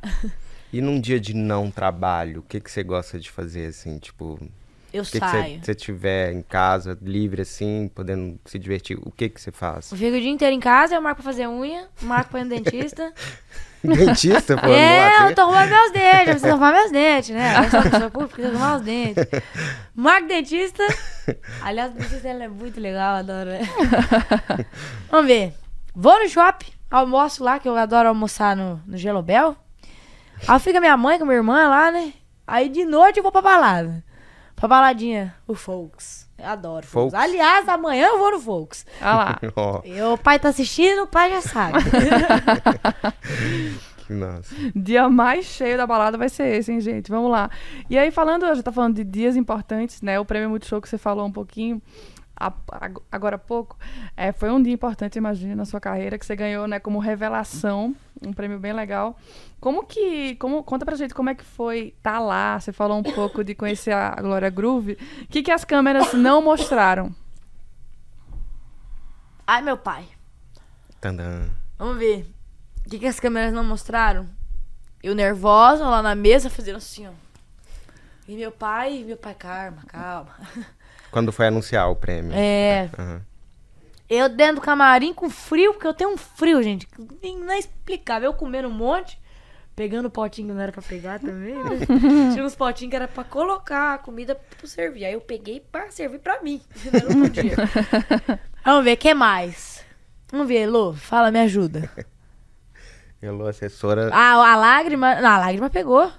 E 0.72 0.80
num 0.82 1.00
dia 1.00 1.20
de 1.20 1.34
não 1.34 1.70
trabalho, 1.72 2.40
o 2.40 2.44
que 2.44 2.60
que 2.60 2.72
você 2.72 2.84
gosta 2.84 3.20
de 3.20 3.30
fazer 3.32 3.68
assim, 3.68 3.98
tipo, 3.98 4.40
Eu 4.96 5.04
que 5.04 5.18
saio. 5.20 5.60
você, 5.60 5.66
você 5.66 5.76
tiver 5.76 6.32
em 6.32 6.42
casa, 6.42 6.98
livre 7.02 7.42
assim, 7.42 7.92
podendo 7.94 8.40
se 8.46 8.58
divertir, 8.58 8.98
o 9.02 9.12
que 9.12 9.30
que 9.30 9.42
você 9.42 9.52
faz? 9.52 9.92
Eu 9.92 9.98
fico 9.98 10.16
o 10.16 10.22
dia 10.22 10.30
inteiro 10.30 10.56
em 10.56 10.60
casa, 10.60 10.96
eu 10.96 11.02
marco 11.02 11.22
pra 11.22 11.32
fazer 11.32 11.48
unha, 11.48 11.88
marco 12.02 12.32
pra 12.32 12.40
ir 12.40 12.44
no 12.46 12.50
dentista. 12.50 13.14
Dentista, 13.86 14.58
pô, 14.58 14.66
é, 14.74 15.30
eu 15.30 15.36
tô 15.36 15.42
arrumando 15.42 15.70
meus 15.70 15.92
dentes, 15.92 16.20
eu 16.20 16.26
preciso 16.26 16.48
arrumar 16.48 16.72
meus 16.72 16.92
dentes, 16.92 17.30
né? 17.30 17.54
Eu 17.58 17.70
sou 17.70 17.82
pessoa 17.84 18.10
pública, 18.10 18.34
preciso 18.34 18.56
arrumar 18.56 18.78
os 18.78 18.82
dentes. 18.82 19.24
Marco 19.94 20.28
dentista. 20.28 20.84
Aliás, 21.62 21.92
o 21.92 21.96
dentista 21.96 22.28
ela 22.28 22.46
é 22.46 22.48
muito 22.48 22.80
legal, 22.80 23.18
adoro. 23.18 23.52
né? 23.52 23.62
Vamos 25.12 25.28
ver. 25.28 25.54
Vou 25.94 26.20
no 26.20 26.28
shopping, 26.28 26.72
almoço 26.90 27.44
lá, 27.44 27.60
que 27.60 27.70
eu 27.70 27.78
adoro 27.78 28.10
almoçar 28.10 28.56
no, 28.56 28.82
no 28.88 28.98
Gelobel. 28.98 29.56
Aí 30.48 30.60
fica 30.60 30.80
minha 30.80 30.98
mãe 30.98 31.20
com 31.20 31.26
minha 31.26 31.38
irmã 31.38 31.68
lá, 31.68 31.92
né? 31.92 32.12
Aí 32.48 32.70
de 32.70 32.86
noite 32.86 33.18
eu 33.18 33.24
vou 33.24 33.32
pra 33.32 33.42
balada. 33.42 34.04
Pra 34.56 34.68
baladinha, 34.68 35.36
o 35.48 35.54
Folks. 35.54 36.28
Eu 36.38 36.48
adoro 36.48 36.86
Folks. 36.86 37.14
Folks. 37.14 37.30
Aliás, 37.30 37.68
amanhã 37.68 38.08
eu 38.08 38.20
vou 38.20 38.32
no 38.32 38.40
Folks. 38.40 38.86
Olha 39.02 39.14
lá. 39.14 39.40
Ó, 39.56 39.82
E 39.84 40.02
o 40.02 40.18
pai 40.18 40.40
tá 40.40 40.50
assistindo, 40.50 41.04
o 41.04 41.08
pai 41.08 41.32
já 41.32 41.42
sabe. 41.42 41.80
que 44.06 44.14
nossa. 44.14 44.54
Dia 44.76 45.10
mais 45.10 45.46
cheio 45.46 45.78
da 45.78 45.88
balada 45.88 46.18
vai 46.18 46.30
ser 46.30 46.56
esse, 46.56 46.72
hein, 46.72 46.80
gente? 46.80 47.10
Vamos 47.10 47.32
lá. 47.32 47.50
E 47.90 47.98
aí, 47.98 48.12
falando, 48.12 48.46
já 48.56 48.64
tá 48.64 48.72
falando 48.72 48.96
de 48.96 49.04
dias 49.04 49.36
importantes, 49.36 50.02
né? 50.02 50.20
O 50.20 50.26
prêmio 50.26 50.50
Multishow 50.50 50.82
que 50.82 50.90
você 50.90 50.98
falou 50.98 51.26
um 51.26 51.32
pouquinho. 51.32 51.82
A- 52.36 52.48
a- 52.72 52.92
agora 53.12 53.36
há 53.36 53.40
pouco, 53.40 53.78
é, 54.18 54.32
foi 54.32 54.50
um 54.52 54.62
dia 54.62 54.74
importante, 54.74 55.18
imagino, 55.18 55.56
na 55.56 55.66
sua 55.66 55.80
carreira, 55.80 56.18
que 56.18 56.26
você 56.26 56.36
ganhou, 56.36 56.68
né, 56.68 56.80
como 56.80 57.00
revelação, 57.00 57.96
um 58.26 58.34
prêmio 58.34 58.60
bem 58.60 58.74
legal. 58.74 59.18
Como 59.60 59.86
que, 59.86 60.36
como, 60.36 60.64
conta 60.64 60.86
pra 60.86 60.96
gente 60.96 61.14
como 61.14 61.30
é 61.30 61.36
que 61.36 61.44
foi 61.44 61.94
estar 61.98 62.20
lá, 62.20 62.60
você 62.60 62.72
falou 62.72 62.98
um 63.00 63.04
pouco 63.04 63.44
de 63.44 63.56
conhecer 63.56 63.92
a 63.94 64.12
Glória 64.22 64.50
Groove, 64.50 64.98
o 65.24 65.28
que 65.28 65.42
que 65.44 65.52
as 65.52 65.64
câmeras 65.66 66.14
não 66.14 66.42
mostraram? 66.42 67.14
Ai, 69.48 69.62
meu 69.62 69.78
pai. 69.78 70.08
Tandã. 71.00 71.50
Vamos 71.78 71.98
ver. 71.98 72.28
O 72.86 72.90
que, 72.90 73.00
que 73.00 73.08
as 73.08 73.20
câmeras 73.20 73.54
não 73.54 73.64
mostraram? 73.64 74.28
Eu 75.04 75.14
nervosa 75.16 75.88
lá 75.88 76.02
na 76.02 76.16
mesa, 76.16 76.50
fazendo 76.50 76.78
assim, 76.78 77.08
ó. 77.08 77.12
E 78.28 78.36
meu 78.36 78.52
pai, 78.52 79.04
meu 79.06 79.18
pai, 79.18 79.36
calma, 79.36 79.84
calma. 79.88 80.32
Quando 81.16 81.32
foi 81.32 81.48
anunciar 81.48 81.90
o 81.90 81.96
prêmio. 81.96 82.34
É. 82.36 82.90
Aham. 83.00 83.22
Eu 84.10 84.28
dentro 84.28 84.56
do 84.56 84.62
camarim 84.62 85.14
com 85.14 85.30
frio, 85.30 85.72
porque 85.72 85.88
eu 85.88 85.94
tenho 85.94 86.10
um 86.10 86.18
frio, 86.18 86.62
gente. 86.62 86.86
que 86.86 87.02
nem- 87.24 87.40
Não 87.40 87.54
é 87.54 87.58
explicável. 87.58 88.30
Eu 88.30 88.34
comendo 88.34 88.68
um 88.68 88.72
monte, 88.74 89.18
pegando 89.78 90.10
potinho 90.10 90.50
que 90.50 90.54
não 90.54 90.60
era 90.62 90.74
pra 90.74 90.82
pegar 90.82 91.18
também. 91.22 91.56
né? 91.56 91.70
Tinha 92.34 92.44
uns 92.44 92.54
potinhos 92.54 92.90
que 92.90 92.96
era 92.98 93.08
pra 93.08 93.24
colocar 93.24 93.94
a 93.94 93.98
comida 93.98 94.36
pra 94.36 94.68
servir. 94.68 95.06
Aí 95.06 95.14
eu 95.14 95.22
peguei 95.22 95.62
pra 95.62 95.90
servir 95.90 96.20
pra 96.20 96.42
mim. 96.44 96.62
Podia. 96.84 97.56
Vamos 98.66 98.84
ver, 98.84 98.94
o 98.96 98.98
que 98.98 99.14
mais? 99.14 99.86
Vamos 100.30 100.50
ver, 100.50 100.64
Elô, 100.64 100.92
fala, 100.94 101.32
me 101.32 101.40
ajuda. 101.40 101.90
Elô, 103.22 103.48
assessora. 103.48 104.10
Ah, 104.14 104.34
a 104.52 104.56
lágrima. 104.58 105.16
Não, 105.22 105.30
a 105.30 105.38
lágrima 105.40 105.70
pegou. 105.70 106.12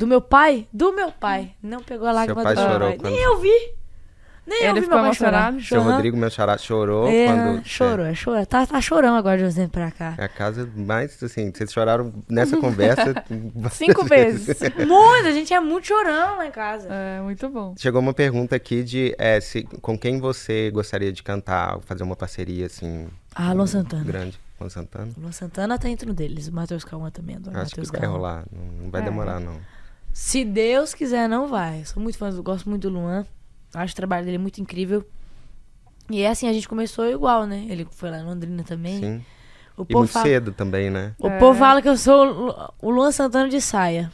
Do 0.00 0.06
meu 0.06 0.20
pai? 0.22 0.66
Do 0.72 0.92
meu 0.94 1.12
pai. 1.12 1.52
Não 1.62 1.82
pegou 1.82 2.08
a 2.08 2.12
lágrima 2.12 2.42
pai 2.42 2.54
do 2.54 2.60
meu 2.62 2.70
chorou 2.70 2.88
pai. 2.88 2.96
quando- 2.98 3.12
Nem 3.12 3.22
eu 3.22 3.38
vi. 3.38 3.74
Nem 4.46 4.62
eu 4.62 4.70
Ele 4.70 4.80
vi 4.80 4.86
ficou 4.86 4.96
meu 4.98 5.06
pai 5.10 5.14
chorar. 5.14 5.48
emocionado? 5.52 5.62
Seu. 5.62 5.82
Rodrigo, 5.82 6.16
meu 6.16 6.30
xará, 6.30 6.56
chorou 6.58 7.06
É, 7.06 7.26
quando. 7.26 7.64
chorou, 7.66 8.06
é, 8.06 8.14
chorou. 8.14 8.46
Tá, 8.46 8.66
tá 8.66 8.80
chorando 8.80 9.16
agora 9.18 9.36
de 9.46 9.54
tempos 9.54 9.70
pra 9.72 9.90
cá. 9.90 10.14
É 10.16 10.24
a 10.24 10.28
casa 10.28 10.68
mais, 10.74 11.22
assim, 11.22 11.52
vocês 11.54 11.70
choraram 11.70 12.12
nessa 12.28 12.56
conversa. 12.56 13.14
Cinco 13.70 14.04
vezes. 14.06 14.58
Muito, 14.88 15.28
a 15.28 15.32
gente 15.32 15.52
é 15.52 15.60
muito 15.60 15.86
chorão 15.86 16.38
lá 16.38 16.46
em 16.46 16.50
casa. 16.50 16.88
É, 16.90 17.20
muito 17.20 17.48
bom. 17.50 17.74
Chegou 17.76 18.00
uma 18.00 18.14
pergunta 18.14 18.56
aqui 18.56 18.82
de 18.82 19.14
é, 19.18 19.38
se, 19.40 19.62
com 19.82 19.96
quem 19.98 20.18
você 20.18 20.70
gostaria 20.70 21.12
de 21.12 21.22
cantar, 21.22 21.78
fazer 21.82 22.02
uma 22.02 22.16
parceria, 22.16 22.64
assim, 22.66 23.06
Ah, 23.34 23.52
Luan 23.52 23.66
Santana. 23.66 24.02
grande 24.04 24.40
o 24.58 24.68
Santana? 24.68 25.12
Luan 25.16 25.32
Santana 25.32 25.78
tá 25.78 25.88
entre 25.88 26.10
um 26.10 26.14
deles. 26.14 26.48
O 26.48 26.52
Matheus 26.54 26.84
Calma 26.84 27.10
também 27.10 27.36
Acho 27.36 27.44
que 27.44 27.50
Matheus 27.56 27.90
vai 27.90 28.00
Calma. 28.00 28.16
rolar, 28.16 28.44
não, 28.50 28.84
não 28.84 28.90
vai 28.90 29.00
É. 29.02 29.04
demorar, 29.04 29.38
não. 29.38 29.58
Se 30.12 30.44
Deus 30.44 30.92
quiser, 30.94 31.28
não 31.28 31.46
vai. 31.48 31.84
Sou 31.84 32.02
muito 32.02 32.18
fã, 32.18 32.30
do- 32.30 32.42
gosto 32.42 32.68
muito 32.68 32.88
do 32.90 32.94
Luan. 32.98 33.24
Acho 33.74 33.92
o 33.92 33.96
trabalho 33.96 34.24
dele 34.24 34.38
muito 34.38 34.60
incrível. 34.60 35.06
E 36.10 36.22
é 36.22 36.28
assim, 36.28 36.48
a 36.48 36.52
gente 36.52 36.68
começou 36.68 37.08
igual, 37.08 37.46
né? 37.46 37.66
Ele 37.68 37.86
foi 37.90 38.10
lá 38.10 38.18
em 38.18 38.24
Londrina 38.24 38.64
também. 38.64 38.98
Sim. 38.98 39.24
O 39.76 39.82
E 39.82 39.86
povo 39.86 39.98
muito 40.00 40.10
fala, 40.12 40.26
cedo 40.26 40.52
também, 40.52 40.90
né? 40.90 41.14
O 41.18 41.28
É. 41.28 41.38
povo 41.38 41.58
fala 41.58 41.80
que 41.80 41.88
eu 41.88 41.96
sou 41.96 42.20
o 42.26 42.32
Lu- 42.46 42.72
o 42.82 42.90
Luan 42.90 43.12
Santana 43.12 43.48
de 43.48 43.60
saia. 43.60 44.10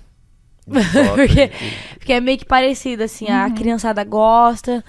Top. 0.66 0.76
porque, 1.16 1.50
porque 1.98 2.12
é 2.12 2.20
meio 2.20 2.36
que 2.38 2.44
parecido, 2.44 3.02
assim. 3.02 3.26
Uhum. 3.26 3.34
A 3.44 3.50
criançada 3.50 4.04
gosta. 4.04 4.84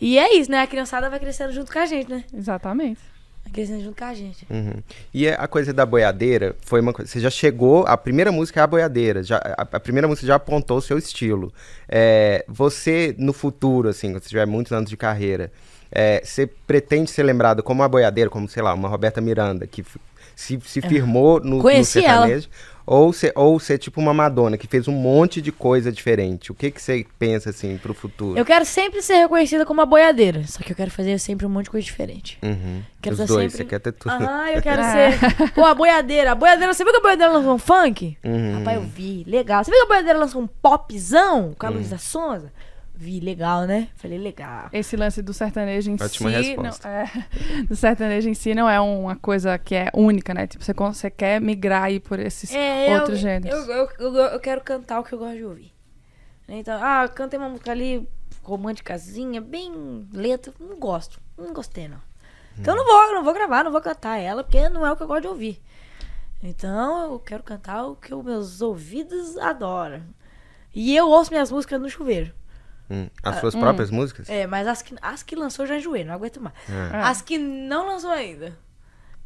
E 0.00 0.18
é 0.18 0.36
isso, 0.36 0.50
né? 0.50 0.60
A 0.60 0.66
criançada 0.66 1.08
vai 1.08 1.18
crescendo 1.18 1.52
junto 1.52 1.72
com 1.72 1.78
a 1.78 1.86
gente, 1.86 2.10
né? 2.10 2.24
Exatamente. 2.34 3.00
Vai 3.52 3.66
crescendo 3.66 3.84
junto 3.84 3.98
com 3.98 4.04
a 4.04 4.14
gente. 4.14 4.46
Uhum. 4.50 4.82
E 5.12 5.28
a 5.28 5.46
coisa 5.46 5.72
da 5.72 5.84
boiadeira 5.84 6.56
foi 6.64 6.80
uma 6.80 6.92
coisa. 6.92 7.10
Você 7.10 7.20
já 7.20 7.30
chegou. 7.30 7.84
A 7.86 7.96
primeira 7.96 8.32
música 8.32 8.60
é 8.60 8.62
a 8.62 8.66
boiadeira. 8.66 9.22
Já, 9.22 9.36
a, 9.36 9.62
a 9.62 9.80
primeira 9.80 10.08
música 10.08 10.26
já 10.26 10.36
apontou 10.36 10.78
o 10.78 10.82
seu 10.82 10.96
estilo. 10.96 11.52
É, 11.88 12.44
você, 12.48 13.14
no 13.18 13.32
futuro, 13.32 13.88
assim, 13.88 14.12
quando 14.12 14.22
você 14.22 14.28
tiver 14.30 14.46
muitos 14.46 14.72
anos 14.72 14.88
de 14.88 14.96
carreira, 14.96 15.52
é, 15.90 16.22
você 16.24 16.46
pretende 16.46 17.10
ser 17.10 17.22
lembrado 17.22 17.62
como 17.62 17.82
uma 17.82 17.88
boiadeira, 17.88 18.30
como, 18.30 18.48
sei 18.48 18.62
lá, 18.62 18.72
uma 18.72 18.88
Roberta 18.88 19.20
Miranda, 19.20 19.66
que 19.66 19.84
se, 20.34 20.58
se 20.64 20.80
firmou 20.80 21.38
no, 21.40 21.50
no 21.50 21.58
É. 21.58 21.62
Conheci 21.62 22.04
ela. 22.04 22.26
Ou 22.84 23.12
ser, 23.12 23.32
ou 23.36 23.58
ser 23.60 23.78
tipo 23.78 24.00
uma 24.00 24.12
Madonna, 24.12 24.58
que 24.58 24.66
fez 24.66 24.88
um 24.88 24.92
monte 24.92 25.40
de 25.40 25.52
coisa 25.52 25.92
diferente. 25.92 26.50
O 26.50 26.54
que, 26.54 26.70
que 26.70 26.82
você 26.82 27.06
pensa, 27.18 27.50
assim, 27.50 27.76
pro 27.78 27.94
futuro? 27.94 28.36
Eu 28.38 28.44
quero 28.44 28.64
sempre 28.64 29.00
ser 29.02 29.14
reconhecida 29.16 29.64
como 29.64 29.80
uma 29.80 29.86
boiadeira. 29.86 30.42
Só 30.46 30.60
que 30.62 30.72
eu 30.72 30.76
quero 30.76 30.90
fazer 30.90 31.18
sempre 31.18 31.46
um 31.46 31.48
monte 31.48 31.64
de 31.64 31.70
coisa 31.70 31.84
diferente. 31.84 32.38
Uhum. 32.42 32.82
Quero 33.00 33.14
Os 33.14 33.26
dois, 33.28 33.52
sempre- 33.52 33.56
você 33.58 33.64
quer 33.64 33.78
ter 33.78 33.92
tudo. 33.92 34.10
Aham, 34.12 34.48
eu 34.48 34.60
quero 34.62 34.82
É. 34.82 35.12
ser. 35.12 35.52
Pô, 35.52 35.64
a 35.64 35.74
boiadeira. 35.74 36.32
A 36.32 36.34
boiadeira, 36.34 36.74
você 36.74 36.82
viu 36.84 36.92
que 36.92 36.98
a 36.98 37.02
boiadeira 37.02 37.32
lançou 37.32 37.54
um 37.54 37.58
funk? 37.58 38.18
Uhum. 38.24 38.58
Rapaz, 38.58 38.76
eu 38.76 38.82
vi. 38.82 39.24
Legal. 39.26 39.62
Você 39.62 39.70
viu 39.70 39.78
que 39.80 39.84
a 39.86 39.88
boiadeira 39.88 40.18
lançou 40.18 40.42
um 40.42 40.46
popzão 40.46 41.54
com 41.58 41.66
a 41.66 41.70
Hum. 41.70 41.74
Luísa 41.74 41.98
Sonza? 41.98 42.52
Vi, 43.02 43.18
legal, 43.18 43.62
né? 43.66 43.88
Falei, 43.96 44.16
legal. 44.16 44.68
Esse 44.72 44.96
lance 44.96 45.20
do 45.22 45.34
sertanejo 45.34 45.90
em 45.90 45.94
Ótima 45.94 46.30
si. 46.30 46.36
resposta. 46.36 46.88
Não, 46.88 46.94
é, 46.94 47.64
do 47.68 47.74
sertanejo 47.74 48.28
em 48.28 48.34
si 48.34 48.54
não 48.54 48.70
é 48.70 48.80
uma 48.80 49.16
coisa 49.16 49.58
que 49.58 49.74
é 49.74 49.90
única, 49.92 50.32
né? 50.32 50.46
Tipo, 50.46 50.62
você, 50.64 50.72
você 50.72 51.10
quer 51.10 51.40
migrar 51.40 51.82
aí 51.82 51.98
por 51.98 52.20
esses 52.20 52.54
É, 52.54 52.94
outros 52.94 53.18
eu, 53.18 53.22
gêneros. 53.22 53.68
Eu, 53.68 53.74
eu, 53.74 53.88
eu, 53.98 54.14
eu 54.14 54.40
quero 54.40 54.60
cantar 54.60 55.00
o 55.00 55.04
que 55.04 55.12
eu 55.12 55.18
gosto 55.18 55.36
de 55.36 55.44
ouvir. 55.44 55.72
Então, 56.48 56.78
ah, 56.80 57.02
eu 57.02 57.08
cantei 57.08 57.38
uma 57.38 57.48
música 57.48 57.72
ali 57.72 58.08
românticazinha, 58.42 59.40
bem 59.40 60.06
letra. 60.12 60.52
Não 60.60 60.78
gosto. 60.78 61.20
Não 61.36 61.52
gostei, 61.52 61.88
não. 61.88 62.00
Então 62.56 62.76
não 62.76 62.84
vou, 62.84 63.14
não 63.14 63.24
vou 63.24 63.34
gravar, 63.34 63.64
não 63.64 63.72
vou 63.72 63.80
cantar 63.80 64.18
ela, 64.18 64.44
porque 64.44 64.68
não 64.68 64.86
é 64.86 64.92
o 64.92 64.96
que 64.96 65.02
eu 65.02 65.08
gosto 65.08 65.22
de 65.22 65.28
ouvir. 65.28 65.60
Então 66.42 67.12
eu 67.12 67.18
quero 67.18 67.42
cantar 67.42 67.84
o 67.86 67.96
que 67.96 68.14
os 68.14 68.24
meus 68.24 68.60
ouvidos 68.60 69.36
adoram. 69.38 70.02
E 70.74 70.94
eu 70.96 71.08
ouço 71.08 71.30
minhas 71.30 71.50
músicas 71.50 71.80
no 71.80 71.88
chuveiro. 71.90 72.32
Hum. 72.92 73.08
As 73.22 73.40
suas 73.40 73.54
próprias 73.54 73.90
músicas? 73.90 74.28
É, 74.28 74.46
mas 74.46 74.68
as 74.68 74.82
que, 74.82 74.94
as 75.00 75.22
que 75.22 75.34
lançou 75.34 75.64
eu 75.64 75.68
já 75.68 75.76
enjoei, 75.78 76.04
não 76.04 76.12
aguento 76.12 76.40
mais. 76.40 76.54
É. 76.68 76.96
É. 76.96 77.00
As 77.00 77.22
que 77.22 77.38
não 77.38 77.86
lançou 77.86 78.10
ainda. 78.10 78.54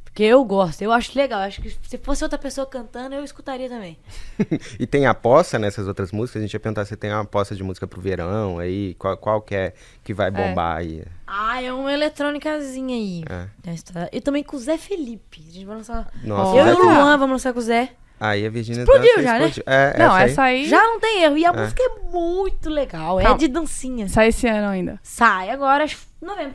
Porque 0.04 0.22
eu 0.22 0.42
gosto, 0.44 0.80
eu 0.80 0.92
acho 0.92 1.18
legal. 1.18 1.40
Acho 1.40 1.60
que 1.60 1.68
se 1.68 1.98
fosse 1.98 2.24
outra 2.24 2.38
pessoa 2.38 2.66
cantando, 2.66 3.14
eu 3.14 3.24
escutaria 3.24 3.68
também. 3.68 3.98
E 4.80 4.86
tem 4.86 5.04
aposta 5.04 5.58
nessas 5.58 5.86
outras 5.88 6.10
músicas? 6.12 6.40
A 6.40 6.46
gente 6.46 6.54
ia 6.54 6.60
perguntar 6.60 6.86
se 6.86 6.96
tem 6.96 7.10
uma 7.10 7.20
aposta 7.22 7.54
de 7.54 7.62
música 7.62 7.86
pro 7.86 8.00
verão 8.00 8.58
aí, 8.58 8.94
qual, 8.94 9.16
qual 9.18 9.42
que 9.42 9.54
é 9.54 9.74
que 10.02 10.14
vai 10.14 10.30
bombar 10.30 10.78
aí. 10.78 11.04
Ah, 11.26 11.60
é 11.62 11.70
uma 11.72 11.92
eletrônicazinha 11.92 12.96
aí. 12.96 13.24
É. 13.28 14.08
E 14.12 14.20
também 14.20 14.42
com 14.42 14.56
o 14.56 14.60
Zé 14.60 14.78
Felipe. 14.78 15.44
A 15.46 15.52
gente 15.52 15.66
vai 15.66 15.76
lançar. 15.76 16.10
Nossa, 16.22 16.56
eu 16.56 16.66
e 16.66 16.72
o. 16.72 16.82
Luan 16.82 17.18
vamos 17.18 17.32
lançar 17.32 17.52
com 17.52 17.58
o 17.58 17.62
Zé. 17.62 17.92
Aí 18.18 18.46
a 18.46 18.50
Virgínia 18.50 18.80
Explodiu 18.80 19.10
Dança 19.16 19.22
já, 19.22 19.32
né? 19.38 19.46
explodiu. 19.48 19.62
É, 19.66 19.98
não, 19.98 20.16
essa 20.16 20.16
aí. 20.16 20.30
essa 20.30 20.42
aí. 20.42 20.68
Já 20.68 20.82
não 20.82 20.98
tem 21.00 21.22
erro. 21.22 21.36
E 21.36 21.44
a 21.44 21.50
É. 21.50 21.52
música 21.52 21.82
é 21.82 22.10
muito 22.10 22.70
legal. 22.70 23.20
É 23.20 23.24
Calma. 23.24 23.38
de 23.38 23.48
dancinha. 23.48 24.08
Sai 24.08 24.28
esse 24.28 24.46
ano 24.46 24.68
ainda. 24.68 24.98
Sai 25.02 25.50
agora, 25.50 25.84
novembro. 26.20 26.54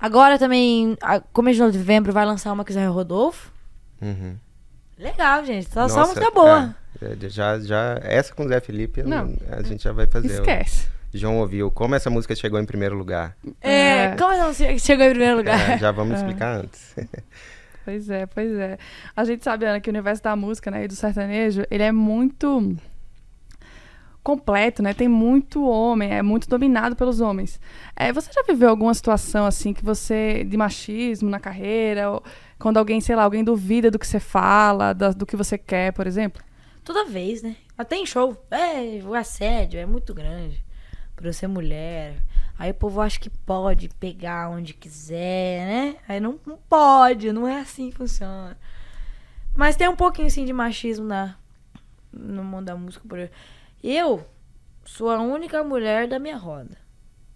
Agora 0.00 0.38
também, 0.38 0.96
começo 1.32 1.56
de 1.70 1.78
novembro, 1.78 2.12
vai 2.12 2.26
lançar 2.26 2.52
uma 2.52 2.64
com 2.64 2.70
o 2.70 2.74
Zé 2.74 2.86
Rodolfo. 2.86 3.50
Uhum. 4.02 4.36
Legal, 4.98 5.44
gente. 5.44 5.66
Só, 5.72 5.88
só 5.88 5.98
Nossa, 6.00 6.08
música 6.14 6.30
boa. 6.32 6.74
é, 7.00 7.12
é, 7.26 7.28
já, 7.28 7.58
já, 7.60 7.98
essa 8.02 8.34
com 8.34 8.44
o 8.44 8.48
Zé 8.48 8.60
Felipe, 8.60 9.02
Não. 9.02 9.34
a 9.50 9.62
gente 9.62 9.84
já 9.84 9.92
vai 9.92 10.06
fazer. 10.06 10.32
Esquece. 10.34 10.88
O 11.14 11.18
João 11.18 11.38
ouviu 11.38 11.70
como 11.70 11.94
essa 11.94 12.10
música 12.10 12.34
chegou 12.34 12.60
em 12.60 12.66
primeiro 12.66 12.94
lugar. 12.96 13.36
É, 13.62 14.04
É. 14.06 14.16
como 14.18 14.32
ela 14.32 14.52
che- 14.52 14.78
chegou 14.78 15.06
em 15.06 15.10
primeiro 15.10 15.36
lugar? 15.38 15.70
É, 15.70 15.78
já 15.78 15.90
vamos 15.92 16.16
explicar 16.18 16.56
antes. 16.58 16.94
Pois 17.86 18.10
é, 18.10 18.26
pois 18.26 18.52
é. 18.52 18.78
A 19.14 19.22
gente 19.24 19.44
sabe, 19.44 19.64
Ana, 19.64 19.80
que 19.80 19.88
o 19.88 19.92
universo 19.92 20.20
da 20.20 20.34
música, 20.34 20.72
né, 20.72 20.84
e 20.84 20.88
do 20.88 20.94
sertanejo, 20.96 21.62
ele 21.70 21.84
é 21.84 21.92
muito 21.92 22.76
completo, 24.24 24.82
né? 24.82 24.92
Tem 24.92 25.06
muito 25.06 25.64
homem, 25.64 26.10
é 26.12 26.20
muito 26.20 26.48
dominado 26.48 26.96
pelos 26.96 27.20
homens. 27.20 27.60
É, 27.94 28.12
você 28.12 28.28
já 28.32 28.42
viveu 28.42 28.68
alguma 28.70 28.92
situação 28.92 29.46
assim 29.46 29.72
que 29.72 29.84
você 29.84 30.42
de 30.42 30.56
machismo 30.56 31.30
na 31.30 31.38
carreira, 31.38 32.10
ou 32.10 32.24
quando 32.58 32.78
alguém, 32.78 33.00
sei 33.00 33.14
lá, 33.14 33.22
alguém 33.22 33.44
duvida 33.44 33.88
do 33.88 34.00
que 34.00 34.06
você 34.06 34.18
fala, 34.18 34.92
da- 34.92 35.12
do 35.12 35.24
que 35.24 35.36
você 35.36 35.56
quer, 35.56 35.92
por 35.92 36.08
exemplo? 36.08 36.42
Toda 36.82 37.04
vez, 37.04 37.40
né? 37.40 37.54
Até 37.78 37.94
em 37.94 38.04
show. 38.04 38.36
É, 38.50 39.00
o 39.04 39.14
assédio 39.14 39.78
é 39.78 39.86
muito 39.86 40.12
grande. 40.12 40.60
Por 41.14 41.24
eu 41.26 41.32
ser 41.32 41.46
mulher. 41.46 42.16
Aí 42.58 42.70
o 42.70 42.74
povo 42.74 43.00
acha 43.00 43.20
que 43.20 43.28
pode 43.28 43.88
pegar 44.00 44.48
onde 44.48 44.72
quiser, 44.72 45.66
né? 45.66 45.96
Aí 46.08 46.18
não, 46.18 46.38
pode, 46.68 47.32
não 47.32 47.46
é 47.46 47.60
assim 47.60 47.90
que 47.90 47.96
funciona. 47.96 48.58
Mas 49.54 49.76
tem 49.76 49.88
um 49.88 49.96
pouquinho, 49.96 50.28
assim, 50.28 50.44
de 50.44 50.52
machismo 50.52 51.06
na, 51.06 51.36
no 52.12 52.42
mundo 52.42 52.66
da 52.66 52.76
música. 52.76 53.06
Por... 53.06 53.30
Eu 53.82 54.26
sou 54.84 55.10
a 55.10 55.20
única 55.20 55.62
mulher 55.62 56.08
da 56.08 56.18
minha 56.18 56.36
roda. 56.36 56.78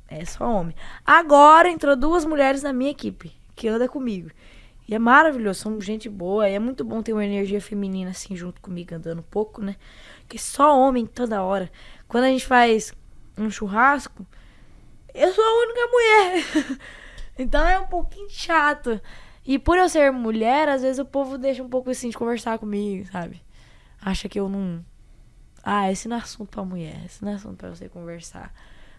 É 0.09 0.25
só 0.25 0.51
homem. 0.51 0.75
Agora 1.05 1.71
entrou 1.71 1.95
duas 1.95 2.25
mulheres 2.25 2.63
na 2.63 2.73
minha 2.73 2.91
equipe, 2.91 3.33
que 3.55 3.69
anda 3.69 3.89
comigo. 3.89 4.31
E 4.89 4.95
é 4.95 4.99
maravilhoso, 4.99 5.61
são 5.61 5.81
gente 5.81 6.09
boa. 6.09 6.49
E 6.49 6.55
é 6.55 6.59
muito 6.59 6.83
bom 6.83 7.03
ter 7.03 7.13
uma 7.13 7.25
energia 7.25 7.61
feminina 7.61 8.11
assim 8.11 8.35
junto 8.35 8.61
comigo, 8.61 8.95
andando 8.95 9.21
um 9.21 9.31
pouco, 9.31 9.63
né? 9.63 9.77
Porque 10.23 10.39
só 10.39 10.77
homem 10.79 11.07
toda 11.07 11.43
hora. 11.43 11.71
Quando 12.09 12.25
a 12.25 12.29
gente 12.29 12.45
faz 12.45 12.93
um 13.39 13.51
churrasco, 13.51 14.27
eu 15.15 15.33
sou 15.33 15.45
a 15.45 15.63
única 15.63 15.87
mulher. 15.87 16.79
então 17.39 17.67
é 17.67 17.79
um 17.79 17.87
pouquinho 17.87 18.29
chato. 18.31 19.01
E 19.45 19.59
por 19.59 19.79
eu 19.79 19.89
ser 19.89 20.13
mulher, 20.13 20.69
às 20.69 20.83
vezes 20.83 20.99
o 20.99 21.05
povo 21.05 21.39
deixa 21.39 21.63
um 21.63 21.69
pouco 21.69 21.91
assim 21.91 22.11
de 22.11 22.17
conversar 22.17 22.59
comigo, 22.59 23.07
sabe? 23.11 23.43
Acha 24.01 24.29
que 24.29 24.39
eu 24.39 24.49
não. 24.49 24.85
Ah, 25.63 25.91
esse 25.91 26.09
não 26.09 26.17
é 26.17 26.21
assunto 26.21 26.49
pra 26.51 26.65
mulher, 26.65 27.05
esse 27.05 27.25
não 27.25 27.33
é 27.33 27.35
assunto 27.35 27.57
pra 27.57 27.71
você 27.71 27.89
conversar. 27.89 28.53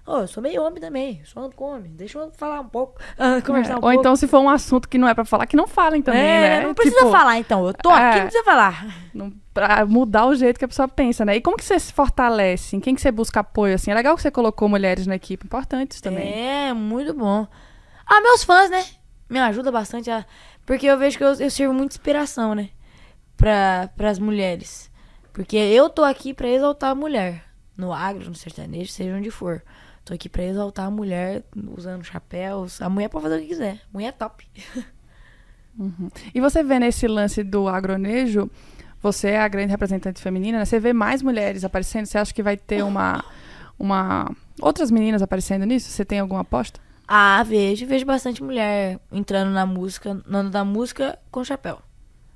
Ô, 0.05 0.17
eu 0.19 0.27
sou 0.27 0.41
meio 0.41 0.63
homem 0.63 0.81
também, 0.81 1.21
sou 1.23 1.49
come, 1.51 1.87
deixa 1.89 2.17
eu 2.17 2.31
falar 2.31 2.59
um 2.59 2.67
pouco, 2.67 2.99
ah, 3.19 3.39
conversar 3.45 3.73
É, 3.73 3.75
um 3.75 3.77
Ou 3.77 3.81
pouco. 3.81 3.99
então, 3.99 4.15
se 4.15 4.27
for 4.27 4.39
um 4.39 4.49
assunto 4.49 4.89
que 4.89 4.97
não 4.97 5.07
é 5.07 5.13
pra 5.13 5.23
falar, 5.23 5.45
que 5.45 5.55
não 5.55 5.67
falem 5.67 6.01
também, 6.01 6.19
é, 6.21 6.59
né? 6.59 6.63
não 6.65 6.73
precisa 6.73 6.97
Tipo, 6.97 7.11
falar 7.11 7.37
então, 7.37 7.67
eu 7.67 7.73
tô 7.73 7.89
aqui, 7.89 8.01
é. 8.01 8.15
não 8.15 8.21
precisa 8.27 8.43
falar. 8.43 8.85
não- 9.13 9.31
Pra 9.53 9.85
mudar 9.85 10.25
o 10.27 10.33
jeito 10.35 10.57
que 10.57 10.63
a 10.63 10.67
pessoa 10.67 10.87
pensa, 10.87 11.25
né? 11.25 11.35
E 11.35 11.41
como 11.41 11.57
que 11.57 11.65
você 11.65 11.77
se 11.77 11.91
fortalece? 11.91 12.73
Em 12.75 12.79
quem 12.79 12.95
que 12.95 13.01
você 13.01 13.11
busca 13.11 13.41
apoio, 13.41 13.75
assim? 13.75 13.91
É 13.91 13.93
legal 13.93 14.15
que 14.15 14.21
você 14.21 14.31
colocou 14.31 14.69
mulheres 14.69 15.05
na 15.05 15.15
equipe, 15.15 15.45
importante 15.45 15.91
isso 15.91 16.01
também. 16.01 16.33
É, 16.33 16.73
muito 16.73 17.13
bom. 17.13 17.45
Ah, 18.07 18.21
meus 18.21 18.43
fãs, 18.45 18.69
né? 18.71 18.83
Me 19.29 19.39
ajuda 19.39 19.69
bastante, 19.71 20.09
a... 20.09 20.25
porque 20.65 20.85
eu 20.87 20.97
vejo 20.97 21.17
que 21.17 21.23
eu, 21.23 21.33
eu 21.33 21.51
sirvo 21.51 21.73
muita 21.73 21.93
inspiração, 21.95 22.55
né? 22.55 22.69
Pra, 23.37 23.89
pras 23.97 24.17
mulheres. 24.19 24.89
Porque 25.33 25.57
eu 25.57 25.89
tô 25.89 26.03
aqui 26.03 26.33
pra 26.33 26.47
exaltar 26.47 26.91
a 26.91 26.95
mulher. 26.95 27.43
No 27.77 27.91
agro, 27.93 28.29
no 28.29 28.35
sertanejo, 28.35 28.91
seja 28.91 29.15
onde 29.15 29.31
for. 29.31 29.61
Tô 30.11 30.15
aqui 30.15 30.27
pra 30.27 30.43
exaltar 30.43 30.87
a 30.87 30.91
mulher 30.91 31.41
usando 31.73 32.03
chapéus. 32.03 32.81
A 32.81 32.89
mulher 32.89 33.07
pode 33.07 33.23
fazer 33.23 33.37
o 33.37 33.39
que 33.39 33.47
quiser. 33.47 33.79
Mulher 33.93 34.07
é 34.07 34.11
top. 34.11 34.45
E 36.35 36.41
você 36.41 36.61
vê 36.61 36.77
nesse 36.79 37.07
lance 37.07 37.41
do 37.45 37.69
agronejo, 37.69 38.51
você 39.01 39.29
é 39.29 39.39
a 39.39 39.47
grande 39.47 39.71
representante 39.71 40.21
feminina, 40.21 40.59
né? 40.59 40.65
Você 40.65 40.81
vê 40.81 40.91
mais 40.91 41.21
mulheres 41.21 41.63
aparecendo? 41.63 42.05
Você 42.07 42.17
acha 42.17 42.33
que 42.33 42.43
vai 42.43 42.57
ter 42.57 42.83
uma, 42.83 43.23
uma 43.79 44.29
outras 44.61 44.91
meninas 44.91 45.21
aparecendo 45.21 45.65
nisso? 45.65 45.89
Você 45.89 46.03
tem 46.03 46.19
alguma 46.19 46.41
aposta? 46.41 46.77
Ah, 47.07 47.41
vejo, 47.43 47.87
vejo 47.87 48.05
bastante 48.05 48.43
mulher 48.43 48.99
entrando 49.13 49.51
na 49.51 49.65
música, 49.65 50.21
no 50.27 50.39
ano 50.39 50.49
da 50.49 50.65
música 50.65 51.17
com 51.31 51.41
chapéu. 51.41 51.81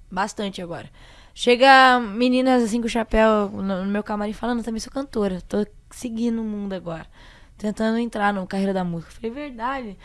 Bastante 0.09 0.61
agora. 0.61 0.89
Chega 1.33 1.99
meninas 1.99 2.63
assim 2.63 2.81
com 2.81 2.87
chapéu 2.87 3.49
no 3.49 3.85
meu 3.85 4.01
camarim 4.01 4.31
falando, 4.31 4.63
também 4.63 4.79
sou 4.79 4.93
cantora, 4.93 5.41
tô 5.41 5.67
seguindo 5.91 6.41
o 6.41 6.45
mundo 6.45 6.71
agora. 6.71 7.05
Tentando 7.57 7.97
entrar 7.97 8.33
na 8.33 8.45
carreira 8.45 8.73
da 8.73 8.83
música. 8.83 9.11
Falei, 9.11 9.31
verdade. 9.31 9.97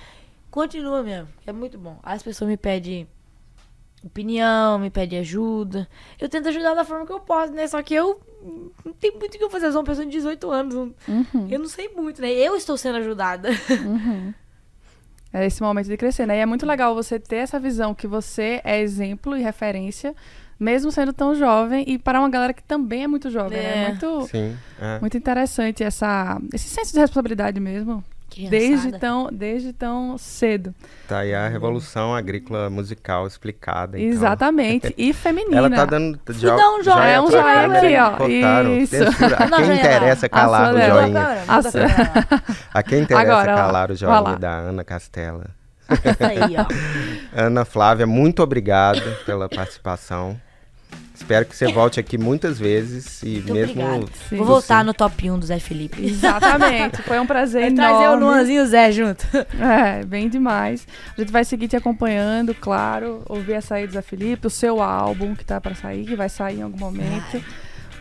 Continua 0.51 1.03
mesmo, 1.03 1.29
é 1.47 1.53
muito 1.53 1.79
bom. 1.79 1.99
As 2.03 2.23
pessoas 2.23 2.49
me 2.51 2.57
pedem 2.57 3.09
opinião, 4.05 4.79
me 4.79 4.91
pedem 4.91 5.19
ajuda. 5.19 5.89
Eu 6.19 6.29
tento 6.29 6.49
ajudar 6.49 6.75
da 6.75 6.85
forma 6.85 7.07
que 7.07 7.13
eu 7.13 7.21
posso, 7.21 7.53
né? 7.53 7.67
Só 7.67 7.83
que 7.83 7.95
eu 7.95 8.21
não 8.85 8.93
tenho 8.95 9.19
muito 9.19 9.35
o 9.35 9.39
que 9.39 9.45
eu 9.45 9.51
fazer. 9.51 9.67
Eu 9.67 9.73
sou 9.73 9.81
uma 9.81 9.87
pessoa 9.87 10.05
de 10.05 10.13
18 10.13 10.51
anos. 10.51 10.75
Uhum. 10.75 11.49
Eu 11.49 11.59
não 11.59 11.69
sei 11.69 11.89
muito, 11.89 12.21
né? 12.21 12.31
Eu 12.31 12.57
estou 12.57 12.77
sendo 12.77 12.99
ajudada. 12.99 13.51
É 15.33 15.47
esse 15.47 15.63
momento 15.63 15.87
de 15.87 15.97
crescer, 15.97 16.27
né? 16.27 16.39
E 16.39 16.41
é 16.41 16.47
muito 16.47 16.67
legal 16.67 16.93
você 16.93 17.17
ter 17.17 17.37
essa 17.37 17.61
visão 17.61 17.95
que 17.95 18.07
você 18.09 18.61
é 18.65 18.81
exemplo 18.81 19.37
e 19.37 19.41
referência, 19.41 20.13
mesmo 20.61 20.93
sendo 20.93 21.13
tão 21.13 21.35
jovem, 21.35 21.85
e 21.89 21.99
para 21.99 22.21
uma 22.21 22.29
galera 22.29 22.53
que 22.53 22.63
também 22.63 23.05
é 23.05 23.07
muito 23.09 23.31
jovem, 23.31 23.59
né? 23.59 23.85
É. 23.85 23.89
Muito, 23.89 24.29
Sim. 24.29 24.57
é. 24.79 25.01
muito 25.01 25.17
interessante 25.17 25.83
essa, 25.83 26.39
esse 26.53 26.69
senso 26.69 26.93
de 26.93 27.01
responsabilidade 27.01 27.59
mesmo, 27.59 28.05
Criançada. 28.29 28.59
desde 28.59 28.99
tão, 28.99 29.29
desde 29.33 29.73
tão 29.73 30.19
cedo. 30.19 30.75
Tá 31.09 31.21
aí 31.21 31.35
a 31.35 31.49
revolução 31.49 32.15
agrícola 32.15 32.69
musical 32.69 33.27
explicada. 33.27 33.99
Então. 33.99 34.13
Exatamente. 34.13 34.95
E 35.01 35.15
feminina. 35.15 35.57
Ela 35.57 35.71
tá 35.71 35.85
dando 35.87 36.21
jo 36.29 36.47
dar 36.55 36.71
um 36.73 36.83
joinha 36.83 37.07
É, 37.07 37.21
um 37.21 37.31
joinha 37.31 37.63
câmera, 37.63 38.07
aqui, 38.07 38.35
ó. 38.45 38.69
Isso. 38.69 38.97
Censura. 38.97 39.37
A 39.37 39.51
quem 39.51 39.77
interessa 39.77 40.29
calar 40.29 40.75
o 40.75 40.79
joinha. 40.79 41.27
A 42.75 42.83
quem 42.83 43.01
interessa 43.01 43.33
Agora, 43.33 43.53
ó, 43.53 43.57
calar 43.57 43.91
o 43.91 43.95
joinha 43.95 44.37
da 44.37 44.59
Ana 44.59 44.85
Castela. 44.85 45.47
Aí, 45.89 46.55
ó. 46.57 46.67
Ana 47.35 47.65
Flávia, 47.65 48.07
muito 48.07 48.43
obrigado 48.43 49.03
pela 49.25 49.49
participação. 49.49 50.39
Espero 51.21 51.45
que 51.45 51.55
você 51.55 51.71
volte 51.71 52.01
aqui 52.01 52.17
muitas 52.17 52.59
vezes 52.59 53.23
e 53.23 53.43
Muito 53.47 53.53
mesmo. 53.53 54.09
Vou 54.33 54.45
voltar 54.47 54.83
no 54.85 54.95
top 54.95 55.31
1 55.31 55.39
do 55.39 55.47
Zé 55.47 55.59
Felipe. 55.59 56.03
Exatamente. 56.05 57.03
Foi 57.03 57.21
um 57.21 57.27
prazer 57.27 57.61
Vai 57.71 57.71
enorme. 57.71 57.95
trazer 57.99 58.17
o 58.17 58.19
Luanzinho 58.19 58.61
e 58.61 58.65
o 58.65 58.67
Zé 58.67 58.91
junto. 58.91 59.27
É, 59.61 60.05
bem 60.05 60.29
demais. 60.29 60.87
A 61.17 61.21
gente 61.21 61.31
vai 61.31 61.45
seguir 61.45 61.69
te 61.69 61.77
acompanhando, 61.77 62.55
claro. 62.55 63.23
Ouvir 63.29 63.55
a 63.55 63.61
saída 63.61 63.89
do 63.89 63.93
Zé 63.93 64.03
Felipe, 64.03 64.47
o 64.47 64.51
seu 64.51 64.83
álbum 64.83 65.35
que 65.35 65.45
tá 65.45 65.61
pra 65.61 65.75
sair, 65.75 66.05
que 66.07 66.17
vai 66.17 66.29
sair 66.29 66.59
em 66.59 66.63
algum 66.63 66.79
momento. 66.79 67.43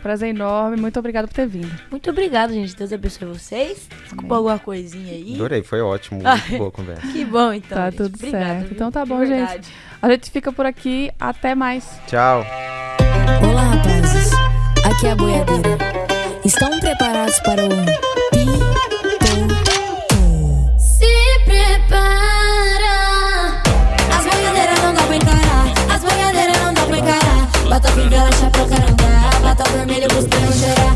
Prazer 0.02 0.30
enorme. 0.30 0.78
Muito 0.78 0.98
obrigada 0.98 1.28
por 1.28 1.34
ter 1.34 1.46
vindo. 1.46 1.72
Muito 1.92 2.10
obrigado, 2.10 2.54
gente. 2.54 2.74
Deus 2.76 2.94
abençoe 2.94 3.28
vocês. 3.28 3.88
Desculpa 4.06 4.36
alguma 4.38 4.58
coisinha 4.58 5.12
aí. 5.14 5.36
Adorei, 5.36 5.62
foi 5.62 5.82
ótimo, 5.82 6.22
muito 6.24 6.58
boa 6.58 6.70
a 6.70 6.72
conversa. 6.72 7.08
Que 7.12 7.26
bom, 7.26 7.52
então. 7.52 7.78
Tá 7.78 7.90
gente. 7.90 7.98
tudo 7.98 8.16
Obrigada, 8.16 8.46
certo. 8.46 8.64
viu? 8.64 8.72
Então 8.72 8.92
tá 8.92 9.06
bom, 9.06 9.24
gente. 9.26 9.60
A 10.02 10.10
gente 10.10 10.32
fica 10.32 10.54
por 10.54 10.66
aqui. 10.66 11.12
Até 11.20 11.54
mais. 11.54 11.86
Tchau. 12.08 12.46
Fala 13.60 14.96
aqui 14.96 15.08
é 15.08 15.12
a 15.12 15.16
boiadeira. 15.16 15.78
Estão 16.46 16.80
preparados 16.80 17.38
para 17.42 17.66
o 17.66 17.70
pipoco? 18.32 19.50
Se 20.78 21.40
prepara. 21.44 22.98
As 24.18 24.26
boiadeiras 24.26 24.82
não 24.82 24.94
dá 24.94 25.04
pra 25.04 25.16
encarar. 25.18 25.66
As 25.94 26.02
boiadeiras 26.02 26.58
não 26.62 26.74
dá 26.74 26.84
pra 26.84 26.98
encarar. 27.00 27.50
Bota 27.70 27.90
a 27.90 27.92
vela, 27.92 28.32
chapo 28.32 28.66
caramba. 28.70 29.40
Bota 29.42 29.70
vermelho, 29.72 30.08
cuspira, 30.08 30.52
cheirar. 30.54 30.89